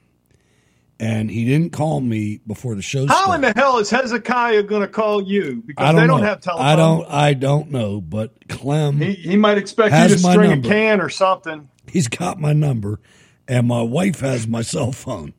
and 0.99 1.29
he 1.29 1.45
didn't 1.45 1.71
call 1.73 2.01
me 2.01 2.39
before 2.47 2.75
the 2.75 2.81
show 2.81 3.05
How 3.07 3.25
started. 3.25 3.33
in 3.47 3.53
the 3.53 3.59
hell 3.59 3.77
is 3.77 3.89
Hezekiah 3.89 4.63
going 4.63 4.81
to 4.81 4.87
call 4.87 5.21
you? 5.21 5.63
Because 5.65 5.85
I 5.85 5.91
don't 5.91 6.01
they 6.01 6.07
don't 6.07 6.21
know. 6.21 6.27
have 6.27 6.41
telephone. 6.41 6.65
I 6.65 6.75
don't 6.75 7.05
I 7.09 7.33
don't 7.33 7.71
know, 7.71 8.01
but 8.01 8.47
Clem 8.49 8.97
He, 8.97 9.13
he 9.13 9.35
might 9.37 9.57
expect 9.57 9.93
you 9.95 10.07
to 10.15 10.17
string 10.17 10.49
number. 10.51 10.67
a 10.67 10.71
can 10.71 11.01
or 11.01 11.09
something. 11.09 11.69
He's 11.87 12.07
got 12.07 12.39
my 12.39 12.53
number, 12.53 12.99
and 13.47 13.67
my 13.67 13.81
wife 13.81 14.19
has 14.21 14.47
my 14.47 14.61
cell 14.61 14.91
phone. 14.91 15.33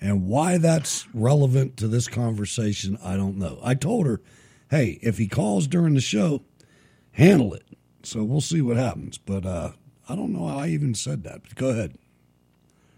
And 0.00 0.26
why 0.26 0.58
that's 0.58 1.06
relevant 1.14 1.76
to 1.76 1.86
this 1.88 2.08
conversation, 2.08 2.98
I 3.04 3.16
don't 3.16 3.36
know. 3.38 3.60
I 3.62 3.74
told 3.74 4.06
her, 4.06 4.20
hey, 4.70 4.98
if 5.00 5.18
he 5.18 5.28
calls 5.28 5.68
during 5.68 5.94
the 5.94 6.00
show, 6.00 6.42
handle 7.12 7.54
it. 7.54 7.64
So 8.02 8.24
we'll 8.24 8.40
see 8.40 8.60
what 8.62 8.76
happens. 8.76 9.18
But 9.18 9.46
uh, 9.46 9.72
I 10.08 10.16
don't 10.16 10.32
know 10.32 10.48
how 10.48 10.58
I 10.58 10.68
even 10.68 10.94
said 10.94 11.22
that. 11.24 11.42
But 11.44 11.54
go 11.54 11.68
ahead. 11.68 11.96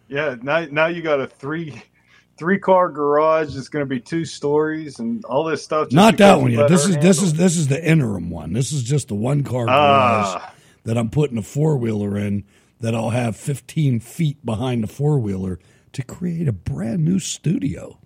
Yeah, 0.09 0.37
now 0.41 0.67
now 0.71 0.87
you 0.87 1.03
got 1.03 1.21
a 1.21 1.27
three 1.27 1.83
three 2.37 2.59
car 2.59 2.89
garage. 2.89 3.55
is 3.57 3.69
going 3.69 3.83
to 3.85 3.89
be 3.89 4.01
two 4.01 4.25
stories 4.25 4.99
and 4.99 5.25
all 5.25 5.45
this 5.45 5.63
stuff. 5.63 5.87
just 5.89 5.95
Not 5.97 6.17
that 6.19 6.41
one 6.41 6.51
yet. 6.53 6.69
This 6.69 6.87
is 6.87 6.97
this 6.99 7.23
is 7.23 7.35
this 7.35 7.57
is 7.57 7.69
the 7.69 7.83
interim 7.85 8.31
one. 8.31 8.53
This 8.53 8.73
is 8.73 8.83
just 8.83 9.09
the 9.09 9.15
one 9.15 9.43
car 9.45 9.67
garage 9.67 9.73
Ah. 10.37 10.55
that 10.85 10.97
I'm 10.99 11.11
putting 11.11 11.39
a 11.39 11.43
four 11.43 11.77
wheeler 11.77 12.17
in 12.19 12.45
that 12.81 12.95
I'll 12.95 13.11
have 13.11 13.37
15 13.37 14.01
feet 14.01 14.45
behind 14.45 14.83
the 14.83 14.89
four 14.89 15.19
wheeler 15.19 15.59
to 15.93 16.03
create 16.03 16.49
a 16.49 16.53
brand 16.53 17.05
new 17.05 17.19
studio. 17.19 17.99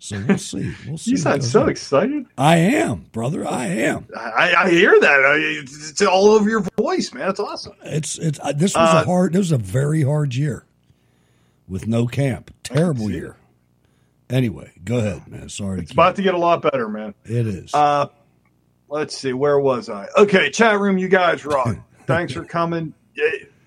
So 0.00 0.22
we'll 0.28 0.36
see. 0.36 0.74
We'll 0.86 0.98
see. 0.98 1.12
You 1.12 1.16
sound 1.16 1.42
so 1.42 1.62
on. 1.62 1.68
excited. 1.70 2.26
I 2.36 2.56
am, 2.56 3.06
brother. 3.12 3.46
I 3.48 3.66
am. 3.68 4.06
I, 4.14 4.52
I 4.54 4.70
hear 4.70 5.00
that. 5.00 5.20
I, 5.24 5.36
it's, 5.62 5.90
it's 5.90 6.02
all 6.02 6.26
over 6.32 6.50
your 6.50 6.60
voice, 6.76 7.14
man. 7.14 7.30
It's 7.30 7.40
awesome. 7.40 7.72
It's 7.84 8.18
it's. 8.18 8.38
Uh, 8.40 8.52
this 8.52 8.74
was 8.74 8.94
Uh, 8.94 9.00
a 9.02 9.04
hard. 9.06 9.32
This 9.32 9.38
was 9.38 9.52
a 9.52 9.56
very 9.58 10.02
hard 10.02 10.34
year 10.34 10.66
with 11.66 11.86
no 11.86 12.06
camp. 12.06 12.53
Terrible 12.64 13.10
year. 13.10 13.36
Anyway, 14.30 14.72
go 14.84 14.98
ahead, 14.98 15.28
man. 15.28 15.48
Sorry. 15.48 15.80
It's 15.80 15.92
about 15.92 16.16
to 16.16 16.22
get 16.22 16.34
a 16.34 16.38
lot 16.38 16.62
better, 16.62 16.88
man. 16.88 17.14
It 17.24 17.46
is. 17.46 17.72
Uh, 17.74 18.06
let's 18.88 19.16
see. 19.16 19.32
Where 19.32 19.60
was 19.60 19.88
I? 19.88 20.08
Okay, 20.16 20.50
chat 20.50 20.80
room. 20.80 20.98
You 20.98 21.08
guys 21.08 21.44
rock. 21.44 21.76
Thanks 22.06 22.32
for 22.32 22.44
coming. 22.44 22.92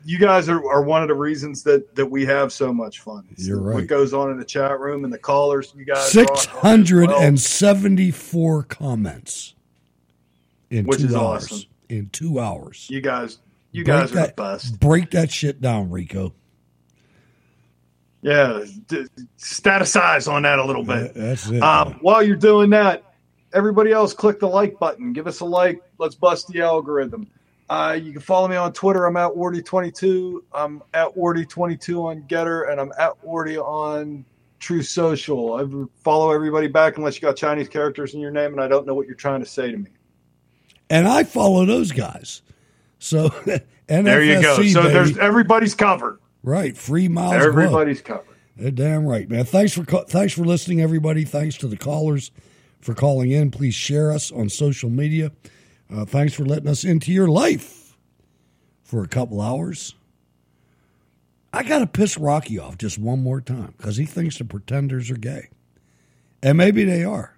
You 0.05 0.17
guys 0.19 0.47
are, 0.49 0.57
are 0.69 0.83
one 0.83 1.01
of 1.01 1.07
the 1.09 1.15
reasons 1.15 1.63
that 1.63 1.95
that 1.95 2.05
we 2.05 2.25
have 2.25 2.51
so 2.53 2.73
much 2.73 3.01
fun. 3.01 3.27
It's 3.31 3.45
You're 3.47 3.59
right. 3.61 3.75
What 3.75 3.87
goes 3.87 4.13
on 4.13 4.31
in 4.31 4.37
the 4.37 4.45
chat 4.45 4.79
room 4.79 5.03
and 5.03 5.13
the 5.13 5.17
callers. 5.17 5.73
You 5.75 5.85
guys 5.85 6.11
Six 6.11 6.29
rock 6.29 6.37
hard 6.37 6.47
as 6.49 6.61
hundred 6.61 7.07
well. 7.09 7.19
comments 8.63 9.53
in 10.69 10.85
Which 10.85 10.99
two 10.99 11.07
is 11.07 11.15
hours. 11.15 11.43
awesome. 11.51 11.61
In 11.89 12.09
two 12.09 12.39
hours. 12.39 12.87
You 12.89 13.01
guys, 13.01 13.39
you 13.71 13.83
Break 13.83 13.97
guys 13.99 14.11
are 14.11 14.15
that, 14.15 14.35
the 14.35 14.41
best. 14.43 14.79
Break 14.79 15.11
that 15.11 15.31
shit 15.31 15.61
down, 15.61 15.89
Rico. 15.89 16.33
Yeah, 18.21 18.63
d- 18.87 19.05
staticize 19.37 20.31
on 20.31 20.41
that 20.43 20.59
a 20.59 20.65
little 20.65 20.83
bit. 20.83 21.13
That's 21.13 21.49
it. 21.49 21.61
Um, 21.61 21.93
while 22.01 22.23
you're 22.23 22.35
doing 22.35 22.71
that, 22.71 23.03
everybody 23.53 23.91
else, 23.91 24.13
click 24.13 24.39
the 24.39 24.47
like 24.47 24.79
button. 24.79 25.13
Give 25.13 25.27
us 25.27 25.39
a 25.39 25.45
like. 25.45 25.81
Let's 25.97 26.15
bust 26.15 26.47
the 26.47 26.61
algorithm. 26.61 27.29
Uh, 27.69 27.97
you 28.01 28.13
can 28.13 28.21
follow 28.21 28.47
me 28.47 28.55
on 28.55 28.73
Twitter. 28.73 29.05
I'm 29.05 29.17
at 29.17 29.31
Wardy22. 29.31 30.39
I'm 30.53 30.81
at 30.93 31.13
Wardy22 31.15 32.03
on 32.03 32.23
GETTR, 32.23 32.71
and 32.71 32.79
I'm 32.79 32.91
at 32.97 33.21
Wardy 33.23 33.61
on 33.61 34.25
Truth 34.59 34.87
Social. 34.87 35.53
I 35.55 35.85
follow 36.01 36.31
everybody 36.31 36.67
back 36.67 36.97
unless 36.97 37.15
you 37.15 37.21
got 37.21 37.35
Chinese 37.35 37.67
characters 37.67 38.13
in 38.13 38.21
your 38.21 38.31
name, 38.31 38.53
and 38.53 38.61
I 38.61 38.67
don't 38.67 38.87
know 38.87 38.93
what 38.93 39.05
you're 39.05 39.15
trying 39.15 39.41
to 39.41 39.45
say 39.45 39.71
to 39.71 39.77
me. 39.77 39.89
And 40.89 41.07
I 41.07 41.23
follow 41.23 41.65
those 41.65 41.91
guys. 41.91 42.41
So 42.99 43.27
there 43.87 44.23
you 44.23 44.41
go. 44.41 44.63
So 44.63 44.83
baby. 44.83 44.93
there's 44.93 45.17
everybody's 45.17 45.75
covered. 45.75 46.19
Right, 46.47 46.77
free 46.77 47.09
miles. 47.09 47.43
Everybody's 47.43 47.99
covered. 47.99 48.37
They're 48.55 48.71
damn 48.71 49.05
right, 49.05 49.29
man. 49.29 49.43
Thanks 49.43 49.73
for 49.73 49.83
thanks 49.83 50.31
for 50.31 50.45
listening, 50.45 50.79
everybody. 50.79 51.25
Thanks 51.25 51.57
to 51.57 51.67
the 51.67 51.75
callers 51.75 52.31
for 52.79 52.93
calling 52.93 53.31
in. 53.31 53.51
Please 53.51 53.75
share 53.75 54.13
us 54.13 54.31
on 54.31 54.47
social 54.47 54.89
media. 54.89 55.33
Uh, 55.93 56.05
thanks 56.05 56.33
for 56.33 56.45
letting 56.45 56.69
us 56.69 56.85
into 56.85 57.11
your 57.11 57.27
life 57.27 57.97
for 58.81 59.03
a 59.03 59.09
couple 59.09 59.41
hours. 59.41 59.95
I 61.51 61.63
got 61.63 61.79
to 61.79 61.85
piss 61.85 62.17
Rocky 62.17 62.57
off 62.57 62.77
just 62.77 62.97
one 62.97 63.21
more 63.21 63.41
time 63.41 63.73
because 63.75 63.97
he 63.97 64.05
thinks 64.05 64.37
the 64.37 64.45
pretenders 64.45 65.11
are 65.11 65.17
gay. 65.17 65.49
And 66.41 66.57
maybe 66.57 66.85
they 66.85 67.03
are. 67.03 67.37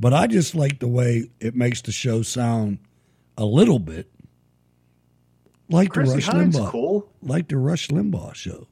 But 0.00 0.12
I 0.12 0.26
just 0.26 0.52
like 0.56 0.80
the 0.80 0.88
way 0.88 1.30
it 1.38 1.54
makes 1.54 1.80
the 1.80 1.92
show 1.92 2.22
sound 2.22 2.78
a 3.38 3.44
little 3.44 3.78
bit 3.78 4.10
like 5.68 5.92
the 5.92 6.00
Rush 6.02 6.24
Hines 6.24 6.56
Limbaugh. 6.56 6.70
cool. 6.70 7.12
Like 7.22 7.48
the 7.48 7.56
Rush 7.56 7.88
Limbaugh 7.88 8.34
show. 8.34 8.68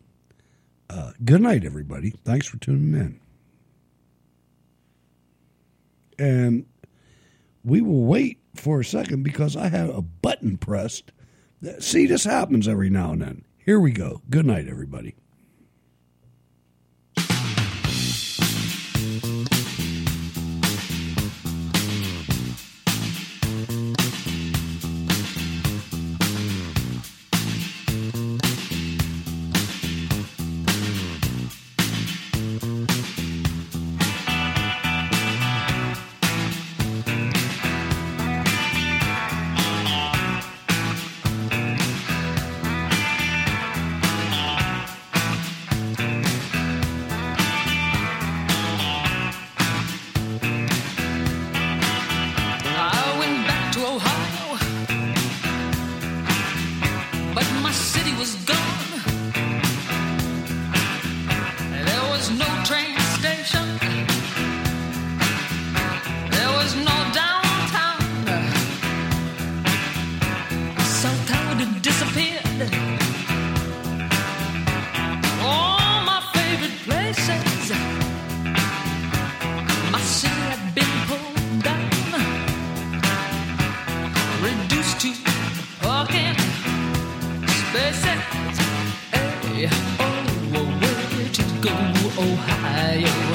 Uh, 0.88 1.12
good 1.24 1.40
night, 1.40 1.64
everybody. 1.64 2.10
Thanks 2.24 2.46
for 2.46 2.58
tuning 2.58 2.94
in. 2.94 3.20
And 6.18 6.66
we 7.64 7.80
will 7.80 8.04
wait 8.04 8.38
for 8.54 8.80
a 8.80 8.84
second 8.84 9.22
because 9.22 9.56
I 9.56 9.68
have 9.68 9.88
a 9.88 10.02
button 10.02 10.56
pressed. 10.58 11.10
See, 11.80 12.06
this 12.06 12.24
happens 12.24 12.68
every 12.68 12.90
now 12.90 13.12
and 13.12 13.22
then. 13.22 13.44
Here 13.56 13.80
we 13.80 13.90
go. 13.90 14.20
Good 14.28 14.46
night, 14.46 14.68
everybody. 14.68 15.16
Reduced 84.44 85.00
to 85.00 85.10
parking 85.80 86.36
spaces. 87.60 88.20
Hey, 89.10 89.68
oh, 90.00 90.54
oh 90.54 90.68
where 90.80 91.28
to 91.30 91.42
go, 91.62 91.74
Ohio? 92.22 93.33